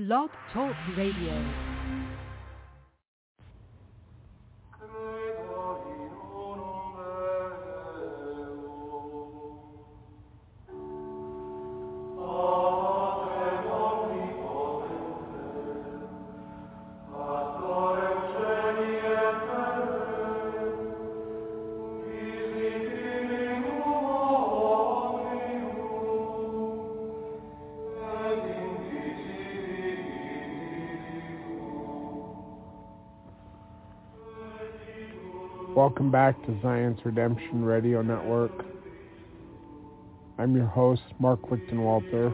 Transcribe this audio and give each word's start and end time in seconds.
Blog 0.00 0.30
Talk 0.54 0.74
Radio. 0.96 1.69
Welcome 35.90 36.12
back 36.12 36.40
to 36.46 36.56
Zion's 36.62 37.00
Redemption 37.04 37.64
Radio 37.64 38.00
Network. 38.00 38.64
I'm 40.38 40.54
your 40.54 40.66
host, 40.66 41.02
Mark 41.18 41.50
Wichton 41.50 41.82
Walter. 41.82 42.32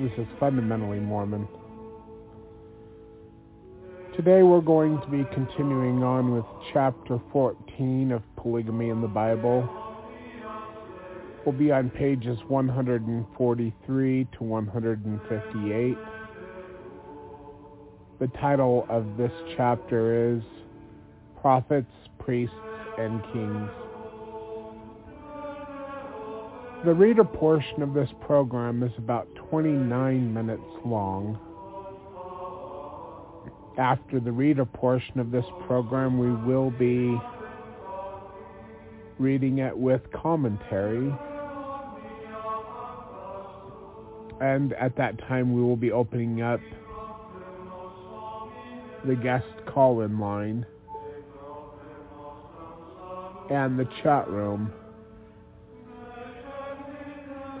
This 0.00 0.10
is 0.16 0.26
Fundamentally 0.40 1.00
Mormon. 1.00 1.46
Today 4.16 4.42
we're 4.42 4.62
going 4.62 5.02
to 5.02 5.06
be 5.08 5.26
continuing 5.34 6.02
on 6.02 6.32
with 6.32 6.46
chapter 6.72 7.20
14 7.30 8.12
of 8.12 8.22
Polygamy 8.36 8.88
in 8.88 9.02
the 9.02 9.06
Bible. 9.06 9.68
We'll 11.44 11.54
be 11.54 11.72
on 11.72 11.90
pages 11.90 12.38
143 12.48 14.28
to 14.38 14.44
158. 14.44 15.98
The 18.18 18.28
title 18.38 18.86
of 18.88 19.18
this 19.18 19.32
chapter 19.58 20.36
is 20.36 20.42
prophets, 21.42 21.90
priests, 22.20 22.54
and 22.98 23.20
kings. 23.32 23.68
The 26.84 26.94
reader 26.94 27.24
portion 27.24 27.82
of 27.82 27.94
this 27.94 28.08
program 28.20 28.82
is 28.82 28.92
about 28.96 29.28
29 29.50 30.32
minutes 30.32 30.62
long. 30.84 31.38
After 33.76 34.20
the 34.20 34.30
reader 34.30 34.64
portion 34.64 35.18
of 35.18 35.30
this 35.30 35.44
program, 35.66 36.18
we 36.18 36.32
will 36.46 36.70
be 36.70 37.20
reading 39.18 39.58
it 39.58 39.76
with 39.76 40.02
commentary. 40.12 41.12
And 44.40 44.72
at 44.74 44.96
that 44.96 45.18
time, 45.20 45.54
we 45.54 45.62
will 45.62 45.76
be 45.76 45.90
opening 45.90 46.40
up 46.42 46.60
the 49.04 49.16
guest 49.16 49.46
call-in 49.66 50.18
line 50.20 50.66
and 53.52 53.78
the 53.78 53.86
chat 54.02 54.26
room. 54.28 54.72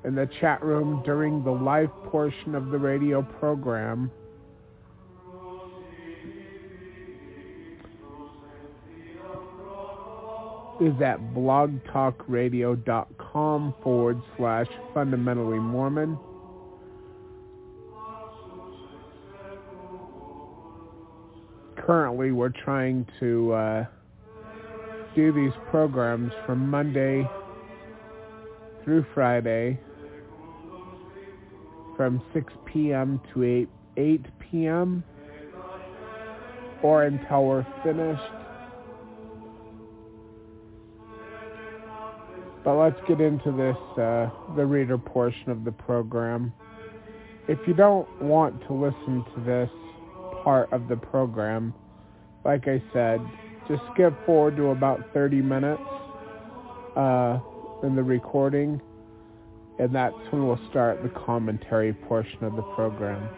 In 0.06 0.16
the 0.16 0.30
chat 0.40 0.64
room 0.64 1.02
during 1.04 1.44
the 1.44 1.52
live 1.52 1.92
portion 2.06 2.56
of 2.56 2.70
the 2.70 2.78
radio 2.78 3.22
program, 3.22 4.10
is 10.80 10.94
at 11.02 11.20
blogtalkradio.com 11.34 13.74
forward 13.84 14.22
slash 14.38 14.68
fundamentally 14.94 15.60
Mormon. 15.60 16.18
Currently, 21.78 22.32
we're 22.32 22.48
trying 22.50 23.06
to 23.20 23.52
uh, 23.54 23.86
do 25.16 25.32
these 25.32 25.54
programs 25.70 26.34
from 26.46 26.70
Monday 26.70 27.26
through 28.84 29.06
Friday 29.14 29.80
from 31.96 32.22
6 32.34 32.52
p.m. 32.66 33.22
to 33.34 33.44
8, 33.44 33.70
8 33.98 34.26
p.m. 34.40 35.04
or 36.84 37.04
until 37.04 37.46
we're 37.46 37.66
finished 37.84 38.47
But 42.68 42.76
let's 42.76 43.00
get 43.08 43.22
into 43.22 43.54
this, 43.54 43.78
uh, 43.98 44.30
the 44.58 44.66
reader 44.66 44.98
portion 44.98 45.52
of 45.52 45.64
the 45.64 45.72
program. 45.72 46.52
If 47.48 47.60
you 47.66 47.74
don't 47.74 48.22
want 48.22 48.60
to 48.68 48.74
listen 48.74 49.24
to 49.36 49.42
this 49.46 49.70
part 50.44 50.74
of 50.74 50.90
the 50.90 50.98
program, 50.98 51.74
like 52.44 52.68
I 52.68 52.84
said, 52.92 53.22
just 53.70 53.82
skip 53.94 54.14
forward 54.26 54.58
to 54.58 54.72
about 54.72 55.00
30 55.14 55.38
minutes 55.38 55.82
uh, 56.98 57.40
in 57.84 57.96
the 57.96 58.04
recording, 58.04 58.82
and 59.80 59.96
that's 59.96 60.14
when 60.32 60.46
we'll 60.46 60.60
start 60.70 61.02
the 61.04 61.10
commentary 61.26 61.94
portion 61.94 62.44
of 62.44 62.58
the 62.58 62.64
program. 62.76 63.30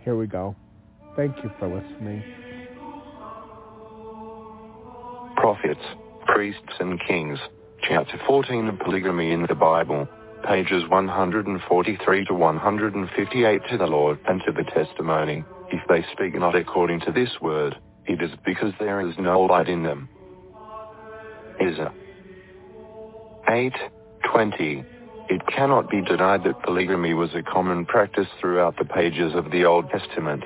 Here 0.00 0.14
we 0.14 0.26
go. 0.26 0.54
Thank 1.16 1.36
you 1.42 1.50
for 1.58 1.68
listening. 1.68 2.22
Prophets 5.36 5.80
Priests 6.28 6.74
and 6.78 7.00
Kings, 7.08 7.38
chapter 7.82 8.20
14 8.26 8.68
of 8.68 8.78
Polygamy 8.80 9.32
in 9.32 9.46
the 9.48 9.54
Bible, 9.54 10.06
pages 10.46 10.86
143 10.88 12.24
to 12.26 12.34
158 12.34 13.60
to 13.70 13.78
the 13.78 13.86
Lord 13.86 14.18
and 14.28 14.42
to 14.44 14.52
the 14.52 14.62
testimony, 14.70 15.42
if 15.72 15.80
they 15.88 16.04
speak 16.12 16.34
not 16.38 16.54
according 16.54 17.00
to 17.00 17.12
this 17.12 17.30
word, 17.40 17.76
it 18.06 18.22
is 18.22 18.30
because 18.44 18.72
there 18.78 19.00
is 19.00 19.14
no 19.18 19.40
light 19.40 19.68
in 19.68 19.82
them. 19.82 20.06
Ezra 21.60 21.92
8:20 23.48 24.84
It 25.30 25.46
cannot 25.46 25.90
be 25.90 26.02
denied 26.02 26.44
that 26.44 26.62
polygamy 26.62 27.14
was 27.14 27.34
a 27.34 27.42
common 27.42 27.86
practice 27.86 28.28
throughout 28.38 28.76
the 28.76 28.84
pages 28.84 29.34
of 29.34 29.50
the 29.50 29.64
Old 29.64 29.88
Testament. 29.88 30.44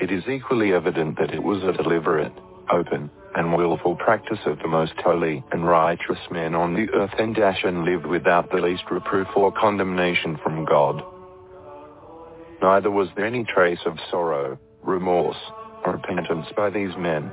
It 0.00 0.10
is 0.10 0.24
equally 0.28 0.72
evident 0.72 1.18
that 1.18 1.32
it 1.32 1.42
was 1.42 1.62
a 1.62 1.72
deliberate, 1.72 2.32
open, 2.70 3.10
and 3.38 3.56
willful 3.56 3.94
practice 3.94 4.40
of 4.46 4.58
the 4.58 4.66
most 4.66 4.94
holy 4.96 5.44
and 5.52 5.64
righteous 5.64 6.18
men 6.28 6.56
on 6.56 6.74
the 6.74 6.90
earth 6.92 7.14
and 7.20 7.36
dash 7.36 7.62
and 7.62 7.84
lived 7.84 8.04
without 8.04 8.50
the 8.50 8.56
least 8.56 8.82
reproof 8.90 9.28
or 9.36 9.52
condemnation 9.52 10.36
from 10.42 10.64
God. 10.64 11.00
Neither 12.60 12.90
was 12.90 13.06
there 13.14 13.26
any 13.26 13.44
trace 13.44 13.78
of 13.86 13.96
sorrow, 14.10 14.58
remorse, 14.82 15.36
or 15.86 15.92
repentance 15.92 16.46
by 16.56 16.68
these 16.68 16.90
men. 16.98 17.30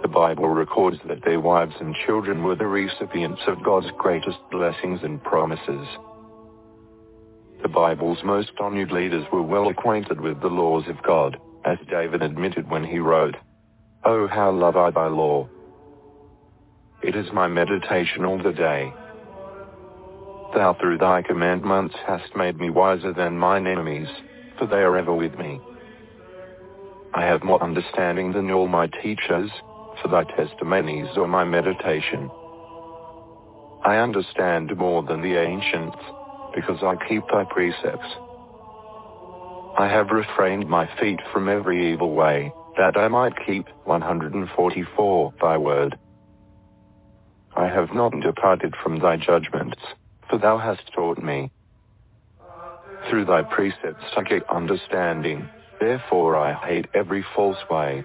The 0.00 0.08
Bible 0.08 0.48
records 0.48 0.96
that 1.08 1.22
their 1.26 1.40
wives 1.40 1.74
and 1.78 1.94
children 2.06 2.42
were 2.42 2.56
the 2.56 2.66
recipients 2.66 3.42
of 3.46 3.62
God's 3.62 3.90
greatest 3.98 4.38
blessings 4.50 5.00
and 5.02 5.22
promises. 5.22 5.86
The 7.60 7.68
Bible's 7.68 8.24
most 8.24 8.52
honored 8.58 8.92
leaders 8.92 9.26
were 9.30 9.42
well 9.42 9.68
acquainted 9.68 10.22
with 10.22 10.40
the 10.40 10.48
laws 10.48 10.84
of 10.88 11.02
God, 11.02 11.36
as 11.66 11.76
David 11.90 12.22
admitted 12.22 12.70
when 12.70 12.84
he 12.84 12.98
wrote, 12.98 13.34
Oh 14.10 14.26
how 14.26 14.50
love 14.50 14.74
I 14.74 14.90
thy 14.90 15.06
law. 15.08 15.46
It 17.02 17.14
is 17.14 17.30
my 17.30 17.46
meditation 17.46 18.24
all 18.24 18.42
the 18.42 18.54
day. 18.54 18.90
Thou 20.54 20.74
through 20.80 20.96
thy 20.96 21.20
commandments 21.20 21.94
hast 22.06 22.34
made 22.34 22.58
me 22.58 22.70
wiser 22.70 23.12
than 23.12 23.36
mine 23.36 23.66
enemies, 23.66 24.08
for 24.58 24.66
they 24.66 24.76
are 24.76 24.96
ever 24.96 25.14
with 25.14 25.34
me. 25.38 25.60
I 27.12 27.26
have 27.26 27.44
more 27.44 27.62
understanding 27.62 28.32
than 28.32 28.50
all 28.50 28.66
my 28.66 28.86
teachers, 28.86 29.50
for 30.00 30.08
thy 30.08 30.24
testimonies 30.24 31.08
are 31.18 31.28
my 31.28 31.44
meditation. 31.44 32.30
I 33.84 33.98
understand 33.98 34.74
more 34.78 35.02
than 35.02 35.20
the 35.20 35.36
ancients, 35.38 35.98
because 36.54 36.82
I 36.82 36.96
keep 37.06 37.24
thy 37.30 37.44
precepts. 37.44 38.08
I 39.78 39.86
have 39.86 40.08
refrained 40.08 40.66
my 40.66 40.88
feet 40.98 41.20
from 41.30 41.50
every 41.50 41.92
evil 41.92 42.14
way, 42.14 42.54
that 42.78 42.96
I 42.96 43.08
might 43.08 43.34
keep 43.44 43.66
144 43.84 45.34
thy 45.42 45.58
word. 45.58 45.98
I 47.56 47.66
have 47.66 47.92
not 47.92 48.12
departed 48.20 48.76
from 48.82 49.00
thy 49.00 49.16
judgments, 49.16 49.80
for 50.30 50.38
thou 50.38 50.58
hast 50.58 50.92
taught 50.94 51.18
me. 51.18 51.50
Through 53.10 53.24
thy 53.24 53.42
precepts 53.42 54.04
I 54.16 54.22
get 54.22 54.48
understanding, 54.48 55.48
therefore 55.80 56.36
I 56.36 56.52
hate 56.52 56.86
every 56.94 57.24
false 57.34 57.58
way. 57.68 58.04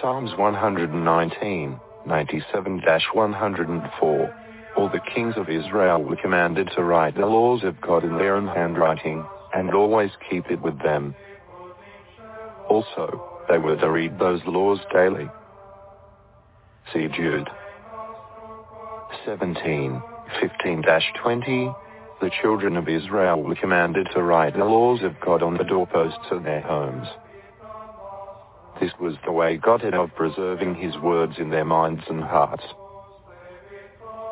Psalms 0.00 0.30
119, 0.38 1.80
97-104. 2.06 4.32
All 4.76 4.88
the 4.88 5.00
kings 5.12 5.34
of 5.36 5.50
Israel 5.50 6.04
were 6.04 6.14
commanded 6.14 6.70
to 6.76 6.84
write 6.84 7.16
the 7.16 7.26
laws 7.26 7.64
of 7.64 7.80
God 7.80 8.04
in 8.04 8.18
their 8.18 8.36
own 8.36 8.46
handwriting, 8.46 9.24
and 9.52 9.74
always 9.74 10.12
keep 10.30 10.48
it 10.48 10.62
with 10.62 10.78
them. 10.78 11.16
Also, 12.70 13.42
they 13.48 13.58
were 13.58 13.76
to 13.76 13.90
read 13.90 14.16
those 14.18 14.40
laws 14.46 14.78
daily. 14.92 15.28
See 16.92 17.08
Jude. 17.08 17.48
17, 19.26 20.00
15-20, 20.64 21.74
the 22.20 22.30
children 22.40 22.76
of 22.76 22.88
Israel 22.88 23.42
were 23.42 23.56
commanded 23.56 24.08
to 24.14 24.22
write 24.22 24.54
the 24.54 24.64
laws 24.64 25.02
of 25.02 25.18
God 25.20 25.42
on 25.42 25.58
the 25.58 25.64
doorposts 25.64 26.30
of 26.30 26.44
their 26.44 26.60
homes. 26.60 27.08
This 28.80 28.92
was 29.00 29.16
the 29.26 29.32
way 29.32 29.56
God 29.56 29.82
had 29.82 29.94
of 29.94 30.14
preserving 30.14 30.76
his 30.76 30.96
words 30.98 31.34
in 31.38 31.50
their 31.50 31.64
minds 31.64 32.04
and 32.08 32.22
hearts. 32.22 32.64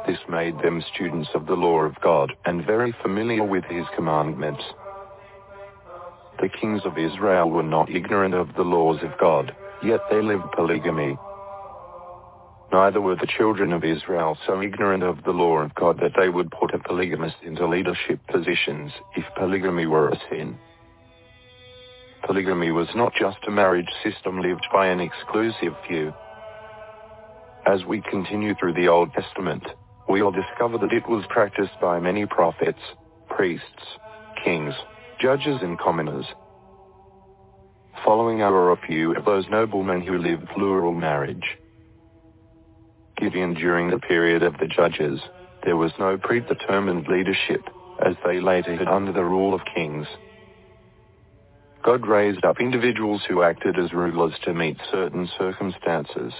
This 0.06 0.18
made 0.28 0.56
them 0.60 0.82
students 0.94 1.28
of 1.34 1.46
the 1.46 1.54
law 1.54 1.80
of 1.80 2.00
God 2.00 2.32
and 2.46 2.64
very 2.64 2.94
familiar 3.02 3.42
with 3.42 3.64
his 3.64 3.84
commandments. 3.96 4.62
The 6.40 6.48
kings 6.48 6.82
of 6.84 6.96
Israel 6.96 7.50
were 7.50 7.64
not 7.64 7.90
ignorant 7.90 8.34
of 8.34 8.54
the 8.54 8.62
laws 8.62 9.00
of 9.02 9.18
God, 9.18 9.54
yet 9.82 10.00
they 10.08 10.22
lived 10.22 10.52
polygamy. 10.54 11.18
Neither 12.70 13.00
were 13.00 13.16
the 13.16 13.26
children 13.26 13.72
of 13.72 13.82
Israel 13.82 14.38
so 14.46 14.62
ignorant 14.62 15.02
of 15.02 15.24
the 15.24 15.32
law 15.32 15.58
of 15.58 15.74
God 15.74 15.98
that 16.00 16.12
they 16.16 16.28
would 16.28 16.52
put 16.52 16.74
a 16.74 16.78
polygamist 16.78 17.36
into 17.42 17.66
leadership 17.66 18.20
positions 18.28 18.92
if 19.16 19.24
polygamy 19.36 19.86
were 19.86 20.10
a 20.10 20.20
sin. 20.30 20.56
Polygamy 22.24 22.70
was 22.70 22.88
not 22.94 23.14
just 23.14 23.38
a 23.48 23.50
marriage 23.50 23.90
system 24.04 24.40
lived 24.40 24.66
by 24.72 24.86
an 24.86 25.00
exclusive 25.00 25.74
few. 25.88 26.12
As 27.66 27.84
we 27.84 28.00
continue 28.02 28.54
through 28.54 28.74
the 28.74 28.88
Old 28.88 29.12
Testament, 29.12 29.64
we 30.08 30.22
will 30.22 30.30
discover 30.30 30.78
that 30.78 30.92
it 30.92 31.08
was 31.08 31.24
practiced 31.30 31.80
by 31.80 31.98
many 31.98 32.26
prophets, 32.26 32.80
priests, 33.28 33.98
kings, 34.44 34.74
judges 35.20 35.58
and 35.62 35.78
commoners. 35.78 36.26
Following 38.04 38.40
are 38.42 38.70
a 38.70 38.86
few 38.86 39.14
of 39.16 39.24
those 39.24 39.46
noblemen 39.50 40.02
who 40.02 40.18
lived 40.18 40.48
plural 40.54 40.92
marriage. 40.92 41.56
Gideon 43.16 43.54
during 43.54 43.90
the 43.90 43.98
period 43.98 44.44
of 44.44 44.54
the 44.58 44.68
judges, 44.68 45.20
there 45.64 45.76
was 45.76 45.90
no 45.98 46.16
predetermined 46.16 47.08
leadership, 47.08 47.62
as 48.04 48.14
they 48.24 48.40
later 48.40 48.76
had 48.76 48.86
under 48.86 49.12
the 49.12 49.24
rule 49.24 49.54
of 49.54 49.60
kings. 49.74 50.06
God 51.84 52.06
raised 52.06 52.44
up 52.44 52.60
individuals 52.60 53.22
who 53.28 53.42
acted 53.42 53.76
as 53.78 53.92
rulers 53.92 54.34
to 54.44 54.54
meet 54.54 54.76
certain 54.90 55.28
circumstances. 55.36 56.32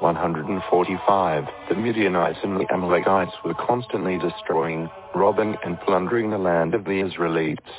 145, 0.00 1.44
the 1.70 1.74
Midianites 1.74 2.38
and 2.42 2.60
the 2.60 2.70
Amalekites 2.70 3.32
were 3.44 3.54
constantly 3.54 4.18
destroying, 4.18 4.90
robbing 5.14 5.56
and 5.64 5.80
plundering 5.80 6.30
the 6.30 6.38
land 6.38 6.74
of 6.74 6.84
the 6.84 7.00
Israelites. 7.00 7.70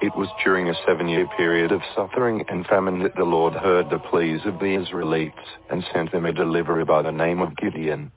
It 0.00 0.14
was 0.16 0.28
during 0.44 0.68
a 0.68 0.74
seven-year 0.86 1.26
period 1.36 1.72
of 1.72 1.80
suffering 1.96 2.44
and 2.48 2.64
famine 2.66 3.02
that 3.02 3.16
the 3.16 3.24
Lord 3.24 3.54
heard 3.54 3.90
the 3.90 3.98
pleas 3.98 4.40
of 4.44 4.60
the 4.60 4.80
Israelites 4.80 5.34
and 5.70 5.84
sent 5.92 6.12
them 6.12 6.24
a 6.24 6.32
deliverer 6.32 6.84
by 6.84 7.02
the 7.02 7.10
name 7.10 7.40
of 7.40 7.56
Gideon. 7.56 8.12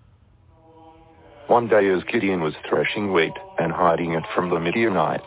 One 1.47 1.67
day 1.67 1.89
as 1.89 2.03
Gideon 2.03 2.41
was 2.41 2.53
threshing 2.69 3.13
wheat 3.13 3.33
and 3.57 3.71
hiding 3.71 4.13
it 4.13 4.25
from 4.35 4.49
the 4.49 4.59
Midianites, 4.59 5.23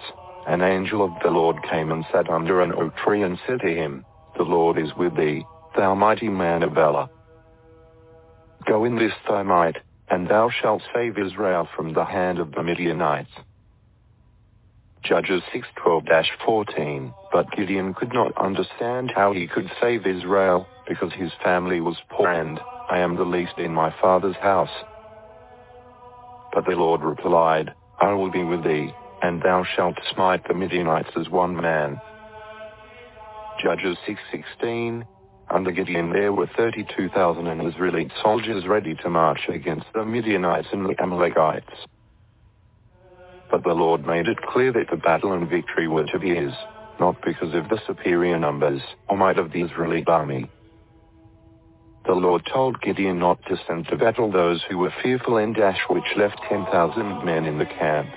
an 0.47 0.63
angel 0.63 1.05
of 1.05 1.11
the 1.25 1.31
Lord 1.31 1.57
came 1.69 1.91
and 1.91 2.05
sat 2.13 2.31
under 2.31 2.61
an 2.61 2.73
oak 2.73 2.97
tree 2.99 3.23
and 3.23 3.39
said 3.47 3.61
to 3.61 3.75
him, 3.75 4.05
The 4.37 4.45
Lord 4.45 4.79
is 4.79 4.95
with 4.97 5.17
thee, 5.17 5.45
thou 5.77 5.95
mighty 5.95 6.29
man 6.29 6.63
of 6.63 6.73
valor. 6.73 7.09
Go 8.67 8.85
in 8.85 8.97
this 8.97 9.13
thy 9.29 9.43
might, 9.43 9.77
and 10.11 10.29
thou 10.29 10.51
shalt 10.51 10.83
save 10.95 11.19
Israel 11.19 11.69
from 11.77 11.93
the 11.93 12.05
hand 12.05 12.39
of 12.39 12.53
the 12.53 12.63
Midianites. 12.63 13.31
Judges 15.03 15.43
6:12-14 15.53 17.15
But 17.33 17.51
Gideon 17.53 17.95
could 17.95 18.13
not 18.13 18.37
understand 18.37 19.13
how 19.15 19.33
he 19.33 19.47
could 19.47 19.71
save 19.81 20.07
Israel, 20.07 20.67
because 20.87 21.13
his 21.13 21.33
family 21.43 21.81
was 21.81 21.97
poor 22.11 22.29
and, 22.29 22.61
I 22.91 22.99
am 22.99 23.17
the 23.17 23.25
least 23.25 23.59
in 23.59 23.73
my 23.73 23.95
father's 24.03 24.37
house. 24.37 24.71
But 26.53 26.67
the 26.67 26.77
Lord 26.77 27.03
replied, 27.03 27.73
I 28.01 28.13
will 28.13 28.31
be 28.31 28.45
with 28.45 28.65
thee, 28.65 28.93
and 29.23 29.41
thou 29.41 29.65
shalt 29.77 29.97
smite 30.13 30.47
the 30.47 30.55
Midianites 30.55 31.11
as 31.17 31.29
one 31.31 31.57
man. 31.57 32.01
Judges 33.63 33.97
6:16 34.07 35.07
under 35.51 35.71
Gideon 35.71 36.13
there 36.13 36.33
were 36.33 36.47
32,000 36.57 37.61
Israelite 37.61 38.13
soldiers 38.23 38.67
ready 38.67 38.95
to 38.97 39.11
march 39.11 39.41
against 39.49 39.87
the 39.95 40.05
Midianites 40.05 40.69
and 40.73 40.87
the 40.87 41.01
Amalekites. 41.03 41.87
But 43.51 43.65
the 43.65 43.75
Lord 43.75 44.07
made 44.07 44.29
it 44.29 44.41
clear 44.43 44.73
that 44.73 44.91
the 44.91 44.97
battle 44.97 45.33
and 45.33 45.49
victory 45.49 45.89
were 45.89 46.07
to 46.07 46.19
be 46.19 46.35
his, 46.35 46.53
not 47.01 47.17
because 47.25 47.55
of 47.55 47.69
the 47.69 47.81
superior 47.87 48.39
numbers 48.39 48.81
or 49.09 49.17
might 49.17 49.39
of 49.39 49.53
the 49.53 49.63
Israelite 49.63 50.09
army. 50.09 50.49
The 52.07 52.13
Lord 52.13 52.49
told 52.51 52.81
Gideon 52.81 53.19
not 53.19 53.45
to 53.47 53.57
send 53.67 53.89
to 53.89 53.97
battle 53.97 54.31
those 54.31 54.63
who 54.69 54.79
were 54.79 54.95
fearful 55.03 55.37
and 55.37 55.55
dash 55.55 55.81
which 55.91 56.17
left 56.17 56.41
10,000 56.49 57.25
men 57.25 57.45
in 57.45 57.59
the 57.59 57.67
camp. 57.67 58.09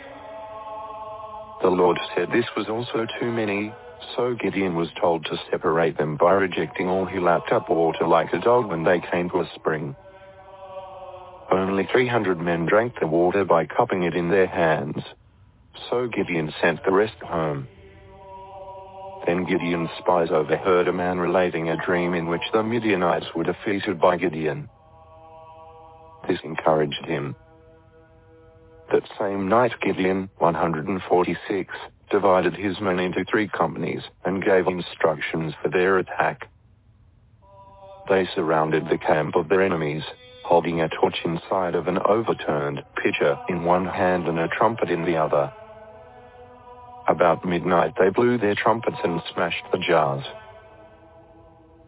The 1.61 1.69
Lord 1.69 1.97
said 2.15 2.29
this 2.31 2.45
was 2.55 2.69
also 2.69 3.07
too 3.19 3.31
many, 3.31 3.73
so 4.15 4.35
Gideon 4.35 4.75
was 4.75 4.89
told 4.99 5.25
to 5.25 5.39
separate 5.51 5.97
them 5.97 6.17
by 6.17 6.33
rejecting 6.33 6.87
all 6.87 7.05
who 7.05 7.19
lapped 7.19 7.51
up 7.51 7.69
water 7.69 8.07
like 8.07 8.33
a 8.33 8.39
dog 8.39 8.69
when 8.69 8.83
they 8.83 8.99
came 8.99 9.29
to 9.29 9.41
a 9.41 9.51
spring. 9.55 9.95
Only 11.51 11.87
300 11.91 12.39
men 12.39 12.65
drank 12.65 12.99
the 12.99 13.07
water 13.07 13.45
by 13.45 13.65
cupping 13.65 14.03
it 14.03 14.15
in 14.15 14.29
their 14.29 14.47
hands. 14.47 15.03
So 15.89 16.07
Gideon 16.07 16.53
sent 16.61 16.83
the 16.83 16.91
rest 16.91 17.17
home. 17.21 17.67
Then 19.25 19.45
Gideon's 19.45 19.89
spies 19.99 20.29
overheard 20.31 20.87
a 20.87 20.93
man 20.93 21.19
relating 21.19 21.69
a 21.69 21.77
dream 21.85 22.13
in 22.13 22.27
which 22.27 22.41
the 22.51 22.63
Midianites 22.63 23.27
were 23.35 23.43
defeated 23.43 23.99
by 23.99 24.17
Gideon. 24.17 24.69
This 26.27 26.39
encouraged 26.43 27.05
him. 27.05 27.35
That 28.91 29.03
same 29.19 29.47
night 29.47 29.73
Gideon, 29.81 30.29
146, 30.39 31.73
divided 32.13 32.53
his 32.53 32.79
men 32.79 32.99
into 32.99 33.25
three 33.25 33.47
companies 33.47 34.03
and 34.23 34.45
gave 34.45 34.67
instructions 34.67 35.51
for 35.63 35.69
their 35.69 35.97
attack. 35.97 36.47
They 38.07 38.29
surrounded 38.35 38.87
the 38.87 38.99
camp 38.99 39.35
of 39.35 39.49
their 39.49 39.63
enemies, 39.63 40.03
holding 40.45 40.79
a 40.79 40.89
torch 40.89 41.17
inside 41.25 41.73
of 41.73 41.87
an 41.87 41.97
overturned 41.97 42.83
pitcher 43.01 43.35
in 43.49 43.63
one 43.63 43.85
hand 43.85 44.27
and 44.27 44.37
a 44.37 44.47
trumpet 44.47 44.91
in 44.91 45.05
the 45.05 45.17
other. 45.17 45.51
About 47.07 47.43
midnight 47.45 47.93
they 47.97 48.09
blew 48.09 48.37
their 48.37 48.55
trumpets 48.55 48.97
and 49.03 49.19
smashed 49.33 49.65
the 49.71 49.79
jars. 49.79 50.23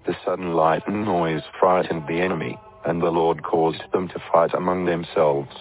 The 0.08 0.16
sudden 0.26 0.54
light 0.54 0.82
and 0.88 1.06
noise 1.06 1.44
frightened 1.60 2.08
the 2.08 2.20
enemy, 2.22 2.58
and 2.84 3.00
the 3.00 3.12
Lord 3.12 3.44
caused 3.44 3.84
them 3.94 4.08
to 4.08 4.24
fight 4.34 4.56
among 4.56 4.86
themselves. 4.86 5.52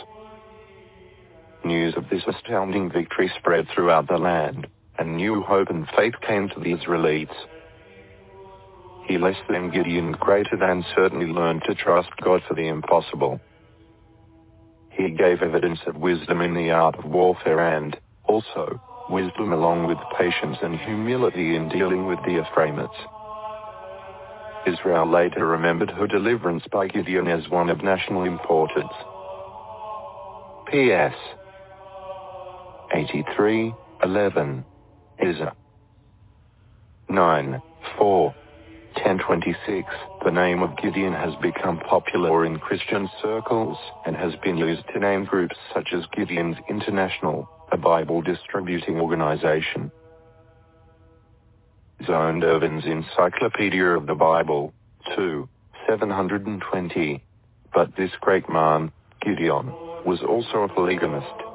News 1.64 1.94
of 1.96 2.10
this 2.10 2.22
astounding 2.26 2.90
victory 2.90 3.32
spread 3.38 3.66
throughout 3.74 4.06
the 4.06 4.18
land, 4.18 4.66
and 4.98 5.16
new 5.16 5.42
hope 5.42 5.70
and 5.70 5.88
faith 5.96 6.12
came 6.20 6.50
to 6.50 6.60
the 6.60 6.72
Israelites. 6.72 7.32
He 9.06 9.16
less 9.16 9.38
than 9.48 9.70
Gideon 9.70 10.12
greater 10.12 10.58
than 10.58 10.84
certainly 10.94 11.26
learned 11.26 11.62
to 11.64 11.74
trust 11.74 12.10
God 12.22 12.42
for 12.46 12.52
the 12.52 12.68
impossible. 12.68 13.40
He 14.90 15.10
gave 15.10 15.40
evidence 15.40 15.80
of 15.86 15.96
wisdom 15.96 16.42
in 16.42 16.52
the 16.52 16.70
art 16.70 16.96
of 16.98 17.06
warfare 17.06 17.60
and, 17.60 17.96
also, 18.24 18.78
wisdom 19.08 19.52
along 19.52 19.86
with 19.86 19.98
patience 20.18 20.58
and 20.62 20.78
humility 20.78 21.56
in 21.56 21.70
dealing 21.70 22.06
with 22.06 22.18
the 22.26 22.42
Ephraimites. 22.42 22.94
Israel 24.66 25.10
later 25.10 25.46
remembered 25.46 25.90
her 25.90 26.06
deliverance 26.06 26.64
by 26.70 26.88
Gideon 26.88 27.26
as 27.26 27.48
one 27.48 27.70
of 27.70 27.82
national 27.82 28.24
importance. 28.24 28.92
P.S. 30.70 31.14
83, 32.94 33.74
11. 34.04 34.64
Isa. 35.20 35.52
9, 37.08 37.62
4. 37.98 38.34
1026. 38.94 39.88
The 40.24 40.30
name 40.30 40.62
of 40.62 40.76
Gideon 40.76 41.12
has 41.12 41.34
become 41.42 41.78
popular 41.80 42.46
in 42.46 42.58
Christian 42.58 43.10
circles 43.20 43.76
and 44.06 44.14
has 44.14 44.34
been 44.42 44.56
used 44.56 44.84
to 44.92 45.00
name 45.00 45.24
groups 45.24 45.56
such 45.74 45.88
as 45.92 46.04
Gideon's 46.16 46.56
International, 46.70 47.48
a 47.72 47.76
Bible 47.76 48.22
distributing 48.22 49.00
organization. 49.00 49.90
Zondervan's 52.02 52.86
Encyclopedia 52.86 53.84
of 53.84 54.06
the 54.06 54.14
Bible, 54.14 54.72
2, 55.16 55.48
720. 55.88 57.24
But 57.74 57.96
this 57.96 58.10
great 58.20 58.48
man, 58.48 58.92
Gideon, 59.20 59.66
was 60.06 60.20
also 60.22 60.62
a 60.62 60.68
polygamist. 60.68 61.53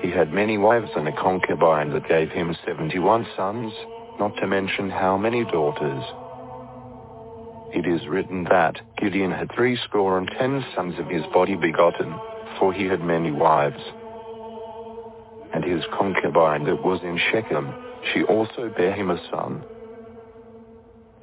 He 0.00 0.10
had 0.10 0.32
many 0.32 0.58
wives 0.58 0.90
and 0.96 1.08
a 1.08 1.12
concubine 1.12 1.90
that 1.90 2.08
gave 2.08 2.30
him 2.30 2.56
71 2.64 3.26
sons, 3.36 3.72
not 4.18 4.36
to 4.36 4.46
mention 4.46 4.90
how 4.90 5.18
many 5.18 5.44
daughters. 5.44 6.04
it 7.72 7.86
is 7.86 8.06
written 8.08 8.44
that 8.44 8.80
Gideon 8.96 9.30
had 9.30 9.50
threescore 9.54 10.18
and 10.18 10.28
ten 10.38 10.64
sons 10.74 10.98
of 10.98 11.06
his 11.08 11.22
body 11.34 11.54
begotten, 11.54 12.14
for 12.58 12.72
he 12.72 12.86
had 12.86 13.00
many 13.00 13.30
wives. 13.30 13.82
And 15.52 15.64
his 15.64 15.84
concubine 15.96 16.64
that 16.64 16.82
was 16.82 17.00
in 17.02 17.18
Shechem, 17.30 17.74
she 18.12 18.22
also 18.22 18.72
bare 18.76 18.92
him 18.92 19.10
a 19.10 19.20
son. 19.30 19.64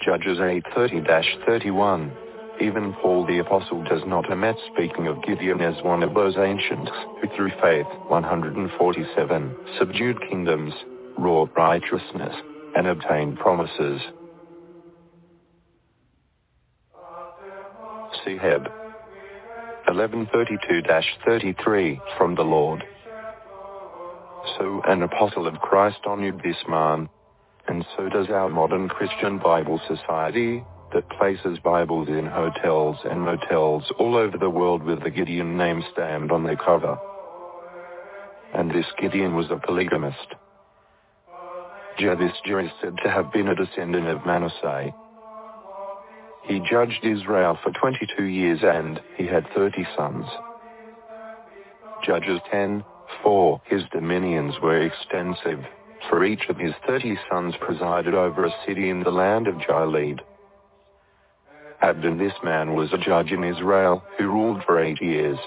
Judges 0.03 0.37
8:30-31. 0.37 2.11
Even 2.61 2.93
Paul 3.01 3.25
the 3.25 3.39
Apostle 3.39 3.83
does 3.83 4.01
not 4.07 4.31
omit 4.31 4.55
speaking 4.73 5.07
of 5.07 5.21
Gideon 5.23 5.59
as 5.61 5.83
one 5.83 6.03
of 6.03 6.13
those 6.13 6.37
ancients 6.37 6.91
who 7.21 7.27
through 7.35 7.51
faith 7.61 7.87
147 8.07 9.55
subdued 9.77 10.17
kingdoms, 10.29 10.73
wrought 11.17 11.49
righteousness, 11.57 12.33
and 12.75 12.87
obtained 12.87 13.37
promises. 13.37 13.99
Seheb 18.25 18.71
1132-33 19.89 21.99
from 22.17 22.35
the 22.35 22.41
Lord. 22.41 22.81
So 24.57 24.81
an 24.87 25.03
apostle 25.03 25.47
of 25.47 25.55
Christ 25.55 25.97
honored 26.05 26.41
this 26.43 26.55
man, 26.67 27.09
and 27.67 27.85
so 27.95 28.09
does 28.09 28.27
our 28.29 28.49
modern 28.49 28.89
Christian 28.89 29.39
Bible 29.39 29.79
Society, 29.87 30.63
that 30.95 31.09
places 31.09 31.59
Bibles 31.61 32.07
in 32.07 32.25
hotels 32.25 32.95
and 33.03 33.19
motels 33.19 33.83
all 33.99 34.15
over 34.15 34.37
the 34.37 34.49
world 34.49 34.81
with 34.81 35.03
the 35.03 35.09
Gideon 35.09 35.57
name 35.57 35.83
stamped 35.91 36.31
on 36.31 36.45
their 36.45 36.55
cover. 36.55 36.97
And 38.53 38.71
this 38.71 38.85
Gideon 38.97 39.35
was 39.35 39.47
a 39.51 39.57
polygamist. 39.57 40.35
Javisja 41.99 42.63
is 42.63 42.71
said 42.81 42.95
to 43.03 43.11
have 43.11 43.33
been 43.33 43.49
a 43.49 43.55
descendant 43.55 44.07
of 44.07 44.25
Manasseh. 44.25 44.95
He 46.45 46.61
judged 46.69 47.03
Israel 47.03 47.59
for 47.61 47.71
22 47.71 48.23
years 48.23 48.59
and 48.63 49.01
he 49.17 49.27
had 49.27 49.45
30 49.53 49.85
sons. 49.97 50.25
Judges 52.05 52.39
10, 52.49 52.85
4. 53.21 53.61
His 53.65 53.81
dominions 53.91 54.55
were 54.63 54.81
extensive, 54.81 55.59
for 56.09 56.23
each 56.23 56.45
of 56.47 56.57
his 56.57 56.73
30 56.87 57.17
sons 57.29 57.53
presided 57.59 58.13
over 58.13 58.45
a 58.45 58.55
city 58.65 58.89
in 58.89 59.03
the 59.03 59.11
land 59.11 59.47
of 59.49 59.59
Gilead. 59.67 60.21
Abdon 61.81 62.17
this 62.17 62.33
man 62.43 62.73
was 62.73 62.91
a 62.93 62.97
judge 62.97 63.31
in 63.31 63.43
Israel 63.43 64.03
who 64.17 64.27
ruled 64.27 64.63
for 64.65 64.79
eight 64.79 65.01
years. 65.01 65.37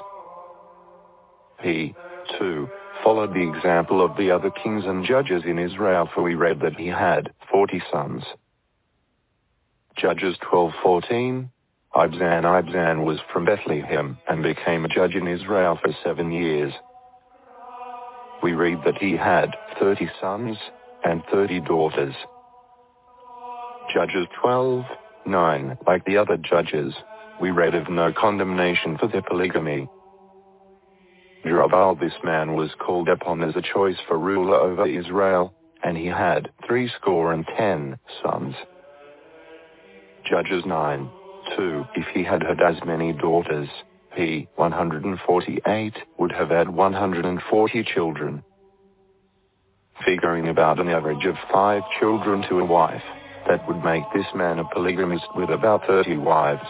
He, 1.61 1.94
too, 2.38 2.68
followed 3.02 3.35
the 3.35 3.49
example 3.49 4.04
of 4.04 4.16
the 4.16 4.30
other 4.30 4.50
kings 4.50 4.85
and 4.85 5.04
judges 5.04 5.42
in 5.44 5.58
Israel 5.58 6.08
for 6.14 6.23
we 6.23 6.35
read 6.35 6.61
that 6.61 6.76
he 6.76 6.87
had 6.87 7.32
40 7.50 7.82
sons. 7.90 8.25
Judges 9.97 10.37
12:14. 10.38 11.50
Ibzan 11.94 12.44
Ibzan 12.44 13.04
was 13.04 13.18
from 13.32 13.47
Bethlehem 13.47 14.18
and 14.28 14.42
became 14.42 14.85
a 14.85 14.88
judge 14.88 15.14
in 15.14 15.26
Israel 15.26 15.78
for 15.82 15.92
seven 16.04 16.30
years. 16.30 16.73
We 18.42 18.52
read 18.52 18.78
that 18.85 18.99
he 18.99 19.16
had 19.16 19.56
30 19.80 20.08
sons 20.20 20.58
and 21.02 21.25
30 21.32 21.61
daughters. 21.61 22.14
Judges 23.92 24.28
12, 24.40 24.85
9. 25.28 25.78
Like 25.87 26.04
the 26.04 26.16
other 26.16 26.37
judges, 26.37 26.94
we 27.40 27.50
read 27.50 27.75
of 27.75 27.88
no 27.88 28.12
condemnation 28.12 28.99
for 28.99 29.08
their 29.08 29.23
polygamy. 29.23 29.88
Jerubbaal 31.44 32.00
this 32.00 32.14
man 32.25 32.54
was 32.54 32.70
called 32.78 33.08
upon 33.08 33.42
as 33.42 33.54
a 33.54 33.62
choice 33.62 33.97
for 34.08 34.18
ruler 34.18 34.56
over 34.56 34.87
Israel, 34.87 35.54
and 35.82 35.97
he 35.97 36.06
had 36.06 36.50
threescore 36.66 37.32
and 37.32 37.47
ten 37.56 37.99
sons. 38.23 38.54
Judges 40.28 40.64
9. 40.66 41.11
2. 41.56 41.85
If 41.94 42.06
he 42.12 42.23
had 42.23 42.42
had 42.42 42.61
as 42.61 42.76
many 42.85 43.12
daughters, 43.12 43.68
he, 44.14 44.49
148, 44.56 45.94
would 46.18 46.32
have 46.32 46.50
had 46.50 46.68
140 46.68 47.85
children. 47.94 48.42
Figuring 50.04 50.49
about 50.49 50.80
an 50.80 50.88
average 50.88 51.25
of 51.25 51.37
five 51.52 51.82
children 51.99 52.44
to 52.49 52.61
a 52.61 52.64
wife, 52.64 53.02
that 53.48 53.66
would 53.66 53.82
make 53.82 54.04
this 54.14 54.26
man 54.34 54.58
a 54.58 54.64
polygamist 54.64 55.24
with 55.34 55.50
about 55.50 55.86
30 55.86 56.18
wives. 56.18 56.68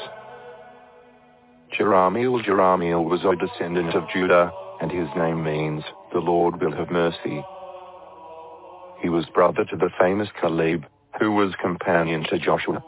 Jerahmeel 1.76 2.44
Jerahmeel 2.44 3.04
was 3.04 3.24
a 3.24 3.36
descendant 3.36 3.94
of 3.94 4.08
Judah, 4.14 4.50
and 4.80 4.90
his 4.90 5.08
name 5.16 5.42
means, 5.42 5.82
the 6.12 6.20
Lord 6.20 6.62
will 6.62 6.72
have 6.72 6.90
mercy. 6.90 7.44
He 9.02 9.08
was 9.08 9.26
brother 9.34 9.64
to 9.64 9.76
the 9.76 9.90
famous 10.00 10.28
Caleb, 10.40 10.86
who 11.18 11.32
was 11.32 11.52
companion 11.60 12.24
to 12.30 12.38
Joshua. 12.38 12.82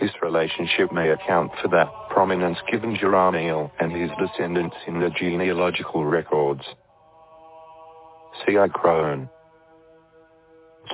This 0.00 0.12
relationship 0.22 0.92
may 0.92 1.10
account 1.10 1.50
for 1.60 1.68
that 1.68 1.88
prominence 2.08 2.58
given 2.70 2.96
Jerahmeel 2.96 3.72
and 3.80 3.92
his 3.92 4.10
descendants 4.18 4.76
in 4.86 5.00
the 5.00 5.10
genealogical 5.10 6.04
records. 6.04 6.62
See 8.46 8.56
Crone. 8.72 9.28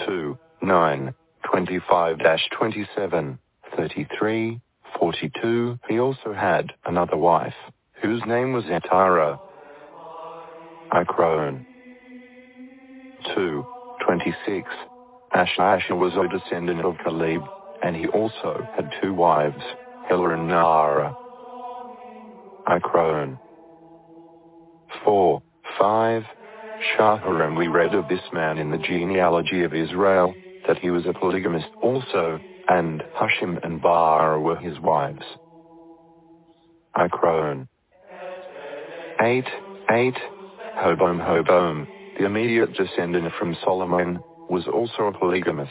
2, 0.07 0.39
9, 0.63 1.15
25-27, 1.53 3.39
33, 3.77 4.61
42. 4.99 5.79
He 5.89 5.99
also 5.99 6.33
had 6.33 6.73
another 6.87 7.17
wife, 7.17 7.55
whose 8.03 8.23
name 8.27 8.53
was 8.53 8.65
Atara. 8.65 9.39
Ikron. 10.93 11.65
2, 13.35 13.67
26. 14.07 14.71
Asher 15.33 15.63
Asher 15.63 15.95
was 15.97 16.13
a 16.15 16.29
descendant 16.29 16.85
of 16.85 16.97
Caleb, 17.05 17.43
and 17.83 17.97
he 17.97 18.07
also 18.09 18.69
had 18.77 18.91
two 19.03 19.13
wives, 19.13 19.63
Hela 20.09 20.31
and 20.31 20.49
Naara. 20.51 21.15
Ikron. 22.69 23.39
4, 25.05 25.43
5. 25.79 26.23
Shahar 26.97 27.55
we 27.55 27.69
read 27.69 27.95
of 27.95 28.09
this 28.09 28.21
man 28.33 28.59
in 28.59 28.71
the 28.71 28.79
genealogy 28.79 29.63
of 29.63 29.75
Israel, 29.75 30.37
that 30.67 30.79
he 30.79 30.91
was 30.91 31.07
a 31.07 31.13
polygamist 31.13 31.69
also, 31.83 32.41
and 32.69 33.03
Hushim 33.17 33.65
and 33.65 33.81
Bar 33.81 34.41
were 34.41 34.57
his 34.57 34.79
wives. 34.81 35.25
Ikron. 36.97 37.69
8, 39.21 39.45
8. 39.91 40.15
Rehoboam 40.77 41.19
Rehoboam, 41.21 41.89
the 42.19 42.27
immediate 42.27 42.75
descendant 42.75 43.33
from 43.39 43.57
Solomon, 43.65 44.19
was 44.51 44.67
also 44.67 45.05
a 45.05 45.19
polygamist. 45.19 45.71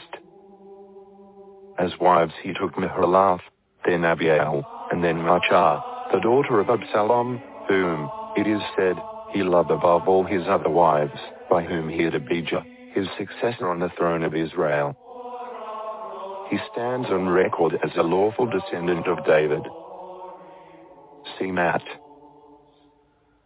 As 1.78 1.92
wives 2.00 2.34
he 2.42 2.54
took 2.54 2.74
Mahalath, 2.76 3.42
then 3.86 4.02
Abiel, 4.02 4.64
and 4.92 5.04
then 5.04 5.18
Maachah, 5.18 6.12
the 6.12 6.20
daughter 6.20 6.60
of 6.60 6.70
Absalom, 6.70 7.42
whom, 7.68 8.10
it 8.38 8.48
is 8.48 8.62
said, 8.78 8.96
he 9.34 9.44
loved 9.44 9.72
above 9.72 10.08
all 10.08 10.24
his 10.24 10.44
other 10.48 10.70
wives, 10.70 11.20
by 11.50 11.64
whom 11.64 11.90
he 11.90 12.04
had 12.04 12.16
Abijah, 12.16 12.66
his 12.94 13.08
successor 13.18 13.70
on 13.70 13.80
the 13.80 13.92
throne 13.98 14.24
of 14.24 14.36
Israel. 14.36 14.96
He 16.50 16.58
stands 16.72 17.08
on 17.10 17.30
record 17.30 17.80
as 17.84 17.92
a 17.98 18.04
lawful 18.04 18.46
descendant 18.46 19.08
of 19.08 19.26
David. 19.26 19.64
See 21.40 21.52
Matt. 21.52 21.84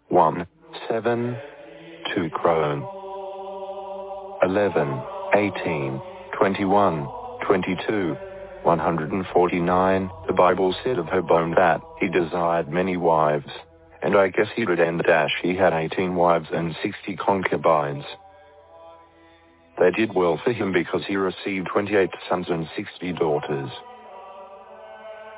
1, 0.09 0.47
7, 0.89 1.37
2 2.15 2.29
Crone. 2.31 2.85
11, 4.43 5.01
18, 5.35 6.01
21, 6.37 7.07
22, 7.45 8.17
149, 8.63 10.09
the 10.27 10.33
Bible 10.33 10.75
said 10.83 10.99
of 10.99 11.05
Rehoboam 11.05 11.55
that 11.55 11.81
he 11.99 12.07
desired 12.09 12.69
many 12.69 12.97
wives, 12.97 13.49
and 14.01 14.15
I 14.17 14.27
guess 14.27 14.47
he 14.55 14.65
would 14.65 14.79
end 14.79 14.99
the 14.99 15.03
dash 15.03 15.31
he 15.41 15.55
had 15.55 15.73
18 15.73 16.15
wives 16.15 16.47
and 16.51 16.75
60 16.83 17.15
concubines. 17.15 18.03
They 19.79 19.91
did 19.91 20.15
well 20.15 20.39
for 20.43 20.51
him 20.51 20.71
because 20.71 21.03
he 21.07 21.15
received 21.15 21.67
28 21.71 22.09
sons 22.29 22.47
and 22.49 22.67
60 22.75 23.13
daughters. 23.13 23.69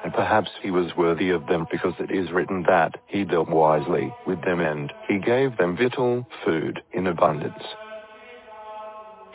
And 0.04 0.14
perhaps 0.14 0.50
he 0.62 0.72
was 0.72 0.96
worthy 0.98 1.30
of 1.30 1.46
them 1.48 1.68
because 1.70 1.94
it 2.00 2.10
is 2.10 2.32
written 2.32 2.64
that 2.68 2.96
he 3.08 3.26
dealt 3.26 3.50
wisely 3.50 4.14
with 4.26 4.42
them 4.44 4.62
and 4.62 4.92
he 5.10 5.20
gave 5.20 5.58
them 5.58 5.76
victual, 5.76 6.26
food, 6.46 6.82
in 6.94 7.08
abundance. 7.08 7.64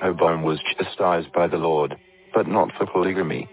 Rehoboam 0.01 0.43
was 0.43 0.59
chastised 0.77 1.33
by 1.33 1.47
the 1.47 1.57
Lord, 1.57 1.97
but 2.33 2.49
not 2.49 2.71
for 2.77 2.87
polygamy. 2.87 3.49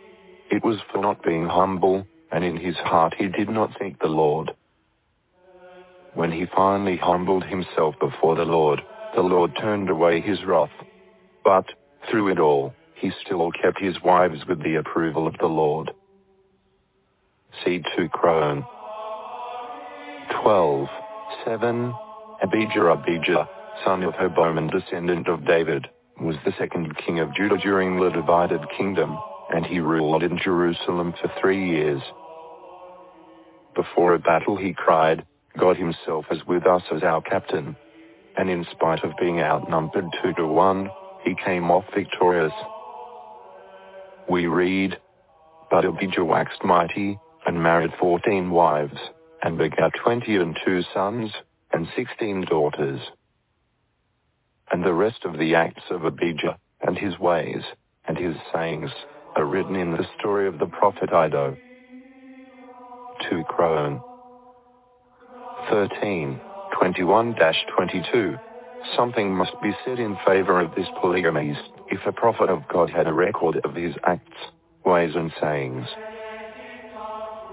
It 0.50 0.64
was 0.64 0.80
for 0.92 1.02
not 1.02 1.24
being 1.24 1.46
humble, 1.46 2.08
and 2.32 2.44
in 2.44 2.58
his 2.58 2.76
heart 2.78 3.14
he 3.18 3.28
did 3.28 3.50
not 3.50 3.72
seek 3.80 4.00
the 4.00 4.08
Lord. 4.08 4.52
When 6.14 6.32
he 6.32 6.46
finally 6.54 6.98
humbled 6.98 7.44
himself 7.44 7.96
before 8.00 8.36
the 8.36 8.46
Lord, 8.46 8.82
the 9.16 9.22
Lord 9.22 9.56
turned 9.60 9.90
away 9.90 10.22
his 10.22 10.44
wrath. 10.44 10.72
But, 11.44 11.66
through 12.10 12.30
it 12.30 12.40
all, 12.40 12.74
he 12.96 13.12
still 13.26 13.52
kept 13.52 13.80
his 13.80 14.02
wives 14.04 14.46
with 14.48 14.62
the 14.64 14.76
approval 14.76 15.28
of 15.28 15.38
the 15.40 15.48
Lord. 15.48 15.92
See 17.66 17.82
2 17.98 18.10
Crone. 18.10 18.66
12. 20.44 20.88
7. 21.46 21.94
Abijah 22.44 22.86
Abijah, 22.86 23.50
son 23.84 24.04
of 24.04 24.14
Rehoboam 24.14 24.58
and 24.58 24.72
descendant 24.72 25.28
of 25.28 25.46
David, 25.46 25.88
was 26.20 26.36
the 26.46 26.54
second 26.58 26.96
king 26.98 27.20
of 27.20 27.34
Judah 27.36 27.58
during 27.58 28.00
the 28.00 28.10
divided 28.10 28.62
kingdom, 28.78 29.18
and 29.54 29.66
he 29.66 29.80
ruled 29.80 30.24
in 30.24 30.38
Jerusalem 30.38 31.14
for 31.20 31.32
three 31.40 31.70
years. 31.70 32.02
Before 33.76 34.14
a 34.14 34.20
battle 34.20 34.58
he 34.58 34.74
cried, 34.74 35.26
God 35.58 35.78
himself 35.78 36.26
is 36.32 36.46
with 36.46 36.66
us 36.66 36.84
as 36.94 37.04
our 37.04 37.22
captain. 37.22 37.76
And 38.38 38.50
in 38.50 38.66
spite 38.72 39.04
of 39.04 39.12
being 39.20 39.40
outnumbered 39.40 40.06
two 40.22 40.34
to 40.34 40.48
one, 40.48 40.90
he 41.24 41.36
came 41.46 41.70
off 41.72 41.86
victorious. 41.96 42.54
We 44.30 44.48
read, 44.48 44.98
But 45.70 45.86
Abijah 45.86 46.26
waxed 46.26 46.64
mighty, 46.64 47.18
and 47.46 47.62
married 47.62 47.92
fourteen 48.00 48.52
wives, 48.52 48.98
and 49.44 49.58
begat 49.58 49.92
twenty 50.04 50.36
and 50.36 50.58
two 50.66 50.82
sons, 50.94 51.32
and 51.72 51.88
sixteen 51.96 52.46
daughters. 52.46 53.00
And 54.72 54.84
the 54.84 54.94
rest 54.94 55.26
of 55.26 55.38
the 55.38 55.56
acts 55.56 55.84
of 55.90 56.06
Abijah, 56.06 56.58
and 56.82 56.98
his 56.98 57.18
ways, 57.20 57.64
and 58.08 58.18
his 58.18 58.36
sayings, 58.54 58.92
are 59.36 59.46
written 59.46 59.76
in 59.76 59.92
the 59.92 60.06
story 60.20 60.48
of 60.48 60.60
the 60.60 60.68
prophet 60.68 61.10
Iddo. 61.14 61.58
2 63.30 63.44
Crone 63.48 64.02
13, 65.70 66.40
21-22. 66.82 68.40
Something 68.96 69.34
must 69.34 69.60
be 69.62 69.72
said 69.86 70.00
in 70.00 70.18
favor 70.26 70.60
of 70.60 70.76
this 70.76 70.88
polygamy 71.00 71.58
if 71.90 72.00
a 72.06 72.12
prophet 72.12 72.50
of 72.50 72.68
God 72.68 72.90
had 72.90 73.08
a 73.08 73.14
record 73.14 73.62
of 73.64 73.76
his 73.76 73.96
acts, 74.06 74.38
ways 74.86 75.14
and 75.16 75.32
sayings. 75.40 75.86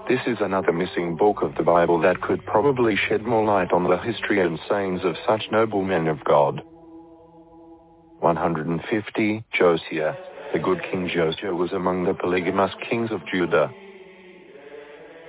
This 0.07 0.19
is 0.25 0.37
another 0.41 0.73
missing 0.73 1.15
book 1.15 1.43
of 1.43 1.55
the 1.55 1.63
Bible 1.63 2.01
that 2.01 2.21
could 2.21 2.43
probably 2.45 2.95
shed 2.95 3.21
more 3.21 3.45
light 3.45 3.71
on 3.71 3.83
the 3.83 3.97
history 3.97 4.41
and 4.41 4.59
sayings 4.67 5.01
of 5.03 5.15
such 5.27 5.43
noble 5.51 5.83
men 5.83 6.07
of 6.07 6.23
God. 6.23 6.63
150. 8.19 9.43
Josiah. 9.53 10.15
The 10.51 10.59
good 10.59 10.81
King 10.91 11.09
Josiah 11.13 11.53
was 11.53 11.71
among 11.73 12.05
the 12.05 12.15
polygamous 12.15 12.71
kings 12.89 13.11
of 13.11 13.21
Judah. 13.31 13.71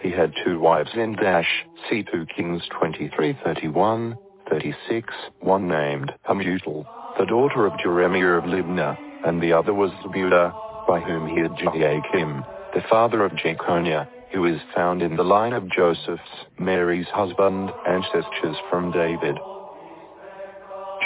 He 0.01 0.11
had 0.11 0.33
two 0.45 0.59
wives 0.59 0.91
in 0.95 1.15
Dash, 1.15 1.67
see 1.89 2.03
2 2.03 2.27
Kings 2.35 2.63
23, 2.79 3.39
31, 3.45 4.17
36, 4.51 5.15
one 5.41 5.69
named 5.69 6.13
Hamutal, 6.29 6.85
the 7.19 7.25
daughter 7.25 7.67
of 7.67 7.79
Jeremiah 7.79 8.39
of 8.39 8.45
Libnah, 8.45 8.99
and 9.25 9.41
the 9.41 9.53
other 9.53 9.73
was 9.73 9.93
Zebudah, 10.03 10.53
by 10.89 10.99
whom 10.99 11.29
he 11.29 11.41
had 11.41 11.57
Jehoiakim, 11.57 12.45
the 12.75 12.83
father 12.91 13.25
of 13.25 13.37
Jeconiah, 13.37 14.09
who 14.33 14.45
is 14.47 14.61
found 14.75 15.03
in 15.03 15.17
the 15.17 15.23
line 15.23 15.53
of 15.53 15.71
Joseph's, 15.71 16.21
Mary's 16.59 17.07
husband, 17.07 17.71
ancestors 17.87 18.57
from 18.69 18.91
David. 18.91 19.37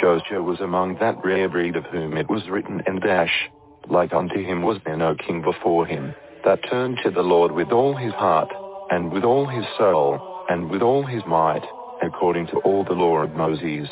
Josiah 0.01 0.41
was 0.41 0.59
among 0.59 0.97
that 0.99 1.23
rare 1.23 1.47
breed 1.47 1.75
of 1.75 1.85
whom 1.85 2.17
it 2.17 2.29
was 2.29 2.49
written 2.49 2.81
in 2.87 2.99
Dash, 2.99 3.49
like 3.87 4.13
unto 4.13 4.43
him 4.43 4.63
was 4.63 4.79
there 4.85 4.97
no 4.97 5.15
king 5.15 5.43
before 5.43 5.85
him, 5.85 6.15
that 6.43 6.67
turned 6.69 6.97
to 7.03 7.11
the 7.11 7.21
Lord 7.21 7.51
with 7.51 7.71
all 7.71 7.95
his 7.95 8.13
heart, 8.13 8.51
and 8.89 9.11
with 9.11 9.23
all 9.23 9.45
his 9.45 9.65
soul, 9.77 10.19
and 10.49 10.69
with 10.69 10.81
all 10.81 11.05
his 11.05 11.23
might, 11.27 11.63
according 12.05 12.47
to 12.47 12.57
all 12.59 12.83
the 12.83 12.93
law 12.93 13.17
of 13.17 13.31
Moses. 13.31 13.89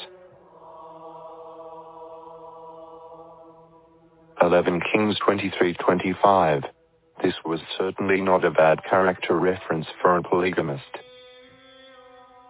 11 4.41 4.81
Kings 4.91 5.17
23-25. 5.27 6.63
This 7.23 7.33
was 7.45 7.59
certainly 7.77 8.21
not 8.21 8.43
a 8.43 8.51
bad 8.51 8.79
character 8.89 9.39
reference 9.39 9.85
for 10.01 10.17
a 10.17 10.23
polygamist. 10.23 10.83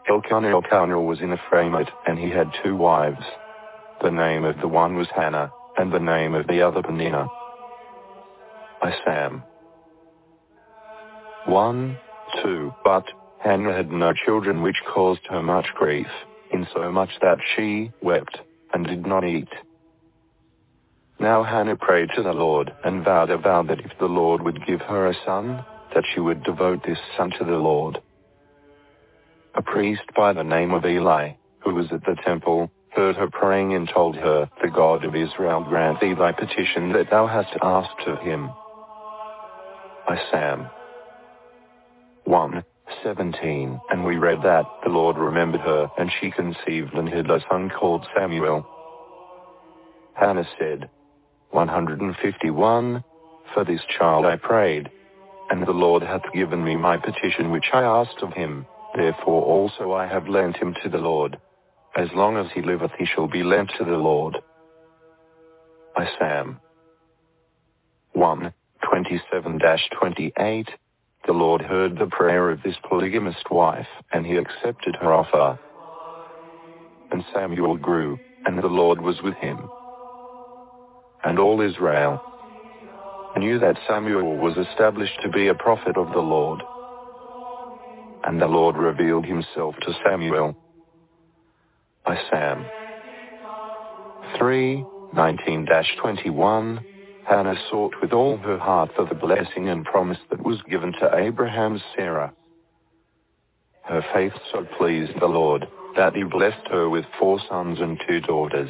Elkanah 0.09 0.49
Elkanah 0.49 0.99
was 0.99 1.21
in 1.21 1.35
Ephraimite, 1.35 1.91
and 2.07 2.17
he 2.17 2.29
had 2.29 2.51
two 2.63 2.75
wives. 2.75 3.23
The 4.01 4.11
name 4.11 4.43
of 4.43 4.57
the 4.59 4.67
one 4.67 4.95
was 4.95 5.07
Hannah, 5.15 5.51
and 5.77 5.93
the 5.93 5.99
name 5.99 6.33
of 6.33 6.47
the 6.47 6.61
other 6.61 6.81
Peninnah. 6.81 7.27
Isam. 8.83 9.43
1, 11.45 11.97
2. 12.41 12.73
But 12.83 13.05
Hannah 13.43 13.75
had 13.75 13.91
no 13.91 14.13
children 14.13 14.61
which 14.61 14.77
caused 14.93 15.27
her 15.29 15.43
much 15.43 15.67
grief, 15.75 16.07
insomuch 16.53 17.09
that 17.21 17.39
she 17.55 17.91
wept, 18.01 18.37
and 18.73 18.87
did 18.87 19.05
not 19.05 19.25
eat. 19.25 19.49
Now 21.19 21.43
Hannah 21.43 21.75
prayed 21.75 22.09
to 22.15 22.23
the 22.23 22.31
Lord, 22.31 22.73
and 22.85 23.03
vowed 23.03 23.29
a 23.29 23.37
vow 23.37 23.63
that 23.63 23.81
if 23.81 23.91
the 23.99 24.05
Lord 24.05 24.41
would 24.43 24.65
give 24.65 24.79
her 24.81 25.07
a 25.07 25.15
son, 25.25 25.65
that 25.93 26.05
she 26.13 26.21
would 26.21 26.43
devote 26.43 26.83
this 26.83 26.97
son 27.17 27.31
to 27.37 27.43
the 27.43 27.57
Lord. 27.57 28.01
A 29.55 29.61
priest 29.61 30.03
by 30.15 30.31
the 30.31 30.43
name 30.43 30.73
of 30.73 30.85
Eli, 30.85 31.33
who 31.59 31.75
was 31.75 31.87
at 31.91 32.05
the 32.05 32.15
temple, 32.25 32.71
heard 32.91 33.17
her 33.17 33.29
praying 33.29 33.73
and 33.73 33.89
told 33.89 34.15
her, 34.15 34.49
The 34.61 34.69
God 34.69 35.03
of 35.03 35.15
Israel 35.15 35.65
grant 35.67 35.99
thee 35.99 36.13
thy 36.13 36.31
petition 36.31 36.93
that 36.93 37.09
thou 37.09 37.27
hast 37.27 37.55
asked 37.61 38.07
of 38.07 38.19
him. 38.19 38.49
Isam 40.09 40.69
1, 42.23 42.63
17, 43.03 43.79
and 43.89 44.05
we 44.05 44.17
read 44.17 44.41
that 44.43 44.65
the 44.83 44.89
Lord 44.89 45.17
remembered 45.17 45.61
her, 45.61 45.89
and 45.97 46.11
she 46.19 46.31
conceived 46.31 46.93
and 46.93 47.09
had 47.09 47.29
a 47.29 47.39
son 47.49 47.69
called 47.69 48.05
Samuel. 48.15 48.65
Hannah 50.13 50.47
said, 50.57 50.89
151, 51.51 53.03
For 53.53 53.63
this 53.65 53.81
child 53.97 54.25
I 54.25 54.37
prayed, 54.37 54.89
and 55.49 55.67
the 55.67 55.71
Lord 55.71 56.01
hath 56.01 56.23
given 56.33 56.63
me 56.63 56.75
my 56.75 56.97
petition 56.97 57.51
which 57.51 57.67
I 57.73 57.83
asked 57.83 58.21
of 58.21 58.33
him, 58.33 58.65
therefore 58.95 59.43
also 59.43 59.91
I 59.91 60.07
have 60.07 60.27
lent 60.27 60.57
him 60.57 60.75
to 60.83 60.89
the 60.89 60.97
Lord. 60.97 61.37
As 61.95 62.07
long 62.13 62.37
as 62.37 62.47
he 62.53 62.61
liveth 62.61 62.91
he 62.97 63.05
shall 63.05 63.27
be 63.27 63.43
lent 63.43 63.71
to 63.77 63.85
the 63.85 63.91
Lord. 63.91 64.37
Isam 65.97 66.57
1, 68.13 68.53
27-28, 68.83 70.67
the 71.25 71.33
Lord 71.33 71.61
heard 71.61 71.97
the 71.97 72.07
prayer 72.07 72.49
of 72.49 72.61
this 72.63 72.75
polygamist 72.89 73.49
wife, 73.49 73.87
and 74.11 74.25
he 74.25 74.35
accepted 74.35 74.95
her 74.99 75.13
offer. 75.13 75.59
And 77.11 77.23
Samuel 77.33 77.77
grew, 77.77 78.19
and 78.45 78.57
the 78.61 78.67
Lord 78.67 79.01
was 79.01 79.21
with 79.23 79.35
him. 79.35 79.59
And 81.23 81.39
all 81.39 81.61
Israel 81.61 82.21
knew 83.37 83.57
that 83.59 83.77
Samuel 83.87 84.37
was 84.37 84.57
established 84.57 85.19
to 85.23 85.29
be 85.29 85.47
a 85.47 85.55
prophet 85.55 85.97
of 85.97 86.11
the 86.11 86.19
Lord. 86.19 86.61
And 88.25 88.39
the 88.41 88.47
Lord 88.47 88.75
revealed 88.75 89.25
himself 89.25 89.75
to 89.81 89.93
Samuel. 90.05 90.55
Isam 92.05 92.69
3, 94.37 94.85
19-21, 95.15 96.83
Hannah 97.27 97.55
sought 97.69 97.95
with 98.01 98.11
all 98.11 98.37
her 98.37 98.57
heart 98.57 98.91
for 98.95 99.05
the 99.05 99.15
blessing 99.15 99.69
and 99.69 99.85
promise 99.85 100.17
that 100.29 100.43
was 100.43 100.61
given 100.69 100.91
to 100.99 101.15
Abraham's 101.15 101.81
Sarah. 101.95 102.33
Her 103.85 104.03
faith 104.13 104.33
so 104.51 104.65
pleased 104.77 105.13
the 105.19 105.27
Lord 105.27 105.65
that 105.95 106.15
he 106.15 106.23
blessed 106.23 106.67
her 106.69 106.89
with 106.89 107.05
four 107.19 107.39
sons 107.49 107.79
and 107.79 108.01
two 108.07 108.19
daughters. 108.21 108.69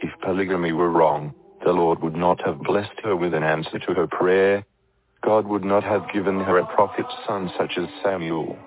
If 0.00 0.10
polygamy 0.22 0.72
were 0.72 0.90
wrong, 0.90 1.34
the 1.64 1.72
Lord 1.72 2.02
would 2.02 2.16
not 2.16 2.44
have 2.44 2.62
blessed 2.62 2.98
her 3.04 3.14
with 3.14 3.34
an 3.34 3.44
answer 3.44 3.78
to 3.78 3.94
her 3.94 4.08
prayer. 4.08 4.64
God 5.24 5.46
would 5.46 5.64
not 5.64 5.84
have 5.84 6.12
given 6.12 6.40
her 6.40 6.58
a 6.58 6.74
prophet's 6.74 7.14
son 7.26 7.50
such 7.56 7.72
as 7.76 7.86
Samuel. 8.02 8.58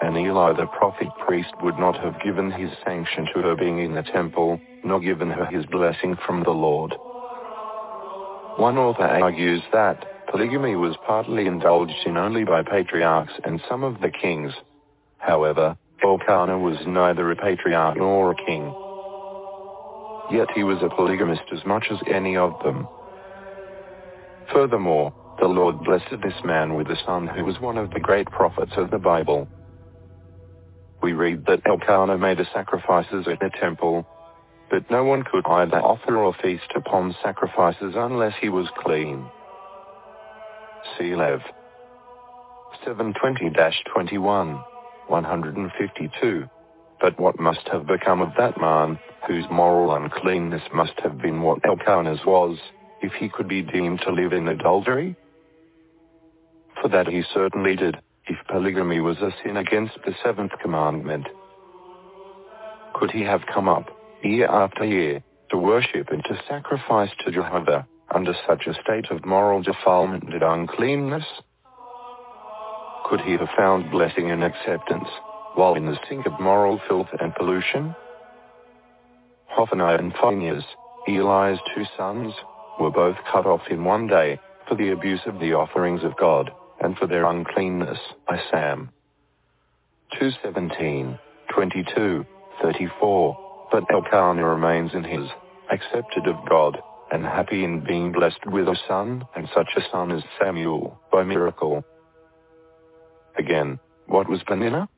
And 0.00 0.16
Eli 0.16 0.54
the 0.54 0.66
prophet 0.66 1.08
priest 1.26 1.52
would 1.62 1.78
not 1.78 1.98
have 2.02 2.22
given 2.22 2.50
his 2.50 2.70
sanction 2.84 3.26
to 3.34 3.42
her 3.42 3.54
being 3.54 3.80
in 3.80 3.94
the 3.94 4.02
temple, 4.02 4.58
nor 4.82 5.00
given 5.00 5.28
her 5.28 5.44
his 5.44 5.66
blessing 5.66 6.16
from 6.26 6.42
the 6.42 6.50
Lord. 6.50 6.94
One 8.56 8.78
author 8.78 9.04
argues 9.04 9.62
that 9.72 10.28
polygamy 10.30 10.76
was 10.76 10.96
partly 11.06 11.46
indulged 11.46 12.06
in 12.06 12.16
only 12.16 12.44
by 12.44 12.62
patriarchs 12.62 13.32
and 13.44 13.60
some 13.68 13.82
of 13.82 14.00
the 14.00 14.10
kings. 14.10 14.52
However, 15.18 15.76
Elkanah 16.02 16.58
was 16.58 16.78
neither 16.86 17.30
a 17.30 17.36
patriarch 17.36 17.96
nor 17.96 18.32
a 18.32 18.34
king. 18.34 18.74
Yet 20.30 20.48
he 20.54 20.62
was 20.62 20.78
a 20.82 20.88
polygamist 20.88 21.42
as 21.52 21.64
much 21.66 21.86
as 21.90 21.98
any 22.06 22.36
of 22.36 22.52
them. 22.62 22.86
Furthermore, 24.52 25.12
the 25.40 25.48
Lord 25.48 25.82
blessed 25.84 26.20
this 26.22 26.44
man 26.44 26.74
with 26.74 26.86
a 26.88 26.96
son 27.04 27.26
who 27.26 27.44
was 27.44 27.60
one 27.60 27.78
of 27.78 27.90
the 27.90 28.00
great 28.00 28.26
prophets 28.30 28.72
of 28.76 28.90
the 28.90 28.98
Bible. 28.98 29.48
We 31.02 31.12
read 31.14 31.46
that 31.46 31.66
Elkanah 31.66 32.18
made 32.18 32.38
the 32.38 32.46
sacrifices 32.52 33.26
at 33.26 33.40
the 33.40 33.50
temple, 33.60 34.06
but 34.70 34.90
no 34.90 35.04
one 35.04 35.24
could 35.24 35.44
either 35.46 35.80
offer 35.80 36.16
or 36.16 36.32
feast 36.32 36.72
upon 36.76 37.14
sacrifices 37.22 37.94
unless 37.96 38.34
he 38.40 38.48
was 38.48 38.68
clean. 38.78 39.28
See 40.98 41.14
Lev 41.14 41.40
720-21, 42.86 44.64
152. 45.08 46.48
But 47.00 47.18
what 47.18 47.40
must 47.40 47.68
have 47.72 47.86
become 47.86 48.20
of 48.20 48.32
that 48.38 48.60
man, 48.60 48.98
whose 49.26 49.44
moral 49.50 49.94
uncleanness 49.94 50.62
must 50.72 50.98
have 51.02 51.20
been 51.20 51.42
what 51.42 51.64
Elkanah's 51.64 52.24
was, 52.24 52.58
if 53.02 53.12
he 53.14 53.28
could 53.28 53.48
be 53.48 53.62
deemed 53.62 54.00
to 54.02 54.12
live 54.12 54.32
in 54.32 54.48
adultery? 54.48 55.16
For 56.80 56.88
that 56.88 57.08
he 57.08 57.22
certainly 57.34 57.76
did, 57.76 57.98
if 58.26 58.36
polygamy 58.48 59.00
was 59.00 59.18
a 59.18 59.34
sin 59.42 59.56
against 59.56 59.94
the 60.04 60.14
seventh 60.22 60.52
commandment. 60.62 61.26
Could 62.94 63.10
he 63.10 63.22
have 63.22 63.42
come 63.52 63.68
up, 63.68 63.88
year 64.22 64.46
after 64.46 64.84
year, 64.84 65.22
to 65.50 65.56
worship 65.56 66.08
and 66.10 66.22
to 66.24 66.40
sacrifice 66.48 67.10
to 67.24 67.32
Jehovah, 67.32 67.86
under 68.14 68.34
such 68.46 68.66
a 68.66 68.74
state 68.74 69.10
of 69.10 69.24
moral 69.24 69.62
defilement 69.62 70.32
and 70.32 70.42
uncleanness? 70.42 71.24
Could 73.06 73.20
he 73.20 73.32
have 73.32 73.48
found 73.56 73.90
blessing 73.90 74.30
and 74.30 74.44
acceptance 74.44 75.08
while 75.54 75.74
in 75.74 75.86
the 75.86 75.98
sink 76.08 76.26
of 76.26 76.40
moral 76.40 76.80
filth 76.88 77.08
and 77.20 77.34
pollution? 77.34 77.94
Hophni 79.46 79.82
and 79.82 80.12
Phinehas, 80.20 80.64
Eli's 81.08 81.58
two 81.74 81.84
sons, 81.96 82.32
were 82.78 82.90
both 82.90 83.16
cut 83.32 83.46
off 83.46 83.62
in 83.70 83.84
one 83.84 84.06
day 84.06 84.38
for 84.68 84.76
the 84.76 84.92
abuse 84.92 85.20
of 85.26 85.40
the 85.40 85.54
offerings 85.54 86.04
of 86.04 86.16
God 86.16 86.50
and 86.80 86.96
for 86.96 87.06
their 87.06 87.24
uncleanness. 87.24 87.98
by 88.28 88.40
Sam. 88.50 88.90
217, 90.18 91.18
22, 91.54 92.24
34. 92.62 93.49
But 93.70 93.84
Elkanah 93.90 94.44
remains 94.44 94.92
in 94.94 95.04
his, 95.04 95.28
accepted 95.70 96.26
of 96.26 96.36
God, 96.48 96.78
and 97.12 97.24
happy 97.24 97.62
in 97.62 97.84
being 97.84 98.10
blessed 98.10 98.46
with 98.46 98.66
a 98.66 98.76
son, 98.88 99.24
and 99.36 99.48
such 99.54 99.68
a 99.76 99.80
son 99.92 100.10
as 100.10 100.22
Samuel, 100.40 101.00
by 101.12 101.22
miracle. 101.22 101.84
Again, 103.38 103.78
what 104.06 104.28
was 104.28 104.42
Peninnah? 104.42 104.88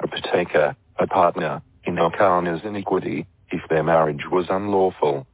A 0.00 0.08
partaker, 0.08 0.74
a 0.98 1.06
partner, 1.06 1.60
in 1.84 1.98
Elkanah's 1.98 2.62
iniquity, 2.64 3.26
if 3.50 3.60
their 3.68 3.82
marriage 3.82 4.24
was 4.30 4.46
unlawful. 4.48 5.26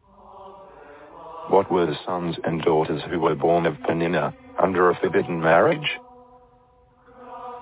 What 1.49 1.71
were 1.71 1.87
the 1.87 1.99
sons 2.05 2.37
and 2.45 2.63
daughters 2.63 3.03
who 3.09 3.21
were 3.21 3.37
born 3.37 3.67
of 3.67 3.81
Peninnah, 3.87 4.35
under 4.61 4.91
a 4.91 4.99
forbidden 4.99 5.41
marriage? 5.41 5.89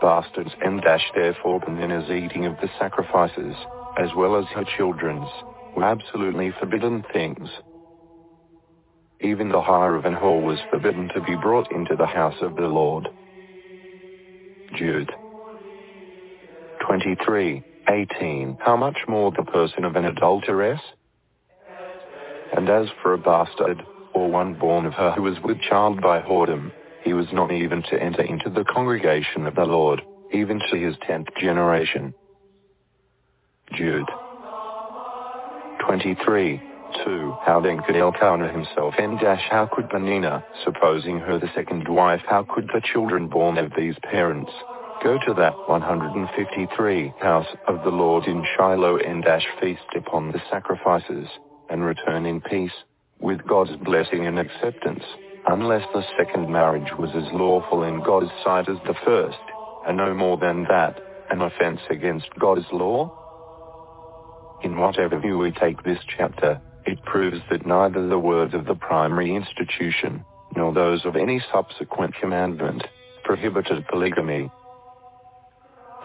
Bastards 0.01 0.51
and 0.63 0.81
dash 0.81 1.05
therefore 1.15 1.61
Peninnah's 1.61 2.11
eating 2.11 2.47
of 2.47 2.57
the 2.61 2.71
sacrifices, 2.79 3.55
as 3.99 4.11
well 4.17 4.37
as 4.39 4.47
her 4.55 4.65
children's, 4.77 5.29
were 5.77 5.85
absolutely 5.85 6.53
forbidden 6.59 7.05
things. 7.13 7.49
Even 9.21 9.49
the 9.49 9.61
hire 9.61 9.95
of 9.95 10.05
an 10.05 10.15
whore 10.15 10.43
was 10.43 10.59
forbidden 10.71 11.09
to 11.15 11.21
be 11.23 11.37
brought 11.37 11.71
into 11.71 11.95
the 11.97 12.07
house 12.07 12.41
of 12.43 12.57
the 12.57 12.63
Lord. 12.63 13.09
Jude 14.77 15.11
23, 16.87 17.63
18 17.89 18.59
How 18.61 18.77
much 18.77 18.99
more 19.07 19.31
the 19.31 19.45
person 19.45 19.85
of 19.85 19.97
an 19.97 20.05
adulteress? 20.05 20.81
And 22.57 22.69
as 22.69 22.87
for 23.03 23.15
a 23.15 23.19
bastard, 23.19 23.83
or 24.15 24.31
one 24.31 24.55
born 24.55 24.87
of 24.87 24.93
her 24.95 25.13
who 25.13 25.23
was 25.23 25.37
with 25.45 25.61
child 25.61 26.01
by 26.01 26.21
whoredom, 26.21 26.73
he 27.05 27.13
was 27.13 27.27
not 27.33 27.53
even 27.53 27.83
to 27.83 28.03
enter 28.03 28.23
into 28.23 28.51
the 28.51 28.65
congregation 28.65 29.47
of 29.47 29.55
the 29.55 29.65
Lord, 29.65 30.03
even 30.33 30.61
to 30.71 30.77
his 30.77 30.97
tenth 31.07 31.29
generation. 31.41 32.15
Jude 33.75 34.09
23, 35.87 36.63
2. 37.05 37.37
How 37.45 37.61
then 37.63 37.81
could 37.87 37.97
Elkanah 37.97 38.53
himself 38.53 38.95
end 38.99 39.21
dash 39.21 39.43
how 39.51 39.69
could 39.73 39.89
Peninnah, 39.89 40.45
supposing 40.65 41.19
her 41.19 41.39
the 41.39 41.51
second 41.55 41.89
wife 41.89 42.21
how 42.27 42.45
could 42.49 42.69
the 42.69 42.83
children 42.93 43.29
born 43.29 43.59
of 43.59 43.73
these 43.77 43.95
parents, 44.03 44.51
go 45.03 45.19
to 45.27 45.35
that 45.35 45.57
153 45.69 47.15
house 47.21 47.47
of 47.67 47.83
the 47.83 47.91
Lord 47.91 48.25
in 48.25 48.45
Shiloh 48.57 48.99
and 48.99 49.25
dash 49.25 49.47
feast 49.61 49.81
upon 49.97 50.33
the 50.33 50.43
sacrifices, 50.51 51.29
and 51.71 51.85
return 51.85 52.27
in 52.27 52.41
peace, 52.41 52.73
with 53.21 53.47
God's 53.47 53.77
blessing 53.85 54.27
and 54.27 54.39
acceptance, 54.39 55.05
unless 55.49 55.87
the 55.93 56.05
second 56.19 56.51
marriage 56.51 56.93
was 56.99 57.11
as 57.15 57.33
lawful 57.33 57.85
in 57.85 58.03
God's 58.03 58.31
sight 58.45 58.69
as 58.69 58.79
the 58.87 58.95
first, 59.05 59.39
and 59.87 59.97
no 59.97 60.13
more 60.15 60.37
than 60.37 60.65
that, 60.65 61.01
an 61.31 61.41
offense 61.41 61.81
against 61.91 62.29
God's 62.39 62.67
law? 62.73 63.22
In 64.63 64.79
whatever 64.79 65.19
view 65.19 65.39
we 65.39 65.51
take 65.51 65.83
this 65.83 65.99
chapter, 66.17 66.61
it 66.87 67.03
proves 67.05 67.39
that 67.51 67.67
neither 67.67 68.07
the 68.07 68.19
words 68.19 68.55
of 68.55 68.65
the 68.65 68.75
primary 68.75 69.35
institution, 69.35 70.25
nor 70.57 70.73
those 70.73 71.05
of 71.05 71.17
any 71.17 71.43
subsequent 71.53 72.15
commandment, 72.21 72.85
prohibited 73.25 73.87
polygamy. 73.89 74.51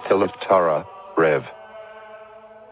Torah, 0.08 0.86
Rev. 1.18 1.44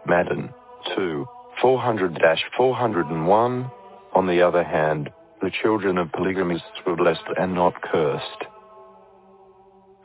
Madan, 0.07 0.53
2, 0.95 1.25
400-401. 1.61 3.71
On 4.13 4.27
the 4.27 4.41
other 4.41 4.63
hand, 4.63 5.09
the 5.41 5.51
children 5.61 5.97
of 5.97 6.11
polygamists 6.13 6.67
were 6.85 6.95
blessed 6.95 7.27
and 7.37 7.53
not 7.53 7.81
cursed. 7.81 8.45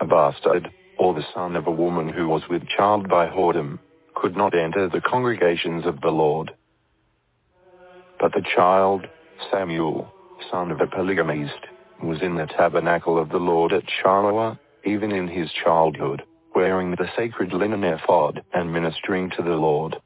A 0.01 0.07
bastard, 0.07 0.71
or 0.99 1.15
the 1.15 1.25
son 1.35 1.57
of 1.57 1.67
a 1.67 1.71
woman 1.71 2.09
who 2.09 2.29
was 2.29 2.43
with 2.51 2.63
child 2.77 3.09
by 3.09 3.29
whoredom, 3.29 3.79
could 4.21 4.37
not 4.37 4.55
enter 4.55 4.89
the 4.89 5.01
congregations 5.01 5.87
of 5.87 6.01
the 6.03 6.11
Lord. 6.11 6.51
But 8.19 8.33
the 8.33 8.45
child, 8.55 9.07
Samuel, 9.51 10.13
son 10.51 10.71
of 10.71 10.81
a 10.81 10.87
polygamist, 10.87 11.67
was 12.03 12.21
in 12.21 12.37
the 12.37 12.47
tabernacle 12.47 13.19
of 13.19 13.31
the 13.31 13.39
Lord 13.39 13.73
at 13.73 13.85
Shiloh, 14.03 14.59
even 14.85 15.11
in 15.13 15.27
his 15.27 15.51
childhood, 15.65 16.23
wearing 16.55 16.91
the 16.91 17.09
sacred 17.17 17.53
linen 17.53 17.83
ephod 17.83 18.43
and 18.53 18.73
ministering 18.73 19.31
to 19.31 19.43
the 19.43 19.51
Lord. 19.51 19.97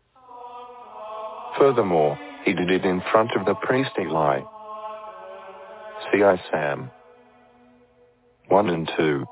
Furthermore, 1.58 2.18
he 2.44 2.52
did 2.52 2.70
it 2.70 2.84
in 2.84 3.02
front 3.10 3.30
of 3.36 3.46
the 3.46 3.54
priest 3.54 3.90
Eli. 3.98 4.40
See 6.12 6.22
I 6.22 6.40
Sam 6.52 6.90
1 8.48 8.70
and 8.70 8.90
2. 8.96 9.24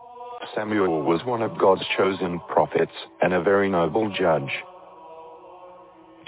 Samuel 0.54 1.02
was 1.02 1.24
one 1.24 1.42
of 1.42 1.58
God's 1.58 1.84
chosen 1.96 2.40
prophets 2.48 2.92
and 3.20 3.32
a 3.32 3.42
very 3.42 3.68
noble 3.68 4.10
judge. 4.10 4.50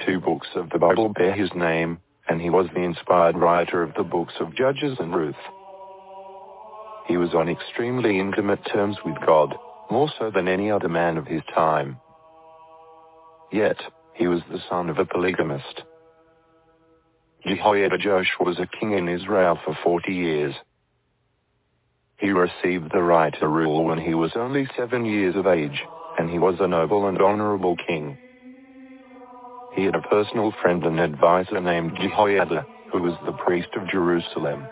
Two 0.05 0.21
books 0.21 0.49
of 0.57 0.71
the 0.71 0.79
Bible 0.79 1.09
bear 1.11 1.33
his 1.33 1.51
name, 1.55 1.99
and 2.29 2.41
he 2.41 2.51
was 2.51 2.67
the 2.75 2.83
inspired 2.83 3.37
writer 3.37 3.83
of 3.83 3.95
the 3.95 4.03
books 4.03 4.35
of 4.41 4.55
Judges 4.55 4.97
and 4.99 5.15
Ruth. 5.15 5.35
He 7.07 7.17
was 7.17 7.35
on 7.35 7.49
extremely 7.49 8.19
intimate 8.19 8.61
terms 8.73 8.97
with 9.05 9.17
God, 9.27 9.55
more 9.91 10.09
so 10.19 10.31
than 10.31 10.49
any 10.49 10.71
other 10.71 10.89
man 10.89 11.17
of 11.17 11.27
his 11.27 11.43
time. 11.55 11.99
Yet, 13.53 13.77
he 14.15 14.27
was 14.27 14.41
the 14.51 14.61
son 14.69 14.89
of 14.91 14.99
a 14.99 15.05
polygamist. 15.05 15.83
Jehoiada 17.47 17.99
Joash 18.03 18.33
was 18.41 18.59
a 18.59 18.69
king 18.81 18.93
in 18.93 19.09
Israel 19.09 19.59
for 19.65 19.77
40 19.85 20.13
years. 20.13 20.55
He 22.19 22.31
received 22.31 22.91
the 22.93 23.03
right 23.03 23.35
to 23.39 23.49
rule 23.49 23.85
when 23.85 23.99
he 23.99 24.15
was 24.15 24.33
only 24.35 24.67
seven 24.77 25.05
years 25.05 25.37
of 25.37 25.47
age, 25.47 25.83
and 26.19 26.31
he 26.31 26.39
was 26.39 26.57
a 26.61 26.67
noble 26.67 27.07
and 27.07 27.21
honorable 27.21 27.77
king. 27.87 28.17
He 29.75 29.85
had 29.85 29.95
a 29.97 30.01
personal 30.03 30.53
friend 30.63 30.85
and 30.85 31.01
advisor 31.01 31.61
named 31.61 31.99
Jehoiada, 32.01 32.67
who 32.93 33.03
was 33.03 33.15
the 33.27 33.33
priest 33.33 33.69
of 33.77 33.89
Jerusalem. 33.89 34.69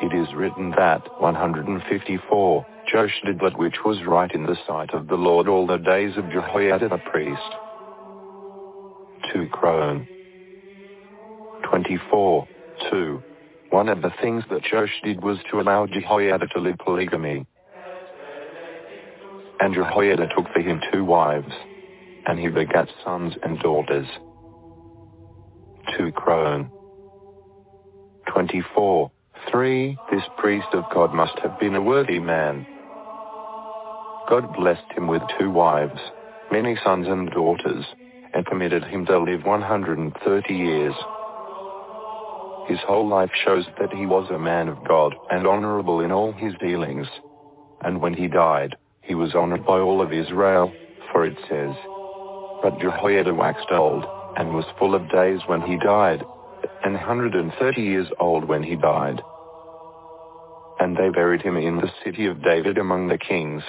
It 0.00 0.14
is 0.14 0.34
written 0.34 0.70
that 0.76 1.02
154, 1.20 2.66
Joash 2.92 3.20
did 3.24 3.38
that 3.40 3.58
which 3.58 3.76
was 3.84 3.98
right 4.06 4.32
in 4.32 4.46
the 4.46 4.56
sight 4.66 4.94
of 4.94 5.06
the 5.06 5.16
Lord 5.16 5.48
all 5.48 5.66
the 5.66 5.76
days 5.76 6.16
of 6.16 6.30
Jehoiada 6.30 6.88
the 6.88 6.98
priest. 6.98 7.40
2 9.32 9.48
Crone 9.52 10.08
24, 11.68 12.48
2. 12.90 13.22
One 13.70 13.88
of 13.88 14.02
the 14.02 14.12
things 14.20 14.44
that 14.50 14.62
Joash 14.72 15.00
did 15.04 15.22
was 15.22 15.38
to 15.50 15.60
allow 15.60 15.86
Jehoiada 15.86 16.46
to 16.48 16.58
live 16.58 16.78
polygamy. 16.84 17.46
And 19.60 19.74
Jehoiada 19.74 20.26
took 20.34 20.46
for 20.52 20.60
him 20.60 20.80
two 20.92 21.04
wives, 21.04 21.52
and 22.26 22.38
he 22.38 22.48
begat 22.48 22.88
sons 23.04 23.34
and 23.42 23.58
daughters. 23.60 24.06
2 25.96 26.12
Crone 26.12 26.70
24, 28.32 29.10
3. 29.50 29.98
This 30.10 30.22
priest 30.38 30.68
of 30.72 30.84
God 30.94 31.12
must 31.14 31.38
have 31.40 31.58
been 31.58 31.74
a 31.74 31.82
worthy 31.82 32.18
man. 32.18 32.66
God 34.28 34.54
blessed 34.54 34.90
him 34.96 35.08
with 35.08 35.22
two 35.38 35.50
wives, 35.50 36.00
many 36.50 36.76
sons 36.84 37.06
and 37.08 37.30
daughters, 37.30 37.84
and 38.32 38.46
permitted 38.46 38.84
him 38.84 39.04
to 39.06 39.18
live 39.18 39.44
130 39.44 40.54
years. 40.54 40.94
His 42.68 42.78
whole 42.86 43.08
life 43.08 43.30
shows 43.44 43.66
that 43.80 43.92
he 43.92 44.06
was 44.06 44.30
a 44.30 44.38
man 44.38 44.68
of 44.68 44.78
God 44.86 45.14
and 45.30 45.46
honorable 45.46 46.00
in 46.00 46.12
all 46.12 46.32
his 46.32 46.54
dealings. 46.60 47.08
And 47.82 48.00
when 48.00 48.14
he 48.14 48.28
died, 48.28 48.76
he 49.02 49.14
was 49.14 49.34
honored 49.34 49.66
by 49.66 49.80
all 49.80 50.00
of 50.00 50.12
Israel, 50.12 50.72
for 51.12 51.26
it 51.26 51.36
says, 51.50 51.74
But 52.62 52.78
Jehoiada 52.78 53.34
waxed 53.34 53.70
old, 53.72 54.04
and 54.36 54.54
was 54.54 54.64
full 54.78 54.94
of 54.94 55.10
days 55.10 55.40
when 55.46 55.60
he 55.62 55.76
died, 55.78 56.24
and 56.84 56.94
130 56.94 57.82
years 57.82 58.06
old 58.20 58.44
when 58.44 58.62
he 58.62 58.76
died. 58.76 59.20
And 60.78 60.96
they 60.96 61.10
buried 61.10 61.42
him 61.42 61.56
in 61.56 61.76
the 61.76 61.90
city 62.04 62.26
of 62.26 62.42
David 62.42 62.78
among 62.78 63.08
the 63.08 63.18
kings, 63.18 63.62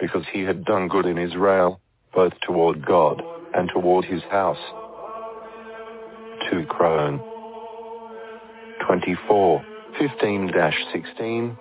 because 0.00 0.24
he 0.32 0.42
had 0.42 0.64
done 0.64 0.88
good 0.88 1.06
in 1.06 1.18
Israel, 1.18 1.80
both 2.14 2.32
toward 2.42 2.86
God 2.86 3.22
and 3.54 3.68
toward 3.68 4.04
his 4.04 4.22
house. 4.30 4.58
2 6.50 6.66
Crone 6.66 7.20
24, 8.86 9.64
15-16, 10.00 11.58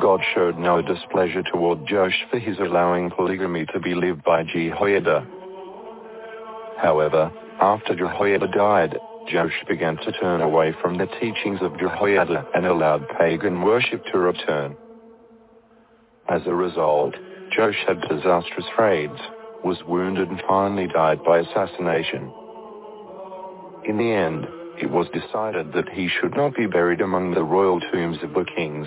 God 0.00 0.20
showed 0.34 0.58
no 0.58 0.80
displeasure 0.80 1.42
toward 1.52 1.80
Joash 1.90 2.24
for 2.30 2.38
his 2.38 2.58
allowing 2.58 3.10
polygamy 3.10 3.66
to 3.72 3.80
be 3.80 3.94
lived 3.94 4.22
by 4.22 4.44
Jehoiada. 4.44 5.26
However, 6.80 7.32
after 7.60 7.94
Jehoiada 7.94 8.48
died, 8.48 8.96
Joash 9.32 9.64
began 9.68 9.96
to 9.98 10.12
turn 10.12 10.40
away 10.40 10.72
from 10.80 10.96
the 10.96 11.06
teachings 11.20 11.58
of 11.60 11.78
Jehoiada 11.78 12.46
and 12.54 12.64
allowed 12.66 13.08
pagan 13.18 13.62
worship 13.62 14.04
to 14.12 14.18
return. 14.18 14.76
As 16.28 16.42
a 16.46 16.54
result, 16.54 17.14
Joash 17.56 17.84
had 17.86 18.00
disastrous 18.02 18.66
raids, 18.78 19.18
was 19.64 19.82
wounded 19.88 20.28
and 20.28 20.40
finally 20.46 20.86
died 20.86 21.24
by 21.24 21.40
assassination. 21.40 22.32
In 23.84 23.98
the 23.98 24.12
end, 24.12 24.46
it 24.80 24.90
was 24.90 25.08
decided 25.08 25.72
that 25.72 25.88
he 25.88 26.08
should 26.08 26.36
not 26.36 26.54
be 26.54 26.66
buried 26.66 27.00
among 27.00 27.34
the 27.34 27.42
royal 27.42 27.80
tombs 27.80 28.18
of 28.22 28.32
the 28.34 28.46
kings. 28.56 28.86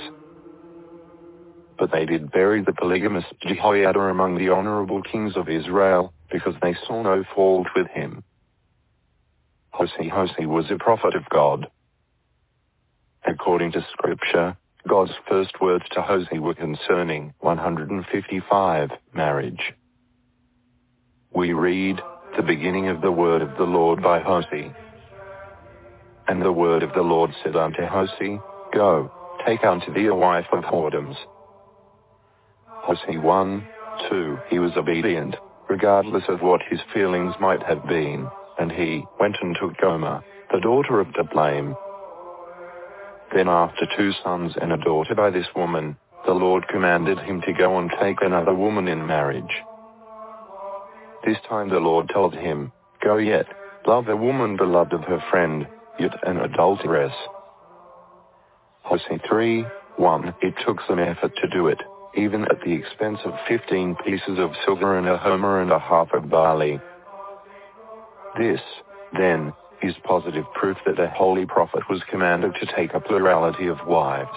But 1.78 1.92
they 1.92 2.06
did 2.06 2.32
bury 2.32 2.64
the 2.64 2.74
polygamist 2.74 3.28
Jehoiada 3.42 4.00
among 4.00 4.38
the 4.38 4.50
honorable 4.50 5.02
kings 5.02 5.36
of 5.36 5.50
Israel, 5.50 6.14
because 6.32 6.56
they 6.62 6.76
saw 6.88 7.04
no 7.04 7.24
fault 7.36 7.68
with 7.76 7.88
him. 7.88 8.24
Hosea 9.72 10.10
Hosea 10.12 10.48
was 10.48 10.66
a 10.70 10.78
prophet 10.78 11.16
of 11.16 11.30
God. 11.30 11.68
According 13.26 13.72
to 13.74 13.86
scripture, 13.92 14.58
God's 14.88 15.14
first 15.30 15.62
words 15.62 15.86
to 15.92 16.02
Hosea 16.02 16.42
were 16.42 16.56
concerning 16.56 17.34
155 17.40 18.90
marriage. 19.14 19.74
We 21.34 21.54
read, 21.54 22.02
the 22.36 22.44
beginning 22.44 22.88
of 22.88 23.02
the 23.02 23.12
word 23.12 23.42
of 23.42 23.58
the 23.58 23.64
Lord 23.64 24.02
by 24.02 24.20
Hosea. 24.20 24.76
And 26.28 26.42
the 26.42 26.52
word 26.52 26.84
of 26.84 26.94
the 26.94 27.02
Lord 27.02 27.32
said 27.44 27.56
unto 27.56 27.86
Hosea, 27.86 28.40
Go, 28.74 29.12
take 29.46 29.64
unto 29.64 29.94
thee 29.94 30.08
a 30.08 30.16
wife 30.16 30.46
of 30.52 30.64
whoredoms. 30.64 31.16
Hosea 32.66 33.20
1, 33.20 33.68
2 34.10 34.38
He 34.50 34.60
was 34.60 34.72
obedient, 34.76 35.36
regardless 35.72 36.26
of 36.28 36.42
what 36.42 36.62
his 36.70 36.82
feelings 36.94 37.34
might 37.40 37.64
have 37.64 37.88
been, 37.88 38.28
and 38.60 38.74
he 38.74 39.06
went 39.22 39.38
and 39.42 39.56
took 39.58 39.72
Gomer, 39.78 40.22
the 40.52 40.60
daughter 40.60 41.00
of 41.00 41.08
Diblaim. 41.14 41.78
Then 43.34 43.48
after 43.48 43.88
two 43.96 44.12
sons 44.22 44.52
and 44.62 44.74
a 44.74 44.78
daughter 44.78 45.16
by 45.16 45.30
this 45.30 45.48
woman, 45.56 45.96
the 46.26 46.34
Lord 46.34 46.68
commanded 46.68 47.20
him 47.20 47.42
to 47.44 47.54
go 47.54 47.80
and 47.80 47.90
take 48.02 48.18
another 48.22 48.54
woman 48.54 48.90
in 48.90 49.08
marriage. 49.08 49.64
This 51.26 51.38
time 51.48 51.70
the 51.70 51.80
Lord 51.80 52.12
told 52.14 52.34
him, 52.34 52.74
Go 53.02 53.16
yet, 53.16 53.46
love 53.88 54.10
a 54.10 54.18
woman 54.18 54.58
beloved 54.58 54.92
of 54.92 55.06
her 55.06 55.24
friend, 55.32 55.66
yet 55.98 56.12
an 56.24 56.36
adulteress. 56.36 57.14
Hosea 58.82 59.22
3, 59.26 59.66
1 59.96 60.34
It 60.42 60.54
took 60.68 60.80
some 60.86 61.00
effort 61.00 61.32
to 61.38 61.48
do 61.48 61.68
it, 61.68 61.80
even 62.16 62.44
at 62.44 62.62
the 62.66 62.74
expense 62.74 63.20
of 63.26 63.34
15 63.48 63.96
pieces 64.06 64.38
of 64.38 64.52
silver 64.66 64.98
and 64.98 65.08
a 65.08 65.18
homer 65.18 65.62
and 65.62 65.72
a 65.72 65.80
half 65.80 66.10
of 66.14 66.30
barley. 66.30 66.80
This, 68.38 68.62
then, 69.18 69.54
is 69.82 69.96
positive 70.04 70.46
proof 70.54 70.78
that 70.86 71.00
a 71.00 71.10
holy 71.10 71.46
prophet 71.46 71.84
was 71.90 72.02
commanded 72.10 72.54
to 72.56 72.76
take 72.76 72.94
a 72.94 73.00
plurality 73.00 73.68
of 73.68 73.78
wives. 73.88 74.30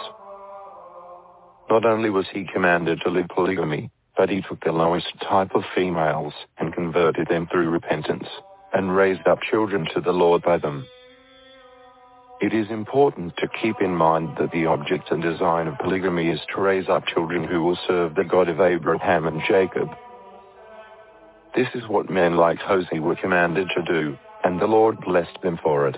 Not 1.70 1.84
only 1.84 2.10
was 2.10 2.26
he 2.32 2.46
commanded 2.52 3.00
to 3.02 3.10
live 3.10 3.28
polygamy, 3.28 3.90
but 4.16 4.28
he 4.30 4.42
took 4.42 4.62
the 4.64 4.72
lowest 4.72 5.08
type 5.22 5.54
of 5.54 5.62
females 5.74 6.32
and 6.58 6.74
converted 6.74 7.26
them 7.28 7.48
through 7.50 7.70
repentance, 7.70 8.26
and 8.72 8.94
raised 8.94 9.26
up 9.26 9.38
children 9.50 9.86
to 9.94 10.00
the 10.00 10.12
Lord 10.12 10.42
by 10.42 10.58
them. 10.58 10.86
It 12.44 12.52
is 12.52 12.68
important 12.68 13.34
to 13.38 13.48
keep 13.62 13.80
in 13.80 13.96
mind 13.96 14.36
that 14.38 14.50
the 14.52 14.66
object 14.66 15.10
and 15.10 15.22
design 15.22 15.66
of 15.66 15.78
polygamy 15.78 16.28
is 16.28 16.40
to 16.54 16.60
raise 16.60 16.90
up 16.90 17.06
children 17.06 17.42
who 17.42 17.62
will 17.62 17.78
serve 17.88 18.14
the 18.14 18.22
God 18.22 18.50
of 18.50 18.60
Abraham 18.60 19.26
and 19.26 19.40
Jacob. 19.48 19.88
This 21.56 21.68
is 21.74 21.88
what 21.88 22.10
men 22.10 22.36
like 22.36 22.58
Hosea 22.58 23.00
were 23.00 23.16
commanded 23.16 23.68
to 23.74 23.82
do, 23.84 24.18
and 24.44 24.60
the 24.60 24.66
Lord 24.66 25.00
blessed 25.00 25.38
them 25.42 25.58
for 25.62 25.88
it. 25.88 25.96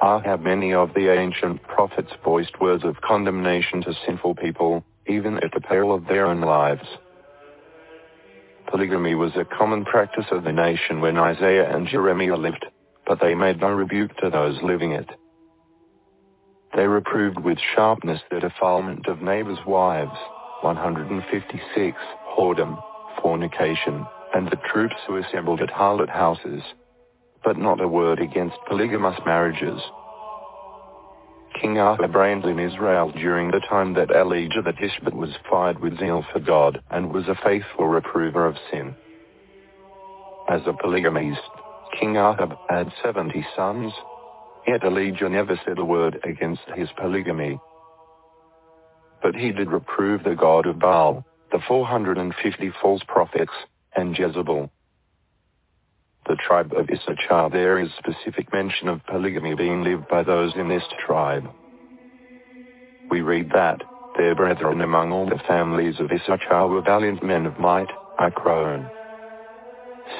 Ah, 0.00 0.20
how 0.24 0.38
many 0.38 0.74
of 0.74 0.92
the 0.94 1.16
ancient 1.16 1.62
prophets 1.62 2.10
voiced 2.24 2.60
words 2.60 2.82
of 2.82 3.00
condemnation 3.00 3.82
to 3.82 3.94
sinful 4.04 4.34
people, 4.34 4.84
even 5.06 5.36
at 5.36 5.52
the 5.54 5.60
peril 5.60 5.94
of 5.94 6.08
their 6.08 6.26
own 6.26 6.40
lives. 6.40 6.88
Polygamy 8.66 9.14
was 9.14 9.36
a 9.36 9.44
common 9.44 9.84
practice 9.84 10.26
of 10.32 10.42
the 10.42 10.52
nation 10.52 11.00
when 11.00 11.16
Isaiah 11.16 11.72
and 11.72 11.86
Jeremiah 11.86 12.36
lived 12.36 12.66
but 13.10 13.18
they 13.20 13.34
made 13.34 13.58
no 13.60 13.70
rebuke 13.70 14.16
to 14.18 14.30
those 14.30 14.62
living 14.62 14.92
it. 14.92 15.08
They 16.76 16.86
reproved 16.86 17.40
with 17.40 17.58
sharpness 17.74 18.20
the 18.30 18.38
defilement 18.38 19.08
of 19.08 19.20
neighbors' 19.20 19.58
wives, 19.66 20.16
156, 20.60 21.96
whoredom, 22.38 22.80
fornication, 23.20 24.06
and 24.32 24.46
the 24.46 24.60
troops 24.72 24.94
who 25.08 25.16
assembled 25.16 25.60
at 25.60 25.70
harlot 25.70 26.08
houses. 26.08 26.62
But 27.42 27.58
not 27.58 27.80
a 27.80 27.88
word 27.88 28.20
against 28.20 28.54
polygamous 28.68 29.18
marriages. 29.26 29.80
King 31.60 31.78
Ahab 31.78 32.14
reigned 32.14 32.44
in 32.44 32.60
Israel 32.60 33.10
during 33.10 33.50
the 33.50 33.66
time 33.68 33.94
that 33.94 34.12
Elijah 34.12 34.62
the 34.64 34.72
Tishbite 34.72 35.16
was 35.16 35.34
fired 35.50 35.80
with 35.80 35.98
zeal 35.98 36.24
for 36.32 36.38
God 36.38 36.80
and 36.92 37.12
was 37.12 37.24
a 37.26 37.34
faithful 37.42 37.88
reprover 37.88 38.46
of 38.46 38.54
sin. 38.70 38.94
As 40.48 40.60
a 40.66 40.72
polygamist, 40.72 41.40
King 42.00 42.16
Ahab 42.16 42.56
had 42.70 42.90
70 43.04 43.46
sons, 43.54 43.92
yet 44.66 44.82
Elijah 44.82 45.28
never 45.28 45.60
said 45.66 45.78
a 45.78 45.84
word 45.84 46.18
against 46.24 46.62
his 46.74 46.88
polygamy. 46.96 47.58
But 49.22 49.34
he 49.34 49.52
did 49.52 49.70
reprove 49.70 50.24
the 50.24 50.34
god 50.34 50.64
of 50.64 50.78
Baal, 50.78 51.26
the 51.52 51.60
450 51.68 52.72
false 52.80 53.02
prophets, 53.06 53.52
and 53.94 54.18
Jezebel. 54.18 54.70
The 56.26 56.38
tribe 56.46 56.72
of 56.72 56.88
Issachar 56.88 57.50
there 57.50 57.78
is 57.78 57.90
specific 57.98 58.50
mention 58.50 58.88
of 58.88 59.04
polygamy 59.04 59.54
being 59.54 59.82
lived 59.82 60.08
by 60.08 60.22
those 60.22 60.52
in 60.56 60.68
this 60.68 60.84
tribe. 61.06 61.44
We 63.10 63.20
read 63.20 63.50
that, 63.52 63.82
their 64.16 64.34
brethren 64.34 64.80
among 64.80 65.12
all 65.12 65.26
the 65.26 65.42
families 65.46 66.00
of 66.00 66.10
Issachar 66.10 66.66
were 66.68 66.82
valiant 66.82 67.22
men 67.22 67.44
of 67.44 67.58
might, 67.58 67.88
Akron. 68.18 68.88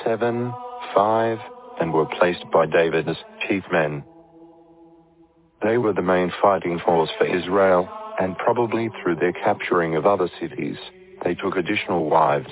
7, 0.04 0.52
5, 0.94 1.38
and 1.80 1.92
were 1.92 2.06
placed 2.06 2.44
by 2.52 2.66
David 2.66 3.08
as 3.08 3.16
chief 3.48 3.64
men. 3.72 4.04
They 5.62 5.78
were 5.78 5.92
the 5.92 6.02
main 6.02 6.32
fighting 6.40 6.78
force 6.84 7.10
for 7.18 7.26
Israel, 7.26 7.88
and 8.18 8.36
probably 8.38 8.90
through 9.02 9.16
their 9.16 9.32
capturing 9.32 9.96
of 9.96 10.06
other 10.06 10.28
cities, 10.40 10.76
they 11.24 11.34
took 11.34 11.56
additional 11.56 12.08
wives. 12.08 12.50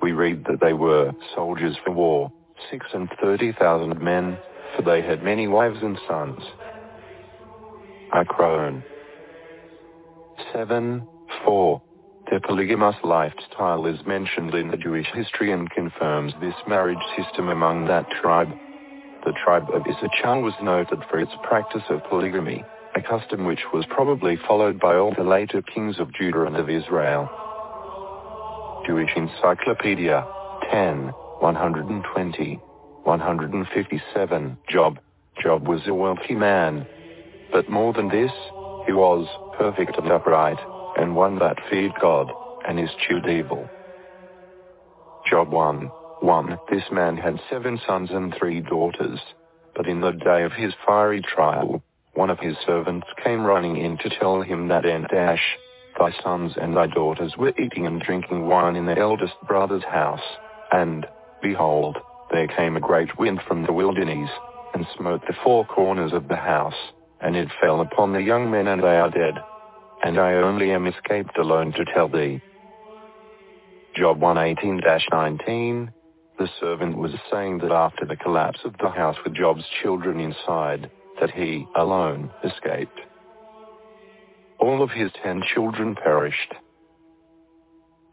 We 0.00 0.12
read 0.12 0.44
that 0.44 0.60
they 0.60 0.72
were 0.72 1.12
soldiers 1.34 1.76
for 1.84 1.92
war, 1.92 2.32
six 2.70 2.86
and 2.92 3.08
thirty 3.20 3.52
thousand 3.52 4.00
men, 4.02 4.38
for 4.74 4.82
they 4.82 5.02
had 5.02 5.22
many 5.22 5.48
wives 5.48 5.78
and 5.82 5.98
sons. 6.08 6.40
Akron. 8.12 8.82
7, 10.52 11.06
4. 11.44 11.82
The 12.30 12.40
polygamous 12.40 12.96
lifestyle 13.04 13.86
is 13.86 14.04
mentioned 14.04 14.52
in 14.52 14.68
the 14.72 14.76
Jewish 14.76 15.06
history 15.14 15.52
and 15.52 15.70
confirms 15.70 16.32
this 16.40 16.56
marriage 16.66 16.98
system 17.16 17.48
among 17.48 17.86
that 17.86 18.10
tribe. 18.20 18.50
The 19.24 19.32
tribe 19.44 19.68
of 19.72 19.82
Issachar 19.86 20.40
was 20.40 20.54
noted 20.60 20.98
for 21.08 21.20
its 21.20 21.30
practice 21.44 21.84
of 21.88 22.02
polygamy, 22.10 22.64
a 22.96 23.00
custom 23.00 23.44
which 23.44 23.60
was 23.72 23.86
probably 23.90 24.36
followed 24.48 24.80
by 24.80 24.96
all 24.96 25.14
the 25.14 25.22
later 25.22 25.62
kings 25.62 26.00
of 26.00 26.12
Judah 26.12 26.46
and 26.46 26.56
of 26.56 26.68
Israel. 26.68 27.30
Jewish 28.88 29.10
Encyclopedia, 29.14 30.26
10, 30.72 31.12
120, 31.38 32.54
157, 33.04 34.58
Job. 34.68 34.98
Job 35.40 35.68
was 35.68 35.82
a 35.86 35.94
wealthy 35.94 36.34
man. 36.34 36.88
But 37.52 37.70
more 37.70 37.92
than 37.92 38.08
this, 38.08 38.32
he 38.84 38.92
was 38.92 39.28
perfect 39.56 39.96
and 39.96 40.10
upright 40.10 40.58
and 40.96 41.14
one 41.14 41.38
that 41.38 41.58
feared 41.70 41.92
God, 42.00 42.30
and 42.66 42.80
eschewed 42.80 43.28
evil. 43.28 43.68
Job 45.30 45.52
1. 45.52 45.90
1. 46.20 46.58
This 46.70 46.84
man 46.90 47.16
had 47.16 47.40
seven 47.50 47.78
sons 47.86 48.10
and 48.10 48.34
three 48.38 48.60
daughters. 48.60 49.20
But 49.74 49.86
in 49.86 50.00
the 50.00 50.12
day 50.12 50.42
of 50.44 50.52
his 50.52 50.72
fiery 50.86 51.22
trial, 51.22 51.82
one 52.14 52.30
of 52.30 52.38
his 52.38 52.56
servants 52.64 53.06
came 53.22 53.44
running 53.44 53.76
in 53.76 53.98
to 53.98 54.18
tell 54.18 54.40
him 54.40 54.68
that 54.68 54.86
and 54.86 55.06
dash, 55.08 55.42
thy 55.98 56.12
sons 56.22 56.52
and 56.56 56.74
thy 56.74 56.86
daughters 56.86 57.34
were 57.36 57.52
eating 57.58 57.86
and 57.86 58.00
drinking 58.00 58.46
wine 58.46 58.74
in 58.74 58.86
their 58.86 58.98
eldest 58.98 59.34
brother's 59.46 59.84
house. 59.84 60.24
And, 60.72 61.06
behold, 61.42 61.98
there 62.32 62.48
came 62.48 62.76
a 62.76 62.80
great 62.80 63.18
wind 63.18 63.40
from 63.46 63.66
the 63.66 63.72
wilderness, 63.72 64.30
and 64.74 64.86
smote 64.96 65.20
the 65.26 65.36
four 65.44 65.66
corners 65.66 66.12
of 66.14 66.28
the 66.28 66.36
house, 66.36 66.74
and 67.20 67.36
it 67.36 67.48
fell 67.60 67.80
upon 67.80 68.12
the 68.12 68.22
young 68.22 68.50
men 68.50 68.66
and 68.66 68.82
they 68.82 68.96
are 68.96 69.10
dead 69.10 69.34
and 70.02 70.18
I 70.18 70.34
only 70.34 70.70
am 70.72 70.86
escaped 70.86 71.38
alone 71.38 71.72
to 71.72 71.84
tell 71.84 72.08
thee. 72.08 72.40
Job 73.96 74.20
118-19, 74.20 75.88
the 76.38 76.48
servant 76.60 76.98
was 76.98 77.12
saying 77.32 77.58
that 77.58 77.72
after 77.72 78.04
the 78.04 78.16
collapse 78.16 78.60
of 78.64 78.74
the 78.78 78.90
house 78.90 79.16
with 79.24 79.34
Job's 79.34 79.64
children 79.82 80.20
inside, 80.20 80.90
that 81.20 81.30
he, 81.30 81.66
alone, 81.76 82.30
escaped. 82.44 83.00
All 84.60 84.82
of 84.82 84.90
his 84.90 85.10
ten 85.22 85.42
children 85.54 85.94
perished. 85.94 86.54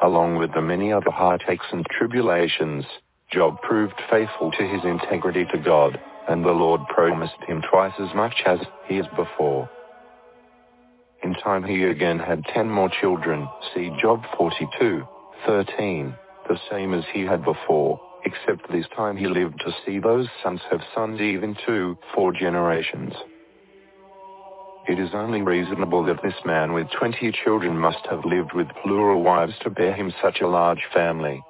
Along 0.01 0.37
with 0.37 0.53
the 0.53 0.61
many 0.61 0.91
other 0.91 1.11
heartaches 1.11 1.67
and 1.71 1.85
tribulations, 1.97 2.85
Job 3.31 3.61
proved 3.61 3.95
faithful 4.09 4.51
to 4.51 4.67
his 4.67 4.83
integrity 4.83 5.45
to 5.51 5.57
God, 5.57 5.99
and 6.29 6.45
the 6.45 6.51
Lord 6.51 6.81
promised 6.87 7.33
him 7.47 7.61
twice 7.69 7.93
as 7.99 8.13
much 8.15 8.35
as 8.45 8.59
he 8.87 8.97
has 8.97 9.07
before. 9.15 9.69
In 11.23 11.33
time 11.35 11.63
he 11.63 11.83
again 11.83 12.19
had 12.19 12.43
ten 12.53 12.69
more 12.69 12.89
children, 12.89 13.47
see 13.73 13.89
Job 14.01 14.23
42, 14.37 15.07
13, 15.45 16.13
the 16.49 16.59
same 16.69 16.93
as 16.93 17.05
he 17.13 17.21
had 17.21 17.45
before, 17.45 17.97
except 18.25 18.69
this 18.69 18.85
time 18.93 19.15
he 19.15 19.27
lived 19.27 19.61
to 19.61 19.71
see 19.85 19.99
those 19.99 20.27
sons 20.43 20.59
have 20.69 20.81
sons 20.93 21.21
even 21.21 21.55
to 21.65 21.97
four 22.13 22.33
generations. 22.33 23.13
It 24.89 24.99
is 24.99 25.11
only 25.13 25.41
reasonable 25.41 26.03
that 26.03 26.21
this 26.21 26.35
man 26.45 26.73
with 26.73 26.87
twenty 26.99 27.31
children 27.31 27.77
must 27.77 28.05
have 28.09 28.25
lived 28.25 28.51
with 28.53 28.67
plural 28.83 29.23
wives 29.23 29.53
to 29.61 29.69
bear 29.69 29.93
him 29.93 30.13
such 30.21 30.41
a 30.41 30.47
large 30.47 30.83
family. 30.93 31.41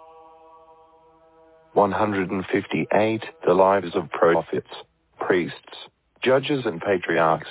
158 1.73 3.23
The 3.43 3.53
lives 3.55 3.95
of 3.95 4.12
prophets, 4.12 4.69
priests, 5.17 5.88
judges 6.21 6.67
and 6.67 6.79
patriarchs 6.79 7.49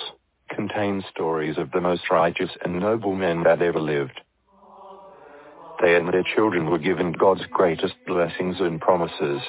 contain 0.55 1.03
stories 1.13 1.57
of 1.57 1.71
the 1.71 1.81
most 1.81 2.03
righteous 2.09 2.49
and 2.63 2.79
noble 2.79 3.15
men 3.15 3.43
that 3.43 3.61
ever 3.61 3.79
lived. 3.79 4.19
They 5.81 5.95
and 5.95 6.13
their 6.13 6.23
children 6.35 6.69
were 6.69 6.77
given 6.77 7.11
God's 7.11 7.43
greatest 7.51 7.95
blessings 8.07 8.57
and 8.59 8.79
promises. 8.79 9.41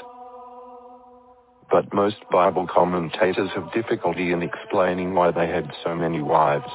But 1.70 1.92
most 1.92 2.16
Bible 2.30 2.66
commentators 2.66 3.50
have 3.54 3.72
difficulty 3.72 4.32
in 4.32 4.42
explaining 4.42 5.14
why 5.14 5.30
they 5.30 5.46
had 5.46 5.70
so 5.84 5.94
many 5.94 6.20
wives. 6.20 6.70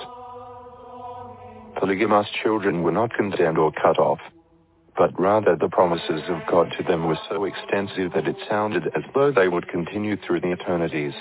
Polygamous 1.79 2.27
children 2.43 2.83
were 2.83 2.91
not 2.91 3.13
condemned 3.13 3.57
or 3.57 3.71
cut 3.71 3.97
off, 3.99 4.19
but 4.97 5.17
rather 5.19 5.55
the 5.55 5.69
promises 5.69 6.21
of 6.27 6.41
God 6.49 6.73
to 6.77 6.83
them 6.83 7.07
were 7.07 7.19
so 7.29 7.45
extensive 7.45 8.11
that 8.13 8.27
it 8.27 8.35
sounded 8.49 8.87
as 8.87 9.03
though 9.13 9.31
they 9.31 9.47
would 9.47 9.67
continue 9.69 10.17
through 10.17 10.41
the 10.41 10.51
eternities. 10.51 11.13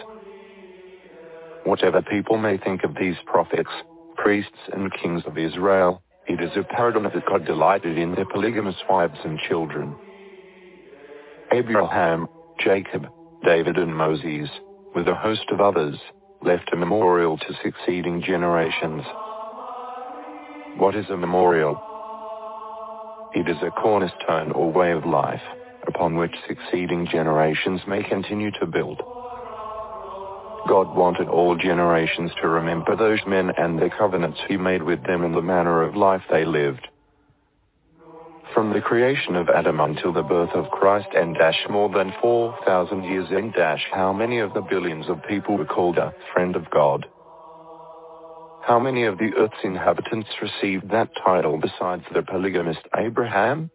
Whatever 1.64 2.03
people 2.03 2.38
may 2.38 2.57
think 2.57 2.85
of 2.85 2.94
these 2.94 3.16
prophets, 3.27 3.71
priests 4.16 4.59
and 4.73 4.92
kings 5.01 5.23
of 5.27 5.38
Israel, 5.38 6.03
it 6.27 6.40
is 6.42 6.51
a 6.57 6.61
apparent 6.61 7.03
that 7.14 7.27
God 7.27 7.47
delighted 7.47 7.97
in 7.97 8.14
their 8.14 8.27
polygamous 8.27 8.77
wives 8.88 9.18
and 9.25 9.38
children. 9.49 9.94
Abraham, 11.53 12.27
Jacob, 12.62 13.07
David 13.44 13.77
and 13.79 13.97
Moses, 13.97 14.51
with 14.94 15.09
a 15.09 15.14
host 15.14 15.47
of 15.51 15.61
others, 15.61 15.97
left 16.42 16.71
a 16.73 16.77
memorial 16.77 17.38
to 17.38 17.55
succeeding 17.62 18.23
generations. 18.23 19.03
What 20.77 20.94
is 20.94 21.07
a 21.11 21.16
memorial? 21.16 21.81
It 23.35 23.49
is 23.49 23.57
a 23.62 23.71
cornerstone 23.71 24.53
or 24.53 24.71
way 24.71 24.92
of 24.92 25.07
life, 25.07 25.42
upon 25.87 26.16
which 26.16 26.35
succeeding 26.47 27.07
generations 27.11 27.81
may 27.88 28.03
continue 28.03 28.51
to 28.61 28.66
build. 28.66 29.01
God 30.66 30.94
wanted 30.97 31.29
all 31.29 31.57
generations 31.57 32.31
to 32.40 32.49
remember 32.49 32.97
those 32.97 33.21
men 33.27 33.53
and 33.57 33.79
the 33.79 33.90
covenants 33.97 34.38
he 34.49 34.57
made 34.57 34.83
with 34.83 35.03
them 35.05 35.25
and 35.25 35.35
the 35.35 35.42
manner 35.42 35.83
of 35.83 35.94
life 35.94 36.23
they 36.31 36.44
lived. 36.44 36.88
From 38.55 38.73
the 38.73 38.81
creation 38.81 39.37
of 39.37 39.49
Adam 39.49 39.79
until 39.79 40.12
the 40.12 40.23
birth 40.23 40.51
of 40.55 40.71
Christ 40.71 41.09
and 41.14 41.35
dash 41.35 41.61
more 41.71 41.88
than 41.90 42.12
4,000 42.21 43.05
years 43.05 43.29
in 43.31 43.53
dash 43.53 43.87
how 43.92 44.12
many 44.12 44.38
of 44.40 44.55
the 44.55 44.62
billions 44.62 45.09
of 45.09 45.23
people 45.29 45.57
were 45.57 45.64
called 45.64 45.99
a 45.99 46.12
friend 46.33 46.57
of 46.57 46.68
God? 46.71 47.07
How 48.62 48.79
many 48.79 49.05
of 49.05 49.16
the 49.18 49.33
earth's 49.38 49.64
inhabitants 49.64 50.29
received 50.42 50.90
that 50.90 51.11
title 51.25 51.59
besides 51.59 52.05
the 52.12 52.23
polygamist 52.23 52.81
Abraham? 52.97 53.71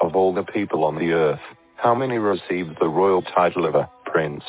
Of 0.00 0.16
all 0.16 0.34
the 0.34 0.42
people 0.42 0.84
on 0.84 0.96
the 0.96 1.12
earth, 1.12 1.40
how 1.76 1.94
many 1.94 2.18
received 2.18 2.76
the 2.80 2.88
royal 2.88 3.22
title 3.22 3.66
of 3.66 3.74
a 3.74 3.90
prince? 4.06 4.42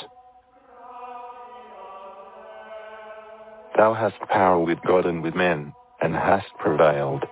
Thou 3.78 3.94
hast 3.94 4.20
power 4.32 4.60
with 4.60 4.80
God 4.88 5.06
and 5.06 5.22
with 5.22 5.36
men, 5.36 5.72
and 6.02 6.16
hast 6.16 6.48
prevailed. 6.58 7.24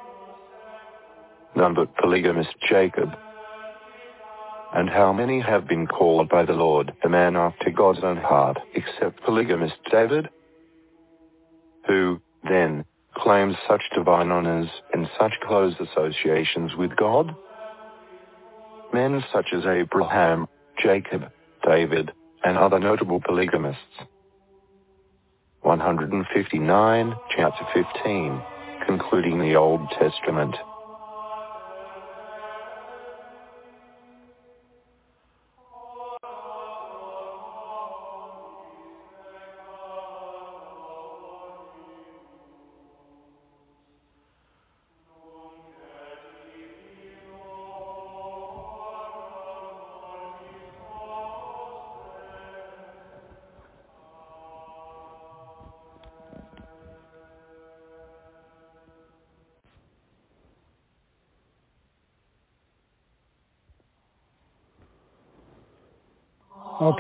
None 1.56 1.74
but 1.74 1.96
polygamist 1.98 2.54
Jacob. 2.70 3.10
And 4.76 4.88
how 4.88 5.12
many 5.12 5.42
have 5.42 5.68
been 5.68 5.88
called 5.88 6.30
by 6.30 6.46
the 6.46 6.54
Lord, 6.54 6.94
a 7.04 7.10
man 7.10 7.36
after 7.36 7.72
God's 7.72 8.04
own 8.04 8.18
heart, 8.18 8.60
except 8.76 9.24
polygamist 9.24 9.74
David? 9.92 10.30
Who, 11.88 12.22
then, 12.44 12.86
claims 13.16 13.56
such 13.68 13.82
divine 13.96 14.30
honors 14.30 14.70
and 14.94 15.10
such 15.20 15.34
close 15.48 15.74
associations 15.80 16.76
with 16.78 16.96
God? 16.96 17.36
Men 18.94 19.24
such 19.34 19.48
as 19.52 19.66
Abraham, 19.66 20.48
Jacob, 20.84 21.32
David, 21.66 22.12
and 22.44 22.56
other 22.56 22.78
notable 22.78 23.20
polygamists 23.20 23.82
159, 25.66 27.16
chapter 27.36 27.68
15, 27.74 28.40
concluding 28.86 29.40
the 29.40 29.56
Old 29.56 29.82
Testament. 29.90 30.56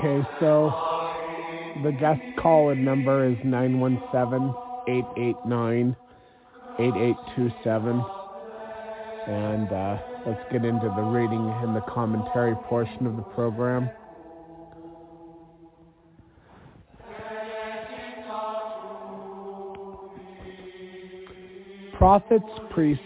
Okay, 0.06 0.22
so 0.39 0.70
the 1.84 1.91
guest 1.91 2.22
call-in 2.39 2.86
number 2.86 3.28
is 3.28 3.36
917-889-8827. 3.38 5.96
And 9.28 9.72
uh, 9.72 9.98
let's 10.28 10.44
get 10.52 10.63
into 10.63 10.94
the 10.96 11.02
reading 11.02 11.52
and 11.63 11.76
the 11.76 11.82
commentary 11.89 12.54
portion 12.70 13.08
of 13.08 13.15
the 13.15 13.24
program. 13.24 13.89
Prophets, 21.98 22.46
priests, 22.70 23.02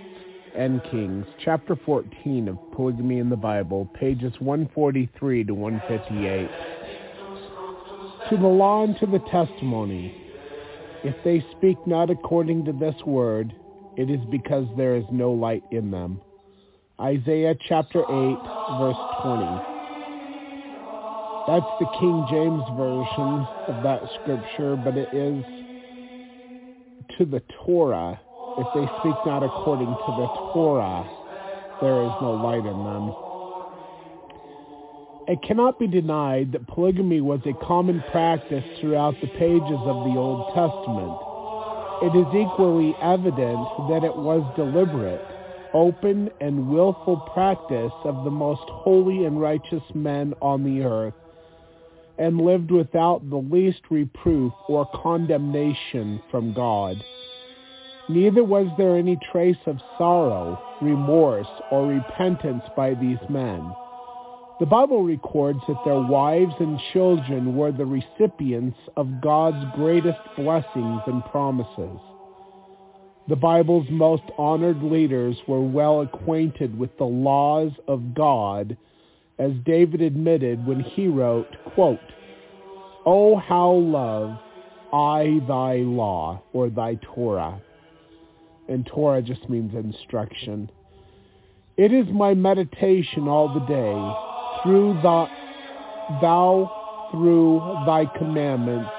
and 0.53 0.83
Kings, 0.91 1.25
chapter 1.45 1.77
14 1.85 2.49
of 2.49 2.57
Polygamy 2.73 3.19
in 3.19 3.29
the 3.29 3.37
Bible, 3.37 3.89
pages 3.97 4.33
143 4.41 5.45
to 5.45 5.53
158. 5.53 6.78
To 8.29 8.37
the 8.37 8.47
law 8.47 8.83
and 8.83 8.97
to 8.99 9.05
the 9.05 9.19
testimony, 9.31 10.15
if 11.03 11.15
they 11.23 11.43
speak 11.57 11.77
not 11.87 12.09
according 12.09 12.65
to 12.65 12.73
this 12.73 12.95
word, 13.05 13.53
it 13.97 14.09
is 14.09 14.19
because 14.29 14.67
there 14.77 14.95
is 14.95 15.05
no 15.11 15.31
light 15.31 15.63
in 15.71 15.91
them. 15.91 16.21
Isaiah 17.01 17.55
chapter 17.67 18.01
8, 18.01 18.05
verse 18.79 18.97
20. 19.23 19.45
That's 21.47 21.71
the 21.79 21.89
King 21.99 22.25
James 22.29 22.63
Version 22.77 23.47
of 23.67 23.83
that 23.83 24.01
scripture, 24.21 24.75
but 24.75 24.95
it 24.95 25.09
is 25.13 25.43
to 27.17 27.25
the 27.25 27.41
Torah 27.65 28.19
if 28.59 28.67
they 28.73 28.85
speak 28.99 29.15
not 29.25 29.41
according 29.41 29.87
to 29.87 30.11
the 30.19 30.27
Torah, 30.51 31.07
there 31.81 32.03
is 32.03 32.11
no 32.21 32.35
light 32.43 32.65
in 32.65 32.83
them. 32.83 33.28
It 35.29 35.43
cannot 35.43 35.77
be 35.77 35.85
denied 35.85 36.53
that 36.53 36.65
polygamy 36.65 37.21
was 37.21 37.41
a 37.45 37.53
common 37.63 38.03
practice 38.09 38.63
throughout 38.81 39.13
the 39.21 39.27
pages 39.27 39.79
of 39.85 40.03
the 40.03 40.17
Old 40.17 40.47
Testament. 40.55 41.21
It 42.01 42.17
is 42.17 42.33
equally 42.33 42.95
evident 42.99 43.67
that 43.89 44.03
it 44.03 44.15
was 44.15 44.41
deliberate, 44.55 45.21
open, 45.71 46.31
and 46.41 46.71
willful 46.71 47.17
practice 47.31 47.91
of 48.05 48.23
the 48.23 48.31
most 48.31 48.63
holy 48.71 49.25
and 49.25 49.39
righteous 49.39 49.83
men 49.93 50.33
on 50.41 50.63
the 50.63 50.81
earth, 50.81 51.13
and 52.17 52.41
lived 52.41 52.71
without 52.71 53.29
the 53.29 53.37
least 53.37 53.81
reproof 53.91 54.51
or 54.67 54.89
condemnation 54.95 56.23
from 56.31 56.53
God. 56.55 57.03
Neither 58.09 58.43
was 58.43 58.65
there 58.79 58.97
any 58.97 59.19
trace 59.31 59.61
of 59.67 59.77
sorrow, 59.99 60.59
remorse, 60.81 61.61
or 61.69 61.85
repentance 61.85 62.63
by 62.75 62.95
these 62.95 63.19
men. 63.29 63.71
The 64.59 64.65
Bible 64.65 65.03
records 65.03 65.59
that 65.69 65.85
their 65.85 66.01
wives 66.01 66.53
and 66.59 66.77
children 66.91 67.55
were 67.55 67.71
the 67.71 67.85
recipients 67.85 68.77
of 68.97 69.21
God's 69.21 69.65
greatest 69.75 70.19
blessings 70.35 71.01
and 71.07 71.23
promises. 71.25 71.97
The 73.29 73.37
Bible's 73.37 73.87
most 73.89 74.23
honored 74.37 74.83
leaders 74.83 75.37
were 75.47 75.61
well 75.61 76.01
acquainted 76.01 76.77
with 76.77 76.97
the 76.97 77.05
laws 77.05 77.71
of 77.87 78.13
God 78.13 78.75
as 79.37 79.53
David 79.65 80.01
admitted 80.01 80.65
when 80.67 80.81
he 80.81 81.07
wrote, 81.07 81.47
quote, 81.73 81.99
Oh, 83.05 83.37
how 83.37 83.71
love 83.71 84.37
I 84.91 85.39
thy 85.47 85.77
law, 85.77 86.41
or 86.51 86.69
thy 86.69 86.95
Torah. 86.95 87.61
And 88.67 88.85
Torah 88.85 89.21
just 89.21 89.49
means 89.49 89.73
instruction. 89.73 90.69
It 91.77 91.93
is 91.93 92.07
my 92.09 92.33
meditation 92.33 93.29
all 93.29 93.53
the 93.53 93.65
day, 93.65 94.28
through 94.63 94.99
the, 95.01 95.25
thou 96.21 97.09
through 97.11 97.59
thy 97.85 98.05
commandments 98.17 98.89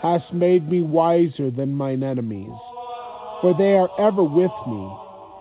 hast 0.00 0.32
made 0.32 0.68
me 0.68 0.82
wiser 0.82 1.50
than 1.50 1.74
mine 1.74 2.02
enemies. 2.02 2.50
For 3.40 3.54
they 3.56 3.74
are 3.74 3.88
ever 3.98 4.22
with 4.22 4.50
me. 4.66 4.96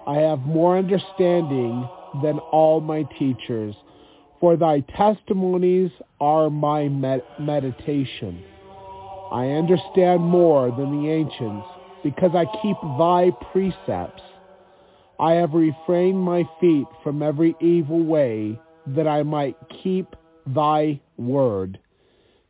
I 0.08 0.16
have 0.16 0.40
more 0.42 0.78
understanding 0.78 1.88
than 2.24 2.40
all 2.52 2.82
my 2.82 3.04
teachers. 3.18 3.76
For 4.40 4.58
thy 4.58 4.82
testimonies 4.98 5.92
are 6.20 6.50
my 6.50 6.88
med- 6.90 7.24
meditation. 7.40 8.44
I 9.32 9.50
understand 9.52 10.22
more 10.22 10.72
than 10.72 11.02
the 11.04 11.10
ancients, 11.10 11.68
because 12.04 12.32
I 12.34 12.46
keep 12.62 12.78
thy 12.98 13.32
precepts. 13.52 14.24
I 15.20 15.34
have 15.34 15.54
refrained 15.54 16.20
my 16.20 16.44
feet 16.60 16.88
from 17.04 17.22
every 17.22 17.56
evil 17.62 18.04
way, 18.04 18.60
that 18.88 19.08
I 19.08 19.24
might 19.24 19.56
keep 19.84 20.16
thy 20.48 21.00
word. 21.18 21.80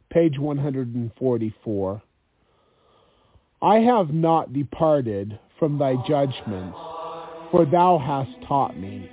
Page 0.09 0.39
144. 0.39 2.01
I 3.61 3.75
have 3.75 4.11
not 4.13 4.53
departed 4.53 5.37
from 5.59 5.77
thy 5.77 5.95
judgments, 6.07 6.77
for 7.51 7.65
thou 7.65 7.99
hast 7.99 8.31
taught 8.47 8.77
me. 8.77 9.09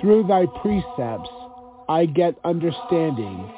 Through 0.00 0.26
thy 0.26 0.46
precepts 0.60 1.30
I 1.88 2.06
get 2.06 2.34
understanding. 2.44 3.48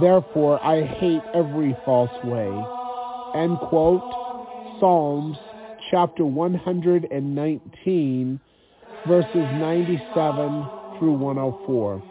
Therefore 0.00 0.60
I 0.64 0.82
hate 0.84 1.22
every 1.34 1.76
false 1.84 2.10
way. 2.24 2.48
End 3.40 3.58
quote. 3.68 4.02
Psalms 4.80 5.36
chapter 5.90 6.24
119 6.24 8.40
verses 9.06 9.34
97 9.34 10.79
through 11.00 11.14
104. 11.14 12.02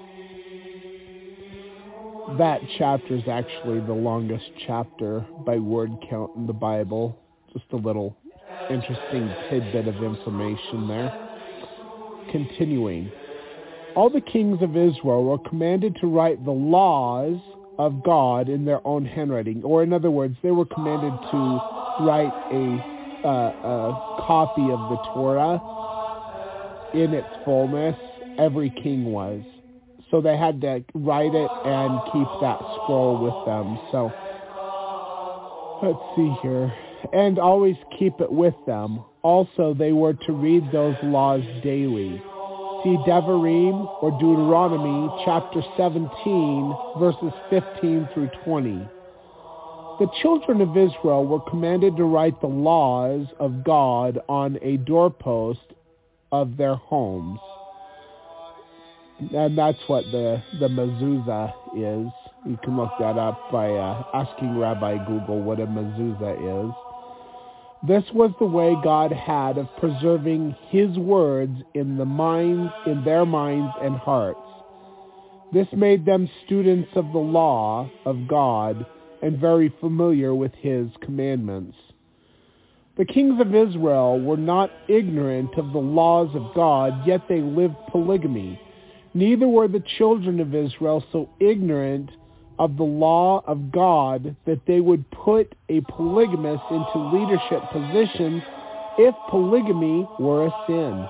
That 2.37 2.59
chapter 2.77 3.15
is 3.15 3.23
actually 3.29 3.79
the 3.81 3.93
longest 3.93 4.51
chapter 4.67 5.25
by 5.45 5.57
word 5.57 5.91
count 6.09 6.35
in 6.35 6.45
the 6.47 6.53
Bible. 6.53 7.17
Just 7.53 7.65
a 7.71 7.77
little 7.77 8.17
interesting 8.69 9.33
tidbit 9.49 9.87
of 9.87 10.03
information 10.03 10.87
there. 10.87 11.29
Continuing. 12.31 13.11
All 13.95 14.09
the 14.09 14.21
kings 14.21 14.61
of 14.61 14.75
Israel 14.75 15.23
were 15.23 15.37
commanded 15.49 15.95
to 16.01 16.07
write 16.07 16.43
the 16.43 16.51
laws 16.51 17.39
of 17.77 18.03
God 18.03 18.49
in 18.49 18.65
their 18.65 18.85
own 18.85 19.05
handwriting. 19.05 19.63
Or 19.63 19.83
in 19.83 19.93
other 19.93 20.11
words, 20.11 20.35
they 20.43 20.51
were 20.51 20.65
commanded 20.65 21.13
to 21.31 21.37
write 22.01 22.33
a, 22.51 23.27
uh, 23.27 23.29
a 23.29 24.23
copy 24.27 24.63
of 24.63 24.79
the 24.89 24.97
Torah 25.13 25.61
in 26.93 27.13
its 27.13 27.27
fullness. 27.45 27.95
Every 28.39 28.69
king 28.69 29.05
was. 29.11 29.43
So 30.09 30.21
they 30.21 30.37
had 30.37 30.61
to 30.61 30.83
write 30.95 31.35
it 31.35 31.51
and 31.65 31.99
keep 32.05 32.27
that 32.41 32.57
scroll 32.57 33.19
with 33.21 33.45
them. 33.45 33.77
So 33.91 34.11
let's 35.83 35.99
see 36.15 36.33
here. 36.41 36.73
And 37.13 37.37
always 37.37 37.75
keep 37.97 38.19
it 38.19 38.31
with 38.31 38.55
them. 38.65 39.03
Also, 39.21 39.73
they 39.73 39.91
were 39.91 40.13
to 40.13 40.31
read 40.31 40.63
those 40.71 40.95
laws 41.03 41.43
daily. 41.63 42.21
See 42.83 42.97
Devarim 43.05 44.01
or 44.01 44.11
Deuteronomy 44.11 45.23
chapter 45.25 45.61
17, 45.75 46.75
verses 46.97 47.33
15 47.49 48.09
through 48.13 48.29
20. 48.45 48.87
The 49.99 50.07
children 50.21 50.61
of 50.61 50.77
Israel 50.77 51.25
were 51.25 51.41
commanded 51.41 51.97
to 51.97 52.05
write 52.05 52.39
the 52.39 52.47
laws 52.47 53.27
of 53.37 53.65
God 53.65 54.19
on 54.29 54.57
a 54.61 54.77
doorpost 54.77 55.59
of 56.31 56.55
their 56.55 56.75
homes 56.75 57.39
and 59.33 59.57
that's 59.57 59.79
what 59.87 60.05
the 60.11 60.41
the 60.59 60.67
mezuzah 60.67 61.53
is. 61.75 62.11
You 62.45 62.57
can 62.63 62.77
look 62.77 62.91
that 62.99 63.17
up 63.17 63.51
by 63.51 63.69
uh, 63.69 64.03
asking 64.13 64.57
Rabbi 64.57 65.05
Google 65.05 65.41
what 65.41 65.59
a 65.59 65.67
mezuzah 65.67 66.67
is. 66.67 66.73
This 67.87 68.03
was 68.13 68.31
the 68.39 68.45
way 68.45 68.75
God 68.83 69.11
had 69.11 69.57
of 69.57 69.67
preserving 69.77 70.55
His 70.69 70.97
words 70.97 71.57
in 71.73 71.97
the 71.97 72.05
minds, 72.05 72.71
in 72.85 73.03
their 73.03 73.25
minds 73.25 73.73
and 73.81 73.95
hearts. 73.95 74.39
This 75.53 75.67
made 75.73 76.05
them 76.05 76.29
students 76.45 76.89
of 76.95 77.11
the 77.11 77.19
law 77.19 77.89
of 78.05 78.27
God 78.27 78.85
and 79.21 79.37
very 79.37 79.73
familiar 79.79 80.35
with 80.35 80.53
His 80.55 80.89
commandments. 81.01 81.77
The 82.97 83.05
kings 83.05 83.39
of 83.39 83.55
Israel 83.55 84.19
were 84.19 84.37
not 84.37 84.69
ignorant 84.89 85.57
of 85.57 85.71
the 85.71 85.79
laws 85.79 86.29
of 86.35 86.53
God, 86.53 87.07
yet 87.07 87.21
they 87.29 87.39
lived 87.39 87.75
polygamy 87.91 88.59
Neither 89.13 89.47
were 89.47 89.67
the 89.67 89.83
children 89.97 90.39
of 90.39 90.53
Israel 90.53 91.03
so 91.11 91.29
ignorant 91.39 92.11
of 92.59 92.77
the 92.77 92.83
law 92.83 93.41
of 93.47 93.71
God 93.71 94.35
that 94.45 94.65
they 94.67 94.81
would 94.81 95.09
put 95.11 95.55
a 95.69 95.81
polygamist 95.81 96.63
into 96.69 96.99
leadership 97.13 97.63
positions 97.71 98.43
if 98.97 99.15
polygamy 99.29 100.07
were 100.19 100.47
a 100.47 100.51
sin. 100.67 101.07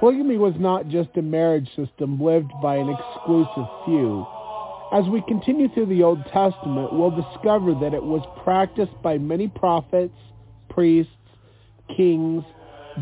Polygamy 0.00 0.38
was 0.38 0.54
not 0.58 0.88
just 0.88 1.10
a 1.16 1.22
marriage 1.22 1.68
system 1.76 2.20
lived 2.20 2.50
by 2.62 2.76
an 2.76 2.88
exclusive 2.88 3.66
few. 3.84 4.26
As 4.92 5.04
we 5.06 5.22
continue 5.28 5.68
through 5.72 5.86
the 5.86 6.02
Old 6.02 6.24
Testament, 6.32 6.92
we'll 6.92 7.10
discover 7.10 7.74
that 7.74 7.94
it 7.94 8.02
was 8.02 8.22
practiced 8.42 9.00
by 9.02 9.18
many 9.18 9.48
prophets, 9.48 10.14
priests, 10.70 11.12
kings, 11.96 12.42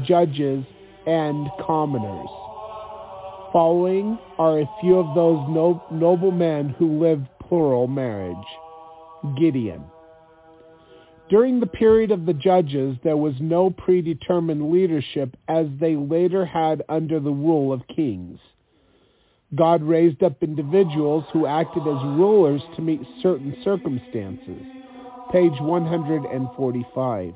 judges, 0.05 0.65
and 1.07 1.49
commoners. 1.65 2.44
Following 3.55 4.19
are 4.37 4.59
a 4.59 4.71
few 4.81 4.99
of 4.99 5.15
those 5.15 5.39
no- 5.49 5.81
noble 5.93 6.33
men 6.33 6.71
who 6.71 6.99
lived 6.99 7.29
plural 7.39 7.87
marriage. 7.87 8.37
Gideon. 9.39 9.85
During 11.31 11.61
the 11.61 11.69
period 11.69 12.11
of 12.11 12.27
the 12.27 12.35
judges, 12.35 12.97
there 13.05 13.17
was 13.17 13.35
no 13.39 13.71
predetermined 13.71 14.73
leadership 14.73 15.37
as 15.47 15.69
they 15.79 15.95
later 15.95 16.45
had 16.45 16.83
under 16.89 17.21
the 17.21 17.31
rule 17.31 17.73
of 17.73 17.87
kings. 17.87 18.41
God 19.55 19.85
raised 19.85 20.25
up 20.25 20.43
individuals 20.43 21.23
who 21.33 21.47
acted 21.47 21.83
as 21.83 22.03
rulers 22.19 22.63
to 22.75 22.83
meet 22.83 23.03
certain 23.23 23.57
circumstances. 23.63 24.67
Page 25.31 25.61
145. 25.61 27.35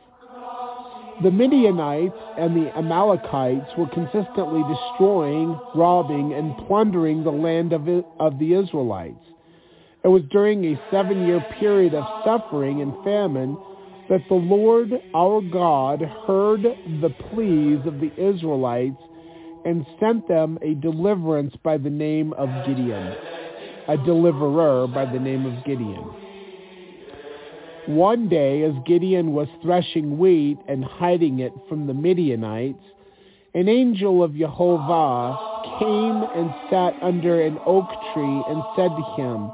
The 1.21 1.31
Midianites 1.33 2.15
and 2.39 2.55
the 2.55 2.77
Amalekites 2.79 3.71
were 3.77 3.89
consistently 3.89 4.63
destroying, 4.69 5.59
robbing, 5.75 6.33
and 6.33 6.57
plundering 6.69 7.25
the 7.25 7.33
land 7.33 7.73
of, 7.73 7.89
of 8.21 8.39
the 8.39 8.55
Israelites. 8.55 9.25
It 10.05 10.09
was 10.09 10.23
during 10.31 10.65
a 10.65 10.81
seven-year 10.93 11.45
period 11.59 11.93
of 11.93 12.05
suffering 12.25 12.83
and 12.83 12.95
famine 13.03 13.59
that 14.09 14.23
the 14.29 14.37
Lord 14.37 14.93
our 15.13 15.41
God 15.41 16.03
heard 16.27 16.63
the 16.63 17.11
pleas 17.31 17.85
of 17.85 17.99
the 18.01 18.13
Israelites 18.17 19.03
and 19.65 19.85
sent 19.99 20.29
them 20.29 20.57
a 20.63 20.75
deliverance 20.75 21.55
by 21.65 21.79
the 21.79 21.91
name 21.91 22.33
of 22.35 22.49
Gideon, 22.65 23.13
a 23.89 23.97
deliverer 23.97 24.87
by 24.87 25.05
the 25.05 25.19
name 25.19 25.45
of 25.47 25.65
Gideon. 25.65 26.28
One 27.89 28.29
day, 28.29 28.65
as 28.65 28.75
Gideon 28.85 29.33
was 29.33 29.49
threshing 29.63 30.19
wheat 30.19 30.59
and 30.69 30.85
hiding 30.85 31.39
it 31.39 31.55
from 31.71 31.87
the 31.87 31.95
Midianites, 31.95 32.85
an 33.55 33.67
angel 33.67 34.23
of 34.23 34.37
Jehovah 34.37 35.39
came 35.79 36.23
and 36.23 36.55
sat 36.69 37.03
under 37.03 37.41
an 37.41 37.59
oak 37.65 37.89
tree 38.13 38.45
and 38.47 38.63
said 38.77 38.91
to 38.91 39.03
him, 39.17 39.51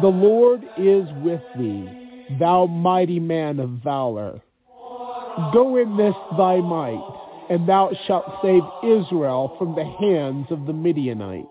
The 0.00 0.06
Lord 0.06 0.62
is 0.78 1.08
with 1.24 1.42
thee, 1.58 2.36
thou 2.38 2.66
mighty 2.66 3.18
man 3.18 3.58
of 3.58 3.70
valor. 3.82 4.40
Go 5.52 5.78
in 5.78 5.96
this 5.96 6.14
thy 6.38 6.60
might, 6.60 7.02
and 7.50 7.68
thou 7.68 7.90
shalt 8.06 8.40
save 8.40 8.62
Israel 8.84 9.56
from 9.58 9.74
the 9.74 9.84
hands 9.84 10.46
of 10.52 10.64
the 10.66 10.72
Midianites. 10.72 11.48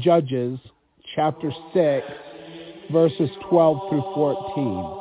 Judges 0.00 0.58
chapter 1.14 1.52
6, 1.74 2.06
verses 2.90 3.30
12 3.50 3.88
through 3.88 4.02
14. 4.14 5.00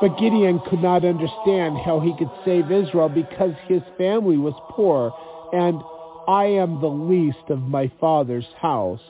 But 0.00 0.18
Gideon 0.18 0.60
could 0.70 0.80
not 0.80 1.04
understand 1.04 1.78
how 1.78 2.00
he 2.00 2.14
could 2.16 2.30
save 2.44 2.70
Israel 2.70 3.08
because 3.08 3.54
his 3.66 3.82
family 3.96 4.36
was 4.36 4.54
poor, 4.70 5.12
and 5.52 5.82
I 6.28 6.44
am 6.44 6.80
the 6.80 6.88
least 6.88 7.50
of 7.50 7.60
my 7.62 7.90
father's 8.00 8.46
house. 8.60 9.00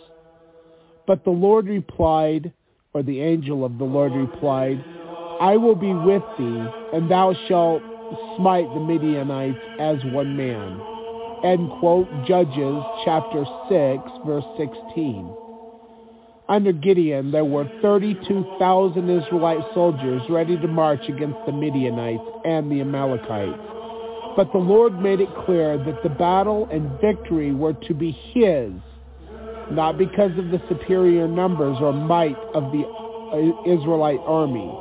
But 1.07 1.25
the 1.25 1.31
Lord 1.31 1.67
replied, 1.67 2.53
or 2.95 3.03
the 3.03 3.21
angel 3.21 3.65
of 3.65 3.77
the 3.79 3.85
Lord 3.85 4.13
replied, 4.13 4.83
I 5.41 5.57
will 5.57 5.75
be 5.75 5.93
with 5.93 6.23
thee, 6.39 6.67
and 6.95 7.11
thou 7.11 7.35
shalt 7.49 7.83
smite 8.37 8.73
the 8.73 8.81
Midianites 8.81 9.59
as 9.79 9.99
one 10.13 10.37
man. 10.37 10.81
End 11.45 11.71
quote, 11.79 12.09
Judges 12.27 12.83
chapter 13.05 13.45
6, 13.69 14.27
verse 14.27 14.45
16. 14.57 15.48
Under 16.49 16.73
Gideon, 16.73 17.31
there 17.31 17.45
were 17.45 17.71
32,000 17.83 19.11
Israelite 19.11 19.61
soldiers 19.75 20.23
ready 20.31 20.57
to 20.57 20.67
march 20.67 21.07
against 21.07 21.37
the 21.45 21.53
Midianites 21.53 22.25
and 22.47 22.73
the 22.73 22.81
Amalekites. 22.81 23.61
But 24.35 24.51
the 24.53 24.59
Lord 24.59 24.99
made 24.99 25.21
it 25.21 25.29
clear 25.45 25.77
that 25.77 26.03
the 26.03 26.09
battle 26.09 26.67
and 26.73 26.99
victory 27.03 27.53
were 27.53 27.75
to 27.75 27.93
be 27.93 28.13
his, 28.33 28.73
not 29.71 29.99
because 29.99 30.31
of 30.39 30.49
the 30.49 30.63
superior 30.71 31.29
numbers 31.29 31.77
or 31.81 31.93
might 31.93 32.39
of 32.55 32.73
the 32.73 32.87
uh, 32.87 33.71
Israelite 33.71 34.21
army. 34.25 34.73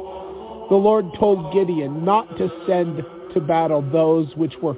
The 0.70 0.76
Lord 0.76 1.05
told 1.20 1.51
Gideon 1.53 2.05
not 2.05 2.30
to 2.38 2.49
send 2.65 3.03
to 3.34 3.41
battle 3.41 3.82
those 3.82 4.34
which 4.38 4.53
were 4.61 4.78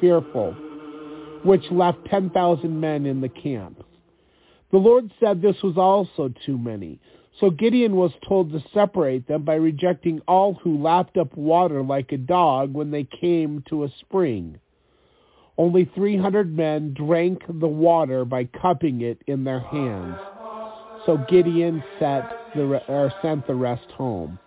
fearful, 0.00 0.52
which 1.44 1.62
left 1.70 1.98
10,000 2.06 2.80
men 2.80 3.06
in 3.06 3.20
the 3.20 3.28
camp. 3.28 3.83
The 4.74 4.80
Lord 4.80 5.12
said 5.20 5.40
this 5.40 5.62
was 5.62 5.76
also 5.76 6.34
too 6.44 6.58
many. 6.58 6.98
So 7.38 7.48
Gideon 7.48 7.94
was 7.94 8.10
told 8.26 8.50
to 8.50 8.64
separate 8.74 9.28
them 9.28 9.44
by 9.44 9.54
rejecting 9.54 10.20
all 10.26 10.54
who 10.54 10.82
lapped 10.82 11.16
up 11.16 11.36
water 11.36 11.80
like 11.80 12.10
a 12.10 12.16
dog 12.16 12.74
when 12.74 12.90
they 12.90 13.04
came 13.04 13.62
to 13.68 13.84
a 13.84 13.88
spring. 14.00 14.58
Only 15.56 15.88
300 15.94 16.56
men 16.56 16.92
drank 16.92 17.42
the 17.46 17.68
water 17.68 18.24
by 18.24 18.46
cupping 18.46 19.02
it 19.02 19.22
in 19.28 19.44
their 19.44 19.60
hands. 19.60 20.16
So 21.06 21.24
Gideon 21.28 21.80
set 22.00 22.28
the, 22.56 23.12
sent 23.22 23.46
the 23.46 23.54
rest 23.54 23.92
home. 23.92 24.40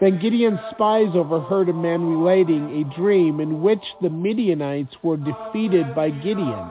Then 0.00 0.18
Gideon's 0.18 0.60
spies 0.70 1.14
overheard 1.14 1.68
a 1.68 1.74
man 1.74 2.08
relating 2.08 2.80
a 2.80 2.96
dream 2.96 3.38
in 3.38 3.60
which 3.60 3.84
the 4.00 4.08
Midianites 4.08 4.94
were 5.02 5.18
defeated 5.18 5.94
by 5.94 6.08
Gideon. 6.08 6.70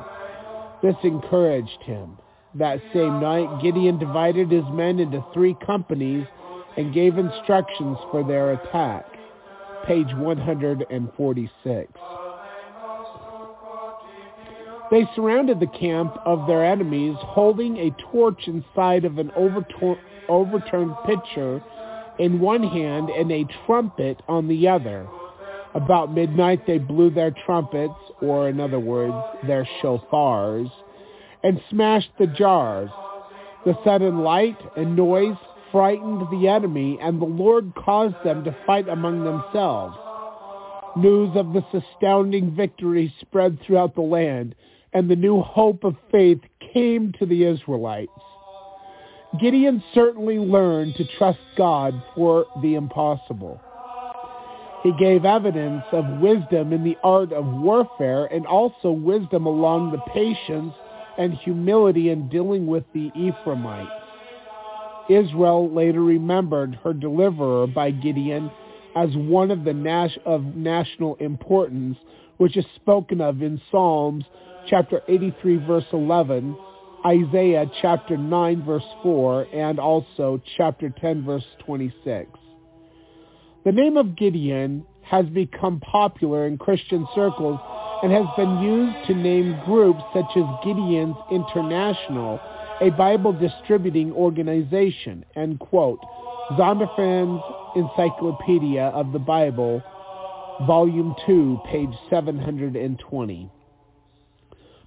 This 0.82 0.96
encouraged 1.04 1.84
him. 1.84 2.18
That 2.56 2.82
same 2.94 3.22
night, 3.22 3.62
Gideon 3.62 3.98
divided 3.98 4.52
his 4.52 4.66
men 4.74 5.00
into 5.00 5.24
three 5.34 5.56
companies 5.66 6.28
and 6.76 6.94
gave 6.94 7.18
instructions 7.18 7.98
for 8.12 8.24
their 8.26 8.52
attack. 8.54 9.06
Page 9.88 10.14
146. 10.16 11.92
They 14.92 15.08
surrounded 15.16 15.62
the 15.62 15.68
camp 15.68 16.18
of 16.26 16.46
their 16.48 16.66
enemies, 16.66 17.16
holding 17.20 17.78
a 17.78 17.96
torch 18.12 18.46
inside 18.48 19.06
of 19.06 19.18
an 19.18 19.32
overturned 20.28 20.96
pitcher 21.06 21.64
in 22.20 22.42
one 22.42 22.64
hand 22.64 23.10
and 23.10 23.32
a 23.32 23.46
trumpet 23.66 24.22
on 24.28 24.50
the 24.50 24.68
other. 24.68 25.08
About 25.74 26.14
midnight 26.14 26.68
they 26.68 26.80
blew 26.80 27.10
their 27.10 27.32
trumpets, 27.46 27.94
or 28.22 28.50
in 28.50 28.60
other 28.60 28.80
words, 28.80 29.16
their 29.48 29.66
shofars, 29.82 30.70
and 31.44 31.62
smashed 31.70 32.12
the 32.20 32.28
jars. 32.28 32.90
The 33.66 33.78
sudden 33.84 34.20
light 34.20 34.58
and 34.76 34.96
noise 34.96 35.38
frightened 35.72 36.28
the 36.32 36.48
enemy, 36.48 36.98
and 37.02 37.22
the 37.22 37.26
Lord 37.26 37.74
caused 37.76 38.16
them 38.24 38.44
to 38.44 38.56
fight 38.66 38.90
among 38.90 39.24
themselves. 39.24 39.96
News 40.98 41.36
of 41.36 41.54
this 41.54 41.64
astounding 41.74 42.56
victory 42.56 43.14
spread 43.22 43.60
throughout 43.62 43.96
the 43.96 44.02
land, 44.02 44.56
and 44.94 45.10
the 45.10 45.16
new 45.16 45.42
hope 45.42 45.84
of 45.84 45.96
faith 46.12 46.42
came 46.74 47.14
to 47.20 47.26
the 47.26 47.46
Israelites. 47.46 48.12
Gideon 49.40 49.82
certainly 49.94 50.38
learned 50.38 50.96
to 50.96 51.06
trust 51.18 51.40
God 51.56 51.94
for 52.16 52.46
the 52.62 52.76
impossible. 52.76 53.62
He 54.84 54.92
gave 55.00 55.24
evidence 55.24 55.84
of 55.94 56.20
wisdom 56.20 56.74
in 56.74 56.84
the 56.84 56.98
art 57.04 57.32
of 57.32 57.46
warfare 57.46 58.26
and 58.26 58.46
also 58.46 58.92
wisdom 58.92 59.46
along 59.46 59.92
the 59.92 60.12
patience 60.12 60.74
and 61.18 61.34
humility 61.34 62.10
in 62.10 62.30
dealing 62.30 62.68
with 62.68 62.84
the 62.94 63.12
Ephraimites. 63.16 63.92
Israel 65.10 65.70
later 65.70 66.02
remembered 66.02 66.76
her 66.84 66.94
deliverer 66.94 67.68
by 67.68 67.92
Gideon 67.92 68.52
as 68.96 69.10
one 69.16 69.52
of 69.52 69.64
the 69.64 69.74
nas- 69.74 70.18
of 70.26 70.56
national 70.56 71.16
importance, 71.16 71.98
which 72.38 72.58
is 72.58 72.66
spoken 72.76 73.22
of 73.22 73.42
in 73.42 73.62
Psalms 73.72 74.26
chapter 74.68 75.02
83 75.08 75.58
verse 75.58 75.86
11, 75.92 76.56
Isaiah 77.06 77.70
chapter 77.82 78.18
9 78.18 78.64
verse 78.64 78.88
4, 79.02 79.48
and 79.54 79.80
also 79.80 80.42
chapter 80.58 80.90
10 80.90 81.24
verse 81.24 81.46
26. 81.66 82.30
The 83.64 83.72
name 83.72 83.98
of 83.98 84.16
Gideon 84.16 84.86
has 85.12 85.26
become 85.26 85.82
popular 85.82 86.48
in 86.48 86.58
Christian 86.58 87.06
circles 87.14 87.60
and 88.02 88.14
has 88.14 88.26
been 88.38 88.60
used 88.60 89.08
to 89.08 89.14
name 89.14 89.60
groups 89.66 90.02
such 90.14 90.38
as 90.38 90.44
Gideon's 90.64 91.18
International, 91.30 92.40
a 92.80 92.90
Bible 92.92 93.34
distributing 93.34 94.14
organization, 94.14 95.26
end 95.36 95.60
quote. 95.60 96.00
Zondervan's 96.52 97.44
Encyclopedia 97.76 98.84
of 98.84 99.12
the 99.12 99.20
Bible, 99.20 99.84
Volume 100.66 101.14
2, 101.26 101.60
page 101.70 101.94
720. 102.10 103.52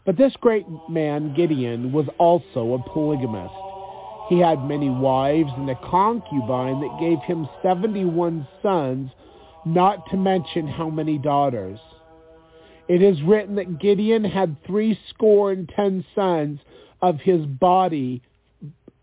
But 0.07 0.16
this 0.16 0.33
great 0.41 0.64
man, 0.89 1.35
Gideon, 1.35 1.93
was 1.93 2.07
also 2.18 2.72
a 2.72 2.91
polygamist. 2.91 3.55
He 4.31 4.39
had 4.39 4.64
many 4.64 4.89
wives 4.89 5.51
and 5.59 5.68
a 5.68 5.79
concubine 5.91 6.81
that 6.81 6.99
gave 6.99 7.18
him 7.27 7.47
71 7.62 8.49
sons, 8.62 9.11
not 9.65 10.09
to 10.11 10.17
mention 10.17 10.67
how 10.67 10.91
many 10.91 11.19
daughters. 11.19 11.79
It 12.89 13.03
is 13.03 13.21
written 13.23 13.55
that 13.57 13.79
Gideon 13.81 14.25
had 14.25 14.57
three 14.67 14.99
score 15.11 15.53
and 15.53 15.69
ten 15.69 16.05
sons 16.15 16.61
of 17.01 17.19
his 17.21 17.45
body 17.47 18.23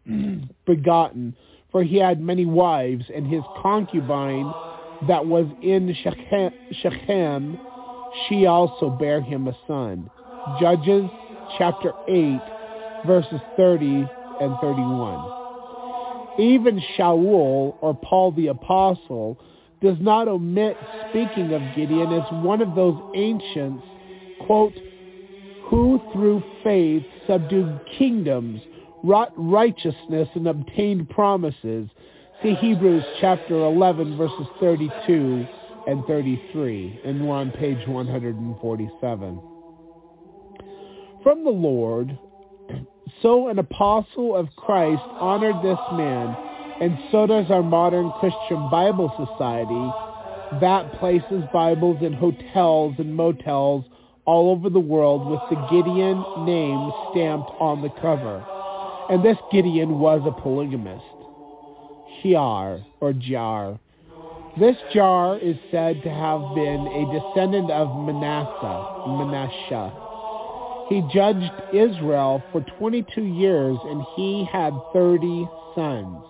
begotten, 0.66 1.36
for 1.72 1.84
he 1.84 1.98
had 1.98 2.22
many 2.22 2.46
wives, 2.46 3.06
and 3.14 3.26
his 3.26 3.42
concubine 3.62 4.54
that 5.08 5.26
was 5.26 5.48
in 5.64 5.96
Shechem, 6.82 7.60
she 8.28 8.46
also 8.46 8.90
bare 8.90 9.22
him 9.22 9.48
a 9.48 9.58
son. 9.68 10.10
Judges 10.60 11.10
chapter 11.58 11.94
8, 12.08 12.40
verses 13.06 13.40
30 13.58 13.86
and 14.42 14.58
31. 14.62 16.40
Even 16.40 16.82
Shaul, 16.98 17.76
or 17.82 17.98
Paul 18.04 18.32
the 18.32 18.48
Apostle, 18.48 19.40
does 19.82 19.98
not 20.00 20.28
omit 20.28 20.78
speaking 21.10 21.54
of 21.54 21.62
Gideon 21.76 22.14
as 22.14 22.24
one 22.44 22.62
of 22.62 22.76
those 22.76 22.96
ancients, 23.16 23.84
quote, 24.46 24.74
who 25.66 26.00
through 26.14 26.44
faith 26.64 27.04
subdued 27.28 27.80
kingdoms, 27.98 28.62
wrought 29.04 29.34
righteousness, 29.36 30.28
and 30.36 30.48
obtained 30.48 31.10
promises. 31.10 31.90
See 32.44 32.54
Hebrews 32.56 33.04
chapter 33.20 33.56
11, 33.56 34.18
verses 34.18 34.48
32 34.60 35.48
and 35.88 36.06
33, 36.06 37.02
and 37.06 37.28
we're 37.28 37.36
on 37.36 37.52
page 37.52 37.88
147. 37.88 39.42
From 41.24 41.44
the 41.44 41.50
Lord, 41.50 42.18
so 43.22 43.48
an 43.48 43.58
apostle 43.58 44.36
of 44.36 44.48
Christ 44.56 45.02
honored 45.20 45.56
this 45.64 45.80
man 45.94 46.36
and 46.82 46.98
so 47.12 47.28
does 47.28 47.46
our 47.52 47.62
modern 47.62 48.12
Christian 48.20 48.70
Bible 48.72 49.14
Society 49.16 50.10
that 50.60 50.92
places 51.00 51.44
Bibles 51.54 52.02
in 52.02 52.12
hotels 52.12 52.96
and 52.98 53.16
motels 53.16 53.86
all 54.26 54.50
over 54.50 54.70
the 54.70 54.80
world 54.80 55.30
with 55.30 55.40
the 55.50 55.68
Gideon 55.70 56.26
name 56.46 56.92
stamped 57.12 57.52
on 57.60 57.84
the 57.84 57.90
cover. 58.02 58.44
And 59.10 59.24
this 59.24 59.38
Gideon 59.52 60.00
was 60.00 60.22
a 60.26 60.42
polygamist. 60.42 61.06
Hiar, 62.24 62.84
or 63.00 63.14
Jair. 63.14 63.80
This 64.60 64.76
Jair 64.94 65.42
is 65.42 65.58
said 65.70 66.02
to 66.04 66.10
have 66.10 66.42
been 66.56 66.88
a 66.88 67.06
descendant 67.14 67.72
of 67.72 67.88
Manasseh, 68.06 69.08
Manasseh. 69.08 69.94
He 70.90 71.02
judged 71.14 71.52
Israel 71.74 72.44
for 72.52 72.62
22 72.80 73.22
years 73.22 73.78
and 73.86 74.04
he 74.16 74.46
had 74.52 74.74
30 74.94 75.48
sons. 75.76 76.26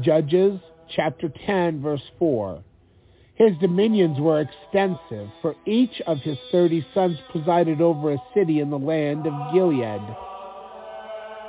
Judges 0.00 0.60
chapter 0.94 1.28
10, 1.44 1.82
verse 1.82 2.02
4. 2.18 2.62
His 3.34 3.52
dominions 3.60 4.18
were 4.20 4.40
extensive, 4.40 5.28
for 5.42 5.54
each 5.66 6.00
of 6.06 6.18
his 6.18 6.38
thirty 6.52 6.86
sons 6.94 7.18
presided 7.30 7.80
over 7.80 8.12
a 8.12 8.22
city 8.34 8.60
in 8.60 8.70
the 8.70 8.78
land 8.78 9.26
of 9.26 9.52
Gilead. 9.52 10.00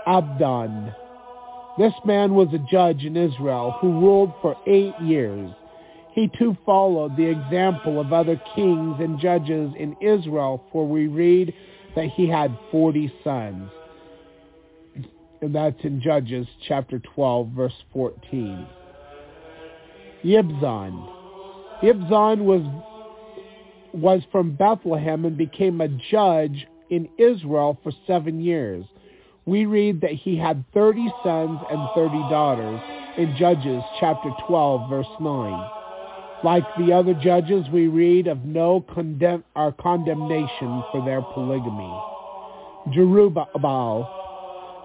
Abdon. 0.07 0.93
This 1.77 1.93
man 2.05 2.33
was 2.33 2.47
a 2.53 2.65
judge 2.71 3.05
in 3.05 3.15
Israel 3.15 3.75
who 3.79 3.99
ruled 3.99 4.33
for 4.41 4.55
eight 4.67 4.99
years. 5.01 5.51
He 6.13 6.29
too 6.37 6.57
followed 6.65 7.17
the 7.17 7.29
example 7.29 7.99
of 7.99 8.13
other 8.13 8.39
kings 8.55 8.97
and 8.99 9.19
judges 9.19 9.71
in 9.77 9.95
Israel, 10.01 10.63
for 10.71 10.87
we 10.87 11.07
read 11.07 11.53
that 11.95 12.09
he 12.09 12.27
had 12.27 12.57
forty 12.71 13.13
sons 13.23 13.69
and 15.41 15.55
that's 15.55 15.83
in 15.83 16.01
Judges 16.01 16.47
chapter 16.67 16.99
12, 16.99 17.49
verse 17.49 17.73
14. 17.93 18.67
Yibzan. 20.23 21.13
Yibzan 21.81 22.43
was 22.43 22.61
was 23.91 24.21
from 24.31 24.55
Bethlehem 24.55 25.25
and 25.25 25.35
became 25.35 25.81
a 25.81 25.87
judge 25.87 26.67
in 26.91 27.09
Israel 27.17 27.79
for 27.81 27.91
seven 28.05 28.39
years. 28.39 28.85
We 29.45 29.65
read 29.65 30.01
that 30.01 30.11
he 30.11 30.37
had 30.37 30.63
30 30.75 31.11
sons 31.23 31.59
and 31.71 31.89
30 31.95 32.11
daughters 32.29 32.79
in 33.17 33.35
Judges 33.37 33.81
chapter 33.99 34.29
12, 34.47 34.89
verse 34.89 35.07
9. 35.19 35.69
Like 36.43 36.63
the 36.77 36.93
other 36.93 37.15
judges, 37.15 37.65
we 37.73 37.87
read 37.87 38.27
of 38.27 38.45
no 38.45 38.85
condemn, 38.93 39.43
or 39.55 39.71
condemnation 39.71 40.83
for 40.91 41.03
their 41.03 41.21
polygamy. 41.21 42.01
Jerubbaal. 42.93 44.07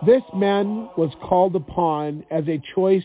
This 0.07 0.22
man 0.34 0.88
was 0.96 1.11
called 1.22 1.55
upon 1.57 2.24
as 2.30 2.46
a 2.48 2.62
choice 2.74 3.05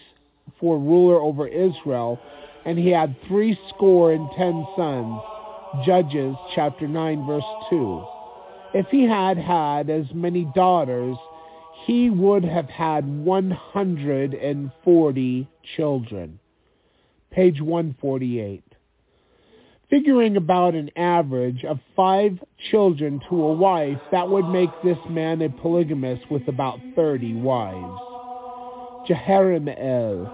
for 0.59 0.77
ruler 0.77 1.21
over 1.21 1.47
Israel, 1.47 2.19
and 2.65 2.77
he 2.77 2.89
had 2.89 3.15
three 3.27 3.57
score 3.69 4.11
and 4.11 4.29
ten 4.35 4.67
sons. 4.75 5.21
Judges 5.85 6.35
chapter 6.55 6.87
9 6.87 7.25
verse 7.25 7.43
2. 7.69 8.03
If 8.73 8.87
he 8.87 9.03
had 9.03 9.37
had 9.37 9.89
as 9.89 10.13
many 10.13 10.45
daughters, 10.55 11.15
he 11.85 12.09
would 12.09 12.43
have 12.43 12.69
had 12.69 13.07
140 13.07 15.47
children. 15.75 16.39
Page 17.31 17.61
148. 17.61 18.63
Figuring 19.89 20.37
about 20.37 20.75
an 20.75 20.91
average 20.95 21.65
of 21.65 21.79
five 21.95 22.37
children 22.69 23.19
to 23.27 23.41
a 23.41 23.53
wife, 23.53 23.97
that 24.11 24.29
would 24.29 24.47
make 24.47 24.69
this 24.83 24.99
man 25.09 25.41
a 25.41 25.49
polygamist 25.49 26.29
with 26.29 26.47
about 26.47 26.79
30 26.95 27.33
wives. 27.35 27.99
Jerahmeel. 29.09 30.31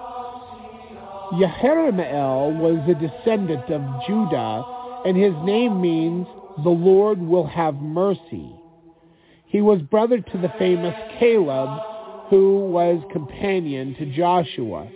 Jerahmeel 1.34 2.60
was 2.60 2.90
a 2.90 2.96
descendant 2.96 3.72
of 3.72 3.82
Judah, 4.06 4.66
and 5.06 5.16
his 5.16 5.34
name 5.46 5.80
means 5.80 6.28
the 6.64 6.70
Lord 6.70 7.22
will 7.22 7.48
have 7.48 7.76
mercy. 7.76 8.52
He 9.46 9.62
was 9.62 9.82
brother 9.84 10.20
to 10.20 10.38
the 10.38 10.52
famous 10.60 10.96
Caleb, 11.18 11.80
who 12.30 12.60
was 12.72 13.02
companion 13.10 13.96
to 13.96 14.06
Joshua. 14.08 14.90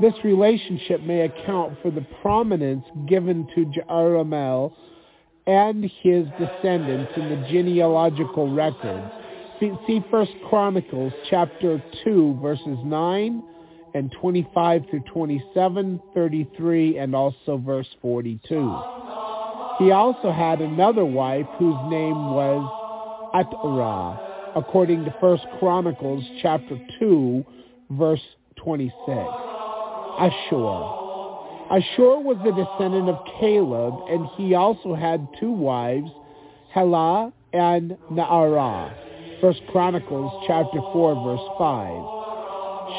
This 0.00 0.12
relationship 0.24 1.00
may 1.02 1.22
account 1.22 1.78
for 1.80 1.90
the 1.90 2.04
prominence 2.20 2.84
given 3.08 3.48
to 3.54 3.64
Jerahmeel 3.64 4.72
and 5.46 5.84
his 6.02 6.26
descendants 6.38 7.12
in 7.16 7.30
the 7.30 7.48
genealogical 7.50 8.52
records. 8.52 9.10
See 9.60 10.04
First 10.10 10.32
Chronicles 10.50 11.14
chapter 11.30 11.82
2 12.04 12.38
verses 12.42 12.76
9 12.84 13.42
and 13.94 14.14
25 14.20 14.82
through 14.90 15.00
27, 15.10 16.02
33, 16.12 16.98
and 16.98 17.14
also 17.14 17.56
verse 17.56 17.88
42. 18.02 18.38
He 19.78 19.90
also 19.92 20.30
had 20.30 20.60
another 20.60 21.06
wife 21.06 21.46
whose 21.58 21.76
name 21.88 22.32
was 22.32 23.32
Atrah, 23.34 24.20
according 24.56 25.06
to 25.06 25.14
First 25.22 25.46
Chronicles 25.58 26.22
chapter 26.42 26.78
2 26.98 27.44
verse 27.92 28.20
26. 28.56 29.55
Ashur. 30.18 31.04
Ashur 31.70 32.20
was 32.20 32.38
the 32.44 32.52
descendant 32.52 33.08
of 33.08 33.18
Caleb, 33.40 33.94
and 34.08 34.26
he 34.36 34.54
also 34.54 34.94
had 34.94 35.26
two 35.38 35.52
wives, 35.52 36.10
Helah 36.74 37.32
and 37.52 37.96
Naarah. 38.10 38.94
First 39.40 39.60
Chronicles 39.70 40.44
chapter 40.46 40.80
4, 40.92 41.24
verse 41.24 41.48
5. 41.58 42.16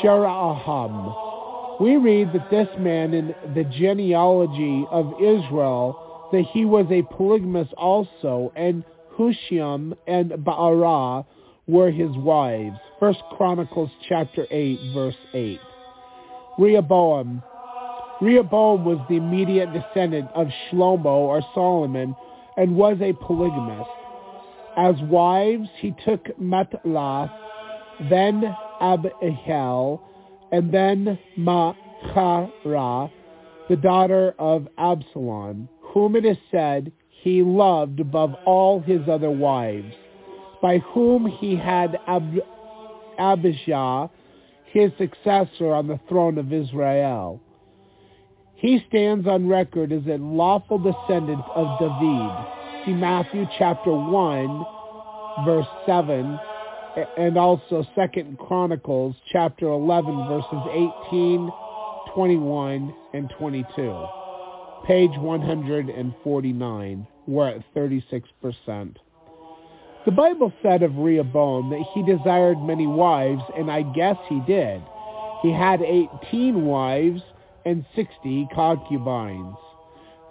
Sheraham. 0.04 1.80
We 1.80 1.96
read 1.96 2.34
that 2.34 2.50
this 2.50 2.68
man 2.78 3.14
in 3.14 3.34
the 3.56 3.64
genealogy 3.64 4.86
of 4.92 5.14
Israel, 5.20 6.30
that 6.32 6.46
he 6.52 6.66
was 6.66 6.86
a 6.92 7.04
polygamist 7.04 7.74
also, 7.74 8.52
and 8.56 8.84
Hushim 9.18 9.96
and 10.08 10.32
Ba'arah 10.32 11.26
were 11.68 11.92
his 11.92 12.12
wives. 12.18 12.78
First 13.00 13.22
Chronicles 13.36 13.90
chapter 14.08 14.46
8, 14.50 14.80
verse 14.94 15.16
8. 15.34 15.60
Rehoboam. 16.58 17.44
Rehoboam 18.22 18.84
was 18.84 18.98
the 19.10 19.16
immediate 19.16 19.70
descendant 19.74 20.30
of 20.34 20.48
Shlomo 20.72 21.06
or 21.06 21.42
Solomon 21.54 22.16
and 22.58 22.76
was 22.76 22.98
a 23.02 23.14
polygamist. 23.14 23.90
As 24.76 24.96
wives, 25.04 25.70
he 25.80 25.94
took 26.04 26.26
Matlath, 26.40 27.32
then 28.10 28.56
Abihail, 28.82 30.02
and 30.52 30.74
then 30.74 31.20
Machara, 31.38 33.12
the 33.70 33.76
daughter 33.76 34.34
of 34.40 34.68
Absalom, 34.78 35.68
whom 35.82 36.16
it 36.16 36.26
is 36.26 36.38
said 36.52 36.92
he 37.10 37.42
loved 37.44 38.00
above 38.00 38.36
all 38.46 38.80
his 38.80 39.02
other 39.10 39.32
wives, 39.32 39.94
by 40.62 40.78
whom 40.80 41.26
he 41.26 41.56
had 41.56 41.98
Ab- 42.08 42.42
Abijah, 43.20 44.10
his 44.78 44.92
successor 45.00 45.74
on 45.74 45.88
the 45.88 46.00
throne 46.08 46.38
of 46.38 46.54
Israel. 46.54 47.42
He 48.56 48.84
stands 48.88 49.28
on 49.28 49.48
record 49.50 49.92
as 49.92 50.06
a 50.06 50.18
lawful 50.18 50.78
descendant 50.78 51.44
of 51.56 51.80
David. 51.80 52.86
See 52.86 52.94
Matthew 52.94 53.48
chapter 53.58 53.92
1, 53.92 54.66
verse 55.46 55.66
7, 55.88 56.40
and 57.18 57.38
also 57.38 57.86
Second 57.96 58.38
Chronicles 58.38 59.16
chapter 59.32 59.68
11, 59.68 60.28
verses 60.28 60.92
18, 61.08 61.52
21, 62.14 62.96
and 63.14 63.34
22. 63.38 64.06
Page 64.86 65.18
149. 65.18 67.08
We're 67.26 67.48
at 67.48 67.74
36%. 67.76 68.96
The 70.08 70.14
Bible 70.14 70.54
said 70.64 70.84
of 70.84 70.96
Rehoboam 70.96 71.70
that 71.72 71.86
he 71.94 72.02
desired 72.02 72.62
many 72.62 72.88
wives, 72.88 73.42
and 73.58 73.70
I 73.70 73.82
guess 73.82 74.16
he 74.30 74.40
did. 74.48 74.82
He 75.42 75.52
had 75.52 75.82
18 75.82 76.66
wives 76.66 77.22
and 77.66 77.86
60 77.94 78.48
concubines. 78.56 79.58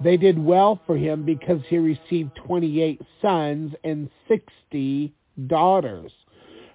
They 0.03 0.17
did 0.17 0.43
well 0.43 0.81
for 0.87 0.97
him 0.97 1.27
because 1.27 1.61
he 1.69 1.77
received 1.77 2.31
28 2.47 3.03
sons 3.21 3.75
and 3.85 4.09
60 4.29 5.13
daughters. 5.47 6.11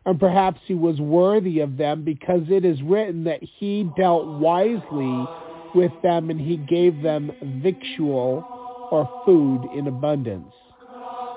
And 0.05 0.19
perhaps 0.19 0.61
he 0.67 0.75
was 0.75 0.99
worthy 0.99 1.61
of 1.61 1.77
them 1.77 2.03
because 2.03 2.43
it 2.51 2.63
is 2.63 2.79
written 2.83 3.23
that 3.23 3.41
he 3.41 3.89
dealt 3.97 4.27
wisely 4.27 5.25
with 5.73 5.91
them 6.03 6.29
and 6.29 6.39
he 6.39 6.57
gave 6.57 7.01
them 7.01 7.31
victual 7.63 8.45
or 8.91 9.23
food 9.25 9.71
in 9.75 9.87
abundance. 9.87 10.53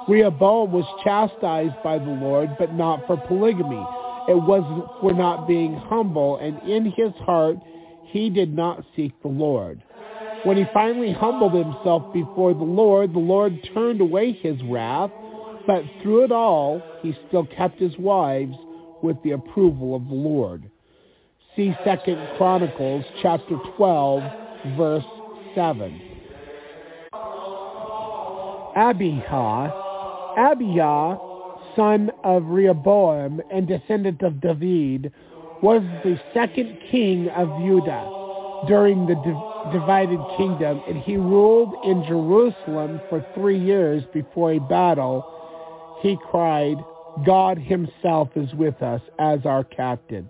Rehoboam 0.07 0.71
was 0.71 0.85
chastised 1.03 1.83
by 1.83 1.99
the 1.99 2.11
Lord, 2.11 2.51
but 2.59 2.75
not 2.75 3.07
for 3.07 3.17
polygamy. 3.17 3.85
It 4.29 4.35
was 4.35 4.63
for 5.01 5.13
not 5.13 5.47
being 5.47 5.75
humble, 5.75 6.37
and 6.39 6.59
in 6.69 6.93
his 6.93 7.13
heart 7.25 7.57
he 8.05 8.29
did 8.29 8.55
not 8.55 8.85
seek 8.95 9.13
the 9.23 9.29
Lord. 9.29 9.83
When 10.45 10.59
he 10.59 10.65
finally 10.75 11.13
humbled 11.13 11.55
himself 11.55 12.13
before 12.13 12.53
the 12.53 12.65
Lord, 12.65 13.15
the 13.15 13.19
Lord 13.19 13.59
turned 13.73 14.03
away 14.03 14.33
his 14.33 14.63
wrath, 14.65 15.11
but 15.67 15.85
through 16.03 16.25
it 16.25 16.33
all 16.33 16.83
he 17.01 17.17
still 17.29 17.47
kept 17.47 17.81
his 17.81 17.97
wives 17.99 18.55
with 19.03 19.17
the 19.23 19.31
approval 19.33 19.95
of 19.95 20.07
the 20.09 20.15
Lord. 20.15 20.71
See 21.57 21.75
2 21.85 22.27
Chronicles 22.37 23.05
chapter 23.23 23.57
12, 23.77 24.77
verse 24.77 25.05
7. 25.55 26.01
Abijah 28.77 29.84
Abijah, 30.37 31.19
son 31.77 32.11
of 32.23 32.45
Rehoboam 32.47 33.41
and 33.51 33.67
descendant 33.67 34.23
of 34.23 34.41
David, 34.41 35.13
was 35.63 35.83
the 36.03 36.21
second 36.33 36.79
king 36.91 37.29
of 37.31 37.49
Judah 37.61 38.65
during 38.67 39.07
the 39.07 39.15
divided 39.73 40.21
kingdom, 40.37 40.83
and 40.89 40.99
he 40.99 41.17
ruled 41.17 41.75
in 41.85 42.05
Jerusalem 42.05 43.01
for 43.09 43.25
three 43.35 43.59
years 43.59 44.03
before 44.13 44.53
a 44.53 44.59
battle. 44.59 45.25
He 46.03 46.19
cried, 46.31 46.77
God 47.25 47.59
himself 47.59 48.31
is 48.37 48.53
with 48.55 48.83
us 48.83 49.01
as 49.19 49.41
our 49.45 49.65
captain. 49.65 50.29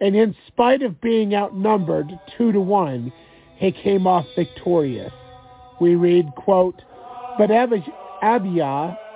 And 0.00 0.16
in 0.16 0.34
spite 0.48 0.82
of 0.82 1.00
being 1.00 1.34
outnumbered 1.34 2.10
two 2.36 2.52
to 2.52 2.60
one, 2.60 3.12
he 3.56 3.72
came 3.72 4.06
off 4.06 4.26
victorious. 4.34 5.12
We 5.80 5.94
read, 5.94 6.26
quote, 6.36 6.82
But 7.38 7.50
Abijah 7.50 7.92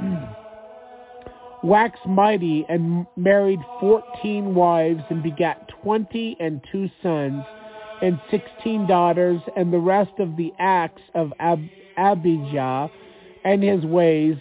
waxed 1.64 2.04
mighty 2.06 2.66
and 2.68 3.06
married 3.16 3.60
fourteen 3.80 4.54
wives 4.54 5.00
and 5.08 5.22
begat 5.22 5.66
twenty 5.82 6.36
and 6.38 6.60
two 6.70 6.90
sons 7.02 7.42
and 8.02 8.20
sixteen 8.30 8.86
daughters, 8.86 9.40
and 9.56 9.72
the 9.72 9.78
rest 9.78 10.12
of 10.18 10.36
the 10.36 10.52
acts 10.58 11.00
of 11.14 11.32
Ab- 11.40 11.70
Abijah 11.96 12.90
and 13.44 13.62
his 13.62 13.82
ways. 13.84 14.36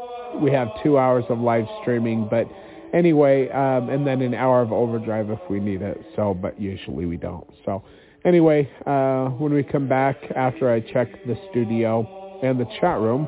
we 0.42 0.52
have 0.52 0.70
two 0.84 0.98
hours 0.98 1.26
of 1.30 1.40
live 1.40 1.66
streaming, 1.82 2.28
but 2.30 2.48
anyway, 2.94 3.50
um, 3.50 3.90
and 3.90 4.08
then 4.08 4.22
an 4.22 4.34
hour 4.34 4.62
of 4.62 4.72
overdrive 4.72 5.30
if 5.30 5.40
we 5.50 5.60
need 5.60 5.82
it. 5.82 6.02
So, 6.16 6.34
but 6.34 6.60
usually 6.60 7.06
we 7.06 7.18
don't. 7.18 7.48
So 7.66 7.84
anyway, 8.26 8.70
uh, 8.86 9.26
when 9.32 9.54
we 9.54 9.64
come 9.64 9.88
back 9.88 10.16
after 10.36 10.72
I 10.72 10.80
check 10.80 11.08
the 11.26 11.38
studio 11.52 12.40
and 12.42 12.60
the 12.60 12.66
chat 12.80 13.00
room, 13.00 13.28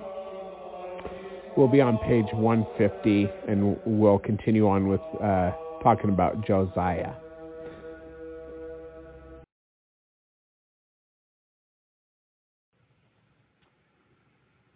we'll 1.57 1.67
be 1.67 1.81
on 1.81 1.97
page 1.99 2.27
150 2.33 3.29
and 3.47 3.77
we'll 3.85 4.19
continue 4.19 4.67
on 4.67 4.87
with 4.87 5.01
uh, 5.21 5.51
talking 5.83 6.09
about 6.09 6.45
Josiah. 6.45 7.13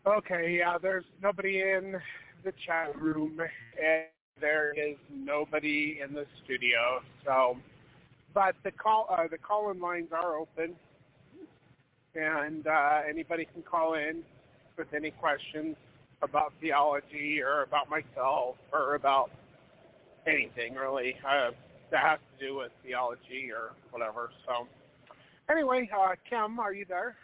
Okay, 0.05 0.57
yeah, 0.57 0.77
there's 0.81 1.05
nobody 1.21 1.61
in 1.61 1.95
the 2.43 2.51
chat 2.65 2.93
room, 2.99 3.39
and 3.39 4.03
there 4.41 4.73
is 4.73 4.97
nobody 5.09 6.01
in 6.03 6.13
the 6.13 6.25
studio. 6.43 7.01
So, 7.25 7.57
but 8.33 8.55
the 8.65 8.71
call 8.71 9.07
uh, 9.09 9.27
the 9.31 9.37
call-in 9.37 9.79
lines 9.79 10.09
are 10.11 10.37
open, 10.37 10.75
and 12.15 12.67
uh, 12.67 13.01
anybody 13.09 13.47
can 13.53 13.61
call 13.61 13.93
in 13.93 14.23
with 14.77 14.93
any 14.93 15.11
questions 15.11 15.77
about 16.23 16.53
theology 16.61 17.41
or 17.41 17.63
about 17.63 17.89
myself 17.89 18.55
or 18.71 18.95
about 18.95 19.29
anything 20.25 20.73
really 20.75 21.15
uh, 21.27 21.51
that 21.91 22.01
has 22.01 22.19
to 22.39 22.47
do 22.47 22.55
with 22.55 22.71
theology 22.83 23.49
or 23.53 23.71
whatever. 23.91 24.31
So, 24.47 24.67
anyway, 25.49 25.89
uh, 25.95 26.15
Kim, 26.29 26.59
are 26.59 26.73
you 26.73 26.85
there? 26.87 27.15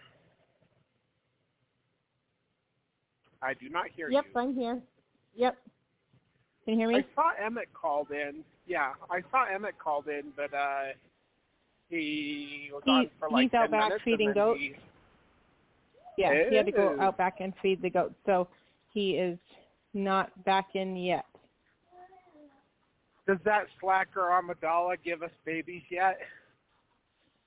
I 3.42 3.54
do 3.54 3.70
not 3.70 3.86
hear 3.96 4.10
yep, 4.10 4.26
you. 4.26 4.32
Yep, 4.36 4.44
I'm 4.44 4.54
here. 4.54 4.82
Yep. 5.36 5.58
Can 6.66 6.74
you 6.74 6.80
hear 6.82 6.90
me? 6.90 6.96
I 6.98 7.06
saw 7.16 7.32
Emmett 7.44 7.70
called 7.74 8.12
in. 8.12 8.44
Yeah, 8.68 8.92
I 9.10 9.22
saw 9.32 9.46
Emmett 9.46 9.80
called 9.80 10.08
in, 10.08 10.26
but 10.36 10.54
uh 10.54 10.94
he 11.90 12.70
was 12.72 12.84
he, 12.86 12.92
on 12.92 13.10
for 13.18 13.30
like 13.30 13.44
he's 13.44 13.54
out 13.54 13.72
back 13.72 13.92
feeding 14.04 14.34
goats. 14.34 14.60
He... 14.60 14.76
Yeah, 16.18 16.50
he 16.50 16.56
had 16.56 16.66
to 16.66 16.72
go 16.72 16.98
out 17.00 17.18
back 17.18 17.38
and 17.40 17.54
feed 17.62 17.82
the 17.82 17.90
goats, 17.90 18.14
so 18.26 18.48
he 18.94 19.12
is 19.12 19.38
not 19.94 20.44
back 20.46 20.70
in 20.76 20.96
yet. 20.96 21.26
Does 23.28 23.38
that 23.46 23.66
slacker 23.80 24.22
Amidala 24.22 24.96
give 25.04 25.22
us 25.22 25.32
babies 25.46 25.84
yet? 25.92 26.20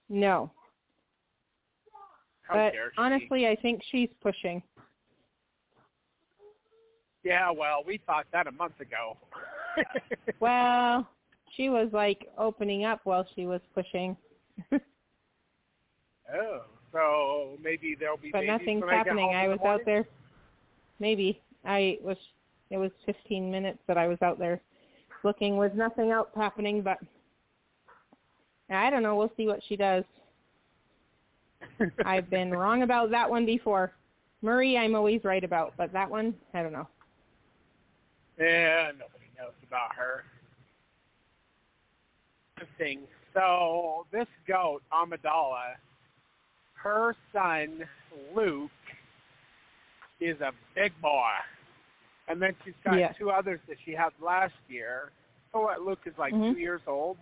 No. 0.08 0.50
How 2.42 2.54
but 2.54 2.70
dare 2.72 2.92
she? 2.94 3.02
honestly, 3.02 3.46
I 3.48 3.56
think 3.56 3.82
she's 3.90 4.10
pushing. 4.22 4.62
Yeah, 7.24 7.50
well, 7.50 7.82
we 7.86 8.00
thought 8.06 8.26
that 8.32 8.46
a 8.46 8.52
month 8.52 8.80
ago. 8.80 9.16
well, 10.40 11.08
she 11.56 11.68
was 11.68 11.88
like 11.92 12.28
opening 12.38 12.84
up 12.84 13.00
while 13.04 13.26
she 13.34 13.46
was 13.46 13.60
pushing. 13.74 14.16
oh, 14.72 16.62
so 16.92 17.58
maybe 17.62 17.96
there'll 17.98 18.16
be 18.16 18.30
but 18.30 18.40
babies 18.40 18.50
nothing's 18.50 18.84
I 18.88 18.94
happening. 18.94 19.30
in 19.30 19.36
I 19.36 19.48
was 19.48 19.58
morning? 19.60 19.80
out 19.80 19.86
there. 19.86 20.06
Maybe 21.02 21.42
I 21.64 21.98
was. 22.00 22.16
It 22.70 22.78
was 22.78 22.92
15 23.04 23.50
minutes 23.50 23.80
that 23.88 23.98
I 23.98 24.06
was 24.06 24.16
out 24.22 24.38
there 24.38 24.62
looking 25.24 25.56
with 25.56 25.74
nothing 25.74 26.12
else 26.12 26.28
happening. 26.36 26.80
But 26.80 26.98
I 28.70 28.88
don't 28.88 29.02
know. 29.02 29.16
We'll 29.16 29.32
see 29.36 29.48
what 29.48 29.60
she 29.68 29.74
does. 29.74 30.04
I've 32.06 32.30
been 32.30 32.50
wrong 32.62 32.82
about 32.82 33.10
that 33.10 33.28
one 33.28 33.44
before. 33.44 33.92
Murray, 34.42 34.78
I'm 34.78 34.94
always 34.94 35.24
right 35.24 35.42
about, 35.42 35.74
but 35.76 35.92
that 35.92 36.08
one, 36.08 36.34
I 36.54 36.62
don't 36.62 36.72
know. 36.72 36.88
Yeah, 38.38 38.92
nobody 38.92 39.26
knows 39.36 39.54
about 39.66 39.94
her. 39.96 40.22
Thing. 42.78 43.00
So 43.34 44.06
this 44.12 44.28
goat, 44.46 44.82
Amidala, 44.92 45.74
her 46.74 47.16
son 47.32 47.82
Luke 48.36 48.70
is 50.24 50.40
a 50.40 50.52
big 50.74 50.92
boy, 51.00 51.30
and 52.28 52.40
then 52.40 52.54
she's 52.64 52.74
got 52.84 52.98
Yeah. 52.98 53.12
two 53.12 53.30
others 53.30 53.60
that 53.68 53.76
she 53.84 53.92
had 53.92 54.10
last 54.20 54.54
year. 54.68 55.12
So? 55.52 55.74
Luke 55.80 56.00
is 56.06 56.16
like 56.16 56.32
Mhm. 56.34 56.54
two 56.54 56.58
years 56.58 56.82
old. 56.86 57.18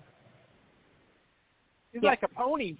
He's 1.93 2.03
Yeah. 2.03 2.11
like 2.11 2.23
a 2.23 2.29
pony, 2.29 2.77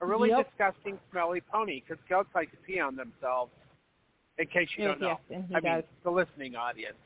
a 0.00 0.06
really 0.06 0.28
Yep. 0.30 0.48
disgusting, 0.48 1.00
smelly 1.10 1.40
pony. 1.40 1.80
Because 1.80 2.02
goats 2.04 2.32
like 2.34 2.50
to 2.52 2.56
pee 2.58 2.78
on 2.78 2.94
themselves. 2.96 3.52
In 4.38 4.46
case 4.46 4.68
you 4.76 4.84
Yes, 4.84 4.90
don't 4.92 5.00
know, 5.00 5.20
yes, 5.30 5.44
I 5.54 5.60
does. 5.60 5.84
mean 5.84 5.84
the 6.02 6.10
listening 6.10 6.54
audience. 6.56 6.98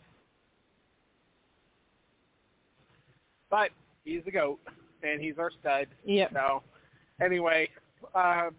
But 3.49 3.73
he's 4.05 4.27
a 4.27 4.31
goat, 4.31 4.61
and 5.03 5.21
he's 5.21 5.39
our 5.39 5.51
stud. 5.51 5.89
Yep. 6.05 6.33
So, 6.33 6.63
anyway, 7.21 7.71
uh, 8.15 8.51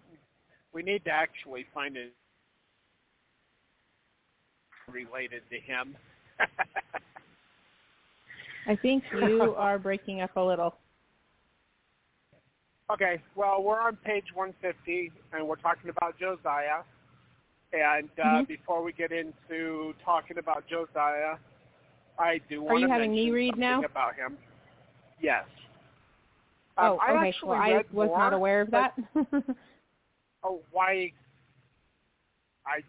we 0.72 0.84
need 0.84 1.04
to 1.06 1.12
actually 1.12 1.66
find 1.66 1.98
it 1.98 2.14
related 4.92 5.42
to 5.50 5.60
him. 5.60 5.96
I 8.68 8.76
think 8.76 9.04
you 9.12 9.56
are 9.58 9.80
breaking 9.80 10.22
up 10.22 10.36
a 10.36 10.42
little. 10.42 10.76
okay, 12.92 13.22
well, 13.36 13.64
we're 13.64 13.80
on 13.80 13.96
page 13.98 14.26
150, 14.34 15.12
and 15.34 15.48
we're 15.48 15.56
talking 15.56 15.90
about 15.90 16.18
Josiah. 16.20 16.84
And 17.74 18.10
uh, 18.20 18.42
Mhm. 18.42 18.48
before 18.48 18.84
we 18.84 18.92
get 18.92 19.12
into 19.14 19.94
talking 20.04 20.38
about 20.38 20.68
Josiah, 20.68 21.38
I 22.20 22.40
do 22.50 22.62
want 22.62 22.82
you 22.82 22.88
to 22.88 22.94
having 22.94 23.12
me 23.12 23.32
read 23.32 23.54
something 23.54 23.62
now? 23.62 23.84
about 23.86 24.16
him. 24.16 24.38
Yes. 25.22 25.46
Oh, 26.78 26.94
Um, 26.94 27.00
I 27.02 27.12
okay. 27.14 27.28
actually 27.30 27.50
Well, 27.50 27.62
I 27.62 27.72
was 27.94 28.10
more, 28.10 28.18
not 28.18 28.34
aware 28.34 28.62
of 28.62 28.72
that. 28.72 28.94
Oh, 30.44 30.60
why? 30.72 31.12
I 32.66 32.82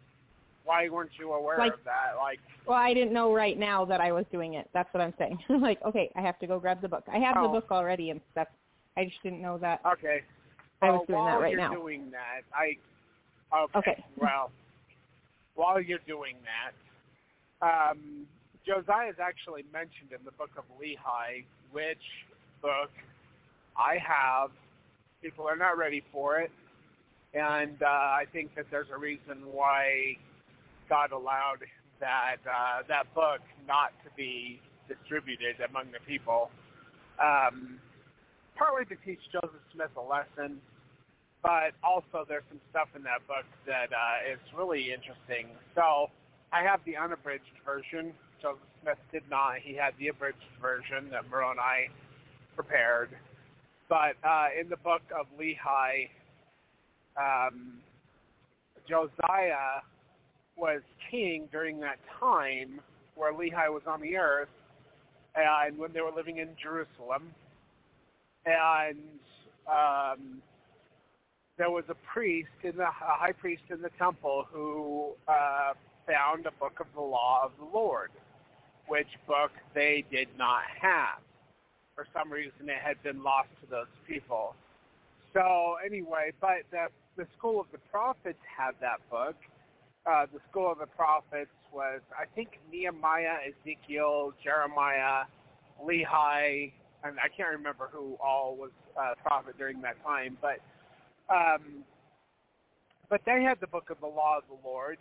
why 0.65 0.89
weren't 0.89 1.11
you 1.19 1.33
aware 1.33 1.59
Like- 1.59 1.75
of 1.75 1.85
that? 1.85 2.17
Like, 2.17 2.39
well, 2.67 2.79
I 2.79 2.95
didn't 2.95 3.13
know 3.13 3.35
right 3.35 3.59
now 3.59 3.85
that 3.87 4.01
I 4.01 4.13
was 4.13 4.25
doing 4.31 4.55
it. 4.55 4.69
That's 4.73 4.93
what 4.95 5.01
I'm 5.01 5.15
saying. 5.19 5.39
like, 5.61 5.83
okay, 5.83 6.11
I 6.17 6.21
have 6.23 6.39
to 6.41 6.47
go 6.47 6.59
grab 6.61 6.81
the 6.81 6.89
book. 6.89 7.05
I 7.13 7.19
have 7.19 7.35
the 7.35 7.41
Oh. 7.43 7.49
book 7.49 7.71
already 7.71 8.11
and 8.11 8.21
stuff. 8.33 8.49
I 8.97 9.05
just 9.05 9.23
didn't 9.23 9.41
know 9.43 9.59
that. 9.59 9.81
okay. 9.85 10.23
I 10.83 10.91
was 10.91 11.07
doing 11.07 11.25
that 11.25 11.33
while 11.33 11.41
right 11.41 11.53
you're 11.53 11.61
now. 11.61 11.73
doing 11.75 12.11
that, 12.11 12.43
I 12.53 12.77
okay. 13.57 13.79
Okay. 13.79 14.05
Well, 14.17 14.51
while 15.55 15.81
you're 15.81 16.01
doing 16.07 16.37
that, 17.61 17.91
um, 17.91 18.27
Josiah 18.67 19.09
is 19.11 19.17
actually 19.21 19.65
mentioned 19.73 20.11
in 20.11 20.25
the 20.25 20.33
book 20.33 20.51
of 20.57 20.65
Lehi, 20.81 21.45
which 21.71 22.03
book 22.61 22.91
I 23.77 23.97
have. 23.99 24.51
People 25.23 25.47
are 25.47 25.57
not 25.57 25.79
ready 25.79 26.03
for 26.11 26.39
it, 26.41 26.51
and 27.33 27.81
uh, 27.83 27.87
I 27.87 28.25
think 28.33 28.55
that 28.57 28.67
there's 28.71 28.89
a 28.93 28.99
reason 28.99 29.43
why 29.53 30.17
God 30.89 31.13
allowed 31.13 31.65
that 32.01 32.37
uh, 32.47 32.83
that 32.89 33.13
book 33.15 33.41
not 33.67 33.93
to 34.05 34.11
be 34.17 34.61
distributed 34.89 35.57
among 35.69 35.93
the 35.93 36.01
people, 36.07 36.51
um, 37.23 37.79
partly 38.57 38.85
to 38.87 39.01
teach 39.05 39.21
Joseph 39.33 39.63
Smith 39.73 39.91
a 39.97 40.03
lesson, 40.03 40.61
but 41.43 41.73
also 41.83 42.25
there's 42.29 42.45
some 42.49 42.61
stuff 42.71 42.89
in 42.97 43.03
that 43.03 43.27
book 43.27 43.47
that 43.67 43.91
uh, 43.93 44.33
is 44.33 44.41
really 44.57 44.93
interesting. 44.93 45.49
So 45.75 46.11
I 46.53 46.63
have 46.63 46.81
the 46.85 46.97
unabridged 46.97 47.57
version. 47.65 48.13
Joseph 48.41 48.61
Smith 48.83 48.99
did 49.13 49.23
not. 49.31 49.59
He 49.63 49.75
had 49.75 49.95
the 49.99 50.09
abridged 50.09 50.51
version 50.61 51.09
that 51.11 51.31
Moroni 51.31 51.89
prepared. 52.55 53.11
But 53.89 54.17
uh, 54.25 54.49
in 54.59 54.69
the 54.69 54.77
book 54.77 55.03
of 55.19 55.27
Lehi, 55.39 56.09
um, 57.17 57.79
Josiah 58.89 59.83
was 60.57 60.83
king 61.11 61.49
during 61.51 61.81
that 61.81 61.99
time 62.21 62.81
where 63.15 63.33
Lehi 63.33 63.69
was 63.73 63.83
on 63.87 64.01
the 64.01 64.17
earth, 64.17 64.49
and 65.35 65.79
when 65.79 65.93
they 65.93 66.01
were 66.01 66.13
living 66.15 66.39
in 66.39 66.49
Jerusalem, 66.63 67.31
and 68.47 68.97
um, 69.71 70.43
there 71.59 71.71
was 71.71 71.85
a 71.89 71.97
priest 72.13 72.49
in 72.63 72.77
the 72.77 72.85
a 72.85 72.91
high 72.91 73.33
priest 73.33 73.63
in 73.71 73.83
the 73.83 73.91
temple 73.99 74.47
who 74.51 75.13
uh, 75.29 75.73
found 76.07 76.47
a 76.47 76.51
book 76.53 76.81
of 76.81 76.87
the 76.95 77.01
law 77.01 77.43
of 77.45 77.53
the 77.59 77.77
Lord, 77.77 78.11
which 78.89 79.09
book 79.27 79.53
they 79.75 80.05
did 80.11 80.29
not 80.39 80.63
have. 80.81 81.21
For 81.95 82.07
some 82.15 82.33
reason, 82.33 82.69
it 82.69 82.79
had 82.83 83.03
been 83.03 83.23
lost 83.23 83.49
to 83.63 83.71
those 83.71 83.93
people. 84.09 84.55
So 85.35 85.77
anyway, 85.85 86.33
but 86.41 86.63
the 86.71 86.87
the 87.17 87.27
school 87.37 87.61
of 87.61 87.67
the 87.73 87.79
prophets 87.91 88.39
had 88.57 88.73
that 88.81 88.99
book. 89.11 89.37
Uh, 90.05 90.27
the 90.33 90.41
school 90.51 90.71
of 90.73 90.79
the 90.79 90.87
prophets 90.87 91.51
was, 91.73 92.01
I 92.19 92.25
think, 92.35 92.59
Nehemiah, 92.73 93.37
Ezekiel, 93.47 94.33
Jeremiah, 94.43 95.25
Lehi, 95.83 96.73
and 97.05 97.19
I 97.19 97.29
can't 97.37 97.51
remember 97.51 97.89
who 97.93 98.17
all 98.23 98.57
was 98.57 98.71
uh, 98.99 99.15
prophet 99.23 99.57
during 99.59 99.81
that 99.83 100.03
time, 100.05 100.37
but 100.41 100.59
um, 101.33 101.85
but 103.09 103.21
they 103.27 103.43
had 103.43 103.61
the 103.61 103.67
book 103.67 103.91
of 103.91 104.01
the 104.01 104.07
law 104.07 104.39
of 104.39 104.45
the 104.49 104.69
Lord. 104.69 104.99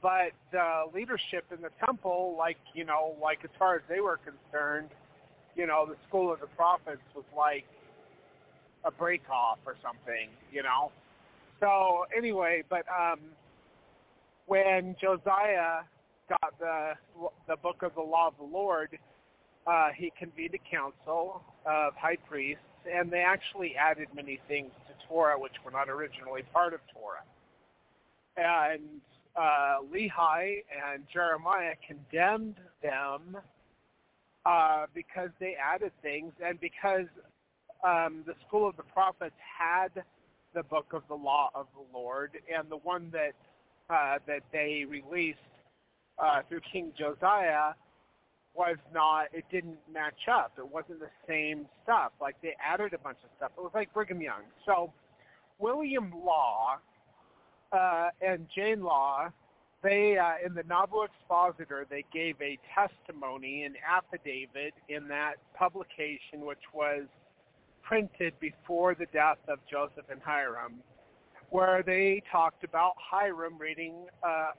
But 0.00 0.32
the 0.52 0.84
leadership 0.94 1.44
in 1.54 1.60
the 1.60 1.70
temple, 1.84 2.36
like 2.38 2.58
you 2.74 2.84
know, 2.84 3.16
like 3.22 3.40
as 3.44 3.50
far 3.58 3.76
as 3.76 3.82
they 3.88 4.00
were 4.00 4.18
concerned, 4.18 4.90
you 5.56 5.66
know, 5.66 5.86
the 5.86 5.96
school 6.08 6.32
of 6.32 6.40
the 6.40 6.46
prophets 6.48 7.02
was 7.14 7.24
like 7.36 7.64
a 8.84 8.90
break 8.90 9.22
off 9.30 9.58
or 9.66 9.76
something, 9.82 10.28
you 10.52 10.62
know. 10.62 10.92
So 11.60 12.06
anyway, 12.16 12.62
but 12.70 12.84
um, 12.88 13.18
when 14.48 14.96
Josiah 15.00 15.84
got 16.28 16.58
the 16.58 16.92
the 17.46 17.56
book 17.56 17.82
of 17.82 17.94
the 17.94 18.02
law 18.02 18.28
of 18.28 18.34
the 18.38 18.44
Lord, 18.44 18.98
uh, 19.66 19.88
he 19.96 20.10
convened 20.18 20.54
a 20.54 20.70
council 20.70 21.42
of 21.66 21.94
high 21.94 22.16
priests, 22.28 22.62
and 22.90 23.10
they 23.10 23.20
actually 23.20 23.76
added 23.76 24.08
many 24.14 24.40
things 24.48 24.70
to 24.88 25.06
Torah 25.06 25.38
which 25.38 25.52
were 25.64 25.70
not 25.70 25.88
originally 25.88 26.42
part 26.52 26.74
of 26.74 26.80
Torah. 26.92 27.24
And 28.36 29.00
uh, 29.36 29.84
Lehi 29.92 30.64
and 30.92 31.04
Jeremiah 31.12 31.74
condemned 31.86 32.56
them 32.82 33.36
uh, 34.46 34.86
because 34.94 35.30
they 35.40 35.54
added 35.62 35.92
things, 36.02 36.32
and 36.44 36.58
because 36.58 37.06
um, 37.84 38.22
the 38.26 38.34
school 38.46 38.68
of 38.68 38.76
the 38.76 38.82
prophets 38.82 39.36
had 39.58 40.02
the 40.54 40.62
book 40.62 40.86
of 40.92 41.02
the 41.08 41.14
law 41.14 41.50
of 41.54 41.66
the 41.74 41.98
Lord, 41.98 42.30
and 42.54 42.70
the 42.70 42.78
one 42.78 43.10
that 43.12 43.34
uh, 43.90 44.18
that 44.26 44.42
they 44.52 44.84
released 44.88 45.38
uh, 46.18 46.42
through 46.48 46.60
King 46.72 46.92
Josiah 46.98 47.74
was 48.54 48.76
not. 48.92 49.26
It 49.32 49.44
didn't 49.50 49.78
match 49.92 50.28
up. 50.30 50.52
It 50.58 50.68
wasn't 50.68 51.00
the 51.00 51.10
same 51.28 51.66
stuff. 51.84 52.12
Like 52.20 52.36
they 52.42 52.54
added 52.64 52.92
a 52.92 52.98
bunch 52.98 53.18
of 53.24 53.30
stuff. 53.36 53.52
It 53.56 53.60
was 53.60 53.72
like 53.74 53.92
Brigham 53.94 54.20
Young. 54.20 54.42
So 54.66 54.92
William 55.58 56.12
Law 56.24 56.78
uh, 57.72 58.08
and 58.20 58.46
Jane 58.54 58.82
Law, 58.82 59.30
they 59.82 60.18
uh, 60.18 60.44
in 60.44 60.54
the 60.54 60.64
Nauvoo 60.64 61.04
Expositor, 61.04 61.86
they 61.88 62.04
gave 62.12 62.36
a 62.40 62.58
testimony, 62.74 63.62
an 63.62 63.74
affidavit 63.88 64.74
in 64.88 65.06
that 65.08 65.34
publication, 65.56 66.40
which 66.40 66.58
was 66.74 67.04
printed 67.82 68.34
before 68.40 68.94
the 68.94 69.06
death 69.12 69.38
of 69.48 69.58
Joseph 69.70 70.04
and 70.10 70.20
Hyrum, 70.20 70.74
where 71.50 71.82
they 71.82 72.22
talked 72.30 72.64
about 72.64 72.92
Hyrum 73.12 73.58
reading 73.58 74.06
uh, 74.22 74.50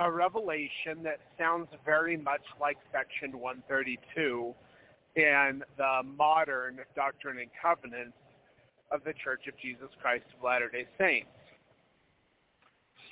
a 0.00 0.10
revelation 0.10 1.02
that 1.02 1.20
sounds 1.38 1.68
very 1.84 2.16
much 2.16 2.42
like 2.60 2.78
Section 2.90 3.38
132 3.38 4.54
in 5.16 5.62
the 5.76 6.00
modern 6.16 6.80
Doctrine 6.96 7.38
and 7.38 7.50
Covenants 7.60 8.16
of 8.90 9.04
the 9.04 9.12
Church 9.22 9.42
of 9.48 9.54
Jesus 9.60 9.88
Christ 10.00 10.24
of 10.36 10.42
Latter-day 10.42 10.86
Saints. 10.98 11.28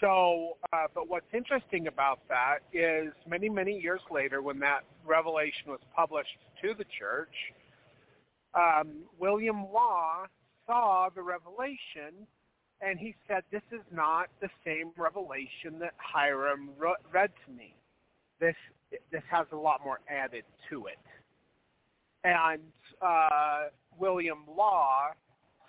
So, 0.00 0.56
uh, 0.72 0.86
but 0.94 1.08
what's 1.08 1.26
interesting 1.34 1.86
about 1.86 2.20
that 2.28 2.60
is 2.72 3.12
many, 3.28 3.50
many 3.50 3.78
years 3.78 4.00
later 4.10 4.40
when 4.40 4.58
that 4.60 4.80
revelation 5.04 5.68
was 5.68 5.80
published 5.94 6.38
to 6.62 6.72
the 6.72 6.84
church, 6.98 7.34
um, 8.54 9.02
William 9.18 9.70
Law 9.70 10.24
saw 10.66 11.08
the 11.14 11.22
revelation 11.22 12.26
and 12.80 12.98
he 12.98 13.14
said, 13.28 13.42
this 13.50 13.62
is 13.72 13.84
not 13.92 14.28
the 14.40 14.48
same 14.64 14.92
revelation 14.96 15.78
that 15.80 15.94
Hyrum 15.98 16.70
read 16.78 17.30
to 17.46 17.52
me. 17.52 17.74
This, 18.40 18.54
this 19.12 19.22
has 19.30 19.46
a 19.52 19.56
lot 19.56 19.80
more 19.84 20.00
added 20.08 20.44
to 20.70 20.86
it. 20.86 20.98
And 22.24 22.60
uh, 23.02 23.68
William 23.98 24.44
Law 24.56 25.10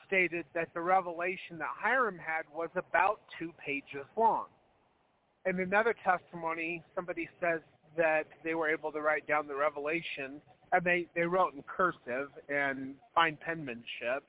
stated 0.07 0.45
that 0.53 0.70
the 0.74 0.82
revelation 0.82 1.57
that 1.59 1.70
Hyrum 1.82 2.18
had 2.18 2.43
was 2.53 2.70
about 2.76 3.20
two 3.39 3.51
pages 3.64 4.05
long. 4.18 4.45
In 5.45 5.59
another 5.59 5.95
testimony, 6.03 6.84
somebody 6.95 7.28
says 7.39 7.62
that 7.97 8.24
they 8.43 8.53
were 8.53 8.70
able 8.70 8.91
to 8.91 9.01
write 9.01 9.28
down 9.28 9.47
the 9.47 9.55
revelation 9.55 10.41
and 10.72 10.84
they 10.84 11.07
they 11.16 11.24
wrote 11.24 11.53
in 11.53 11.64
cursive 11.64 12.30
and 12.49 12.95
fine 13.14 13.38
penmanship, 13.43 14.24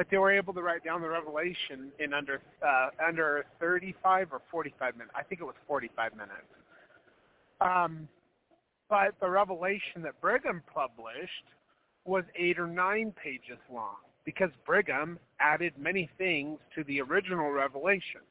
but 0.00 0.06
they 0.10 0.16
were 0.16 0.32
able 0.32 0.54
to 0.54 0.62
write 0.62 0.82
down 0.82 1.02
the 1.02 1.08
revelation 1.10 1.92
in 1.98 2.14
under 2.14 2.40
uh, 2.66 2.88
under 3.06 3.44
35 3.60 4.28
or 4.32 4.40
45 4.50 4.96
minutes. 4.96 5.12
I 5.14 5.22
think 5.22 5.42
it 5.42 5.44
was 5.44 5.56
45 5.66 6.12
minutes. 6.12 6.32
Um, 7.60 8.08
but 8.88 9.12
the 9.20 9.28
revelation 9.28 10.00
that 10.00 10.18
Brigham 10.22 10.62
published 10.72 11.44
was 12.06 12.24
eight 12.34 12.58
or 12.58 12.66
nine 12.66 13.12
pages 13.22 13.58
long 13.70 13.96
because 14.24 14.48
Brigham 14.64 15.18
added 15.38 15.74
many 15.78 16.08
things 16.16 16.58
to 16.74 16.82
the 16.84 17.02
original 17.02 17.50
revelation. 17.50 18.22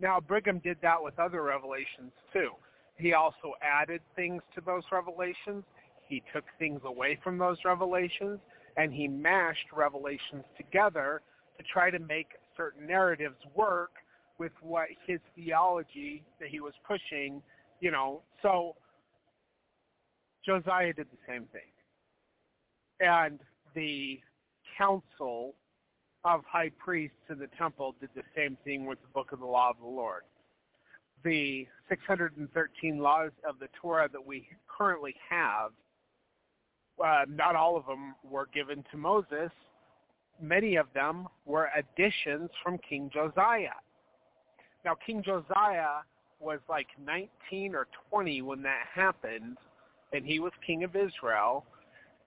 Now 0.00 0.20
Brigham 0.20 0.60
did 0.60 0.78
that 0.80 0.96
with 1.02 1.18
other 1.18 1.42
revelations 1.42 2.12
too. 2.32 2.52
He 2.96 3.12
also 3.12 3.52
added 3.60 4.00
things 4.16 4.40
to 4.54 4.62
those 4.62 4.84
revelations 4.90 5.62
he 6.08 6.22
took 6.32 6.44
things 6.58 6.80
away 6.84 7.18
from 7.22 7.36
those 7.36 7.58
revelations 7.66 8.40
and 8.78 8.94
he 8.94 9.08
mashed 9.08 9.66
revelations 9.74 10.44
together 10.56 11.20
to 11.58 11.64
try 11.64 11.90
to 11.90 11.98
make 11.98 12.28
certain 12.56 12.86
narratives 12.86 13.36
work 13.54 13.90
with 14.38 14.52
what 14.62 14.86
his 15.04 15.18
theology 15.34 16.22
that 16.38 16.48
he 16.48 16.60
was 16.60 16.72
pushing, 16.86 17.42
you 17.80 17.90
know. 17.90 18.22
So 18.40 18.76
Josiah 20.46 20.92
did 20.92 21.08
the 21.10 21.18
same 21.26 21.46
thing. 21.46 21.60
And 23.00 23.40
the 23.74 24.20
council 24.78 25.54
of 26.24 26.42
high 26.46 26.70
priests 26.78 27.16
in 27.30 27.38
the 27.38 27.48
temple 27.58 27.96
did 28.00 28.10
the 28.14 28.22
same 28.36 28.56
thing 28.64 28.86
with 28.86 29.00
the 29.02 29.08
book 29.08 29.32
of 29.32 29.40
the 29.40 29.46
law 29.46 29.70
of 29.70 29.76
the 29.80 29.86
Lord. 29.86 30.22
The 31.24 31.66
613 31.88 32.98
laws 32.98 33.32
of 33.48 33.58
the 33.58 33.68
Torah 33.80 34.08
that 34.12 34.24
we 34.24 34.46
currently 34.68 35.16
have 35.28 35.72
uh, 37.04 37.24
not 37.28 37.56
all 37.56 37.76
of 37.76 37.86
them 37.86 38.14
were 38.28 38.48
given 38.52 38.84
to 38.90 38.96
Moses. 38.96 39.50
Many 40.40 40.76
of 40.76 40.86
them 40.94 41.26
were 41.46 41.70
additions 41.76 42.50
from 42.62 42.78
King 42.78 43.10
Josiah. 43.12 43.78
Now, 44.84 44.96
King 45.04 45.22
Josiah 45.22 46.02
was 46.40 46.60
like 46.68 46.86
19 47.04 47.74
or 47.74 47.88
20 48.10 48.42
when 48.42 48.62
that 48.62 48.84
happened, 48.94 49.56
and 50.12 50.24
he 50.24 50.40
was 50.40 50.52
king 50.64 50.84
of 50.84 50.94
Israel. 50.94 51.64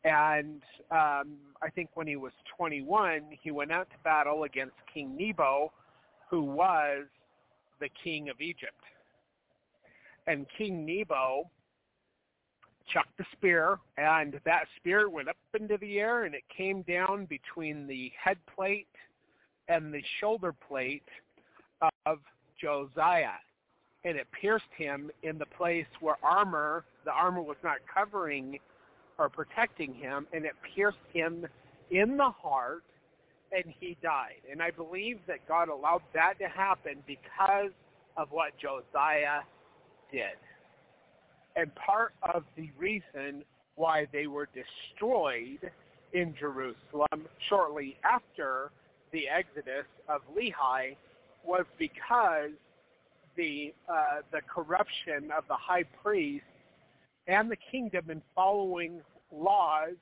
And 0.03 0.61
um, 0.91 1.38
I 1.61 1.69
think 1.74 1.89
when 1.93 2.07
he 2.07 2.15
was 2.15 2.34
21, 2.57 3.22
he 3.41 3.51
went 3.51 3.72
out 3.72 3.89
to 3.91 3.95
battle 4.03 4.43
against 4.43 4.76
King 4.93 5.15
Necho, 5.15 5.72
who 6.30 6.41
was 6.41 7.05
the 7.80 7.89
king 8.03 8.30
of 8.30 8.41
Egypt. 8.41 8.74
And 10.28 10.45
King 10.57 10.86
Necho 10.86 11.49
chucked 12.94 13.18
the 13.18 13.26
spear, 13.32 13.78
and 13.98 14.39
that 14.46 14.66
spear 14.78 15.10
went 15.10 15.30
up 15.30 15.38
into 15.60 15.78
the 15.78 16.00
air, 16.00 16.26
and 16.26 16.36
it 16.36 16.44
came 16.56 16.82
down 16.84 17.26
between 17.26 17.88
the 17.88 18.12
head 18.22 18.38
plate 18.56 18.88
and 19.68 19.94
the 19.94 20.02
shoulder 20.20 20.54
plate 20.68 21.08
of 22.06 22.20
Josiah. 22.60 23.39
And 24.04 24.18
it 24.18 24.28
pierced 24.39 24.66
him 24.76 25.12
in 25.24 25.38
the 25.38 25.46
place 25.46 25.86
where 26.00 26.18
armor, 26.24 26.86
the 27.06 27.12
armor 27.12 27.42
was 27.42 27.58
not 27.64 27.78
covering 27.94 28.60
or 29.18 29.30
protecting 29.30 29.94
him, 29.94 30.28
and 30.34 30.46
it 30.46 30.54
pierced 30.76 30.98
him 31.14 31.46
in 31.92 32.18
the 32.18 32.30
heart, 32.30 32.84
and 33.52 33.66
he 33.80 33.98
died. 34.02 34.42
And 34.50 34.62
I 34.62 34.72
believe 34.72 35.20
that 35.28 35.48
God 35.48 35.70
allowed 35.70 36.02
that 36.14 36.39
to 36.39 36.48
happen 36.48 37.04
because 37.06 37.72
of 38.18 38.32
what 38.32 38.58
Josiah 38.58 39.42
did. 40.12 40.38
And 41.56 41.74
part 41.76 42.14
of 42.34 42.43
the 42.56 42.70
reason 42.78 43.43
why 43.76 44.08
they 44.12 44.28
were 44.28 44.47
destroyed 44.54 45.72
in 46.14 46.36
Jerusalem 46.39 47.28
shortly 47.49 47.97
after 48.04 48.72
the 49.12 49.28
exodus 49.28 49.86
of 50.08 50.22
Lehi 50.36 50.95
was 51.43 51.66
because 51.78 52.52
the 53.36 53.74
uh, 53.89 54.22
the 54.32 54.41
corruption 54.41 55.32
of 55.36 55.43
the 55.47 55.56
high 55.56 55.84
priest 56.04 56.45
and 57.28 57.49
the 57.49 57.58
kingdom 57.72 58.10
in 58.10 58.22
following 58.36 59.02
laws 59.32 59.95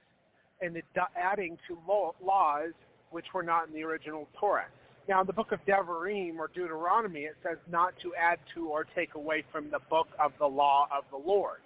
and 0.62 0.82
adding 1.16 1.58
to 1.68 1.78
laws 1.88 2.74
which 3.12 3.26
were 3.34 3.44
not 3.44 3.68
in 3.68 3.74
the 3.74 3.84
original 3.84 4.28
Torah. 4.40 4.66
Now, 5.10 5.22
in 5.22 5.28
the 5.28 5.34
book 5.34 5.52
of 5.52 5.60
Devarim 5.66 6.38
or 6.38 6.52
Deuteronomy, 6.54 7.22
it 7.22 7.36
says 7.42 7.58
not 7.68 7.96
to 8.04 8.14
add 8.14 8.38
to 8.54 8.68
or 8.68 8.86
take 8.96 9.16
away 9.16 9.44
from 9.52 9.72
the 9.72 9.80
book 9.90 10.08
of 10.24 10.34
the 10.38 10.46
law 10.46 10.88
of 10.96 11.04
the 11.10 11.18
Lord. 11.18 11.62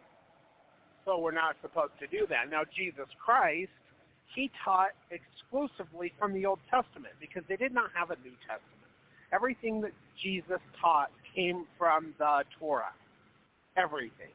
So 1.04 1.20
we're 1.20 1.34
not 1.34 1.58
supposed 1.62 1.92
to 2.00 2.08
do 2.08 2.26
that. 2.30 2.50
Now, 2.50 2.62
Jesus 2.74 3.08
Christ, 3.24 3.70
he 4.34 4.50
taught 4.64 4.92
exclusively 5.12 6.14
from 6.18 6.32
the 6.32 6.46
Old 6.46 6.60
Testament 6.72 7.16
because 7.20 7.44
they 7.50 7.58
did 7.58 7.74
not 7.74 7.90
have 7.94 8.12
a 8.12 8.16
New 8.24 8.32
Testament. 8.48 8.90
Everything 9.34 9.82
that 9.82 9.92
Jesus 10.18 10.60
taught 10.80 11.12
came 11.36 11.66
from 11.78 12.14
the 12.20 12.46
Torah. 12.58 12.94
Everything. 13.76 14.32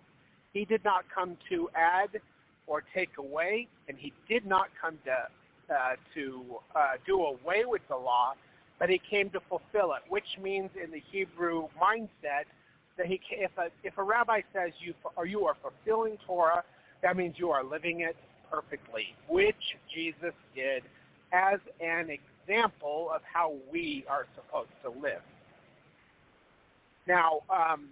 He 0.53 0.67
did 0.67 0.85
not 0.85 1.07
come 1.15 1.39
to 1.49 1.71
add 1.75 2.21
or 2.67 2.85
take 2.95 3.17
away, 3.17 3.69
and 3.89 3.97
he 3.97 4.13
did 4.29 4.45
not 4.45 4.69
come 4.79 4.99
to 5.07 5.75
uh, 5.75 5.97
to 6.15 6.43
uh, 6.75 6.93
do 7.07 7.23
away 7.23 7.65
with 7.67 7.83
the 7.89 7.97
law, 7.97 8.33
but 8.79 8.89
he 8.89 9.01
came 9.11 9.31
to 9.31 9.41
fulfill 9.49 9.93
it, 9.93 10.03
which 10.09 10.39
means 10.41 10.71
in 10.83 10.91
the 10.91 11.03
Hebrew 11.11 11.69
mindset 11.81 12.47
that 12.97 13.07
he, 13.07 13.21
if 13.31 13.51
a 13.59 13.71
if 13.83 13.97
a 13.99 14.03
rabbi 14.03 14.41
says 14.53 14.73
you 14.81 14.95
or 15.17 15.27
you 15.27 15.45
are 15.47 15.57
fulfilling 15.63 16.19
Torah, 16.27 16.65
that 17.03 17.17
means 17.17 17.35
you 17.39 17.51
are 17.51 17.65
living 17.65 18.01
it 18.01 18.17
perfectly, 18.51 19.15
which 19.29 19.57
Jesus 19.95 20.35
did 20.55 20.83
as 21.33 21.59
an 21.81 22.09
example 22.11 23.11
of 23.15 23.21
how 23.31 23.55
we 23.71 24.05
are 24.09 24.27
supposed 24.35 24.71
to 24.83 24.91
live. 24.91 25.23
Now, 27.07 27.41
um, 27.51 27.89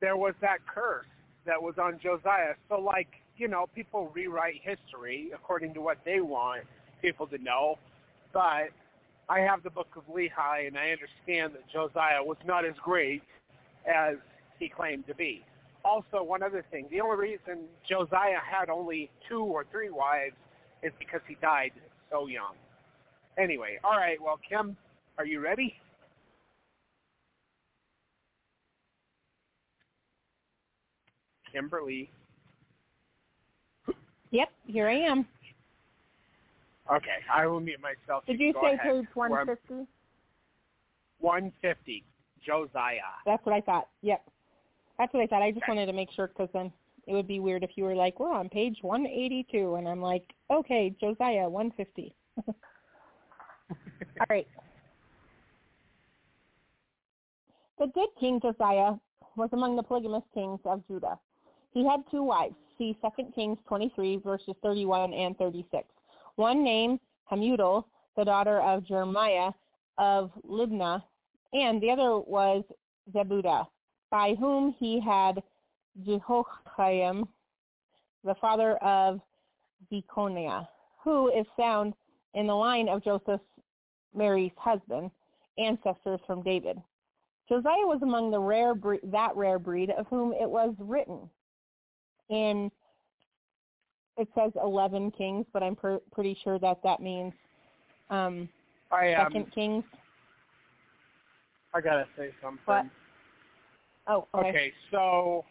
there 0.00 0.16
was 0.16 0.34
that 0.40 0.58
curse 0.66 1.06
that 1.46 1.60
was 1.60 1.74
on 1.80 1.98
Josiah. 2.02 2.54
So 2.68 2.80
like, 2.80 3.08
you 3.36 3.48
know, 3.48 3.66
people 3.74 4.10
rewrite 4.14 4.60
history 4.62 5.30
according 5.34 5.74
to 5.74 5.80
what 5.80 5.98
they 6.04 6.20
want 6.20 6.64
people 7.02 7.26
to 7.28 7.38
know. 7.38 7.78
But 8.32 8.70
I 9.28 9.40
have 9.40 9.62
the 9.62 9.70
book 9.70 9.88
of 9.96 10.02
Lehi 10.14 10.66
and 10.66 10.76
I 10.78 10.90
understand 10.90 11.54
that 11.54 11.68
Josiah 11.72 12.22
was 12.22 12.36
not 12.46 12.64
as 12.64 12.74
great 12.82 13.22
as 13.86 14.16
he 14.58 14.68
claimed 14.68 15.06
to 15.06 15.14
be. 15.14 15.44
Also, 15.84 16.22
one 16.22 16.42
other 16.42 16.64
thing, 16.70 16.86
the 16.90 17.00
only 17.00 17.16
reason 17.16 17.64
Josiah 17.88 18.38
had 18.38 18.68
only 18.68 19.10
two 19.28 19.42
or 19.42 19.64
three 19.70 19.90
wives 19.90 20.36
is 20.82 20.92
because 20.98 21.20
he 21.26 21.36
died 21.40 21.72
so 22.10 22.26
young. 22.26 22.54
Anyway, 23.38 23.78
all 23.82 23.96
right, 23.96 24.20
well, 24.20 24.38
Kim, 24.46 24.76
are 25.16 25.24
you 25.24 25.40
ready? 25.40 25.74
Kimberly. 31.52 32.10
Yep, 34.30 34.48
here 34.66 34.88
I 34.88 34.94
am. 34.94 35.26
Okay, 36.92 37.18
I 37.32 37.46
will 37.46 37.60
mute 37.60 37.80
myself. 37.80 38.24
Did 38.26 38.40
you, 38.40 38.52
say 38.60 38.78
page 38.82 39.06
150? 39.14 39.86
150, 41.20 42.04
Josiah. 42.44 42.98
That's 43.26 43.44
what 43.44 43.54
I 43.54 43.60
thought. 43.60 43.88
Yep. 44.02 44.24
That's 44.98 45.12
what 45.14 45.22
I 45.22 45.26
thought. 45.26 45.42
I 45.42 45.50
just 45.50 45.66
wanted 45.68 45.86
to 45.86 45.92
make 45.92 46.10
sure 46.12 46.28
because 46.28 46.48
then 46.52 46.72
it 47.06 47.14
would 47.14 47.28
be 47.28 47.40
weird 47.40 47.62
if 47.62 47.70
you 47.76 47.84
were 47.84 47.94
like, 47.94 48.18
we're 48.18 48.32
on 48.32 48.48
page 48.48 48.78
182, 48.82 49.76
and 49.76 49.88
I'm 49.88 50.02
like, 50.02 50.24
okay, 50.50 50.94
Josiah, 51.00 51.48
150. 51.48 52.14
All 52.46 54.26
right. 54.28 54.46
The 57.78 57.86
good 57.86 58.08
king 58.18 58.40
Josiah 58.42 58.94
was 59.36 59.48
among 59.52 59.76
the 59.76 59.82
polygamous 59.82 60.22
kings 60.34 60.60
of 60.64 60.86
Judah. 60.86 61.18
He 61.72 61.86
had 61.86 62.00
two 62.10 62.22
wives. 62.22 62.54
See 62.80 62.96
2 63.02 63.24
Kings 63.34 63.58
23, 63.68 64.22
verses 64.24 64.54
31 64.62 65.12
and 65.12 65.36
36. 65.36 65.86
One 66.36 66.64
named 66.64 66.98
Hamutal, 67.30 67.84
the 68.16 68.24
daughter 68.24 68.58
of 68.62 68.86
Jeremiah 68.86 69.52
of 69.98 70.30
Libnah, 70.48 71.02
and 71.52 71.78
the 71.82 71.90
other 71.90 72.18
was 72.20 72.64
Zebudah, 73.12 73.66
by 74.10 74.34
whom 74.40 74.74
he 74.78 74.98
had 74.98 75.42
Jehoiakim, 76.06 77.28
the 78.24 78.34
father 78.40 78.78
of 78.78 79.20
Jeconiah, 79.92 80.66
who 81.04 81.28
is 81.38 81.46
found 81.58 81.92
in 82.32 82.46
the 82.46 82.54
line 82.54 82.88
of 82.88 83.04
Joseph, 83.04 83.42
Mary's 84.14 84.52
husband, 84.56 85.10
ancestors 85.58 86.20
from 86.26 86.42
David. 86.42 86.78
Josiah 87.46 87.86
was 87.86 88.00
among 88.02 88.30
the 88.30 88.40
rare 88.40 88.74
bre- 88.74 89.04
that 89.04 89.36
rare 89.36 89.58
breed 89.58 89.90
of 89.90 90.06
whom 90.06 90.32
it 90.32 90.48
was 90.48 90.74
written, 90.78 91.28
in 92.30 92.70
it 94.16 94.28
says 94.34 94.52
11 94.62 95.12
kings, 95.12 95.46
but 95.52 95.62
I'm 95.62 95.74
per- 95.74 96.00
pretty 96.12 96.38
sure 96.44 96.58
that 96.58 96.82
that 96.84 97.00
means 97.00 97.32
um, 98.10 98.48
I, 98.92 99.14
um, 99.14 99.26
second 99.26 99.52
kings. 99.52 99.84
I 101.72 101.80
gotta 101.80 102.06
say 102.16 102.30
something. 102.42 102.60
What? 102.64 102.86
Oh, 104.06 104.26
okay. 104.34 104.48
okay. 104.48 104.72
So, 104.90 105.44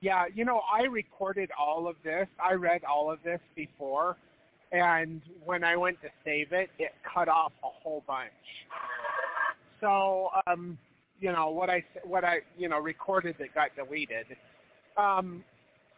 yeah, 0.00 0.26
you 0.32 0.44
know, 0.44 0.60
I 0.72 0.82
recorded 0.82 1.50
all 1.58 1.88
of 1.88 1.96
this. 2.04 2.28
I 2.42 2.52
read 2.52 2.82
all 2.84 3.10
of 3.10 3.18
this 3.24 3.40
before, 3.56 4.16
and 4.72 5.22
when 5.44 5.64
I 5.64 5.76
went 5.76 6.00
to 6.02 6.08
save 6.24 6.52
it, 6.52 6.70
it 6.78 6.92
cut 7.14 7.28
off 7.28 7.52
a 7.64 7.68
whole 7.68 8.04
bunch. 8.06 8.30
So, 9.80 10.28
um, 10.46 10.78
you 11.18 11.32
know, 11.32 11.48
what 11.50 11.70
I 11.70 11.82
what 12.04 12.24
I 12.24 12.40
you 12.56 12.68
know 12.68 12.78
recorded 12.78 13.36
that 13.38 13.54
got 13.54 13.70
deleted. 13.74 14.26
Um, 15.00 15.44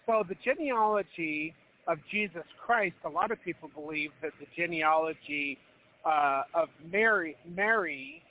so 0.07 0.23
the 0.29 0.37
genealogy 0.45 1.55
of 1.89 1.99
Jesus 2.11 2.45
Christ, 2.65 2.95
a 3.05 3.09
lot 3.09 3.31
of 3.31 3.43
people 3.43 3.71
believe 3.75 4.11
that 4.23 4.33
the 4.39 4.47
genealogy 4.57 5.59
uh, 6.05 6.43
of 6.55 6.69
Mary, 6.91 7.37
Mary, 7.57 8.23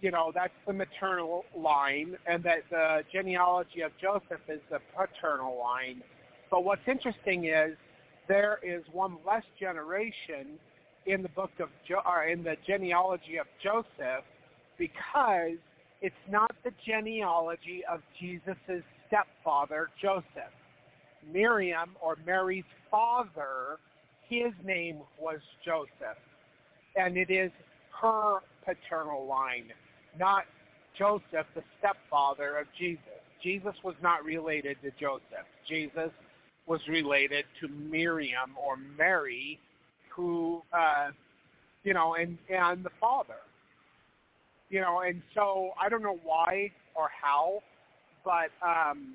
you 0.00 0.10
know, 0.10 0.32
that's 0.34 0.54
the 0.66 0.72
maternal 0.72 1.44
line, 1.56 2.16
and 2.26 2.42
that 2.44 2.62
the 2.70 3.02
genealogy 3.12 3.82
of 3.82 3.92
Joseph 4.00 4.40
is 4.48 4.60
the 4.70 4.80
paternal 4.96 5.58
line. 5.58 6.02
But 6.50 6.64
what's 6.64 6.86
interesting 6.88 7.46
is 7.46 7.76
there 8.28 8.58
is 8.62 8.82
one 8.92 9.18
less 9.26 9.44
generation 9.58 10.58
in 11.06 11.22
the 11.22 11.28
book 11.30 11.50
of 11.60 11.68
jo- 11.88 12.02
or 12.06 12.24
in 12.24 12.42
the 12.42 12.56
genealogy 12.66 13.36
of 13.36 13.46
Joseph 13.62 14.24
because 14.78 15.58
it's 16.00 16.14
not 16.30 16.50
the 16.64 16.72
genealogy 16.84 17.82
of 17.90 18.00
Jesus' 18.18 18.82
stepfather, 19.10 19.90
Joseph. 20.00 20.54
Miriam, 21.32 21.96
or 22.00 22.16
Mary's 22.24 22.64
father, 22.90 23.78
his 24.28 24.52
name 24.64 25.00
was 25.18 25.40
Joseph. 25.64 26.18
And 26.96 27.16
it 27.16 27.30
is 27.30 27.50
her 28.00 28.38
paternal 28.64 29.26
line, 29.26 29.72
not 30.18 30.44
Joseph, 30.98 31.46
the 31.54 31.62
stepfather 31.78 32.56
of 32.56 32.66
Jesus. 32.78 33.02
Jesus 33.42 33.74
was 33.82 33.94
not 34.02 34.24
related 34.24 34.76
to 34.82 34.90
Joseph. 34.98 35.46
Jesus 35.68 36.10
was 36.66 36.80
related 36.88 37.44
to 37.60 37.68
Miriam 37.68 38.54
or 38.56 38.76
Mary, 38.76 39.58
who, 40.08 40.62
uh, 40.72 41.10
you 41.84 41.94
know, 41.94 42.14
and, 42.14 42.38
and 42.48 42.84
the 42.84 42.90
father. 43.00 43.42
You 44.68 44.80
know, 44.80 45.00
and 45.00 45.22
so 45.34 45.70
I 45.80 45.88
don't 45.88 46.02
know 46.02 46.20
why 46.22 46.70
or 46.94 47.08
how, 47.20 47.62
but 48.24 48.50
um, 48.66 49.14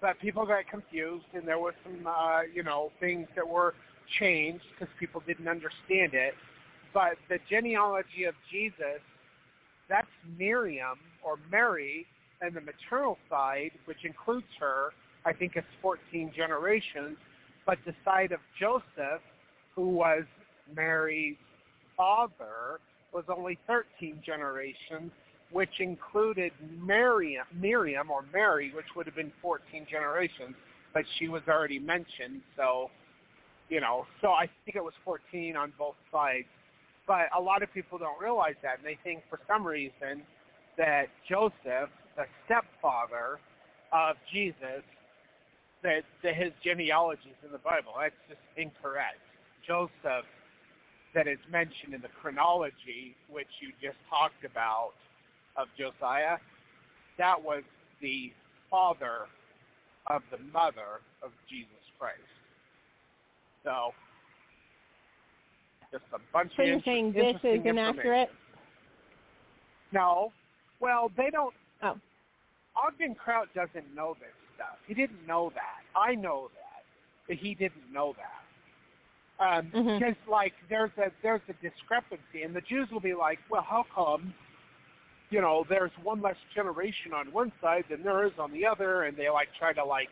but 0.00 0.18
people 0.20 0.46
got 0.46 0.66
confused, 0.68 1.26
and 1.34 1.46
there 1.46 1.58
was 1.58 1.74
some, 1.84 2.06
uh, 2.06 2.42
you 2.52 2.62
know, 2.62 2.90
things 3.00 3.28
that 3.36 3.46
were 3.46 3.74
changed 4.18 4.64
because 4.72 4.92
people 4.98 5.22
didn't 5.26 5.48
understand 5.48 6.14
it. 6.14 6.34
But 6.94 7.16
the 7.28 7.38
genealogy 7.48 8.24
of 8.24 8.34
Jesus, 8.50 9.00
that's 9.88 10.08
Miriam 10.38 10.98
or 11.22 11.38
Mary, 11.50 12.06
and 12.40 12.54
the 12.54 12.62
maternal 12.62 13.18
side, 13.28 13.72
which 13.84 14.04
includes 14.04 14.46
her, 14.58 14.90
I 15.26 15.32
think 15.34 15.52
it's 15.56 15.66
14 15.82 16.32
generations. 16.34 17.18
But 17.66 17.78
the 17.84 17.94
side 18.04 18.32
of 18.32 18.40
Joseph, 18.58 19.20
who 19.74 19.88
was 19.88 20.24
Mary's 20.74 21.36
father, 21.96 22.80
was 23.12 23.24
only 23.28 23.58
13 23.66 24.22
generations. 24.24 25.12
Which 25.52 25.80
included 25.80 26.52
Miriam, 26.82 27.46
Miriam 27.54 28.10
or 28.10 28.24
Mary, 28.32 28.72
which 28.74 28.86
would 28.94 29.06
have 29.06 29.16
been 29.16 29.32
14 29.42 29.86
generations, 29.90 30.54
but 30.94 31.04
she 31.18 31.28
was 31.28 31.42
already 31.48 31.78
mentioned. 31.78 32.40
So, 32.56 32.90
you 33.68 33.80
know, 33.80 34.06
so 34.20 34.28
I 34.28 34.48
think 34.64 34.76
it 34.76 34.84
was 34.84 34.94
14 35.04 35.56
on 35.56 35.72
both 35.78 35.96
sides. 36.12 36.46
But 37.06 37.26
a 37.36 37.40
lot 37.40 37.62
of 37.62 37.72
people 37.72 37.98
don't 37.98 38.20
realize 38.20 38.54
that, 38.62 38.78
and 38.78 38.86
they 38.86 38.98
think 39.02 39.22
for 39.28 39.40
some 39.48 39.66
reason 39.66 40.22
that 40.78 41.06
Joseph, 41.28 41.90
the 42.16 42.26
stepfather 42.44 43.38
of 43.92 44.16
Jesus, 44.32 44.82
that, 45.82 46.04
that 46.22 46.36
his 46.36 46.52
genealogy 46.62 47.30
is 47.30 47.44
in 47.44 47.52
the 47.52 47.58
Bible. 47.58 47.92
That's 47.98 48.14
just 48.28 48.40
incorrect. 48.56 49.18
Joseph, 49.66 50.26
that 51.14 51.26
is 51.26 51.38
mentioned 51.50 51.94
in 51.94 52.00
the 52.00 52.12
chronology, 52.20 53.16
which 53.28 53.48
you 53.60 53.72
just 53.82 53.98
talked 54.08 54.44
about, 54.44 54.92
of 55.56 55.68
Josiah, 55.78 56.38
that 57.18 57.42
was 57.42 57.62
the 58.00 58.32
father 58.70 59.26
of 60.06 60.22
the 60.30 60.38
mother 60.52 61.00
of 61.22 61.30
Jesus 61.48 61.68
Christ. 61.98 62.18
So, 63.64 63.92
just 65.92 66.04
a 66.14 66.18
bunch 66.32 66.52
So 66.56 66.62
of 66.62 66.68
you're 66.68 66.80
saying 66.84 67.12
this 67.12 67.36
is 67.42 67.60
inaccurate? 67.64 68.30
No. 69.92 70.32
Well, 70.78 71.10
they 71.16 71.30
don't. 71.30 71.54
Oh. 71.82 71.98
Ogden 72.76 73.14
Kraut 73.14 73.48
doesn't 73.54 73.94
know 73.94 74.16
this 74.20 74.32
stuff. 74.54 74.78
He 74.86 74.94
didn't 74.94 75.26
know 75.26 75.52
that. 75.54 75.98
I 75.98 76.14
know 76.14 76.50
that, 76.54 76.84
but 77.26 77.36
he 77.36 77.54
didn't 77.54 77.92
know 77.92 78.14
that. 78.16 78.36
Um, 79.40 79.70
Mhm. 79.70 79.98
Because 79.98 80.16
like 80.28 80.54
there's 80.68 80.96
a 80.98 81.10
there's 81.22 81.40
a 81.48 81.54
discrepancy, 81.54 82.42
and 82.42 82.54
the 82.54 82.60
Jews 82.60 82.90
will 82.90 83.00
be 83.00 83.14
like, 83.14 83.40
well, 83.48 83.62
how 83.62 83.84
come? 83.94 84.34
You 85.30 85.40
know, 85.40 85.64
there's 85.68 85.92
one 86.02 86.20
less 86.20 86.36
generation 86.54 87.12
on 87.14 87.32
one 87.32 87.52
side 87.60 87.84
than 87.88 88.02
there 88.02 88.26
is 88.26 88.32
on 88.38 88.52
the 88.52 88.66
other, 88.66 89.04
and 89.04 89.16
they 89.16 89.30
like 89.30 89.48
try 89.58 89.72
to 89.72 89.84
like 89.84 90.08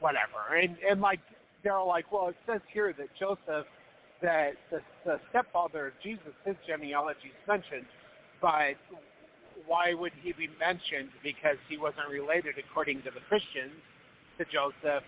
whatever, 0.00 0.56
and 0.56 0.76
and 0.88 1.00
like 1.00 1.20
they're 1.62 1.82
like, 1.82 2.10
well, 2.12 2.28
it 2.28 2.36
says 2.46 2.60
here 2.72 2.94
that 2.96 3.08
Joseph, 3.18 3.66
that 4.22 4.52
the, 4.70 4.80
the 5.04 5.18
stepfather 5.30 5.88
of 5.88 5.92
Jesus, 6.02 6.32
his 6.44 6.54
genealogy 6.66 7.28
is 7.34 7.48
mentioned, 7.48 7.86
but 8.40 8.76
why 9.66 9.94
would 9.94 10.12
he 10.22 10.32
be 10.32 10.48
mentioned? 10.60 11.10
Because 11.22 11.56
he 11.68 11.76
wasn't 11.76 12.08
related, 12.08 12.54
according 12.58 13.02
to 13.02 13.10
the 13.10 13.20
Christians, 13.28 13.74
to 14.38 14.44
Joseph, 14.44 15.02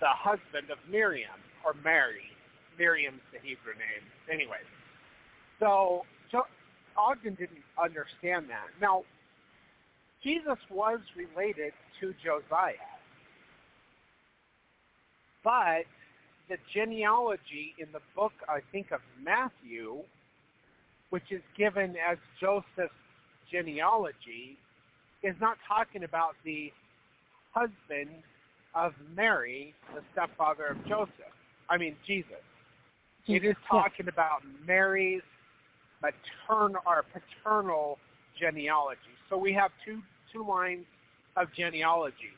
the 0.00 0.10
husband 0.10 0.70
of 0.70 0.78
Miriam, 0.90 1.38
or 1.64 1.74
Mary. 1.84 2.34
Miriam's 2.78 3.22
the 3.32 3.38
Hebrew 3.38 3.74
name. 3.74 4.02
Anyway, 4.30 4.58
so 5.60 6.02
jo- 6.32 6.50
Ogden 6.96 7.34
didn't 7.34 7.64
understand 7.82 8.48
that. 8.48 8.68
Now, 8.80 9.04
Jesus 10.22 10.58
was 10.70 11.00
related 11.16 11.72
to 12.00 12.14
Josiah, 12.24 12.74
but 15.42 15.84
the 16.48 16.56
genealogy 16.72 17.74
in 17.78 17.88
the 17.92 18.00
book, 18.14 18.32
I 18.48 18.60
think, 18.72 18.90
of 18.90 19.00
Matthew, 19.22 20.02
which 21.10 21.30
is 21.30 21.42
given 21.56 21.96
as 22.10 22.18
Joseph's 22.40 22.94
genealogy, 23.50 24.56
is 25.22 25.34
not 25.40 25.58
talking 25.66 26.04
about 26.04 26.36
the 26.44 26.72
husband 27.52 28.10
of 28.74 28.92
Mary, 29.14 29.74
the 29.94 30.02
stepfather 30.12 30.66
of 30.66 30.86
Joseph. 30.86 31.32
I 31.68 31.78
mean, 31.78 31.96
Jesus. 32.06 32.42
It 33.26 33.44
is 33.44 33.56
Yeah. 33.56 33.68
talking 33.68 34.08
about 34.08 34.44
Mary's 34.66 35.22
maternal 36.02 36.80
or 36.86 37.04
paternal 37.12 37.98
genealogy. 38.38 39.00
So 39.28 39.36
we 39.36 39.52
have 39.52 39.70
two 39.84 40.02
two 40.32 40.46
lines 40.46 40.86
of 41.36 41.48
genealogy. 41.56 42.32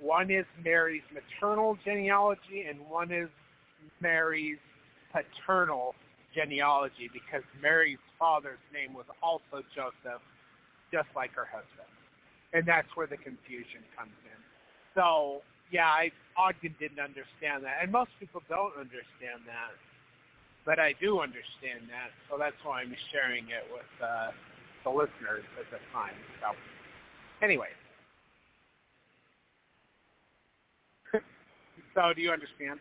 One 0.00 0.30
is 0.30 0.44
Mary's 0.64 1.02
maternal 1.12 1.76
genealogy, 1.84 2.66
and 2.68 2.78
one 2.88 3.10
is 3.10 3.28
Mary's 4.00 4.58
paternal 5.12 5.94
genealogy 6.34 7.10
because 7.12 7.42
Mary's 7.60 7.98
father's 8.18 8.62
name 8.72 8.94
was 8.94 9.06
also 9.22 9.64
Joseph, 9.74 10.22
just 10.92 11.08
like 11.16 11.32
her 11.32 11.46
husband. 11.46 11.88
And 12.52 12.64
that's 12.64 12.88
where 12.94 13.06
the 13.06 13.16
confusion 13.16 13.82
comes 13.96 14.14
in. 14.24 14.40
So, 14.94 15.42
yeah, 15.70 15.86
I, 15.86 16.10
Ogden 16.36 16.74
didn't 16.78 17.00
understand 17.00 17.64
that. 17.64 17.78
And 17.82 17.92
most 17.92 18.10
people 18.20 18.42
don't 18.48 18.72
understand 18.78 19.44
that. 19.46 19.74
But 20.68 20.78
I 20.78 20.92
do 21.00 21.20
understand 21.20 21.88
that. 21.88 22.12
So 22.28 22.36
that's 22.38 22.54
why 22.62 22.82
I'm 22.82 22.94
sharing 23.10 23.44
it 23.44 23.64
with 23.72 23.88
uh, 24.06 24.32
the 24.84 24.90
listeners 24.90 25.42
at 25.58 25.64
the 25.70 25.78
time. 25.94 26.12
So, 26.42 26.48
anyway. 27.42 27.68
so 31.94 32.12
do 32.14 32.20
you 32.20 32.30
understand, 32.30 32.80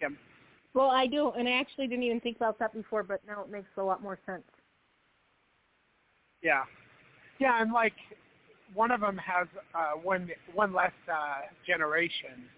Kim? 0.00 0.16
Well, 0.72 0.88
I 0.88 1.06
do, 1.06 1.32
and 1.32 1.46
I 1.46 1.60
actually 1.60 1.86
didn't 1.86 2.04
even 2.04 2.18
think 2.18 2.38
about 2.38 2.58
that 2.60 2.72
before, 2.72 3.02
but 3.02 3.20
now 3.28 3.42
it 3.42 3.50
makes 3.50 3.68
a 3.76 3.82
lot 3.82 4.02
more 4.02 4.18
sense. 4.24 4.44
Yeah, 6.40 6.62
yeah, 7.38 7.60
and 7.60 7.74
like 7.74 7.92
one 8.72 8.90
of 8.90 9.02
them 9.02 9.18
has 9.18 9.48
uh, 9.74 9.98
one 10.02 10.30
one 10.54 10.72
less 10.72 10.92
uh, 11.12 11.40
generation, 11.66 12.48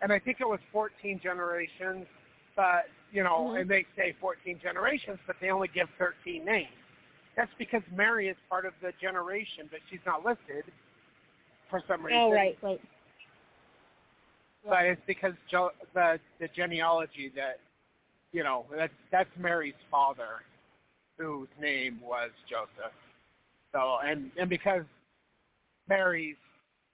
and 0.00 0.12
I 0.12 0.20
think 0.20 0.36
it 0.40 0.46
was 0.46 0.60
14 0.72 1.18
generations. 1.20 2.06
But 2.54 2.86
you 3.12 3.22
know, 3.22 3.48
Mhm. 3.50 3.60
and 3.60 3.70
they 3.70 3.84
say 3.96 4.12
14 4.20 4.58
generations, 4.60 5.18
but 5.26 5.38
they 5.40 5.50
only 5.50 5.68
give 5.68 5.88
13 5.98 6.44
names. 6.44 6.72
That's 7.34 7.52
because 7.54 7.82
Mary 7.90 8.28
is 8.28 8.36
part 8.48 8.66
of 8.66 8.78
the 8.80 8.92
generation, 8.92 9.68
but 9.70 9.80
she's 9.88 10.04
not 10.04 10.24
listed 10.24 10.64
for 11.68 11.80
some 11.86 12.04
reason. 12.04 12.20
Oh, 12.20 12.32
right, 12.32 12.58
right. 12.62 12.80
But 14.64 14.84
it's 14.86 15.04
because 15.06 15.34
jo- 15.48 15.72
the 15.94 16.20
the 16.38 16.48
genealogy 16.48 17.28
that 17.30 17.60
you 18.32 18.42
know 18.42 18.66
that's 18.70 18.92
that's 19.10 19.34
Mary's 19.36 19.74
father, 19.90 20.44
whose 21.16 21.48
name 21.58 22.00
was 22.02 22.30
Joseph. 22.46 22.92
So 23.72 23.98
and 23.98 24.30
and 24.36 24.50
because 24.50 24.84
Mary's 25.88 26.36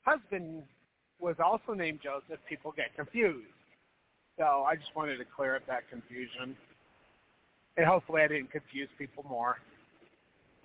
husband 0.05 0.67
was 1.19 1.41
also 1.41 1.75
named 1.75 2.01
Joseph, 2.03 2.39
people 2.47 2.71
get 2.73 2.95
confused. 2.95 3.49
So 4.39 4.65
I 4.69 4.77
just 4.77 4.95
wanted 4.95 5.17
to 5.19 5.25
clear 5.25 5.57
up 5.57 5.67
that 5.67 5.89
confusion, 5.89 6.57
and 7.77 7.87
hopefully 7.87 8.23
I 8.23 8.29
didn't 8.29 8.51
confuse 8.51 8.89
people 8.99 9.25
more. 9.29 9.57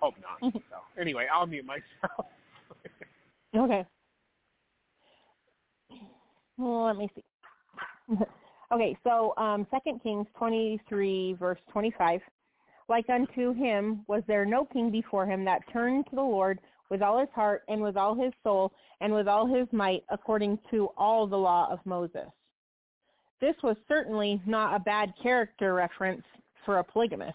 Hope 0.00 0.14
not. 0.20 0.52
so 0.70 1.00
anyway, 1.00 1.26
I'll 1.32 1.46
mute 1.46 1.64
myself. 1.64 2.26
Okay. 3.54 3.84
Well, 6.56 6.84
let 6.86 6.96
me 6.96 7.10
see. 7.14 8.16
okay, 8.72 8.96
so 9.04 9.34
um, 9.36 9.66
2 9.84 9.98
Kings 10.02 10.26
23, 10.38 11.36
verse 11.38 11.58
25. 11.70 12.20
Like 12.88 13.08
unto 13.10 13.52
him 13.52 14.04
was 14.06 14.22
there 14.26 14.46
no 14.46 14.64
king 14.64 14.90
before 14.90 15.26
him 15.26 15.44
that 15.44 15.60
turned 15.72 16.06
to 16.06 16.16
the 16.16 16.22
Lord 16.22 16.60
with 16.90 17.02
all 17.02 17.20
his 17.20 17.28
heart 17.34 17.62
and 17.68 17.82
with 17.82 17.96
all 17.96 18.14
his 18.14 18.32
soul 18.42 18.72
and 19.00 19.12
with 19.12 19.28
all 19.28 19.46
his 19.46 19.66
might 19.72 20.02
according 20.10 20.58
to 20.70 20.88
all 20.96 21.26
the 21.26 21.36
law 21.36 21.68
of 21.70 21.78
Moses. 21.84 22.28
This 23.42 23.56
was 23.64 23.76
certainly 23.88 24.40
not 24.46 24.76
a 24.76 24.78
bad 24.78 25.12
character 25.20 25.74
reference 25.74 26.22
for 26.64 26.78
a 26.78 26.84
polygamist. 26.84 27.34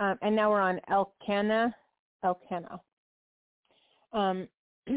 Um, 0.00 0.18
and 0.20 0.34
now 0.34 0.50
we're 0.50 0.60
on 0.60 0.80
Elkanah. 0.90 1.72
Elkanah. 2.24 2.80
Um, 4.12 4.48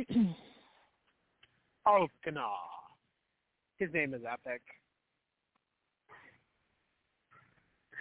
Elkanah. 1.88 2.41
His 3.78 3.94
name 3.94 4.15
is 4.15 4.22
Epic. 4.28 4.64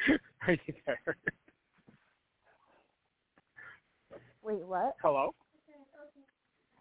Are 0.48 0.52
you 0.52 0.74
there? 0.86 1.16
wait, 4.42 4.64
what? 4.64 4.96
Hello? 5.02 5.34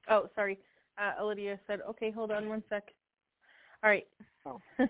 Oh, 0.10 0.30
sorry. 0.36 0.58
Uh, 0.98 1.22
Olivia 1.22 1.60
said, 1.68 1.82
okay, 1.90 2.12
hold 2.12 2.32
on 2.32 2.48
one 2.48 2.64
sec. 2.70 2.84
All 3.84 3.90
right. 3.90 4.08
Oh. 4.46 4.60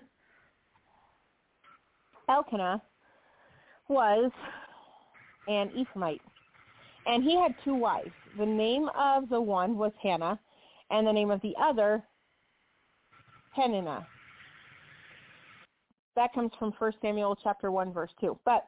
Elkanah 2.28 2.82
was 3.88 4.30
an 5.48 5.70
Ephraimite, 5.70 6.20
and 7.06 7.22
he 7.22 7.36
had 7.36 7.54
two 7.64 7.74
wives. 7.74 8.12
The 8.38 8.46
name 8.46 8.88
of 8.96 9.28
the 9.28 9.40
one 9.40 9.76
was 9.76 9.92
Hannah, 10.02 10.38
and 10.90 11.06
the 11.06 11.12
name 11.12 11.30
of 11.30 11.40
the 11.42 11.54
other, 11.60 12.02
Peninnah. 13.54 14.06
That 16.16 16.32
comes 16.32 16.52
from 16.58 16.72
1 16.78 16.92
Samuel 17.02 17.36
chapter 17.42 17.70
1, 17.70 17.92
verse 17.92 18.10
2. 18.20 18.38
But 18.44 18.66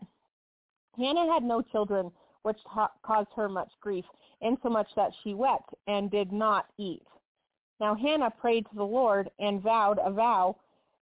Hannah 0.97 1.33
had 1.33 1.43
no 1.43 1.63
children, 1.63 2.11
which 2.43 2.59
ta- 2.73 2.93
caused 3.03 3.31
her 3.37 3.49
much 3.49 3.71
grief, 3.81 4.05
insomuch 4.41 4.89
that 4.97 5.13
she 5.23 5.35
wept 5.35 5.75
and 5.87 6.11
did 6.11 6.33
not 6.33 6.67
eat. 6.79 7.07
Now 7.81 7.95
Hannah 7.95 8.31
prayed 8.31 8.67
to 8.71 8.77
the 8.77 8.85
Lord 8.85 9.31
and 9.39 9.63
vowed 9.63 9.99
a 10.03 10.11
vow 10.11 10.57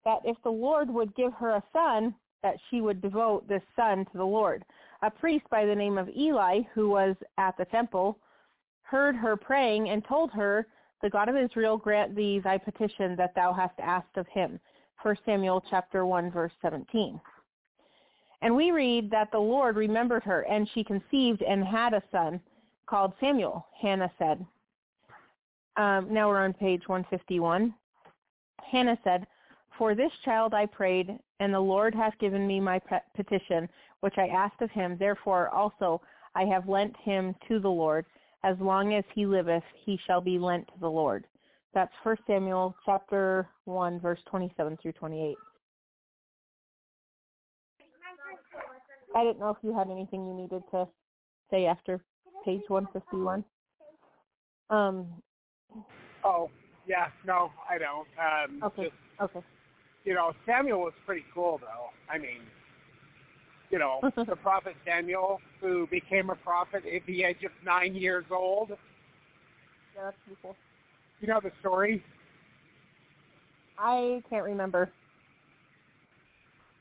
that 0.05 0.21
if 0.25 0.37
the 0.43 0.51
Lord 0.51 0.91
would 0.91 1.15
give 1.15 1.33
her 1.35 1.51
a 1.51 1.63
son, 1.73 2.15
that 2.43 2.57
she 2.71 2.81
would 2.81 3.01
devote 3.01 3.47
this 3.49 3.63
son 3.77 4.05
to 4.07 4.19
the 4.19 4.25
Lord. 4.25 4.65
A 5.03 5.11
priest 5.11 5.45
by 5.51 5.65
the 5.65 5.75
name 5.75 5.99
of 5.99 6.09
Eli, 6.17 6.63
who 6.75 6.91
was 6.91 7.17
at 7.39 7.57
the 7.57 7.65
temple, 7.67 8.19
heard 8.83 9.17
her 9.17 9.37
praying 9.37 9.89
and 9.89 10.05
told 10.05 10.33
her, 10.33 10.67
The 11.03 11.11
God 11.11 11.29
of 11.29 11.37
Israel 11.37 11.77
grant 11.77 12.15
thee 12.15 12.41
thy 12.41 12.59
petition 12.59 13.17
that 13.17 13.35
thou 13.35 13.53
hast 13.53 13.79
asked 13.81 14.17
of 14.17 14.27
him. 14.29 14.61
1 15.03 15.17
Samuel 15.25 15.65
chapter 15.69 16.07
1 16.07 16.31
verse 16.31 16.53
17. 16.63 17.21
And 18.43 18.57
we 18.57 18.73
read 18.73 19.11
that 19.11 19.31
the 19.31 19.39
Lord 19.39 19.77
remembered 19.77 20.25
her, 20.25 20.43
and 20.43 20.69
she 20.75 20.83
conceived 20.83 21.43
and 21.43 21.65
had 21.65 21.95
a 21.95 22.03
son 22.11 22.41
called 22.87 23.13
Samuel, 23.21 23.67
Hannah 23.81 24.11
said. 24.19 24.45
Um, 25.77 26.13
now 26.13 26.29
we're 26.29 26.45
on 26.45 26.53
page 26.53 26.83
151. 26.87 27.73
Hannah 28.61 28.99
said, 29.05 29.27
For 29.83 29.97
this 29.97 30.13
child 30.25 30.55
I 30.55 30.67
prayed, 30.67 31.19
and 31.41 31.53
the 31.53 31.59
Lord 31.59 31.93
hath 31.93 32.17
given 32.21 32.47
me 32.47 32.61
my 32.61 32.81
petition, 33.17 33.69
which 33.99 34.15
I 34.17 34.29
asked 34.29 34.63
of 34.63 34.71
him. 34.71 34.97
Therefore 34.97 35.49
also 35.49 36.01
I 36.37 36.45
have 36.45 36.69
lent 36.69 36.95
him 36.99 37.35
to 37.49 37.59
the 37.59 37.69
Lord. 37.69 38.07
As 38.45 38.57
long 38.61 38.95
as 38.95 39.03
he 39.13 39.27
liveth, 39.27 39.65
he 39.85 39.99
shall 40.07 40.21
be 40.21 40.39
lent 40.39 40.69
to 40.69 40.79
the 40.79 40.89
Lord. 40.89 41.27
That's 41.75 41.91
1 42.05 42.17
Samuel 42.29 42.77
chapter 42.87 43.49
1, 43.65 43.99
verse 43.99 44.21
27 44.31 44.79
through 44.81 44.93
28. 44.93 45.35
I 49.17 49.25
didn't 49.25 49.41
know 49.41 49.51
if 49.51 49.57
you 49.63 49.77
had 49.77 49.91
anything 49.91 50.25
you 50.29 50.33
needed 50.33 50.63
to 50.71 50.87
say 51.51 51.67
after 51.67 52.05
page 52.45 52.63
151. 52.69 53.45
Um. 54.71 55.09
Oh, 56.23 56.51
yeah, 56.87 57.09
no, 57.27 57.51
I 57.69 57.79
don't. 57.79 58.07
Um, 58.17 58.63
okay. 58.63 58.85
Just, 58.85 58.95
okay. 59.21 59.45
You 60.05 60.15
know, 60.15 60.33
Samuel 60.47 60.81
was 60.81 60.93
pretty 61.07 61.25
cool, 61.33 61.59
though. 61.61 61.91
I 62.13 62.19
mean, 62.19 62.41
you 63.71 63.79
know, 63.79 64.01
the 64.17 64.37
prophet 64.37 64.75
Samuel, 64.85 65.41
who 65.61 65.87
became 65.89 66.31
a 66.31 66.37
prophet 66.37 66.85
at 66.87 67.07
the 67.07 67.25
age 67.25 67.45
of 67.45 67.53
nine 67.65 67.95
years 67.95 68.25
old. 68.31 68.71
Yeah, 69.95 70.05
that's 70.05 70.17
pretty 70.25 70.39
cool. 70.43 70.57
You 71.21 71.29
know 71.29 71.41
the 71.43 71.53
story? 71.61 72.05
I 73.79 74.23
can't 74.29 74.45
remember. 74.45 74.91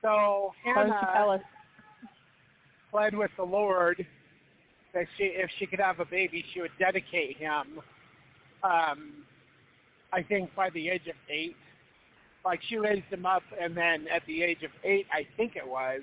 So 0.01 0.53
Hannah 0.63 1.41
pled 2.89 3.15
with 3.15 3.31
the 3.37 3.43
Lord 3.43 4.05
that 4.93 5.05
she, 5.17 5.25
if 5.25 5.49
she 5.57 5.65
could 5.65 5.79
have 5.79 5.99
a 5.99 6.05
baby, 6.05 6.43
she 6.53 6.61
would 6.61 6.71
dedicate 6.79 7.37
him. 7.37 7.79
Um, 8.63 9.13
I 10.11 10.21
think 10.21 10.53
by 10.55 10.69
the 10.71 10.89
age 10.89 11.07
of 11.07 11.15
eight, 11.29 11.55
like 12.43 12.59
she 12.67 12.77
raised 12.77 13.05
him 13.09 13.25
up, 13.25 13.43
and 13.59 13.75
then 13.75 14.07
at 14.07 14.25
the 14.25 14.43
age 14.43 14.63
of 14.63 14.71
eight, 14.83 15.05
I 15.11 15.27
think 15.37 15.55
it 15.55 15.67
was, 15.67 16.01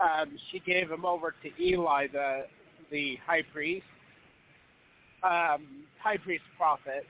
um, 0.00 0.36
she 0.50 0.60
gave 0.60 0.90
him 0.90 1.04
over 1.04 1.34
to 1.42 1.62
Eli, 1.62 2.06
the 2.12 2.46
the 2.90 3.18
high 3.26 3.42
priest, 3.52 3.84
um, 5.22 5.66
high 6.02 6.18
priest 6.18 6.44
prophet. 6.56 7.04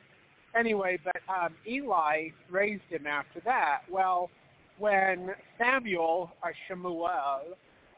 Anyway, 0.59 0.99
but 1.05 1.21
um, 1.29 1.55
Eli 1.69 2.29
raised 2.51 2.83
him 2.89 3.07
after 3.07 3.41
that. 3.45 3.81
Well, 3.91 4.31
when 4.79 5.31
Samuel 5.59 6.31
or 6.43 6.55
Shemuel 6.67 7.41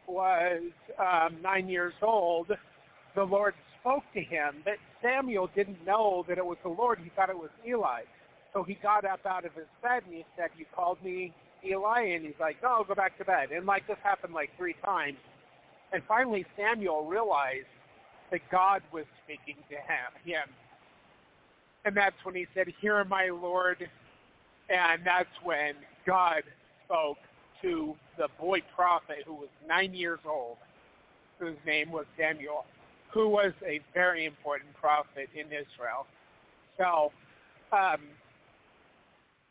was 0.08 0.62
um, 0.98 1.36
nine 1.42 1.68
years 1.68 1.94
old, 2.02 2.50
the 3.14 3.22
Lord 3.22 3.54
spoke 3.80 4.02
to 4.14 4.20
him, 4.20 4.56
but 4.64 4.74
Samuel 5.02 5.50
didn't 5.54 5.84
know 5.86 6.24
that 6.28 6.38
it 6.38 6.44
was 6.44 6.58
the 6.64 6.68
Lord. 6.68 6.98
He 7.02 7.10
thought 7.14 7.30
it 7.30 7.36
was 7.36 7.50
Eli. 7.66 8.02
So 8.52 8.62
he 8.62 8.74
got 8.74 9.04
up 9.04 9.26
out 9.26 9.44
of 9.44 9.54
his 9.54 9.66
bed 9.82 10.02
and 10.06 10.14
he 10.14 10.24
said, 10.36 10.50
you 10.58 10.64
called 10.74 10.98
me 11.04 11.32
Eli? 11.64 12.02
And 12.02 12.24
he's 12.24 12.34
like, 12.40 12.56
no, 12.62 12.68
I'll 12.68 12.84
go 12.84 12.94
back 12.94 13.18
to 13.18 13.24
bed. 13.24 13.50
And 13.52 13.66
like 13.66 13.86
this 13.86 13.98
happened 14.02 14.34
like 14.34 14.50
three 14.56 14.74
times. 14.84 15.18
And 15.92 16.02
finally 16.08 16.46
Samuel 16.56 17.04
realized 17.04 17.66
that 18.30 18.40
God 18.50 18.82
was 18.92 19.04
speaking 19.24 19.56
to 19.70 19.76
him. 19.76 20.48
And 21.84 21.96
that's 21.96 22.16
when 22.24 22.34
he 22.34 22.46
said, 22.54 22.68
hear 22.80 23.04
my 23.04 23.28
Lord. 23.28 23.88
And 24.68 25.02
that's 25.04 25.28
when 25.42 25.74
God 26.06 26.42
spoke 26.84 27.18
to 27.62 27.94
the 28.18 28.28
boy 28.38 28.62
prophet 28.74 29.18
who 29.26 29.34
was 29.34 29.48
nine 29.66 29.94
years 29.94 30.20
old, 30.28 30.56
whose 31.38 31.56
name 31.66 31.90
was 31.90 32.06
Samuel, 32.18 32.64
who 33.12 33.28
was 33.28 33.52
a 33.66 33.80
very 33.94 34.26
important 34.26 34.74
prophet 34.74 35.28
in 35.34 35.46
Israel. 35.46 36.06
So 36.76 37.12
um, 37.72 38.00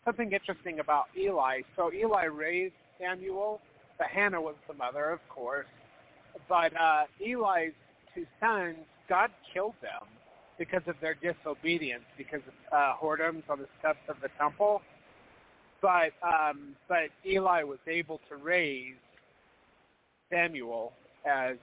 something 0.07 0.31
interesting 0.31 0.79
about 0.79 1.07
Eli. 1.17 1.61
So 1.75 1.91
Eli 1.91 2.25
raised 2.25 2.73
Samuel, 2.97 3.59
but 3.97 4.07
Hannah 4.07 4.41
was 4.41 4.55
the 4.67 4.73
mother, 4.73 5.09
of 5.09 5.19
course. 5.27 5.67
But 6.47 6.71
uh, 6.79 7.03
Eli's 7.19 7.73
two 8.15 8.25
sons, 8.39 8.77
God 9.09 9.31
killed 9.53 9.73
them 9.81 10.07
because 10.57 10.81
of 10.87 10.95
their 11.01 11.15
disobedience, 11.15 12.05
because 12.17 12.39
of 12.47 12.53
uh, 12.73 12.93
whoredoms 13.01 13.43
on 13.49 13.59
the 13.59 13.67
steps 13.79 13.99
of 14.07 14.15
the 14.21 14.29
temple. 14.39 14.81
But 15.81 16.13
um, 16.23 16.75
but 16.87 17.09
Eli 17.25 17.63
was 17.63 17.79
able 17.85 18.21
to 18.29 18.37
raise 18.37 18.95
Samuel 20.31 20.93
as 21.25 21.57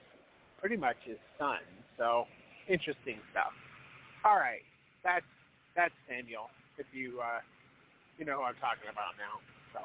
pretty 0.59 0.77
much 0.77 0.97
his 1.03 1.17
son. 1.39 1.57
So 1.97 2.25
interesting 2.69 3.17
stuff. 3.31 3.51
All 4.23 4.37
right, 4.37 4.61
that's 5.03 5.25
that's 5.75 5.93
Samuel. 6.07 6.49
If 6.77 6.85
you 6.93 7.19
uh, 7.21 7.39
you 8.17 8.25
know 8.25 8.37
who 8.37 8.43
I'm 8.43 8.55
talking 8.55 8.89
about 8.91 9.13
now. 9.17 9.39
So. 9.73 9.79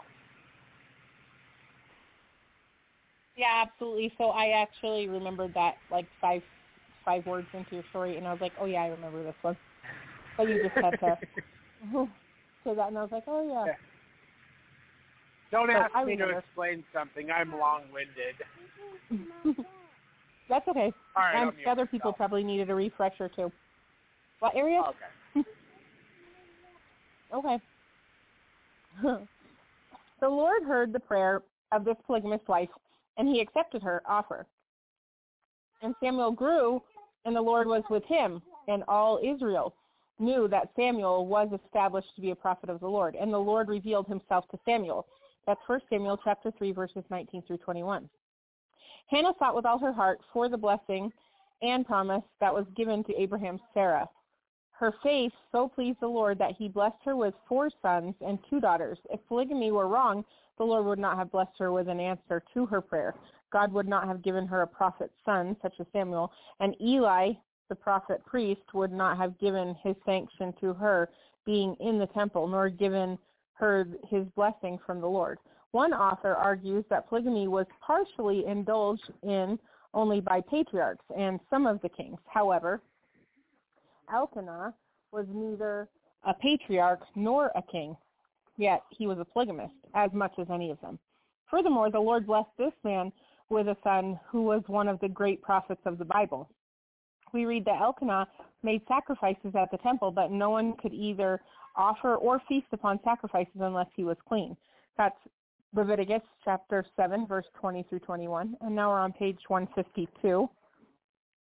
Yeah, 3.36 3.64
absolutely. 3.66 4.12
So 4.18 4.30
I 4.30 4.60
actually 4.60 5.08
remembered 5.08 5.54
that 5.54 5.76
like 5.90 6.06
five 6.20 6.42
five 7.04 7.24
words 7.26 7.46
into 7.54 7.74
your 7.76 7.84
story, 7.90 8.16
and 8.16 8.26
I 8.26 8.32
was 8.32 8.40
like, 8.40 8.52
oh 8.60 8.66
yeah, 8.66 8.82
I 8.82 8.88
remember 8.88 9.22
this 9.22 9.34
one. 9.42 9.56
But 10.36 10.48
you 10.48 10.62
just 10.62 10.74
had 10.74 10.98
to 11.00 11.18
say 12.64 12.74
that, 12.74 12.88
and 12.88 12.98
I 12.98 13.02
was 13.02 13.12
like, 13.12 13.24
oh 13.26 13.48
yeah. 13.48 13.64
yeah. 13.66 13.74
Don't 15.50 15.70
ask 15.70 15.90
I 15.94 16.04
me 16.04 16.12
remember. 16.12 16.34
to 16.34 16.38
explain 16.38 16.84
something. 16.92 17.30
I'm 17.30 17.50
long-winded. 17.58 18.36
That's 20.48 20.68
okay. 20.68 20.92
All 21.16 21.22
right, 21.22 21.42
and 21.42 21.52
other 21.66 21.86
people 21.86 22.12
probably 22.12 22.44
needed 22.44 22.70
a 22.70 22.74
refresher 22.74 23.28
too. 23.28 23.50
What 24.38 24.54
area? 24.54 24.80
Okay. 24.80 25.44
Okay. 27.32 27.60
The 29.02 30.28
Lord 30.28 30.62
heard 30.64 30.92
the 30.92 31.00
prayer 31.00 31.42
of 31.72 31.84
this 31.84 31.96
polygamous 32.06 32.40
wife, 32.46 32.68
and 33.16 33.28
he 33.28 33.40
accepted 33.40 33.82
her 33.82 34.02
offer. 34.06 34.46
And 35.82 35.94
Samuel 36.02 36.32
grew, 36.32 36.82
and 37.24 37.34
the 37.34 37.40
Lord 37.40 37.66
was 37.66 37.82
with 37.90 38.04
him, 38.04 38.42
and 38.68 38.84
all 38.88 39.20
Israel 39.22 39.74
knew 40.18 40.48
that 40.48 40.70
Samuel 40.76 41.26
was 41.26 41.48
established 41.64 42.14
to 42.14 42.20
be 42.20 42.30
a 42.30 42.36
prophet 42.36 42.68
of 42.68 42.80
the 42.80 42.88
Lord. 42.88 43.14
And 43.14 43.32
the 43.32 43.38
Lord 43.38 43.68
revealed 43.68 44.06
himself 44.06 44.46
to 44.50 44.58
Samuel. 44.64 45.06
That's 45.46 45.60
1 45.66 45.80
Samuel 45.88 46.20
chapter 46.22 46.50
3, 46.58 46.72
verses 46.72 47.04
19 47.10 47.42
through 47.46 47.58
21. 47.58 48.08
Hannah 49.08 49.32
sought 49.38 49.56
with 49.56 49.66
all 49.66 49.78
her 49.78 49.92
heart 49.92 50.20
for 50.32 50.48
the 50.48 50.56
blessing 50.56 51.10
and 51.62 51.86
promise 51.86 52.22
that 52.40 52.54
was 52.54 52.66
given 52.76 53.02
to 53.04 53.20
Abraham's 53.20 53.60
Sarah. 53.74 54.08
Her 54.80 54.94
faith 55.02 55.32
so 55.52 55.68
pleased 55.68 56.00
the 56.00 56.08
Lord 56.08 56.38
that 56.38 56.56
he 56.56 56.66
blessed 56.66 57.04
her 57.04 57.14
with 57.14 57.34
four 57.46 57.68
sons 57.82 58.14
and 58.22 58.38
two 58.48 58.60
daughters. 58.60 58.96
If 59.10 59.20
polygamy 59.28 59.72
were 59.72 59.88
wrong, 59.88 60.24
the 60.56 60.64
Lord 60.64 60.86
would 60.86 60.98
not 60.98 61.18
have 61.18 61.30
blessed 61.30 61.58
her 61.58 61.70
with 61.70 61.86
an 61.86 62.00
answer 62.00 62.42
to 62.54 62.64
her 62.64 62.80
prayer. 62.80 63.14
God 63.52 63.74
would 63.74 63.86
not 63.86 64.08
have 64.08 64.22
given 64.22 64.46
her 64.46 64.62
a 64.62 64.66
prophet's 64.66 65.12
son, 65.22 65.54
such 65.60 65.74
as 65.80 65.86
Samuel, 65.92 66.32
and 66.60 66.74
Eli, 66.80 67.32
the 67.68 67.74
prophet 67.74 68.24
priest, 68.24 68.62
would 68.72 68.90
not 68.90 69.18
have 69.18 69.38
given 69.38 69.76
his 69.82 69.96
sanction 70.06 70.54
to 70.62 70.72
her 70.72 71.10
being 71.44 71.76
in 71.78 71.98
the 71.98 72.06
temple, 72.06 72.46
nor 72.46 72.70
given 72.70 73.18
her 73.52 73.86
his 74.08 74.26
blessing 74.34 74.78
from 74.86 75.02
the 75.02 75.06
Lord. 75.06 75.40
One 75.72 75.92
author 75.92 76.34
argues 76.34 76.86
that 76.88 77.06
polygamy 77.06 77.48
was 77.48 77.66
partially 77.82 78.46
indulged 78.46 79.12
in 79.24 79.58
only 79.92 80.22
by 80.22 80.40
patriarchs 80.40 81.04
and 81.14 81.38
some 81.50 81.66
of 81.66 81.82
the 81.82 81.90
kings. 81.90 82.18
However, 82.24 82.80
Elkanah 84.12 84.74
was 85.12 85.26
neither 85.32 85.88
a 86.24 86.34
patriarch 86.34 87.00
nor 87.14 87.50
a 87.54 87.62
king, 87.70 87.96
yet 88.56 88.82
he 88.90 89.06
was 89.06 89.18
a 89.18 89.24
polygamist 89.24 89.74
as 89.94 90.10
much 90.12 90.32
as 90.38 90.46
any 90.52 90.70
of 90.70 90.80
them. 90.80 90.98
Furthermore, 91.50 91.90
the 91.90 91.98
Lord 91.98 92.26
blessed 92.26 92.50
this 92.58 92.72
man 92.84 93.12
with 93.48 93.68
a 93.68 93.76
son 93.82 94.18
who 94.28 94.42
was 94.42 94.62
one 94.66 94.88
of 94.88 95.00
the 95.00 95.08
great 95.08 95.42
prophets 95.42 95.80
of 95.84 95.98
the 95.98 96.04
Bible. 96.04 96.48
We 97.32 97.44
read 97.44 97.64
that 97.64 97.80
Elkanah 97.80 98.28
made 98.62 98.82
sacrifices 98.86 99.54
at 99.54 99.70
the 99.70 99.78
temple, 99.78 100.10
but 100.10 100.30
no 100.30 100.50
one 100.50 100.74
could 100.76 100.92
either 100.92 101.40
offer 101.76 102.16
or 102.16 102.42
feast 102.48 102.66
upon 102.72 103.00
sacrifices 103.04 103.52
unless 103.60 103.88
he 103.94 104.04
was 104.04 104.16
clean. 104.28 104.56
That's 104.96 105.16
Leviticus 105.74 106.22
chapter 106.44 106.84
7, 106.96 107.26
verse 107.26 107.46
20 107.60 107.84
through 107.88 108.00
21. 108.00 108.56
And 108.60 108.74
now 108.74 108.90
we're 108.90 109.00
on 109.00 109.12
page 109.12 109.38
152, 109.48 110.48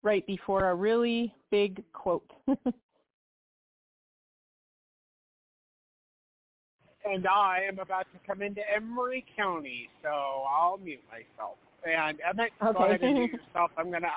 right 0.06 0.26
before 0.27 0.69
a 0.69 0.76
really 0.76 1.34
big 1.49 1.84
quote. 1.91 2.32
and 2.48 2.57
I 7.27 7.61
am 7.68 7.80
about 7.80 8.06
to 8.14 8.19
come 8.26 8.41
into 8.44 8.61
Emery 8.73 9.26
County, 9.36 9.90
so 10.03 10.10
I'll 10.10 10.77
mute 10.77 11.02
myself. 11.10 11.57
And 11.84 12.19
Emmett, 12.27 12.52
go 12.61 12.69
Okay. 12.69 12.86
ahead 12.86 13.02
and 13.02 13.18
mute 13.18 13.32
yourself. 13.48 13.72
I'm 13.77 13.91
gonna 13.91 14.07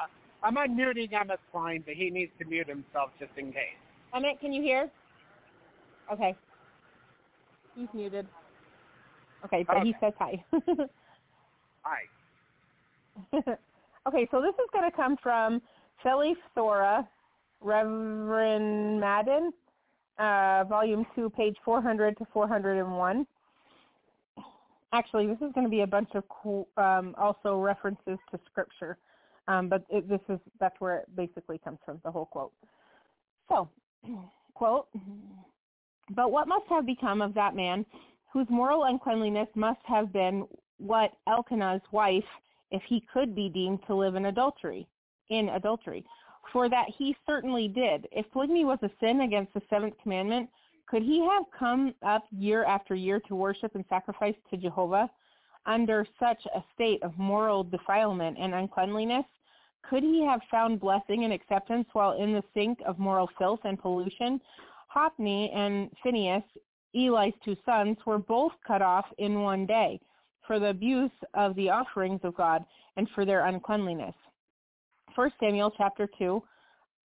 I'm 0.42 0.56
unmuting 0.56 1.12
Emmett's 1.12 1.40
line, 1.52 1.82
but 1.84 1.94
he 1.94 2.10
needs 2.10 2.30
to 2.38 2.44
mute 2.44 2.68
himself 2.68 3.10
just 3.18 3.32
in 3.36 3.50
case. 3.50 3.62
Emmett, 4.14 4.38
can 4.40 4.52
you 4.52 4.62
hear? 4.62 4.88
Okay. 6.12 6.36
He's 7.74 7.88
muted. 7.94 8.26
Okay, 9.44 9.64
but 9.66 9.78
he 9.82 9.94
says 10.00 10.12
hi. 10.18 10.44
Hi. 11.82 12.02
okay, 14.08 14.28
so 14.30 14.40
this 14.42 14.54
is 14.54 14.68
going 14.72 14.90
to 14.90 14.94
come 14.94 15.16
from 15.22 15.62
Philly 16.02 16.34
Thora, 16.54 17.08
Reverend 17.60 19.00
Madan, 19.00 19.52
uh, 20.18 20.64
Volume 20.68 21.06
2, 21.14 21.30
page 21.30 21.56
400 21.64 22.16
to 22.18 22.26
401. 22.32 23.26
Actually, 24.92 25.26
this 25.26 25.36
is 25.36 25.52
going 25.54 25.66
to 25.66 25.70
be 25.70 25.82
a 25.82 25.86
bunch 25.86 26.10
of 26.14 26.24
cool, 26.28 26.68
um, 26.76 27.14
also 27.18 27.58
references 27.58 28.18
to 28.30 28.40
Scripture, 28.50 28.96
um, 29.46 29.68
but 29.68 29.84
it, 29.90 30.08
this 30.08 30.20
is 30.28 30.38
that's 30.58 30.80
where 30.80 30.98
it 30.98 31.16
basically 31.16 31.58
comes 31.58 31.78
from, 31.84 32.00
the 32.04 32.10
whole 32.10 32.26
quote. 32.26 32.52
So, 33.48 33.68
quote, 34.54 34.88
but 36.10 36.30
what 36.30 36.48
must 36.48 36.64
have 36.70 36.86
become 36.86 37.20
of 37.20 37.34
that 37.34 37.54
man 37.54 37.84
whose 38.32 38.46
moral 38.48 38.84
uncleanliness 38.84 39.48
must 39.54 39.80
have 39.84 40.12
been 40.12 40.46
what 40.78 41.12
Elkanah's 41.26 41.82
wife, 41.92 42.24
if 42.70 42.82
he 42.88 43.02
could 43.12 43.34
be 43.34 43.48
deemed 43.48 43.80
to 43.86 43.94
live 43.94 44.14
in 44.14 44.26
adultery, 44.26 44.86
in 45.30 45.48
adultery, 45.50 46.04
for 46.52 46.68
that 46.68 46.86
he 46.96 47.16
certainly 47.26 47.68
did. 47.68 48.08
If 48.12 48.30
polygamy 48.30 48.64
was 48.64 48.78
a 48.82 48.90
sin 49.00 49.22
against 49.22 49.52
the 49.54 49.62
seventh 49.68 49.94
commandment, 50.02 50.48
could 50.86 51.02
he 51.02 51.20
have 51.20 51.44
come 51.56 51.94
up 52.02 52.24
year 52.30 52.64
after 52.64 52.94
year 52.94 53.20
to 53.28 53.34
worship 53.34 53.74
and 53.74 53.84
sacrifice 53.88 54.34
to 54.50 54.56
Jehovah 54.56 55.10
under 55.66 56.06
such 56.18 56.42
a 56.54 56.64
state 56.74 57.02
of 57.02 57.16
moral 57.18 57.62
defilement 57.62 58.38
and 58.38 58.54
uncleanliness? 58.54 59.26
Could 59.88 60.02
he 60.02 60.24
have 60.24 60.40
found 60.50 60.80
blessing 60.80 61.24
and 61.24 61.32
acceptance 61.32 61.86
while 61.92 62.12
in 62.12 62.32
the 62.32 62.42
sink 62.54 62.78
of 62.86 62.98
moral 62.98 63.28
filth 63.38 63.60
and 63.64 63.78
pollution? 63.78 64.40
Hophni 64.88 65.50
and 65.54 65.90
Phinehas, 66.02 66.42
Eli's 66.94 67.34
two 67.44 67.56
sons, 67.66 67.98
were 68.06 68.18
both 68.18 68.52
cut 68.66 68.82
off 68.82 69.06
in 69.18 69.42
one 69.42 69.66
day 69.66 70.00
for 70.46 70.58
the 70.58 70.70
abuse 70.70 71.10
of 71.34 71.54
the 71.54 71.68
offerings 71.68 72.20
of 72.22 72.34
God 72.34 72.64
and 72.96 73.08
for 73.14 73.24
their 73.24 73.46
uncleanliness. 73.46 74.14
1 75.18 75.32
Samuel 75.40 75.72
chapter 75.76 76.08
2, 76.16 76.40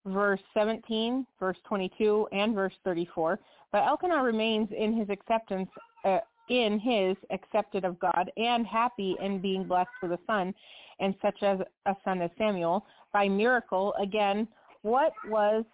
verse 0.05 0.41
17, 0.53 1.27
verse 1.41 1.57
22, 1.67 2.29
and 2.31 2.55
verse 2.55 2.75
34. 2.85 3.41
But 3.73 3.85
Elkanah 3.87 4.23
remains 4.23 4.69
in 4.77 4.95
his 4.95 5.09
acceptance, 5.09 5.71
uh, 6.05 6.19
in 6.51 6.79
his 6.79 7.17
accepted 7.31 7.87
of 7.87 7.99
God, 7.99 8.31
and 8.37 8.67
happy 8.67 9.17
in 9.19 9.41
being 9.41 9.65
blessed 9.65 9.89
with 10.03 10.13
a 10.13 10.19
son, 10.27 10.53
and 11.01 11.15
such 11.23 11.43
as 11.43 11.61
a 11.87 11.97
son 12.05 12.21
as 12.21 12.31
Samuel. 12.37 12.85
By 13.15 13.31
miracle, 13.31 13.95
again, 13.99 14.47
what 14.83 15.15
was 15.27 15.65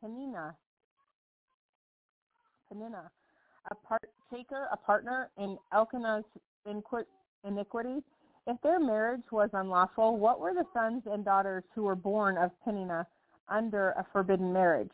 Peninnah? 0.00 0.56
Peninnah, 2.70 3.10
a 3.70 3.74
partaker, 3.74 4.66
a 4.72 4.78
partner 4.78 5.28
in 5.36 5.58
Elkanah's 5.74 6.24
iniquity? 6.64 8.02
If 8.46 8.60
their 8.62 8.80
marriage 8.80 9.30
was 9.30 9.50
unlawful, 9.52 10.16
what 10.16 10.40
were 10.40 10.54
the 10.54 10.66
sons 10.74 11.02
and 11.06 11.24
daughters 11.24 11.64
who 11.74 11.84
were 11.84 11.94
born 11.94 12.36
of 12.36 12.50
Peninnah 12.64 13.06
under 13.48 13.90
a 13.90 14.06
forbidden 14.12 14.52
marriage? 14.52 14.92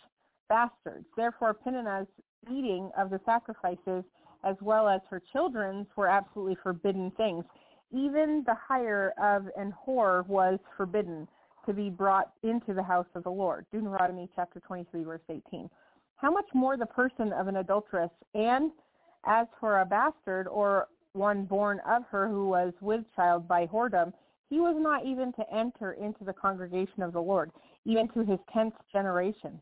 Bastards. 0.48 1.06
Therefore, 1.16 1.54
Peninnah's 1.54 2.06
eating 2.50 2.90
of 2.96 3.10
the 3.10 3.20
sacrifices 3.24 4.04
as 4.44 4.56
well 4.60 4.88
as 4.88 5.00
her 5.10 5.20
children's 5.32 5.86
were 5.96 6.08
absolutely 6.08 6.56
forbidden 6.62 7.10
things. 7.12 7.44
Even 7.90 8.44
the 8.46 8.54
hire 8.54 9.14
of 9.20 9.48
an 9.56 9.74
whore 9.86 10.26
was 10.26 10.58
forbidden 10.76 11.26
to 11.66 11.72
be 11.72 11.90
brought 11.90 12.32
into 12.42 12.74
the 12.74 12.82
house 12.82 13.06
of 13.14 13.24
the 13.24 13.30
Lord. 13.30 13.66
Deuteronomy 13.72 14.28
chapter 14.36 14.60
23, 14.60 15.04
verse 15.04 15.20
18. 15.28 15.68
How 16.16 16.30
much 16.30 16.46
more 16.54 16.76
the 16.76 16.86
person 16.86 17.32
of 17.32 17.48
an 17.48 17.56
adulteress? 17.56 18.10
And 18.34 18.70
as 19.24 19.46
for 19.58 19.80
a 19.80 19.84
bastard 19.84 20.46
or 20.48 20.88
one 21.12 21.44
born 21.44 21.80
of 21.86 22.04
her 22.10 22.28
who 22.28 22.48
was 22.48 22.72
with 22.80 23.04
child 23.16 23.48
by 23.48 23.66
whoredom, 23.66 24.12
he 24.50 24.60
was 24.60 24.76
not 24.78 25.04
even 25.04 25.32
to 25.34 25.44
enter 25.52 25.92
into 25.92 26.24
the 26.24 26.32
congregation 26.32 27.02
of 27.02 27.12
the 27.12 27.20
Lord, 27.20 27.50
even 27.84 28.08
to 28.08 28.24
his 28.24 28.38
tenth 28.52 28.74
generation. 28.92 29.60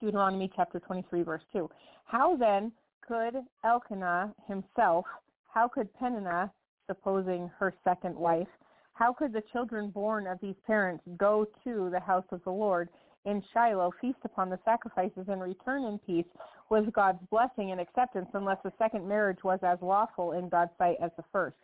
Deuteronomy 0.00 0.50
chapter 0.54 0.80
23, 0.80 1.22
verse 1.22 1.42
2. 1.52 1.68
How 2.04 2.36
then 2.36 2.72
could 3.06 3.36
Elkanah 3.64 4.34
himself, 4.46 5.06
how 5.48 5.68
could 5.68 5.92
Peninnah, 5.94 6.52
supposing 6.86 7.50
her 7.58 7.72
second 7.84 8.14
wife, 8.14 8.48
how 8.92 9.12
could 9.12 9.32
the 9.32 9.42
children 9.52 9.90
born 9.90 10.26
of 10.26 10.38
these 10.40 10.54
parents 10.66 11.02
go 11.16 11.46
to 11.64 11.88
the 11.90 12.00
house 12.00 12.26
of 12.30 12.42
the 12.44 12.50
Lord 12.50 12.88
in 13.24 13.42
Shiloh, 13.52 13.92
feast 14.00 14.18
upon 14.24 14.50
the 14.50 14.58
sacrifices, 14.64 15.26
and 15.28 15.40
return 15.40 15.84
in 15.84 15.98
peace 15.98 16.26
was 16.70 16.84
God's 16.92 17.18
blessing 17.30 17.70
and 17.70 17.80
acceptance 17.80 18.28
unless 18.34 18.58
the 18.64 18.72
second 18.78 19.06
marriage 19.08 19.42
was 19.44 19.58
as 19.62 19.78
lawful 19.80 20.32
in 20.32 20.48
God's 20.48 20.72
sight 20.78 20.96
as 21.02 21.10
the 21.16 21.24
first? 21.32 21.56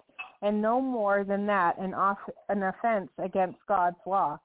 And 0.43 0.63
no 0.63 0.81
more 0.81 1.25
than 1.25 1.47
that, 1.47 1.79
an, 1.79 1.93
off, 1.95 2.19
an 2.49 2.63
offense 2.63 3.11
against 3.19 3.59
God's 3.69 3.97
law. 4.07 4.39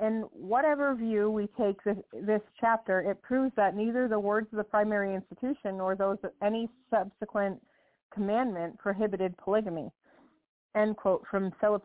In 0.00 0.22
whatever 0.32 0.94
view 0.94 1.30
we 1.30 1.48
take 1.58 1.82
this, 1.84 1.96
this 2.12 2.42
chapter, 2.60 3.00
it 3.00 3.20
proves 3.22 3.52
that 3.56 3.76
neither 3.76 4.08
the 4.08 4.18
words 4.18 4.48
of 4.52 4.58
the 4.58 4.64
primary 4.64 5.14
institution 5.14 5.78
nor 5.78 5.96
those 5.96 6.18
of 6.22 6.30
any 6.42 6.68
subsequent 6.90 7.60
commandment 8.12 8.78
prohibited 8.78 9.36
polygamy. 9.38 9.90
End 10.76 10.96
quote 10.96 11.24
from 11.30 11.52
Philip 11.60 11.84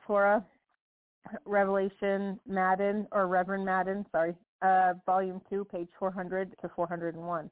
Revelation 1.46 2.40
Madan, 2.48 3.08
or 3.12 3.28
Reverend 3.28 3.66
Madan, 3.66 4.06
sorry, 4.12 4.36
uh, 4.64 4.94
volume 5.06 5.42
2, 5.50 5.66
page 5.66 5.90
400 6.00 6.56
to 6.62 6.70
401. 6.76 7.50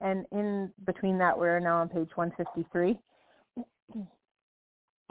And 0.00 0.26
in 0.32 0.70
between 0.86 1.18
that, 1.18 1.38
we're 1.38 1.60
now 1.60 1.78
on 1.78 1.88
page 1.88 2.10
153. 2.14 2.98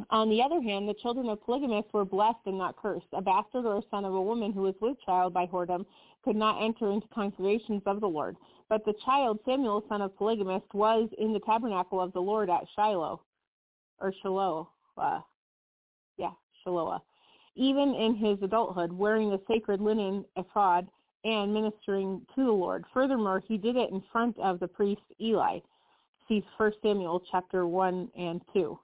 On 0.09 0.29
the 0.29 0.41
other 0.41 0.59
hand, 0.61 0.89
the 0.89 0.95
children 0.95 1.29
of 1.29 1.41
polygamists 1.43 1.93
were 1.93 2.03
blessed 2.03 2.39
and 2.45 2.57
not 2.57 2.75
cursed. 2.75 3.05
A 3.13 3.21
bastard 3.21 3.65
or 3.65 3.77
a 3.77 3.81
son 3.89 4.05
of 4.05 4.13
a 4.13 4.21
woman 4.21 4.51
who 4.51 4.61
was 4.61 4.73
with 4.81 4.97
child 5.05 5.33
by 5.33 5.45
whoredom 5.45 5.85
could 6.25 6.35
not 6.35 6.61
enter 6.61 6.91
into 6.91 7.07
congregations 7.13 7.83
of 7.85 8.01
the 8.01 8.07
Lord. 8.07 8.35
But 8.69 8.83
the 8.85 8.95
child, 9.05 9.39
Samuel, 9.45 9.83
son 9.87 10.01
of 10.01 10.15
polygamist, 10.17 10.65
was 10.73 11.09
in 11.19 11.31
the 11.31 11.39
tabernacle 11.39 12.01
of 12.01 12.11
the 12.11 12.19
Lord 12.19 12.49
at 12.49 12.63
Shiloh, 12.75 13.21
or 13.99 14.13
Shiloh, 14.21 14.69
uh, 14.97 15.21
yeah, 16.17 16.31
Shiloah, 16.65 16.99
even 17.55 17.93
in 17.93 18.15
his 18.15 18.39
adulthood, 18.41 18.91
wearing 18.91 19.29
the 19.29 19.41
sacred 19.47 19.79
linen 19.79 20.25
ephod 20.35 20.87
and 21.23 21.53
ministering 21.53 22.21
to 22.35 22.43
the 22.43 22.51
Lord. 22.51 22.85
Furthermore, 22.93 23.41
he 23.47 23.57
did 23.57 23.75
it 23.75 23.91
in 23.91 24.03
front 24.11 24.37
of 24.39 24.59
the 24.59 24.67
priest 24.67 25.01
Eli. 25.21 25.59
See 26.27 26.43
1 26.57 26.71
Samuel 26.81 27.21
chapter 27.31 27.67
1 27.67 28.09
and 28.17 28.41
2. 28.53 28.77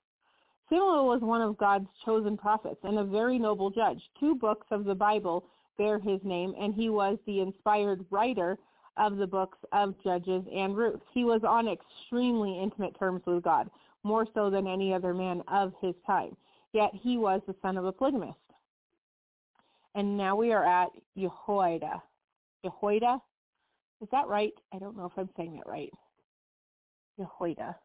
Samuel 0.69 1.07
was 1.07 1.21
one 1.21 1.41
of 1.41 1.57
God's 1.57 1.87
chosen 2.05 2.37
prophets 2.37 2.79
and 2.83 2.99
a 2.99 3.03
very 3.03 3.39
noble 3.39 3.69
judge. 3.69 4.01
Two 4.19 4.35
books 4.35 4.67
of 4.71 4.85
the 4.85 4.95
Bible 4.95 5.45
bear 5.77 5.97
his 5.97 6.19
name, 6.23 6.53
and 6.59 6.73
he 6.73 6.89
was 6.89 7.17
the 7.25 7.39
inspired 7.39 8.05
writer 8.11 8.57
of 8.97 9.17
the 9.17 9.25
books 9.25 9.57
of 9.71 9.95
Judges 10.03 10.43
and 10.53 10.75
Ruth. 10.75 10.99
He 11.13 11.23
was 11.23 11.41
on 11.43 11.67
extremely 11.67 12.61
intimate 12.61 12.97
terms 12.99 13.21
with 13.25 13.43
God, 13.43 13.69
more 14.03 14.27
so 14.33 14.49
than 14.49 14.67
any 14.67 14.93
other 14.93 15.13
man 15.13 15.41
of 15.47 15.73
his 15.81 15.95
time. 16.05 16.35
Yet 16.73 16.91
he 16.93 17.17
was 17.17 17.41
the 17.47 17.55
son 17.61 17.77
of 17.77 17.85
a 17.85 17.91
polygamist. 17.91 18.37
And 19.95 20.17
now 20.17 20.35
we 20.35 20.51
are 20.51 20.65
at 20.65 20.89
Jehoiada. 21.17 22.03
Jehoiada? 22.63 23.19
Is 24.01 24.07
that 24.11 24.27
right? 24.27 24.53
I 24.73 24.79
don't 24.79 24.95
know 24.95 25.05
if 25.05 25.11
I'm 25.17 25.29
saying 25.35 25.55
that 25.55 25.67
right. 25.69 25.91
Jehoiada. 27.17 27.75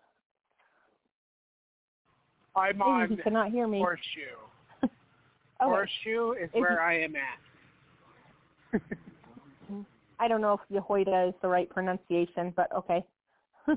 I'm 2.57 2.81
on 2.83 3.09
he 3.11 3.17
cannot 3.17 3.51
hear 3.51 3.67
me. 3.67 3.79
Horseshoe. 3.79 4.37
Okay. 5.63 5.71
Oh, 5.71 5.77
Horseshoe 5.77 6.33
is 6.33 6.51
Is 6.53 6.61
where 6.61 6.73
he- 6.73 6.85
I 6.85 6.95
am 7.05 7.15
at. 7.15 8.81
I 10.19 10.27
don't 10.27 10.41
know 10.41 10.55
if 10.55 10.61
Jehoiada 10.73 11.29
is 11.29 11.35
the 11.43 11.49
right 11.49 11.71
pronunciation, 11.71 12.53
but 12.57 12.73
okay. 12.75 13.05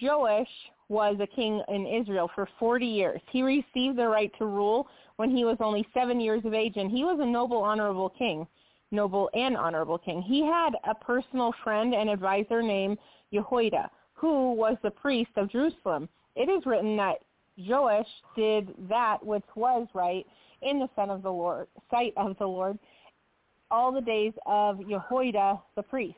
Joash 0.00 0.48
was 0.88 1.16
a 1.20 1.26
king 1.26 1.62
in 1.68 1.86
Israel 1.86 2.30
for 2.34 2.48
40 2.58 2.86
years. 2.86 3.20
He 3.30 3.42
received 3.42 3.98
the 3.98 4.08
right 4.08 4.32
to 4.38 4.46
rule 4.46 4.88
when 5.16 5.30
he 5.30 5.44
was 5.44 5.58
only 5.60 5.86
seven 5.92 6.18
years 6.18 6.44
of 6.44 6.54
age, 6.54 6.74
and 6.76 6.90
he 6.90 7.04
was 7.04 7.18
a 7.20 7.26
noble, 7.26 7.58
honorable 7.58 8.08
king, 8.10 8.46
noble 8.92 9.28
and 9.34 9.56
honorable 9.56 9.98
king. 9.98 10.22
He 10.22 10.44
had 10.44 10.70
a 10.84 10.94
personal 10.94 11.52
friend 11.64 11.94
and 11.94 12.08
advisor 12.08 12.62
named 12.62 12.98
Jehoiada, 13.32 13.90
who 14.14 14.52
was 14.52 14.76
the 14.82 14.90
priest 14.90 15.30
of 15.36 15.50
Jerusalem. 15.50 16.08
It 16.36 16.48
is 16.48 16.64
written 16.64 16.96
that 16.98 17.16
Joash 17.56 18.06
did 18.36 18.74
that 18.88 19.24
which 19.24 19.44
was 19.56 19.88
right 19.94 20.26
in 20.62 20.78
the 20.78 20.88
of 21.10 21.22
the 21.22 21.30
Lord, 21.30 21.66
sight 21.90 22.14
of 22.16 22.36
the 22.38 22.46
Lord, 22.46 22.78
all 23.70 23.90
the 23.90 24.00
days 24.00 24.32
of 24.46 24.78
Jehoiada 24.88 25.60
the 25.74 25.82
priest 25.82 26.16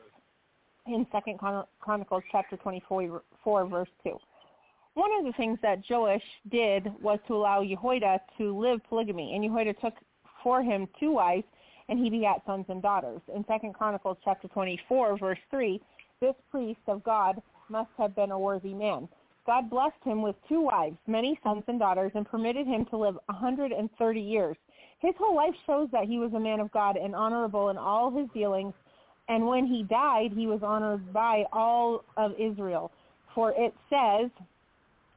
in 0.87 1.07
Second 1.11 1.39
Chronicles 1.79 2.23
chapter 2.31 2.57
24, 2.57 3.23
four, 3.43 3.65
verse 3.65 3.89
2. 4.03 4.17
One 4.93 5.09
of 5.19 5.25
the 5.25 5.33
things 5.33 5.57
that 5.61 5.79
Joash 5.89 6.21
did 6.51 6.87
was 7.01 7.19
to 7.27 7.35
allow 7.35 7.63
Jehoiada 7.63 8.21
to 8.37 8.57
live 8.57 8.79
polygamy, 8.87 9.33
and 9.33 9.43
Jehoiada 9.43 9.73
took 9.73 9.93
for 10.43 10.61
him 10.61 10.87
two 10.99 11.11
wives, 11.11 11.43
and 11.89 11.99
he 11.99 12.09
begat 12.09 12.41
sons 12.45 12.65
and 12.69 12.81
daughters. 12.81 13.21
In 13.33 13.45
Second 13.47 13.73
Chronicles 13.73 14.17
chapter 14.23 14.47
24, 14.47 15.17
verse 15.17 15.39
3, 15.51 15.79
this 16.21 16.35
priest 16.49 16.79
of 16.87 17.03
God 17.03 17.41
must 17.69 17.89
have 17.97 18.15
been 18.15 18.31
a 18.31 18.39
worthy 18.39 18.73
man. 18.73 19.07
God 19.45 19.69
blessed 19.69 20.03
him 20.03 20.21
with 20.21 20.35
two 20.49 20.61
wives, 20.61 20.97
many 21.05 21.39
sons 21.43 21.63
and 21.67 21.79
daughters, 21.79 22.11
and 22.15 22.25
permitted 22.25 22.65
him 22.65 22.85
to 22.85 22.97
live 22.97 23.15
a 23.29 23.33
130 23.33 24.19
years. 24.19 24.57
His 24.99 25.13
whole 25.19 25.35
life 25.35 25.53
shows 25.67 25.87
that 25.91 26.05
he 26.05 26.17
was 26.17 26.33
a 26.33 26.39
man 26.39 26.59
of 26.59 26.71
God 26.71 26.97
and 26.97 27.13
honorable 27.13 27.69
in 27.69 27.77
all 27.77 28.09
his 28.09 28.27
dealings. 28.33 28.73
And 29.27 29.45
when 29.45 29.67
he 29.67 29.83
died, 29.83 30.31
he 30.35 30.47
was 30.47 30.61
honored 30.63 31.13
by 31.13 31.43
all 31.53 32.03
of 32.17 32.31
Israel. 32.39 32.91
For 33.35 33.53
it 33.55 33.73
says 33.89 34.31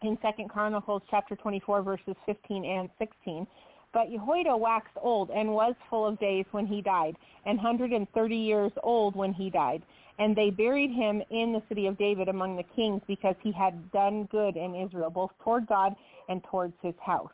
in 0.03 0.19
Second 0.21 0.49
Chronicles 0.49 1.03
chapter 1.11 1.37
24, 1.37 1.83
verses 1.83 2.17
15 2.27 2.65
and 2.65 2.91
16, 2.99 3.47
but 3.93 4.11
Jehoiada 4.11 4.57
waxed 4.57 4.97
old 5.01 5.31
and 5.31 5.53
was 5.53 5.75
full 5.89 6.07
of 6.07 6.19
days 6.19 6.45
when 6.51 6.67
he 6.67 6.83
died, 6.83 7.17
and 7.47 7.57
130 7.57 8.37
years 8.37 8.73
old 8.83 9.17
when 9.17 9.33
he 9.33 9.51
died. 9.51 9.83
And 10.19 10.35
they 10.35 10.51
buried 10.51 10.91
him 10.91 11.23
in 11.31 11.53
the 11.53 11.63
city 11.69 11.87
of 11.87 11.97
David 11.97 12.29
among 12.29 12.57
the 12.57 12.65
kings 12.75 13.01
because 13.07 13.37
he 13.41 13.53
had 13.53 13.91
done 13.93 14.25
good 14.25 14.57
in 14.57 14.75
Israel, 14.75 15.11
both 15.11 15.31
toward 15.43 15.67
God 15.67 15.95
and 16.29 16.43
towards 16.45 16.75
his 16.83 16.95
house. 17.01 17.31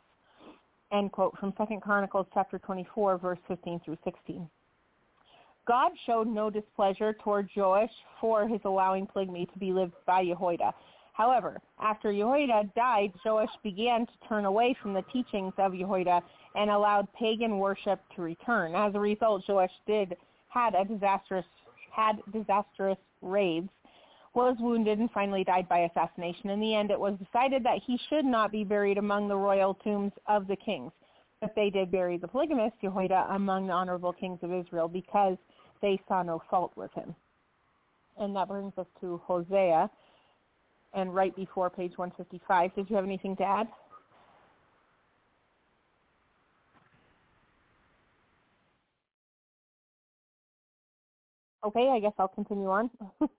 End 0.91 1.11
quote 1.11 1.35
from 1.39 1.53
Second 1.57 1.81
Chronicles 1.81 2.27
chapter 2.33 2.59
24, 2.59 3.17
verse 3.17 3.39
15 3.47 3.81
through 3.83 3.97
16. 4.03 4.47
God 5.65 5.91
showed 6.05 6.27
no 6.27 6.51
displeasure 6.51 7.13
toward 7.23 7.49
Joash 7.55 7.89
for 8.21 8.47
his 8.47 8.61
allowing 8.65 9.07
polygamy 9.07 9.47
to 9.47 9.59
be 9.59 9.73
lived 9.73 9.93
by 10.05 10.23
Jehoiada. 10.23 10.73
However, 11.15 11.61
after 11.79 12.11
Jehoiada 12.11 12.69
died, 12.75 13.13
Joash 13.23 13.55
began 13.63 14.05
to 14.05 14.11
turn 14.27 14.43
away 14.43 14.75
from 14.81 14.93
the 14.93 15.01
teachings 15.13 15.53
of 15.57 15.73
Jehoiada 15.73 16.21
and 16.55 16.69
allowed 16.69 17.07
pagan 17.13 17.57
worship 17.57 18.01
to 18.15 18.21
return. 18.21 18.75
As 18.75 18.93
a 18.95 18.99
result, 18.99 19.43
Joash 19.47 19.71
did 19.87 20.17
had 20.49 20.75
a 20.75 20.83
disastrous 20.83 21.45
had 21.91 22.21
disastrous 22.33 22.97
raids, 23.21 23.69
was 24.33 24.57
wounded, 24.59 24.99
and 24.99 25.09
finally 25.11 25.45
died 25.45 25.69
by 25.69 25.79
assassination. 25.79 26.49
In 26.49 26.59
the 26.59 26.75
end, 26.75 26.91
it 26.91 26.99
was 26.99 27.17
decided 27.17 27.63
that 27.63 27.79
he 27.87 27.97
should 28.09 28.25
not 28.25 28.51
be 28.51 28.65
buried 28.65 28.97
among 28.97 29.29
the 29.29 29.37
royal 29.37 29.75
tombs 29.75 30.11
of 30.27 30.47
the 30.47 30.57
kings. 30.57 30.91
But 31.39 31.55
they 31.55 31.69
did 31.69 31.91
bury 31.91 32.17
the 32.17 32.27
polygamist 32.27 32.75
Jehoiada 32.81 33.27
among 33.29 33.67
the 33.67 33.73
honorable 33.73 34.11
kings 34.11 34.39
of 34.41 34.51
Israel 34.51 34.89
because 34.89 35.37
they 35.81 35.97
saw 36.09 36.23
no 36.23 36.41
fault 36.49 36.73
with 36.75 36.91
him. 36.93 37.15
And 38.17 38.35
that 38.35 38.49
brings 38.49 38.73
us 38.77 38.87
to 38.99 39.21
Hosea, 39.25 39.89
and 40.95 41.13
right 41.13 41.35
before 41.35 41.69
page 41.69 41.97
155. 41.97 42.73
Did 42.75 42.89
you 42.89 42.95
have 42.95 43.05
anything 43.05 43.35
to 43.37 43.43
add? 43.43 43.67
Okay, 51.65 51.89
I 51.89 51.99
guess 51.99 52.13
I'll 52.19 52.27
continue 52.27 52.69
on. 52.69 52.89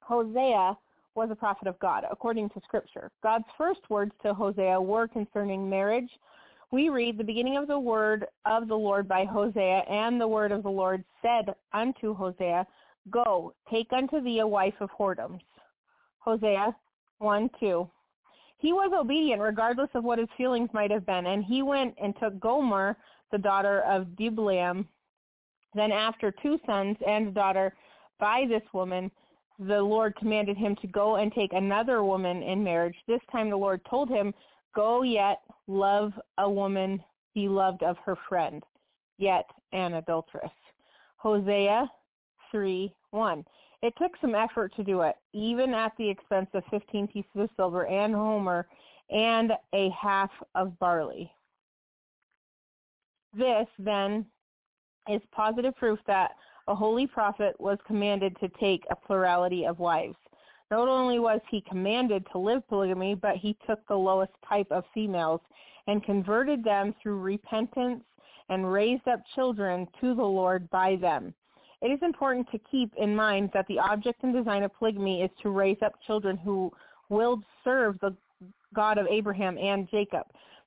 Hosea 0.00 0.76
was 1.14 1.28
a 1.30 1.34
prophet 1.34 1.68
of 1.68 1.78
God, 1.80 2.04
according 2.10 2.48
to 2.50 2.60
Scripture. 2.64 3.10
God's 3.22 3.44
first 3.58 3.80
words 3.90 4.12
to 4.22 4.32
Hosea 4.32 4.80
were 4.80 5.06
concerning 5.06 5.68
marriage. 5.68 6.08
We 6.72 6.88
read 6.88 7.18
the 7.18 7.24
beginning 7.24 7.58
of 7.58 7.68
the 7.68 7.78
word 7.78 8.26
of 8.46 8.68
the 8.68 8.74
Lord 8.74 9.06
by 9.06 9.24
Hosea, 9.24 9.82
and 9.90 10.20
the 10.20 10.28
word 10.28 10.50
of 10.50 10.62
the 10.62 10.70
Lord 10.70 11.04
said 11.20 11.54
unto 11.72 12.14
Hosea, 12.14 12.66
Go, 13.10 13.54
take 13.70 13.92
unto 13.92 14.20
thee 14.20 14.38
a 14.38 14.46
wife 14.46 14.74
of 14.80 14.90
whoredoms. 14.98 15.40
Hosea 16.20 16.74
1, 17.18 17.50
2. 17.58 17.90
He 18.58 18.72
was 18.72 18.92
obedient 18.94 19.40
regardless 19.40 19.88
of 19.94 20.04
what 20.04 20.18
his 20.18 20.28
feelings 20.36 20.70
might 20.72 20.90
have 20.90 21.06
been, 21.06 21.26
and 21.26 21.44
he 21.44 21.62
went 21.62 21.94
and 22.00 22.14
took 22.18 22.38
Gomer, 22.38 22.96
the 23.32 23.38
daughter 23.38 23.80
of 23.82 24.16
Diblaim, 24.16 24.86
then 25.74 25.92
after 25.92 26.32
two 26.42 26.58
sons 26.66 26.96
and 27.06 27.28
a 27.28 27.30
daughter 27.30 27.74
by 28.18 28.44
this 28.48 28.62
woman, 28.72 29.10
the 29.58 29.80
Lord 29.80 30.16
commanded 30.16 30.56
him 30.56 30.74
to 30.76 30.86
go 30.86 31.16
and 31.16 31.32
take 31.32 31.52
another 31.52 32.02
woman 32.02 32.42
in 32.42 32.64
marriage. 32.64 32.96
This 33.06 33.20
time 33.30 33.50
the 33.50 33.56
Lord 33.56 33.80
told 33.88 34.08
him, 34.08 34.34
Go 34.74 35.02
yet 35.02 35.40
love 35.66 36.12
a 36.38 36.48
woman 36.48 37.02
beloved 37.34 37.82
of 37.82 37.96
her 37.98 38.16
friend, 38.28 38.62
yet 39.18 39.46
an 39.72 39.94
adulteress. 39.94 40.50
Hosea 41.16 41.90
3, 42.50 42.92
1. 43.10 43.44
It 43.82 43.94
took 43.96 44.12
some 44.20 44.34
effort 44.34 44.74
to 44.76 44.84
do 44.84 45.00
it, 45.02 45.16
even 45.32 45.72
at 45.72 45.92
the 45.96 46.08
expense 46.08 46.48
of 46.52 46.64
15 46.70 47.08
pieces 47.08 47.30
of 47.34 47.48
silver 47.56 47.86
and 47.86 48.14
homer 48.14 48.66
and 49.08 49.52
a 49.74 49.90
half 49.90 50.30
of 50.54 50.78
barley. 50.78 51.32
This, 53.32 53.66
then, 53.78 54.26
is 55.08 55.22
positive 55.32 55.74
proof 55.76 55.98
that 56.06 56.32
a 56.68 56.74
holy 56.74 57.06
prophet 57.06 57.58
was 57.58 57.78
commanded 57.86 58.36
to 58.40 58.48
take 58.60 58.84
a 58.90 58.96
plurality 58.96 59.64
of 59.64 59.78
wives. 59.78 60.16
Not 60.70 60.88
only 60.88 61.18
was 61.18 61.40
he 61.50 61.62
commanded 61.62 62.26
to 62.30 62.38
live 62.38 62.66
polygamy, 62.68 63.14
but 63.14 63.36
he 63.36 63.56
took 63.66 63.84
the 63.86 63.96
lowest 63.96 64.32
type 64.48 64.70
of 64.70 64.84
females 64.94 65.40
and 65.86 66.04
converted 66.04 66.62
them 66.62 66.94
through 67.02 67.18
repentance 67.18 68.04
and 68.50 68.70
raised 68.70 69.08
up 69.08 69.20
children 69.34 69.88
to 70.00 70.14
the 70.14 70.22
Lord 70.22 70.68
by 70.70 70.96
them. 70.96 71.34
It 71.82 71.88
is 71.88 71.98
important 72.02 72.50
to 72.50 72.58
keep 72.70 72.92
in 72.96 73.16
mind 73.16 73.50
that 73.54 73.66
the 73.66 73.78
object 73.78 74.22
and 74.22 74.34
design 74.34 74.62
of 74.62 74.74
polygamy 74.74 75.22
is 75.22 75.30
to 75.42 75.50
raise 75.50 75.78
up 75.82 75.94
children 76.06 76.36
who 76.36 76.70
will 77.08 77.42
serve 77.64 77.98
the 78.00 78.14
God 78.74 78.98
of 78.98 79.06
Abraham 79.06 79.56
and 79.58 79.88
Jacob. 79.90 80.26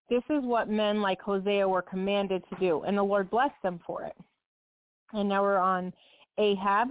This 0.10 0.24
is 0.30 0.44
what 0.44 0.70
men 0.70 1.02
like 1.02 1.22
Hosea 1.22 1.68
were 1.68 1.82
commanded 1.82 2.44
to 2.50 2.60
do, 2.60 2.82
and 2.84 2.98
the 2.98 3.04
Lord 3.04 3.30
blessed 3.30 3.62
them 3.62 3.80
for 3.86 4.04
it. 4.04 4.16
And 5.14 5.30
now 5.30 5.44
we're 5.44 5.58
on 5.58 5.94
Ahab. 6.38 6.90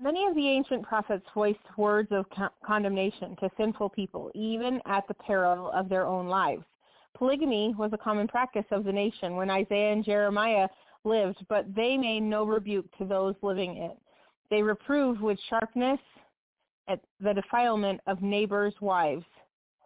Many 0.00 0.26
of 0.26 0.34
the 0.34 0.48
ancient 0.48 0.82
prophets 0.82 1.24
voiced 1.32 1.58
words 1.76 2.08
of 2.10 2.26
condemnation 2.64 3.36
to 3.36 3.50
sinful 3.56 3.90
people, 3.90 4.30
even 4.34 4.80
at 4.86 5.06
the 5.06 5.14
peril 5.14 5.70
of 5.70 5.88
their 5.88 6.06
own 6.06 6.28
lives. 6.28 6.64
Polygamy 7.14 7.74
was 7.78 7.92
a 7.92 7.98
common 7.98 8.26
practice 8.28 8.66
of 8.70 8.84
the 8.84 8.92
nation 8.92 9.36
when 9.36 9.48
Isaiah 9.48 9.92
and 9.92 10.04
Jeremiah 10.04 10.68
lived, 11.06 11.38
but 11.48 11.74
they 11.74 11.96
made 11.96 12.20
no 12.20 12.44
rebuke 12.44 12.86
to 12.98 13.04
those 13.04 13.34
living 13.40 13.76
it. 13.78 13.96
They 14.50 14.62
reproved 14.62 15.20
with 15.20 15.38
sharpness 15.48 16.00
at 16.88 17.00
the 17.20 17.32
defilement 17.32 18.00
of 18.06 18.20
neighbors' 18.22 18.74
wives, 18.80 19.24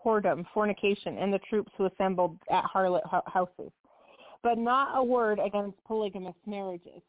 whoredom, 0.04 0.44
fornication, 0.52 1.18
and 1.18 1.32
the 1.32 1.38
troops 1.40 1.72
who 1.76 1.86
assembled 1.86 2.36
at 2.50 2.64
harlot 2.64 3.02
houses, 3.26 3.70
but 4.42 4.58
not 4.58 4.98
a 4.98 5.04
word 5.04 5.38
against 5.38 5.82
polygamous 5.84 6.34
marriages. 6.46 7.02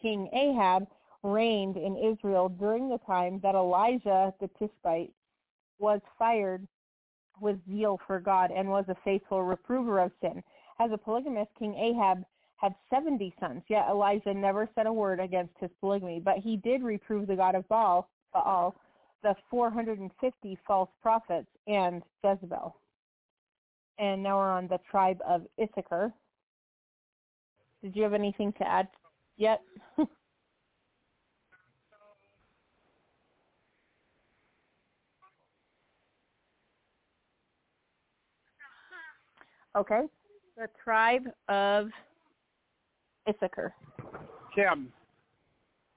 King 0.00 0.28
Ahab 0.32 0.86
reigned 1.22 1.76
in 1.76 1.96
Israel 1.96 2.48
during 2.48 2.88
the 2.88 3.00
time 3.06 3.40
that 3.42 3.54
Elijah 3.54 4.32
the 4.40 4.48
Tishbite 4.58 5.12
was 5.78 6.00
fired 6.18 6.66
with 7.40 7.58
zeal 7.68 8.00
for 8.06 8.20
God 8.20 8.50
and 8.50 8.68
was 8.68 8.84
a 8.88 8.96
faithful 9.04 9.42
reprover 9.42 10.00
of 10.00 10.12
sin. 10.20 10.42
As 10.78 10.90
a 10.92 10.98
polygamist, 10.98 11.50
King 11.58 11.74
Ahab 11.74 12.24
had 12.56 12.74
70 12.90 13.34
sons, 13.38 13.62
yet 13.68 13.86
Elijah 13.88 14.32
never 14.32 14.68
said 14.74 14.86
a 14.86 14.92
word 14.92 15.20
against 15.20 15.52
his 15.60 15.70
polygamy, 15.80 16.20
but 16.20 16.38
he 16.38 16.56
did 16.56 16.82
reprove 16.82 17.26
the 17.26 17.36
God 17.36 17.54
of 17.54 17.68
Baal, 17.68 18.08
Baal 18.32 18.74
the 19.22 19.34
450 19.50 20.58
false 20.66 20.88
prophets, 21.02 21.48
and 21.66 22.02
Jezebel. 22.22 22.76
And 23.98 24.22
now 24.22 24.36
we're 24.36 24.52
on 24.52 24.68
the 24.68 24.78
tribe 24.90 25.20
of 25.26 25.42
Issachar. 25.60 26.12
Did 27.82 27.96
you 27.96 28.04
have 28.04 28.12
anything 28.12 28.52
to 28.54 28.68
add 28.68 28.88
yet? 29.36 29.62
okay. 39.76 40.02
The 40.56 40.68
tribe 40.82 41.24
of 41.48 41.88
Issachar. 43.28 43.74
Kim. 44.54 44.92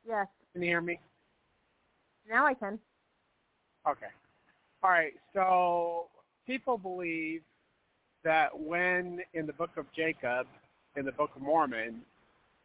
Yes. 0.07 0.27
Can 0.53 0.61
you 0.61 0.69
hear 0.69 0.81
me? 0.81 0.99
Now 2.29 2.45
I 2.45 2.53
can. 2.53 2.79
Okay. 3.87 4.07
All 4.83 4.89
right. 4.89 5.13
So 5.33 6.07
people 6.45 6.77
believe 6.77 7.41
that 8.23 8.57
when 8.57 9.19
in 9.33 9.45
the 9.45 9.53
book 9.53 9.71
of 9.77 9.85
Jacob, 9.95 10.47
in 10.95 11.05
the 11.05 11.11
book 11.11 11.31
of 11.35 11.41
Mormon, 11.41 12.01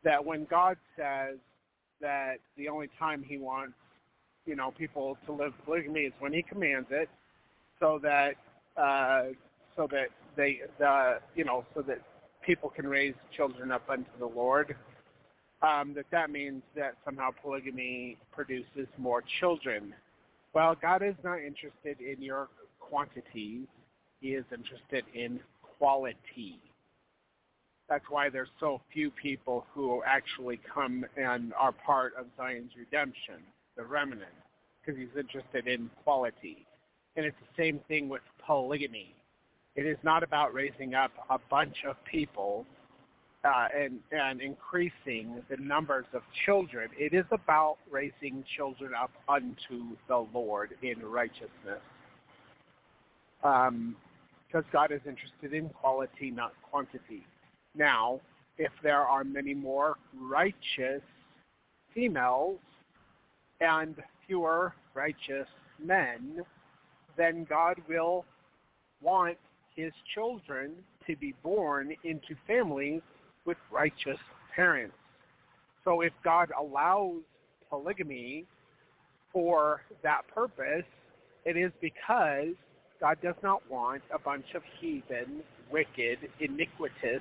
that 0.02 0.24
when 0.24 0.46
God 0.50 0.76
says 0.96 1.36
that 2.00 2.36
the 2.56 2.68
only 2.68 2.88
time 2.98 3.22
he 3.26 3.38
wants, 3.38 3.74
you 4.46 4.56
know, 4.56 4.72
people 4.76 5.16
to 5.26 5.32
live 5.32 5.52
polygamy 5.64 6.00
is 6.00 6.12
when 6.18 6.32
he 6.32 6.42
commands 6.42 6.88
it, 6.90 7.08
so 7.80 7.98
that 8.02 8.34
uh, 8.76 9.32
so 9.76 9.86
that 9.90 10.08
they 10.36 10.60
the 10.78 11.18
you 11.34 11.44
know 11.44 11.64
so 11.74 11.82
that 11.82 12.00
people 12.44 12.68
can 12.68 12.86
raise 12.86 13.14
children 13.34 13.70
up 13.72 13.88
unto 13.88 14.10
the 14.18 14.26
Lord. 14.26 14.76
Um, 15.62 15.94
that 15.94 16.06
that 16.10 16.30
means 16.30 16.62
that 16.76 16.94
somehow 17.04 17.30
polygamy 17.42 18.18
produces 18.32 18.86
more 18.98 19.22
children. 19.40 19.94
Well, 20.52 20.76
God 20.80 21.02
is 21.02 21.14
not 21.24 21.40
interested 21.40 22.00
in 22.00 22.22
your 22.22 22.48
quantities. 22.78 23.66
He 24.20 24.34
is 24.34 24.44
interested 24.52 25.04
in 25.14 25.40
quality. 25.78 26.60
That's 27.88 28.04
why 28.08 28.28
there's 28.28 28.48
so 28.60 28.80
few 28.92 29.10
people 29.10 29.66
who 29.74 30.02
actually 30.06 30.58
come 30.72 31.04
and 31.16 31.52
are 31.54 31.72
part 31.72 32.14
of 32.18 32.26
Zion's 32.36 32.72
redemption, 32.78 33.36
the 33.76 33.84
remnant, 33.84 34.22
because 34.80 34.98
he's 34.98 35.16
interested 35.18 35.66
in 35.66 35.90
quality. 36.02 36.66
And 37.16 37.26
it's 37.26 37.36
the 37.40 37.62
same 37.62 37.80
thing 37.88 38.08
with 38.08 38.22
polygamy. 38.44 39.14
It 39.76 39.86
is 39.86 39.98
not 40.02 40.22
about 40.22 40.54
raising 40.54 40.94
up 40.94 41.10
a 41.30 41.38
bunch 41.50 41.76
of 41.88 41.96
people 42.04 42.64
uh, 43.44 43.66
and, 43.76 43.98
and 44.12 44.40
increasing 44.40 45.42
the 45.50 45.56
numbers 45.58 46.06
of 46.14 46.22
children. 46.46 46.88
It 46.96 47.12
is 47.12 47.24
about 47.30 47.76
raising 47.90 48.44
children 48.56 48.92
up 49.00 49.10
unto 49.28 49.96
the 50.08 50.26
Lord 50.32 50.74
in 50.82 51.04
righteousness. 51.04 51.82
Um, 53.42 53.96
because 54.46 54.70
God 54.72 54.92
is 54.92 55.00
interested 55.04 55.52
in 55.52 55.68
quality, 55.68 56.30
not 56.30 56.52
quantity. 56.70 57.26
Now, 57.74 58.20
if 58.56 58.70
there 58.84 59.00
are 59.00 59.24
many 59.24 59.52
more 59.52 59.96
righteous 60.16 61.02
females 61.92 62.58
and 63.60 63.96
fewer 64.26 64.74
righteous 64.94 65.48
men, 65.82 66.44
then 67.16 67.44
God 67.50 67.82
will 67.88 68.24
want 69.02 69.36
his 69.74 69.92
children 70.14 70.72
to 71.06 71.16
be 71.16 71.34
born 71.42 71.94
into 72.04 72.34
families 72.46 73.02
with 73.44 73.58
righteous 73.70 74.18
parents. 74.54 74.94
So 75.84 76.00
if 76.00 76.12
God 76.22 76.50
allows 76.58 77.20
polygamy 77.68 78.46
for 79.32 79.82
that 80.02 80.26
purpose, 80.32 80.86
it 81.44 81.56
is 81.56 81.72
because 81.80 82.54
God 83.00 83.18
does 83.22 83.34
not 83.42 83.68
want 83.70 84.02
a 84.14 84.18
bunch 84.18 84.46
of 84.54 84.62
heathen, 84.80 85.42
wicked, 85.70 86.18
iniquitous 86.40 87.20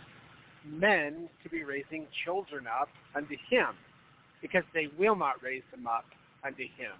men 0.65 1.27
to 1.43 1.49
be 1.49 1.63
raising 1.63 2.07
children 2.23 2.67
up 2.67 2.87
unto 3.15 3.35
him, 3.49 3.69
because 4.41 4.63
they 4.73 4.87
will 4.97 5.15
not 5.15 5.41
raise 5.43 5.63
them 5.71 5.87
up 5.87 6.05
unto 6.45 6.63
him. 6.63 6.93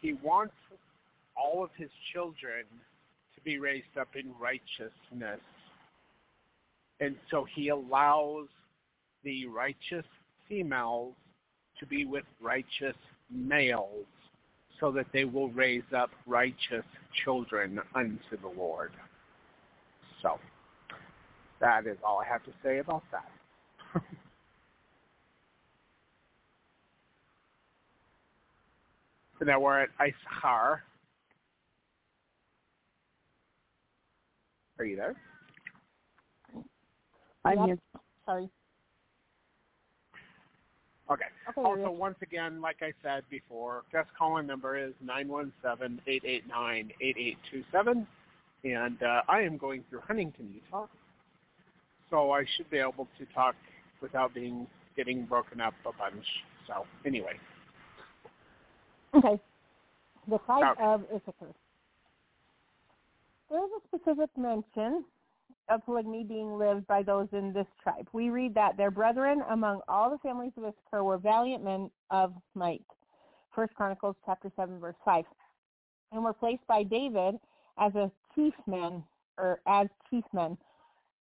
He 0.00 0.12
wants 0.12 0.54
all 1.36 1.64
of 1.64 1.70
his 1.76 1.90
children 2.12 2.64
be 3.44 3.58
raised 3.58 3.96
up 3.98 4.08
in 4.14 4.32
righteousness. 4.40 5.40
And 7.00 7.16
so 7.30 7.46
he 7.54 7.68
allows 7.68 8.46
the 9.24 9.46
righteous 9.46 10.04
females 10.48 11.14
to 11.78 11.86
be 11.86 12.04
with 12.04 12.24
righteous 12.40 12.96
males 13.30 14.06
so 14.78 14.90
that 14.92 15.06
they 15.12 15.24
will 15.24 15.48
raise 15.50 15.82
up 15.96 16.10
righteous 16.26 16.84
children 17.24 17.80
unto 17.94 18.36
the 18.40 18.48
Lord. 18.48 18.92
So 20.22 20.38
that 21.60 21.86
is 21.86 21.96
all 22.04 22.20
I 22.20 22.24
have 22.28 22.44
to 22.44 22.52
say 22.62 22.78
about 22.78 23.02
that. 23.12 23.30
so 29.38 29.44
now 29.44 29.60
we're 29.60 29.82
at 29.82 29.90
Issachar. 30.00 30.82
Are 34.82 34.84
you 34.84 34.96
there? 34.96 35.14
I'm 37.44 37.58
yep. 37.58 37.66
here. 37.66 37.78
Sorry. 38.26 38.48
Okay. 41.08 41.24
okay 41.50 41.60
also, 41.60 41.92
once 41.92 42.16
again, 42.20 42.60
like 42.60 42.78
I 42.82 42.92
said 43.00 43.22
before, 43.30 43.84
guest 43.92 44.08
calling 44.18 44.44
number 44.44 44.76
is 44.76 44.92
nine 45.00 45.28
one 45.28 45.52
seven 45.62 46.00
eight 46.08 46.24
eight 46.26 46.48
nine 46.48 46.90
eight 47.00 47.16
eight 47.16 47.36
two 47.48 47.62
seven, 47.70 48.08
and 48.64 49.00
uh, 49.04 49.22
I 49.28 49.42
am 49.42 49.56
going 49.56 49.84
through 49.88 50.00
Huntington, 50.00 50.52
Utah, 50.52 50.88
so 52.10 52.32
I 52.32 52.44
should 52.56 52.68
be 52.68 52.78
able 52.78 53.06
to 53.20 53.26
talk 53.32 53.54
without 54.00 54.34
being 54.34 54.66
getting 54.96 55.26
broken 55.26 55.60
up 55.60 55.74
a 55.86 55.92
bunch. 55.96 56.26
So 56.66 56.86
anyway. 57.06 57.34
Okay. 59.14 59.40
The 60.28 60.38
tribe 60.38 60.76
okay. 60.76 60.84
of 60.84 61.02
Issachar. 61.14 61.54
There 63.52 63.62
is 63.62 63.70
a 63.84 63.96
specific 63.98 64.30
mention 64.34 65.04
of 65.68 65.84
polygamy 65.84 66.24
being 66.24 66.56
lived 66.56 66.86
by 66.86 67.02
those 67.02 67.28
in 67.32 67.52
this 67.52 67.66
tribe. 67.82 68.08
We 68.14 68.30
read 68.30 68.54
that 68.54 68.78
their 68.78 68.90
brethren 68.90 69.42
among 69.50 69.82
all 69.88 70.08
the 70.08 70.16
families 70.18 70.52
of 70.56 70.64
Issachar 70.64 71.04
were 71.04 71.18
valiant 71.18 71.62
men 71.62 71.90
of 72.10 72.32
might. 72.54 72.86
First 73.54 73.74
Chronicles 73.74 74.16
chapter 74.24 74.50
seven 74.56 74.80
verse 74.80 74.96
five, 75.04 75.26
and 76.12 76.24
were 76.24 76.32
placed 76.32 76.66
by 76.66 76.82
David 76.82 77.34
as 77.78 77.94
a 77.94 78.10
chief 78.34 78.54
man 78.66 79.04
or 79.36 79.60
as 79.66 79.86
chief 80.08 80.24
men. 80.32 80.56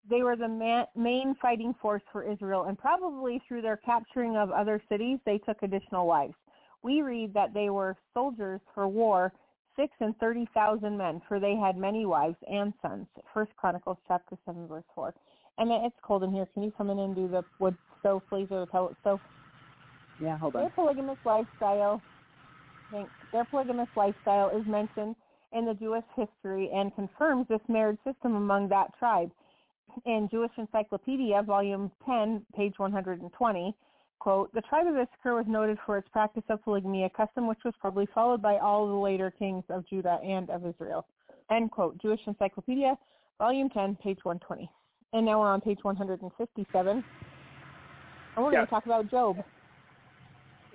They 0.08 0.22
were 0.22 0.36
the 0.36 0.48
man, 0.48 0.86
main 0.94 1.34
fighting 1.42 1.74
force 1.82 2.02
for 2.12 2.22
Israel, 2.22 2.66
and 2.68 2.78
probably 2.78 3.42
through 3.48 3.62
their 3.62 3.78
capturing 3.78 4.36
of 4.36 4.52
other 4.52 4.80
cities, 4.88 5.18
they 5.26 5.38
took 5.38 5.60
additional 5.62 6.06
wives. 6.06 6.34
We 6.84 7.02
read 7.02 7.34
that 7.34 7.52
they 7.52 7.68
were 7.68 7.96
soldiers 8.14 8.60
for 8.74 8.86
war 8.86 9.32
six 9.76 9.92
and 10.00 10.16
thirty 10.18 10.48
thousand 10.54 10.96
men, 10.96 11.20
for 11.28 11.40
they 11.40 11.56
had 11.56 11.76
many 11.76 12.06
wives 12.06 12.36
and 12.50 12.72
sons. 12.82 13.06
First 13.32 13.54
Chronicles 13.56 13.98
chapter 14.06 14.36
seven 14.44 14.66
verse 14.66 14.84
four. 14.94 15.14
And 15.58 15.70
it's 15.70 15.96
cold 16.02 16.22
in 16.24 16.32
here. 16.32 16.46
Can 16.54 16.62
you 16.62 16.72
come 16.76 16.90
in 16.90 16.98
and 16.98 17.14
do 17.14 17.28
the 17.28 17.42
wood 17.58 17.76
stove, 18.00 18.22
please, 18.28 18.48
or 18.50 18.60
the 18.60 18.66
pellet 18.66 18.96
stove? 19.00 19.20
Yeah, 20.20 20.38
hold 20.38 20.56
on. 20.56 20.62
Their 20.62 20.70
polygamous 20.70 21.18
lifestyle, 21.24 22.00
their 23.32 23.44
polygamous 23.44 23.88
lifestyle 23.96 24.50
is 24.50 24.66
mentioned 24.66 25.14
in 25.52 25.66
the 25.66 25.74
Jewish 25.74 26.04
history 26.16 26.70
and 26.72 26.94
confirms 26.94 27.46
this 27.48 27.60
marriage 27.68 27.98
system 28.04 28.36
among 28.36 28.68
that 28.68 28.96
tribe. 28.98 29.30
In 30.06 30.28
Jewish 30.30 30.52
Encyclopedia, 30.56 31.42
Volume 31.42 31.90
10, 32.06 32.46
page 32.56 32.74
120, 32.78 33.74
quote, 34.22 34.54
the 34.54 34.60
tribe 34.60 34.86
of 34.86 34.94
Issachar 34.94 35.34
was 35.34 35.46
noted 35.48 35.78
for 35.84 35.98
its 35.98 36.06
practice 36.12 36.44
of 36.48 36.62
polygamy, 36.62 37.02
a 37.02 37.10
custom 37.10 37.48
which 37.48 37.58
was 37.64 37.74
probably 37.80 38.06
followed 38.14 38.40
by 38.40 38.58
all 38.58 38.86
the 38.86 38.94
later 38.94 39.32
kings 39.36 39.64
of 39.68 39.84
Judah 39.88 40.20
and 40.24 40.48
of 40.48 40.64
Israel. 40.64 41.04
End 41.50 41.72
quote. 41.72 42.00
Jewish 42.00 42.20
Encyclopedia, 42.28 42.96
Volume 43.38 43.68
10, 43.68 43.96
page 43.96 44.20
120. 44.22 44.70
And 45.12 45.26
now 45.26 45.40
we're 45.40 45.50
on 45.50 45.60
page 45.60 45.80
157. 45.82 46.88
And 46.92 47.04
we're 48.36 48.52
going 48.52 48.64
to 48.64 48.70
talk 48.70 48.86
about 48.86 49.10
Job. 49.10 49.38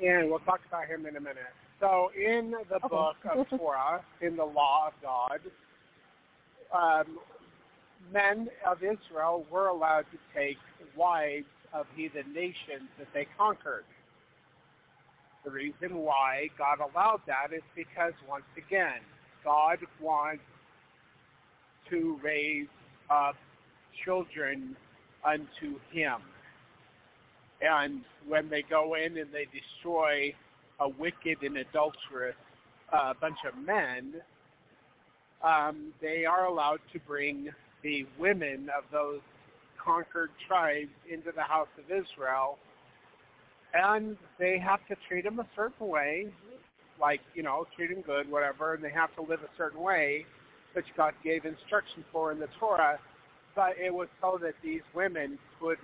And 0.06 0.30
we'll 0.30 0.40
talk 0.40 0.60
about 0.68 0.86
him 0.88 1.06
in 1.06 1.16
a 1.16 1.22
minute. 1.22 1.38
So 1.80 2.12
in 2.18 2.52
the 2.52 2.76
okay. 2.76 2.88
book 2.90 3.16
of 3.34 3.48
Torah, 3.58 4.04
in 4.20 4.36
the 4.36 4.44
law 4.44 4.90
of 4.90 4.94
God, 5.02 5.40
um, 6.76 7.18
men 8.12 8.50
of 8.70 8.80
Israel 8.84 9.46
were 9.50 9.68
allowed 9.68 10.06
to 10.12 10.18
take 10.36 10.58
wives 10.98 11.46
of 11.74 11.86
heathen 11.96 12.34
nations 12.34 12.90
that 12.98 13.08
they 13.14 13.28
conquered. 13.38 13.86
The 15.44 15.52
reason 15.52 15.98
why 15.98 16.50
God 16.58 16.80
allowed 16.80 17.22
that 17.28 17.54
is 17.54 17.64
because, 17.76 18.14
once 18.28 18.44
again, 18.58 19.00
God 19.44 19.80
wants 20.02 20.44
to 21.90 22.20
raise 22.22 22.68
up 23.10 23.36
children 24.04 24.76
unto 25.26 25.80
him. 25.92 26.22
And 27.62 28.02
when 28.28 28.50
they 28.50 28.62
go 28.62 28.96
in 28.96 29.18
and 29.18 29.32
they 29.32 29.48
destroy 29.52 30.34
a 30.80 30.90
wicked 30.90 31.42
and 31.42 31.58
adulterous 31.58 32.36
uh, 32.92 33.14
bunch 33.20 33.38
of 33.48 33.58
men, 33.66 34.16
um, 35.44 35.94
they 36.02 36.26
are 36.26 36.46
allowed 36.46 36.80
to 36.94 37.00
bring 37.00 37.50
the 37.84 38.06
women 38.20 38.70
of 38.76 38.84
those 38.92 39.22
conquered 39.88 40.30
tribes 40.48 40.92
into 41.10 41.32
the 41.34 41.42
house 41.42 41.70
of 41.78 41.86
Israel, 41.86 42.58
and 43.74 44.18
they 44.38 44.60
have 44.60 44.80
to 44.90 44.96
treat 45.08 45.24
them 45.24 45.40
a 45.40 45.48
certain 45.56 45.88
way, 45.88 46.28
like, 47.00 47.22
you 47.34 47.44
know, 47.44 47.66
treat 47.76 47.90
them 47.90 48.02
good, 48.02 48.30
whatever, 48.30 48.74
and 48.74 48.84
they 48.84 48.92
have 48.92 49.16
to 49.16 49.22
live 49.22 49.40
a 49.42 49.58
certain 49.58 49.82
way, 49.82 50.26
which 50.74 50.86
God 50.98 51.14
gave 51.24 51.46
instruction 51.46 52.04
for 52.12 52.32
in 52.32 52.40
the 52.40 52.50
Torah, 52.60 53.00
but 53.56 53.78
it 53.84 53.94
was 53.94 54.10
so 54.22 54.38
that 54.42 54.54
these 54.64 54.82
women 54.94 55.40
could 55.60 55.78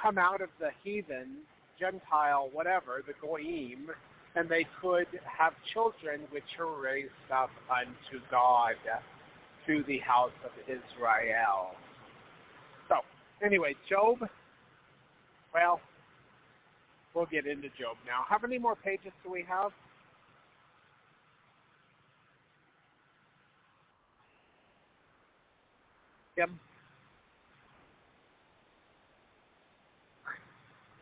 come 0.00 0.16
out 0.18 0.40
of 0.40 0.48
the 0.58 0.70
heathen, 0.82 1.36
Gentile, 1.78 2.48
whatever, 2.52 3.02
the 3.06 3.14
Goyim, 3.20 3.90
and 4.36 4.48
they 4.48 4.66
could 4.80 5.06
have 5.24 5.52
children 5.72 6.22
which 6.30 6.58
are 6.58 6.80
raised 6.80 7.10
up 7.32 7.50
unto 7.70 8.24
God 8.30 8.74
to 9.66 9.84
the 9.86 9.98
house 9.98 10.32
of 10.44 10.50
Israel. 10.66 11.74
Anyway, 13.42 13.74
Job, 13.88 14.18
well, 15.52 15.80
we'll 17.14 17.26
get 17.26 17.46
into 17.46 17.68
Job 17.68 17.96
now. 18.06 18.24
How 18.28 18.38
many 18.40 18.58
more 18.58 18.76
pages 18.76 19.12
do 19.22 19.30
we 19.30 19.44
have? 19.48 19.72
Kim? 26.36 26.58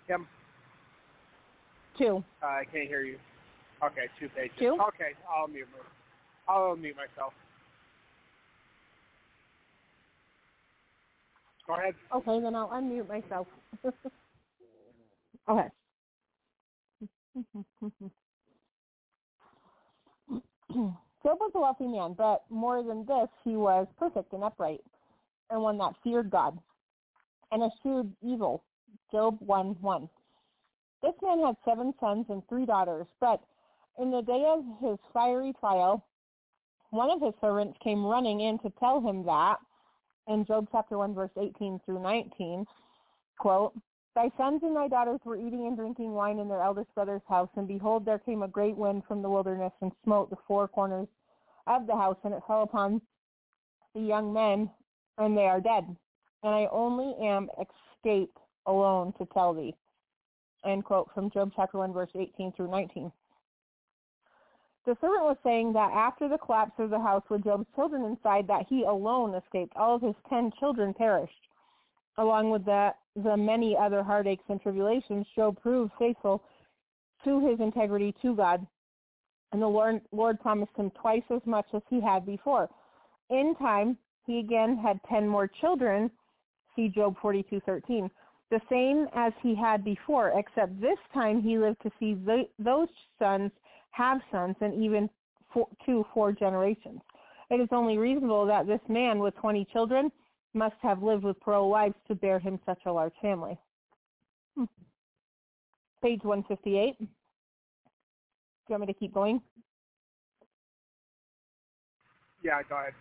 Kim? 0.07 0.27
Two. 1.97 2.25
Uh, 2.43 2.47
I 2.47 2.65
can't 2.71 2.89
hear 2.89 3.03
you. 3.03 3.19
Okay, 3.83 4.09
two 4.19 4.29
pages. 4.29 4.57
Two? 4.59 4.79
Okay, 4.89 5.13
I'll 5.29 5.49
mute. 5.49 5.67
I'll 6.49 6.77
mute 6.77 6.97
myself. 6.97 7.33
Go 11.73 11.81
ahead. 11.81 11.95
Okay, 12.15 12.41
then 12.41 12.55
I'll 12.55 12.69
unmute 12.69 13.09
myself. 13.09 13.47
okay. 15.49 15.69
Job 21.23 21.39
was 21.39 21.53
a 21.55 21.61
wealthy 21.61 21.87
man, 21.87 22.15
but 22.17 22.43
more 22.51 22.83
than 22.83 23.07
this, 23.07 23.29
he 23.45 23.57
was 23.57 23.87
perfect 23.99 24.33
and 24.33 24.45
upright, 24.45 24.83
and 25.51 25.63
one 25.63 25.79
that 25.79 25.95
feared 26.05 26.31
God, 26.31 26.59
and 27.51 27.63
eschewed 27.63 28.13
evil. 28.23 28.65
Job 29.11 29.37
1 29.41 29.77
1. 29.81 30.09
This 31.03 31.15
man 31.23 31.41
had 31.41 31.57
seven 31.65 31.95
sons 32.01 32.27
and 32.29 32.43
three 32.49 32.67
daughters, 32.67 33.07
but 33.21 33.41
in 33.99 34.11
the 34.11 34.23
day 34.23 34.45
of 34.47 34.65
his 34.81 34.99
fiery 35.13 35.55
trial, 35.59 36.05
one 36.91 37.11
of 37.11 37.21
his 37.21 37.35
servants 37.41 37.79
came 37.83 38.05
running 38.05 38.41
in 38.41 38.59
to 38.59 38.71
tell 38.79 39.01
him 39.01 39.25
that, 39.25 39.57
in 40.29 40.45
Job 40.45 40.69
chapter 40.71 40.99
1, 40.99 41.15
verse 41.15 41.31
18 41.41 41.81
through 41.85 42.03
19, 42.03 42.65
quote, 43.39 43.73
Thy 44.15 44.31
sons 44.37 44.61
and 44.63 44.77
thy 44.77 44.89
daughters 44.89 45.21
were 45.25 45.37
eating 45.37 45.67
and 45.67 45.77
drinking 45.77 46.13
wine 46.13 46.39
in 46.39 46.49
their 46.49 46.63
eldest 46.63 46.95
brother's 46.95 47.23
house, 47.29 47.49
and 47.57 47.67
behold, 47.67 48.05
there 48.05 48.19
came 48.19 48.43
a 48.43 48.49
great 48.49 48.77
wind 48.77 49.03
from 49.09 49.23
the 49.23 49.31
wilderness 49.31 49.73
and 49.81 49.91
smote 50.05 50.29
the 50.31 50.37
four 50.47 50.69
corners 50.69 51.09
of 51.67 51.87
the 51.87 51.97
house, 51.97 52.19
and 52.25 52.35
it 52.35 52.43
fell 52.47 52.63
upon 52.63 53.01
the 53.95 54.01
young 54.01 54.33
men, 54.33 54.71
and 55.19 55.37
they 55.37 55.47
are 55.47 55.61
dead. 55.61 55.85
And 56.43 56.55
I 56.55 56.69
only 56.71 57.15
am 57.25 57.49
escaped 57.59 58.37
alone 58.67 59.15
to 59.19 59.27
tell 59.27 59.55
thee. 59.55 59.75
End 60.65 60.85
quote 60.85 61.11
from 61.15 61.31
Job 61.31 61.53
chapter 61.57 61.79
1, 61.79 61.93
verse 61.93 62.11
18 62.15 62.53
through 62.53 62.71
19. 62.71 63.11
The 64.85 64.97
servant 65.01 65.23
was 65.23 65.37
saying 65.45 65.75
that 65.75 65.93
after 65.93 66.29
the 66.29 66.39
collapse 66.39 66.73
of 66.79 66.91
the 66.91 66.99
house 66.99 67.23
with 67.31 67.45
Job's 67.45 67.67
children 67.75 68.05
inside, 68.05 68.49
that 68.49 68.67
he 68.69 68.83
alone 68.83 69.35
escaped. 69.35 69.77
All 69.77 69.95
of 69.95 70.03
his 70.03 70.17
ten 70.29 70.51
children 70.59 70.93
perished. 70.93 71.33
Along 72.19 72.51
with 72.51 72.65
the, 72.65 72.91
the 73.15 73.37
many 73.37 73.77
other 73.77 74.03
heartaches 74.03 74.45
and 74.49 74.61
tribulations, 74.61 75.27
Job 75.37 75.61
proved 75.63 75.93
faithful 75.99 76.43
to 77.25 77.49
his 77.49 77.61
integrity 77.61 78.15
to 78.23 78.35
God. 78.35 78.67
And 79.53 79.63
the 79.63 79.69
Lord, 79.69 80.01
Lord 80.11 80.41
promised 80.41 80.73
him 80.77 80.91
twice 80.91 81.23
as 81.31 81.43
much 81.47 81.67
as 81.73 81.83
he 81.89 82.01
had 82.01 82.27
before. 82.27 82.69
In 83.31 83.55
time, 83.59 83.97
he 84.27 84.41
again 84.41 84.77
had 84.77 84.99
ten 85.09 85.29
more 85.29 85.47
children. 85.47 86.11
See 86.75 86.89
Job 86.89 87.17
42:13. 87.23 88.11
The 88.51 88.61
same 88.69 89.09
as 89.15 89.33
he 89.43 89.55
had 89.55 89.85
before, 89.85 90.33
except 90.37 90.81
this 90.81 90.99
time 91.15 91.41
he 91.41 91.57
lived 91.57 91.81
to 91.83 91.91
see 91.99 92.15
the, 92.15 92.49
those 92.59 92.89
sons 93.19 93.53
have 93.93 94.21
sons 94.31 94.57
and 94.61 94.83
even 94.83 95.09
four, 95.53 95.69
two, 95.87 96.05
four 96.13 96.33
generations. 96.33 97.01
It 97.51 97.61
is 97.61 97.69
only 97.71 97.99
reasonable 97.99 98.47
that 98.47 98.67
this 98.67 98.81
man 98.89 99.19
with 99.19 99.35
20 99.37 99.67
children 99.73 100.11
must 100.55 100.77
have 100.83 101.03
lived 101.03 101.25
with 101.25 101.41
plural 101.41 101.71
wives 101.71 101.95
to 102.09 102.15
bear 102.15 102.39
him 102.39 102.59
such 102.67 102.81
a 102.87 102.93
large 102.93 103.13
family. 103.21 103.59
Hmm. 104.57 104.65
Page 106.03 106.21
158. 106.23 106.99
Do 106.99 107.05
you 107.05 107.09
want 108.69 108.81
me 108.83 108.87
to 108.93 108.99
keep 108.99 109.13
going? 109.13 109.41
Yeah, 112.43 112.61
go 112.69 112.77
ahead. 112.77 112.93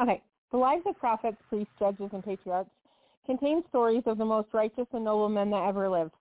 Okay. 0.00 0.22
The 0.54 0.60
lives 0.60 0.84
of 0.86 0.96
prophets, 1.00 1.36
priests, 1.48 1.72
judges, 1.80 2.10
and 2.12 2.24
patriarchs 2.24 2.70
contain 3.26 3.64
stories 3.70 4.04
of 4.06 4.18
the 4.18 4.24
most 4.24 4.46
righteous 4.52 4.86
and 4.92 5.02
noble 5.02 5.28
men 5.28 5.50
that 5.50 5.66
ever 5.66 5.88
lived. 5.88 6.12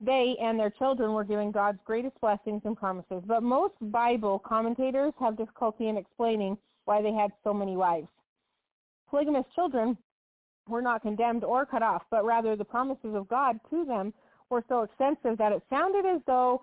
They 0.00 0.36
and 0.40 0.56
their 0.56 0.70
children 0.70 1.14
were 1.14 1.24
given 1.24 1.50
God's 1.50 1.80
greatest 1.84 2.14
blessings 2.20 2.62
and 2.64 2.76
promises, 2.76 3.24
but 3.26 3.42
most 3.42 3.74
Bible 3.80 4.38
commentators 4.38 5.12
have 5.18 5.36
difficulty 5.36 5.88
in 5.88 5.96
explaining 5.96 6.58
why 6.84 7.02
they 7.02 7.12
had 7.12 7.32
so 7.42 7.52
many 7.52 7.76
wives. 7.76 8.06
Polygamous 9.10 9.46
children 9.52 9.98
were 10.68 10.80
not 10.80 11.02
condemned 11.02 11.42
or 11.42 11.66
cut 11.66 11.82
off, 11.82 12.02
but 12.08 12.24
rather 12.24 12.54
the 12.54 12.64
promises 12.64 13.16
of 13.16 13.26
God 13.26 13.58
to 13.70 13.84
them 13.84 14.14
were 14.48 14.62
so 14.68 14.82
extensive 14.82 15.36
that 15.38 15.50
it 15.50 15.62
sounded 15.68 16.06
as 16.06 16.20
though 16.28 16.62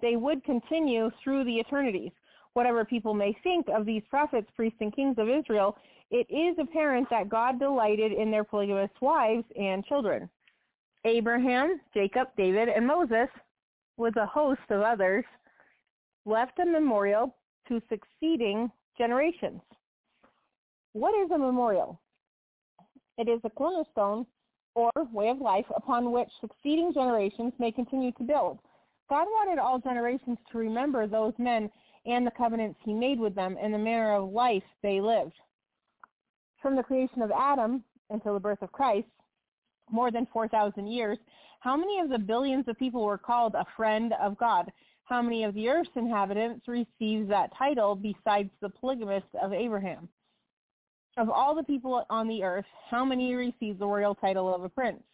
they 0.00 0.16
would 0.16 0.42
continue 0.42 1.10
through 1.22 1.44
the 1.44 1.60
eternities. 1.60 2.12
Whatever 2.54 2.86
people 2.86 3.12
may 3.12 3.36
think 3.42 3.66
of 3.68 3.84
these 3.84 4.02
prophets, 4.08 4.48
priests, 4.56 4.78
and 4.80 4.96
kings 4.96 5.16
of 5.18 5.28
Israel, 5.28 5.76
it 6.10 6.26
is 6.30 6.56
apparent 6.58 7.08
that 7.10 7.28
God 7.28 7.58
delighted 7.58 8.12
in 8.12 8.30
their 8.30 8.44
polygamous 8.44 8.90
wives 9.00 9.44
and 9.58 9.84
children. 9.84 10.28
Abraham, 11.04 11.80
Jacob, 11.94 12.28
David, 12.36 12.68
and 12.68 12.86
Moses, 12.86 13.28
with 13.96 14.16
a 14.16 14.26
host 14.26 14.60
of 14.70 14.82
others, 14.82 15.24
left 16.24 16.58
a 16.58 16.66
memorial 16.66 17.34
to 17.68 17.80
succeeding 17.88 18.70
generations. 18.98 19.60
What 20.92 21.14
is 21.14 21.30
a 21.30 21.38
memorial? 21.38 22.00
It 23.18 23.28
is 23.28 23.40
a 23.44 23.50
cornerstone 23.50 24.26
or 24.74 24.90
way 25.12 25.28
of 25.28 25.40
life 25.40 25.66
upon 25.74 26.12
which 26.12 26.28
succeeding 26.40 26.92
generations 26.92 27.52
may 27.58 27.72
continue 27.72 28.12
to 28.12 28.22
build. 28.24 28.58
God 29.08 29.26
wanted 29.26 29.58
all 29.58 29.78
generations 29.78 30.38
to 30.50 30.58
remember 30.58 31.06
those 31.06 31.32
men 31.38 31.70
and 32.04 32.26
the 32.26 32.32
covenants 32.32 32.78
he 32.84 32.92
made 32.92 33.18
with 33.18 33.34
them 33.34 33.56
and 33.60 33.72
the 33.72 33.78
manner 33.78 34.14
of 34.14 34.32
life 34.32 34.62
they 34.82 35.00
lived. 35.00 35.32
From 36.66 36.74
the 36.74 36.82
creation 36.82 37.22
of 37.22 37.30
Adam 37.30 37.84
until 38.10 38.34
the 38.34 38.40
birth 38.40 38.60
of 38.60 38.72
Christ, 38.72 39.06
more 39.88 40.10
than 40.10 40.26
4,000 40.32 40.88
years, 40.88 41.16
how 41.60 41.76
many 41.76 42.00
of 42.00 42.08
the 42.08 42.18
billions 42.18 42.66
of 42.66 42.76
people 42.76 43.04
were 43.04 43.18
called 43.18 43.54
a 43.54 43.64
friend 43.76 44.12
of 44.20 44.36
God? 44.36 44.72
How 45.04 45.22
many 45.22 45.44
of 45.44 45.54
the 45.54 45.68
earth's 45.68 45.94
inhabitants 45.94 46.66
received 46.66 47.30
that 47.30 47.56
title 47.56 47.94
besides 47.94 48.50
the 48.60 48.68
polygamist 48.68 49.28
of 49.40 49.52
Abraham? 49.52 50.08
Of 51.16 51.30
all 51.30 51.54
the 51.54 51.62
people 51.62 52.04
on 52.10 52.26
the 52.26 52.42
earth, 52.42 52.66
how 52.90 53.04
many 53.04 53.32
received 53.36 53.78
the 53.78 53.86
royal 53.86 54.16
title 54.16 54.52
of 54.52 54.64
a 54.64 54.68
prince? 54.68 55.04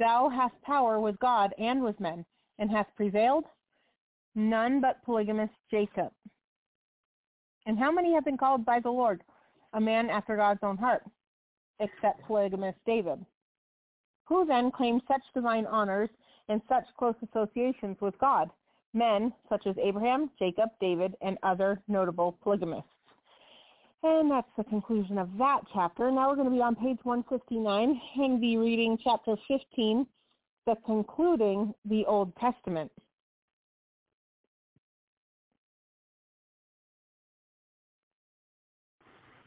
Thou 0.00 0.28
hast 0.28 0.60
power 0.62 0.98
with 0.98 1.16
God 1.20 1.54
and 1.56 1.84
with 1.84 2.00
men, 2.00 2.24
and 2.58 2.68
hast 2.68 2.92
prevailed? 2.96 3.44
None 4.34 4.80
but 4.80 5.04
polygamist 5.04 5.54
Jacob. 5.70 6.10
And 7.64 7.78
how 7.78 7.92
many 7.92 8.12
have 8.12 8.24
been 8.24 8.36
called 8.36 8.64
by 8.64 8.80
the 8.80 8.90
Lord, 8.90 9.22
a 9.74 9.80
man 9.80 10.08
after 10.08 10.36
God's 10.36 10.60
own 10.62 10.76
heart, 10.76 11.02
except 11.80 12.22
polygamist 12.22 12.78
David? 12.86 13.24
Who 14.26 14.46
then 14.46 14.70
claimed 14.70 15.02
such 15.06 15.22
divine 15.34 15.66
honors 15.66 16.08
and 16.48 16.60
such 16.68 16.84
close 16.98 17.14
associations 17.28 17.96
with 18.00 18.18
God? 18.18 18.50
Men 18.94 19.32
such 19.48 19.66
as 19.66 19.76
Abraham, 19.82 20.30
Jacob, 20.38 20.70
David, 20.80 21.14
and 21.20 21.36
other 21.42 21.82
notable 21.88 22.38
polygamists. 22.42 22.88
And 24.02 24.30
that's 24.30 24.48
the 24.56 24.64
conclusion 24.64 25.18
of 25.18 25.30
that 25.38 25.60
chapter. 25.72 26.10
Now 26.10 26.28
we're 26.28 26.36
going 26.36 26.48
to 26.48 26.54
be 26.54 26.60
on 26.60 26.76
page 26.76 26.98
159 27.02 28.00
and 28.18 28.40
be 28.40 28.56
reading 28.58 28.98
chapter 29.02 29.34
15, 29.48 30.06
the 30.66 30.76
concluding 30.84 31.74
the 31.86 32.04
Old 32.06 32.36
Testament. 32.36 32.92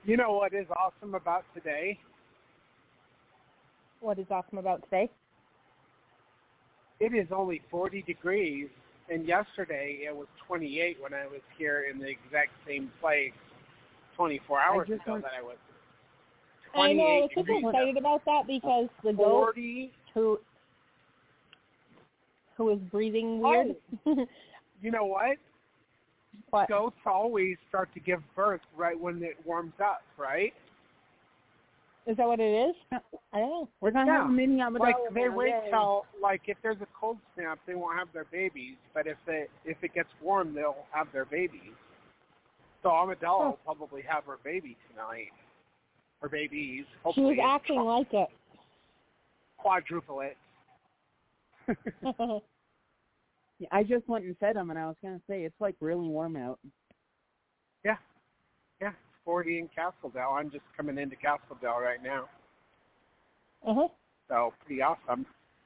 You 0.08 0.16
know 0.16 0.32
what 0.32 0.54
is 0.54 0.66
awesome 0.72 1.16
about 1.16 1.44
today? 1.54 2.00
What 4.00 4.18
is 4.18 4.26
awesome 4.32 4.58
about 4.58 4.82
today? 4.84 5.10
It 7.02 7.14
is 7.14 7.28
only 7.30 7.62
40 7.70 8.04
degrees, 8.04 8.70
and 9.10 9.28
yesterday 9.28 10.00
it 10.08 10.16
was 10.16 10.28
28 10.48 10.98
when 11.02 11.14
I 11.14 11.28
was 11.28 11.42
here 11.58 11.88
in 11.92 12.00
the 12.00 12.08
exact 12.08 12.52
same 12.66 12.90
place 13.02 13.34
24 14.16 14.60
hours 14.62 14.88
ago 14.88 14.98
want- 15.08 15.24
that 15.24 15.34
I 15.38 15.42
was. 15.42 15.58
I 16.74 16.94
know, 16.94 17.04
I 17.04 17.20
was 17.22 17.32
28 17.34 17.46
super 17.46 17.68
excited 17.68 17.98
about 17.98 18.24
that 18.26 18.48
because 18.48 18.88
the 19.04 19.12
goat 19.12 19.56
40. 19.56 19.92
who 20.14 20.40
who 22.56 22.70
is 22.70 22.80
breathing 22.92 23.42
weird. 23.42 23.76
Oh. 24.06 24.26
You 24.82 24.92
know 24.92 25.06
what? 25.06 25.38
What? 26.50 26.68
Goats 26.70 26.98
always 27.06 27.58
start 27.70 27.90
to 27.94 28.00
give 28.00 28.22
birth 28.36 28.62
right 28.76 29.00
when 29.00 29.22
it 29.24 29.38
warms 29.46 29.74
up, 29.82 30.02
right? 30.18 30.54
Is 32.06 32.16
that 32.16 32.26
what 32.26 32.40
it 32.40 32.70
is? 32.70 32.76
I 33.34 33.40
don't 33.40 33.50
know. 33.50 33.70
We're 33.82 33.92
gonna 33.92 34.10
Yeah. 34.10 34.18
have 34.20 34.28
a 34.28 34.32
mini 34.34 34.62
armadillo. 34.62 34.88
Like 34.88 35.14
they 35.14 35.28
wait 35.28 35.50
yay. 35.50 35.70
till 35.70 36.06
like 36.22 36.42
if 36.48 36.58
there's 36.62 36.80
a 36.82 36.88
cold 36.98 37.18
snap, 37.36 37.60
they 37.66 37.76
won't 37.76 37.98
have 38.00 38.12
their 38.14 38.24
babies. 38.26 38.78
But 38.94 39.08
if 39.08 39.18
they 39.26 39.48
if 39.66 39.84
it 39.84 39.94
gets 39.94 40.10
warm, 40.22 40.54
they'll 40.54 40.86
have 40.92 41.12
their 41.12 41.26
babies. 41.26 41.74
So 42.82 42.90
Armadillo 42.90 43.46
will 43.46 43.60
probably 43.66 44.04
have 44.04 44.24
her 44.26 44.38
baby 44.44 44.78
tonight, 44.90 45.34
or 46.22 46.30
babies. 46.30 46.86
She 47.14 47.22
was 47.22 47.38
acting 47.44 47.82
like 47.82 48.14
it. 48.14 48.30
quadruple 49.58 50.22
it. 50.22 50.38
Yeah, 53.60 53.68
I 53.72 53.84
just 53.84 54.08
went 54.08 54.26
and 54.26 54.38
fed 54.38 54.56
him, 54.56 54.70
and 54.70 54.80
I 54.80 54.86
was 54.86 54.96
gonna 55.02 55.22
say 55.28 55.44
it's 55.44 55.60
like 55.60 55.76
really 55.80 56.08
warm 56.08 56.36
out. 56.36 56.60
yeah, 57.84 57.98
yeah. 58.82 58.90
It's 58.90 58.98
40 59.26 59.60
in 59.60 59.70
Castledale. 59.70 60.40
I'm 60.40 60.52
just 60.52 60.64
coming 60.76 60.98
into 60.98 61.16
Castledale 61.16 61.82
right 61.82 62.02
now, 62.04 62.30
uh-huh. 63.66 63.88
so 64.30 64.54
pretty 64.66 64.82
awesome. 64.82 65.26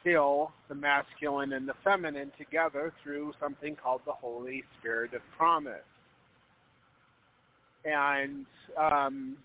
seal 0.02 0.52
the 0.68 0.74
masculine 0.74 1.52
and 1.52 1.68
the 1.68 1.74
feminine 1.84 2.32
together 2.38 2.92
through 3.02 3.32
something 3.40 3.76
called 3.76 4.00
the 4.06 4.12
Holy 4.12 4.64
Spirit 4.78 5.14
of 5.14 5.20
Promise. 5.36 5.74
And 7.84 8.46
um, 8.78 9.36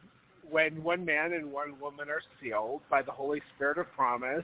when 0.50 0.84
one 0.84 1.06
man 1.06 1.34
and 1.34 1.52
one 1.52 1.80
woman 1.80 2.10
are 2.10 2.22
sealed 2.42 2.82
by 2.90 3.02
the 3.02 3.12
Holy 3.12 3.42
Spirit 3.56 3.78
of 3.78 3.92
promise, 3.94 4.44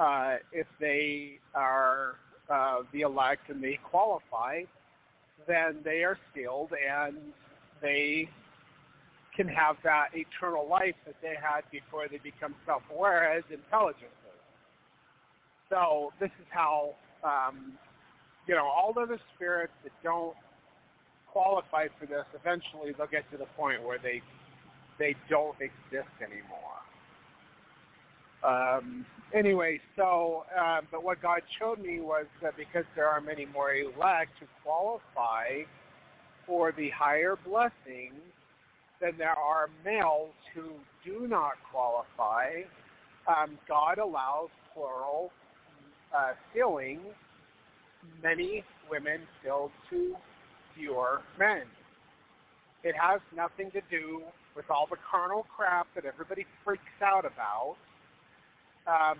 uh, 0.00 0.36
if 0.52 0.66
they 0.80 1.38
are 1.54 2.16
uh, 2.50 2.82
the 2.92 3.02
elect 3.02 3.50
and 3.50 3.62
they 3.62 3.78
qualify, 3.82 4.62
then 5.48 5.78
they 5.82 6.04
are 6.04 6.18
sealed 6.34 6.70
and 6.72 7.16
they 7.82 8.28
can 9.34 9.48
have 9.48 9.76
that 9.84 10.08
eternal 10.14 10.68
life 10.68 10.94
that 11.06 11.14
they 11.22 11.34
had 11.40 11.62
before 11.72 12.06
they 12.08 12.18
become 12.18 12.54
self-aware 12.66 13.32
as 13.32 13.42
intelligences. 13.50 14.12
So 15.70 16.12
this 16.20 16.30
is 16.40 16.46
how, 16.50 16.94
um, 17.24 17.72
you 18.46 18.54
know, 18.54 18.66
all 18.66 18.92
the 18.92 19.00
other 19.00 19.20
spirits 19.34 19.72
that 19.84 19.92
don't 20.02 20.34
qualify 21.30 21.86
for 21.98 22.06
this, 22.06 22.24
eventually 22.34 22.92
they'll 22.96 23.06
get 23.06 23.30
to 23.30 23.38
the 23.38 23.46
point 23.56 23.82
where 23.82 23.98
they 23.98 24.22
they 24.98 25.14
don't 25.30 25.56
exist 25.60 26.10
anymore. 26.18 26.82
Um, 28.44 29.04
anyway, 29.34 29.80
so, 29.96 30.44
uh, 30.58 30.80
but 30.90 31.02
what 31.02 31.20
God 31.20 31.40
showed 31.58 31.80
me 31.80 32.00
was 32.00 32.26
that 32.42 32.56
because 32.56 32.84
there 32.94 33.08
are 33.08 33.20
many 33.20 33.46
more 33.46 33.72
elect 33.74 34.32
who 34.40 34.46
qualify 34.62 35.62
for 36.46 36.72
the 36.72 36.90
higher 36.90 37.36
blessings 37.44 38.14
than 39.00 39.12
there 39.18 39.38
are 39.38 39.68
males 39.84 40.32
who 40.54 40.70
do 41.04 41.26
not 41.28 41.52
qualify, 41.70 42.62
um, 43.26 43.58
God 43.68 43.98
allows 43.98 44.48
plural 44.74 45.30
uh, 46.16 46.32
fillings, 46.54 47.00
many 48.22 48.64
women 48.90 49.20
filled 49.42 49.70
to 49.90 50.16
fewer 50.74 51.20
men. 51.38 51.62
It 52.82 52.94
has 53.00 53.20
nothing 53.36 53.70
to 53.72 53.80
do 53.90 54.22
with 54.56 54.64
all 54.70 54.86
the 54.88 54.96
carnal 55.10 55.46
crap 55.54 55.86
that 55.94 56.04
everybody 56.04 56.46
freaks 56.64 56.82
out 57.02 57.24
about. 57.24 57.76
Um, 58.88 59.18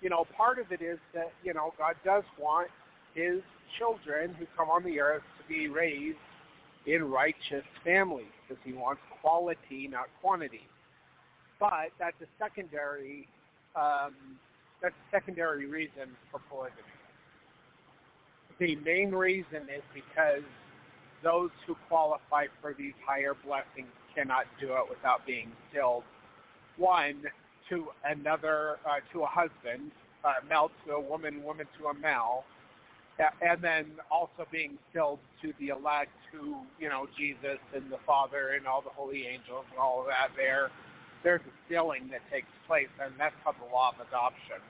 you 0.00 0.08
know, 0.08 0.24
part 0.36 0.58
of 0.58 0.72
it 0.72 0.80
is 0.80 0.98
that, 1.14 1.32
you 1.44 1.52
know, 1.52 1.74
God 1.76 1.96
does 2.04 2.24
want 2.38 2.68
his 3.14 3.40
children 3.78 4.34
who 4.38 4.46
come 4.56 4.70
on 4.70 4.84
the 4.84 5.00
earth 5.00 5.22
to 5.38 5.48
be 5.48 5.68
raised 5.68 6.16
in 6.86 7.04
righteous 7.10 7.64
families 7.84 8.32
because 8.48 8.62
he 8.64 8.72
wants 8.72 9.02
quality, 9.20 9.88
not 9.90 10.06
quantity. 10.20 10.66
But 11.58 11.90
that's 11.98 12.16
a 12.22 12.26
secondary 12.38 13.28
um, 13.76 14.14
that's 14.82 14.94
a 14.94 15.10
secondary 15.14 15.66
reason 15.66 16.16
for 16.30 16.40
polygamy. 16.48 16.80
The 18.58 18.76
main 18.76 19.10
reason 19.10 19.68
is 19.74 19.82
because 19.94 20.42
those 21.22 21.50
who 21.66 21.76
qualify 21.88 22.46
for 22.60 22.74
these 22.74 22.94
higher 23.06 23.34
blessings 23.44 23.92
cannot 24.14 24.46
do 24.60 24.68
it 24.68 24.88
without 24.88 25.26
being 25.26 25.52
sealed. 25.72 26.02
One 26.76 27.22
to 27.70 27.86
another, 28.04 28.78
uh, 28.84 29.00
to 29.12 29.22
a 29.22 29.26
husband, 29.26 29.90
uh, 30.24 30.34
male 30.48 30.70
to 30.86 30.92
a 30.92 31.00
woman, 31.00 31.42
woman 31.42 31.66
to 31.78 31.86
a 31.88 31.94
male, 31.94 32.44
and 33.42 33.62
then 33.62 33.86
also 34.10 34.46
being 34.50 34.78
sealed 34.92 35.18
to 35.42 35.52
the 35.58 35.68
elect, 35.68 36.10
who 36.32 36.56
you 36.78 36.88
know 36.88 37.06
Jesus 37.16 37.58
and 37.74 37.90
the 37.90 37.98
Father 38.06 38.50
and 38.56 38.66
all 38.66 38.82
the 38.82 38.90
holy 38.90 39.26
angels 39.26 39.64
and 39.70 39.78
all 39.78 40.00
of 40.00 40.06
that. 40.06 40.28
There, 40.36 40.70
there's 41.22 41.40
a 41.42 41.54
sealing 41.68 42.08
that 42.10 42.20
takes 42.30 42.48
place, 42.66 42.88
and 43.02 43.12
that's 43.18 43.34
called 43.44 43.56
the 43.60 43.74
law 43.74 43.90
of 43.90 44.06
adoption. 44.06 44.60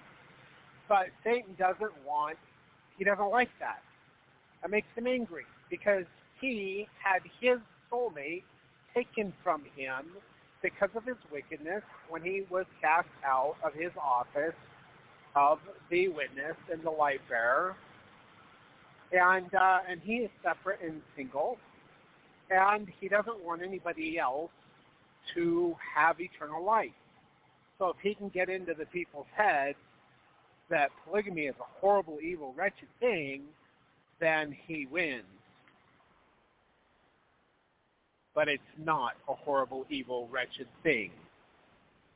But 0.88 1.06
Satan 1.22 1.54
doesn't 1.58 1.92
want, 2.04 2.38
he 2.98 3.04
doesn't 3.04 3.30
like 3.30 3.50
that. 3.60 3.82
That 4.62 4.70
makes 4.70 4.88
him 4.96 5.06
angry 5.06 5.46
because 5.70 6.04
he 6.40 6.88
had 7.02 7.22
his 7.40 7.58
soulmate 7.90 8.42
taken 8.94 9.32
from 9.44 9.62
him 9.76 10.06
because 10.62 10.90
of 10.94 11.04
his 11.04 11.16
wickedness 11.32 11.82
when 12.08 12.22
he 12.22 12.44
was 12.50 12.66
cast 12.80 13.08
out 13.24 13.56
of 13.64 13.72
his 13.74 13.90
office 14.00 14.54
of 15.34 15.58
the 15.90 16.08
witness 16.08 16.56
and 16.70 16.82
the 16.82 16.90
light 16.90 17.20
bearer. 17.28 17.76
And 19.12 19.52
uh, 19.54 19.80
and 19.88 20.00
he 20.00 20.16
is 20.16 20.30
separate 20.42 20.80
and 20.84 21.02
single, 21.16 21.58
and 22.48 22.86
he 23.00 23.08
doesn't 23.08 23.44
want 23.44 23.60
anybody 23.60 24.18
else 24.18 24.52
to 25.34 25.74
have 25.96 26.20
eternal 26.20 26.64
life. 26.64 26.90
So 27.78 27.88
if 27.88 27.96
he 28.02 28.14
can 28.14 28.28
get 28.28 28.48
into 28.48 28.72
the 28.74 28.86
people's 28.86 29.26
heads 29.34 29.78
that 30.68 30.90
polygamy 31.04 31.46
is 31.46 31.56
a 31.58 31.80
horrible, 31.80 32.18
evil, 32.22 32.54
wretched 32.56 32.88
thing, 33.00 33.42
then 34.20 34.56
he 34.66 34.86
wins 34.86 35.24
but 38.40 38.48
it's 38.48 38.62
not 38.82 39.12
a 39.28 39.34
horrible, 39.34 39.84
evil, 39.90 40.26
wretched 40.32 40.66
thing. 40.82 41.10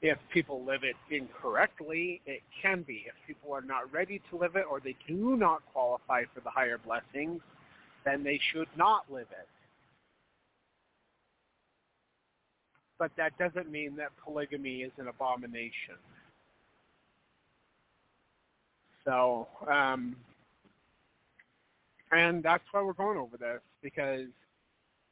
If 0.01 0.17
people 0.33 0.65
live 0.65 0.81
it 0.83 0.97
incorrectly, 1.15 2.23
it 2.25 2.41
can 2.63 2.81
be. 2.81 3.05
If 3.07 3.13
people 3.27 3.53
are 3.53 3.61
not 3.61 3.93
ready 3.93 4.23
to 4.31 4.39
live 4.39 4.57
it 4.57 4.65
or 4.71 4.81
they 4.81 4.97
do 5.07 5.37
not 5.37 5.61
qualify 5.75 6.23
for 6.33 6.41
the 6.41 6.49
higher 6.49 6.79
blessings, 6.79 7.43
then 8.07 8.25
they 8.25 8.41
should 8.55 8.69
not 8.75 9.05
live 9.13 9.27
it. 9.33 9.47
But 12.99 13.11
that 13.19 13.37
doesn't 13.37 13.71
mean 13.71 13.95
that 13.97 14.09
polygamy 14.25 14.77
is 14.81 14.93
an 14.97 15.09
abomination. 15.09 15.97
So, 19.05 19.47
um, 19.71 20.17
and 22.11 22.43
that's 22.43 22.65
why 22.73 22.81
we're 22.81 22.95
going 22.95 23.19
over 23.19 23.37
this 23.37 23.61
because 23.83 24.29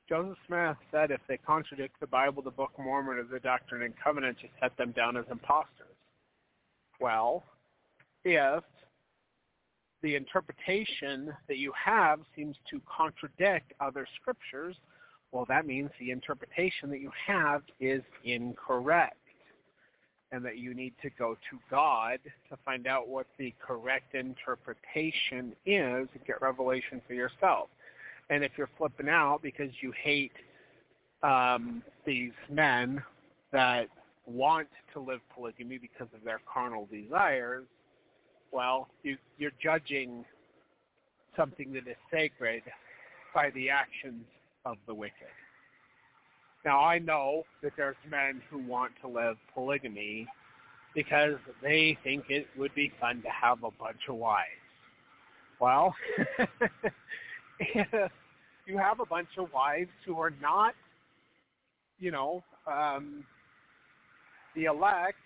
Joseph 0.09 0.39
Smith 0.47 0.77
said 0.91 1.11
if 1.11 1.21
they 1.29 1.37
contradict 1.37 1.99
the 2.01 2.07
Bible, 2.07 2.43
the 2.43 2.51
Book 2.51 2.73
of 2.77 2.85
Mormon, 2.85 3.19
or 3.19 3.25
the 3.25 3.41
Doctrine 3.41 3.83
and 3.83 3.95
Covenants, 4.03 4.41
you 4.43 4.49
set 4.61 4.77
them 4.77 4.93
down 4.93 5.17
as 5.17 5.25
imposters. 5.31 5.97
Well, 7.01 7.45
if 8.25 8.65
the 10.03 10.17
interpretation 10.17 11.33
that 11.49 11.59
you 11.59 11.73
have 11.83 12.21
seems 12.37 12.57
to 12.71 12.81
contradict 12.95 13.73
other 13.81 14.07
scriptures, 14.21 14.77
well, 15.31 15.47
that 15.49 15.67
means 15.67 15.91
the 15.99 16.11
interpretation 16.11 16.91
that 16.91 17.01
you 17.01 17.11
have 17.27 17.63
is 17.81 18.03
incorrect 18.25 19.17
and 20.33 20.45
that 20.45 20.59
you 20.59 20.75
need 20.75 20.95
to 21.03 21.11
go 21.19 21.35
to 21.51 21.59
God 21.71 22.19
to 22.51 22.57
find 22.65 22.87
out 22.87 23.09
what 23.09 23.27
the 23.39 23.55
correct 23.65 24.15
interpretation 24.15 25.55
is 25.67 26.09
and 26.15 26.27
get 26.27 26.41
revelation 26.41 27.01
for 27.07 27.15
yourself. 27.15 27.69
And 28.31 28.45
if 28.45 28.53
you're 28.57 28.71
flipping 28.79 29.09
out 29.09 29.41
because 29.43 29.71
you 29.81 29.93
hate 30.03 30.33
um, 31.23 31.83
these 32.07 32.33
men 32.51 33.03
that 33.53 33.89
want 34.27 34.69
to 34.95 35.01
live 35.01 35.21
polygamy 35.35 35.79
because 35.79 36.09
of 36.15 36.25
their 36.25 36.41
carnal 36.53 36.89
desires, 36.91 37.65
well, 38.53 38.89
you, 39.03 39.17
you're 39.39 39.53
judging 39.63 40.25
something 41.37 41.73
that 41.73 41.89
is 41.89 41.97
sacred 42.11 42.63
by 43.35 43.51
the 43.51 43.71
actions 43.71 44.25
of 44.65 44.77
the 44.87 44.95
wicked. 44.95 45.33
Now, 46.65 46.81
I 46.81 46.99
know 46.99 47.43
that 47.63 47.73
there's 47.77 47.97
men 48.09 48.41
who 48.49 48.59
want 48.59 48.93
to 49.01 49.09
live 49.09 49.37
polygamy 49.53 50.27
because 50.95 51.35
they 51.63 51.99
think 52.05 52.25
it 52.29 52.47
would 52.57 52.75
be 52.75 52.93
fun 53.01 53.23
to 53.23 53.29
have 53.29 53.65
a 53.65 53.71
bunch 53.71 54.01
of 54.09 54.17
wives. 54.17 54.47
Well, 55.61 55.95
you 58.67 58.79
have 58.79 59.01
a 59.01 59.07
bunch 59.07 59.29
of 59.39 59.53
wives 59.53 59.91
who 60.07 60.19
are 60.21 60.33
not, 60.41 60.75
you 61.99 62.11
know, 62.11 62.43
um, 62.67 63.25
the 64.55 64.65
elect, 64.65 65.19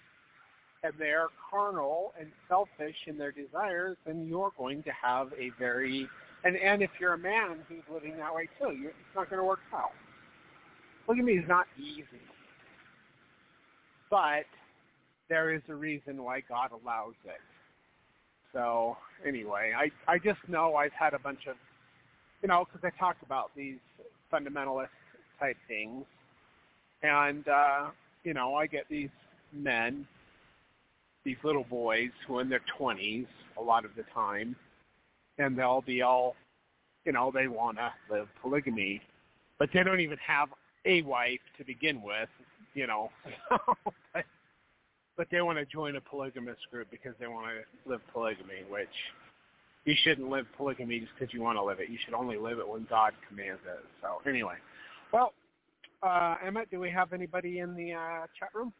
and 0.82 0.92
they're 0.98 1.28
carnal 1.50 2.12
and 2.18 2.30
selfish 2.48 2.96
in 3.06 3.18
their 3.18 3.32
desires, 3.32 3.96
then 4.06 4.26
you're 4.26 4.52
going 4.56 4.82
to 4.84 4.90
have 4.90 5.32
a 5.38 5.50
very 5.58 6.08
and 6.44 6.56
and 6.56 6.82
if 6.82 6.90
you're 7.00 7.14
a 7.14 7.18
man 7.18 7.58
who's 7.68 7.82
living 7.92 8.16
that 8.18 8.34
way 8.34 8.48
too, 8.58 8.70
you're, 8.70 8.90
it's 8.90 9.14
not 9.14 9.28
going 9.28 9.40
to 9.40 9.44
work 9.44 9.60
out. 9.74 9.90
Polygamy 11.04 11.32
is 11.32 11.48
not 11.48 11.66
easy, 11.78 12.04
but 14.10 14.44
there 15.28 15.52
is 15.52 15.62
a 15.68 15.74
reason 15.74 16.22
why 16.22 16.40
God 16.48 16.70
allows 16.70 17.14
it. 17.24 17.40
So 18.52 18.96
anyway, 19.26 19.72
I 19.76 19.90
I 20.10 20.18
just 20.18 20.38
know 20.48 20.76
I've 20.76 20.92
had 20.92 21.14
a 21.14 21.18
bunch 21.18 21.46
of, 21.48 21.56
you 22.42 22.48
know, 22.48 22.66
because 22.70 22.84
I 22.84 22.98
talk 22.98 23.16
about 23.24 23.50
these 23.56 23.78
fundamentalist 24.32 24.88
type 25.40 25.56
things, 25.68 26.04
and 27.02 27.46
uh, 27.48 27.90
you 28.24 28.34
know 28.34 28.54
I 28.54 28.66
get 28.66 28.84
these 28.90 29.10
men, 29.52 30.06
these 31.24 31.36
little 31.42 31.64
boys 31.64 32.10
who 32.26 32.38
are 32.38 32.42
in 32.42 32.48
their 32.48 32.62
twenties 32.76 33.26
a 33.58 33.62
lot 33.62 33.84
of 33.84 33.92
the 33.96 34.04
time, 34.14 34.56
and 35.38 35.58
they'll 35.58 35.82
be 35.82 36.02
all, 36.02 36.34
you 37.04 37.12
know, 37.12 37.30
they 37.32 37.48
want 37.48 37.78
to 37.78 37.92
live 38.10 38.28
polygamy, 38.42 39.00
but 39.58 39.68
they 39.72 39.82
don't 39.82 40.00
even 40.00 40.18
have 40.18 40.48
a 40.84 41.02
wife 41.02 41.40
to 41.58 41.64
begin 41.64 42.02
with, 42.02 42.28
you 42.74 42.86
know. 42.86 43.10
but, 44.12 44.24
but 45.16 45.26
they 45.30 45.40
want 45.40 45.58
to 45.58 45.64
join 45.64 45.96
a 45.96 46.00
polygamous 46.00 46.58
group 46.70 46.88
because 46.90 47.14
they 47.18 47.26
want 47.26 47.46
to 47.46 47.90
live 47.90 48.00
polygamy, 48.12 48.62
which 48.68 48.88
you 49.86 49.94
shouldn't 50.02 50.28
live 50.28 50.46
polygamy 50.56 51.00
just 51.00 51.12
because 51.18 51.32
you 51.32 51.40
want 51.40 51.56
to 51.56 51.62
live 51.62 51.78
it. 51.80 51.88
You 51.88 51.96
should 52.04 52.12
only 52.12 52.36
live 52.36 52.58
it 52.58 52.68
when 52.68 52.86
God 52.90 53.12
commands 53.28 53.60
it. 53.64 53.84
So 54.02 54.28
anyway, 54.28 54.56
well, 55.12 55.32
uh, 56.02 56.34
Emmett, 56.44 56.70
do 56.70 56.80
we 56.80 56.90
have 56.90 57.12
anybody 57.12 57.60
in 57.60 57.74
the 57.74 57.92
uh, 57.92 58.26
chat 58.38 58.50
room? 58.52 58.72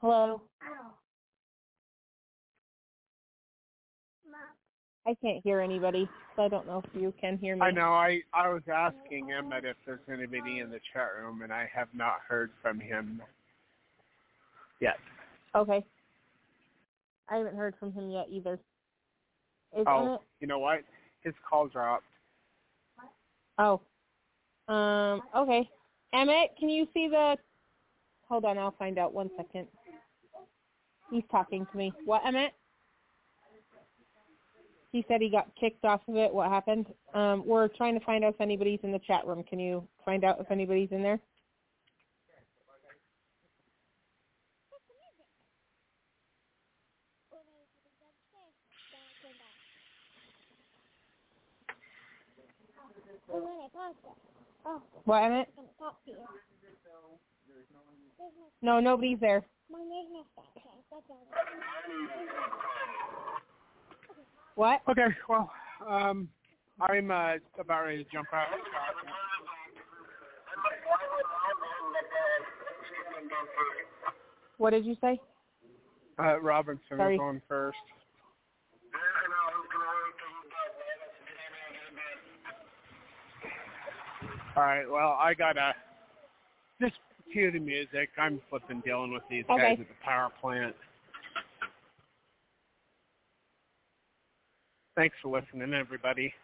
Hello. 0.00 0.42
I 5.06 5.14
can't 5.22 5.42
hear 5.42 5.60
anybody, 5.60 6.08
so 6.36 6.42
I 6.42 6.48
don't 6.48 6.66
know 6.66 6.82
if 6.84 7.00
you 7.00 7.14
can 7.18 7.38
hear 7.38 7.56
me. 7.56 7.62
I 7.62 7.70
know. 7.70 7.94
I 7.94 8.20
I 8.34 8.48
was 8.48 8.62
asking 8.72 9.32
Emmett 9.32 9.64
if 9.64 9.76
there's 9.86 10.00
anybody 10.12 10.58
in 10.58 10.70
the 10.70 10.80
chat 10.92 11.08
room, 11.18 11.42
and 11.42 11.52
I 11.52 11.68
have 11.74 11.88
not 11.94 12.16
heard 12.28 12.50
from 12.60 12.78
him 12.78 13.22
yet. 14.80 14.96
Okay. 15.54 15.84
I 17.28 17.36
haven't 17.36 17.56
heard 17.56 17.74
from 17.78 17.92
him 17.92 18.10
yet 18.10 18.26
either. 18.30 18.58
Is 19.76 19.84
oh, 19.86 20.00
Emmett? 20.00 20.20
you 20.40 20.46
know 20.46 20.58
what? 20.58 20.80
His 21.22 21.34
call 21.48 21.68
dropped. 21.68 22.04
Oh. 23.58 23.80
Um. 24.68 25.22
Okay. 25.36 25.68
Emmett, 26.14 26.50
can 26.58 26.68
you 26.68 26.86
see 26.94 27.08
the? 27.08 27.36
Hold 28.28 28.44
on, 28.44 28.58
I'll 28.58 28.74
find 28.78 28.98
out. 28.98 29.12
One 29.12 29.30
second. 29.36 29.66
He's 31.10 31.24
talking 31.30 31.66
to 31.70 31.76
me. 31.76 31.92
What, 32.04 32.22
Emmett? 32.26 32.52
He 34.92 35.04
said 35.08 35.20
he 35.20 35.30
got 35.30 35.50
kicked 35.58 35.84
off 35.84 36.00
of 36.08 36.16
it. 36.16 36.32
What 36.32 36.50
happened? 36.50 36.86
Um, 37.14 37.42
we're 37.46 37.68
trying 37.68 37.98
to 37.98 38.04
find 38.04 38.24
out 38.24 38.34
if 38.34 38.40
anybody's 38.40 38.80
in 38.82 38.92
the 38.92 39.00
chat 39.00 39.26
room. 39.26 39.42
Can 39.42 39.58
you 39.58 39.86
find 40.04 40.24
out 40.24 40.40
if 40.40 40.50
anybody's 40.50 40.88
in 40.92 41.02
there? 41.02 41.20
What, 55.04 55.22
Emmett? 55.22 55.48
No, 58.62 58.80
nobody's 58.80 59.20
there. 59.20 59.44
What? 64.54 64.80
Okay. 64.88 65.02
Well, 65.28 65.50
um, 65.88 66.28
I'm 66.80 67.10
uh, 67.10 67.34
about 67.58 67.84
ready 67.84 68.02
to 68.04 68.10
jump 68.10 68.28
out. 68.32 68.48
What 74.56 74.70
did 74.70 74.84
you 74.84 74.96
say? 75.00 75.20
Uh, 76.18 76.40
Robinson 76.40 76.82
Sorry. 76.96 77.14
is 77.14 77.20
on 77.20 77.40
first. 77.48 77.78
All 84.58 84.64
right. 84.64 84.90
Well, 84.90 85.16
I 85.20 85.34
gotta 85.34 85.72
Just 86.80 86.96
cue 87.32 87.52
the 87.52 87.60
music. 87.60 88.08
I'm 88.18 88.40
flipping 88.50 88.82
dealing 88.84 89.12
with 89.12 89.22
these 89.30 89.44
okay. 89.48 89.76
guys 89.76 89.78
at 89.80 89.86
the 89.86 89.94
power 90.04 90.30
plant. 90.40 90.74
Thanks 94.96 95.14
for 95.22 95.40
listening, 95.40 95.74
everybody. 95.74 96.34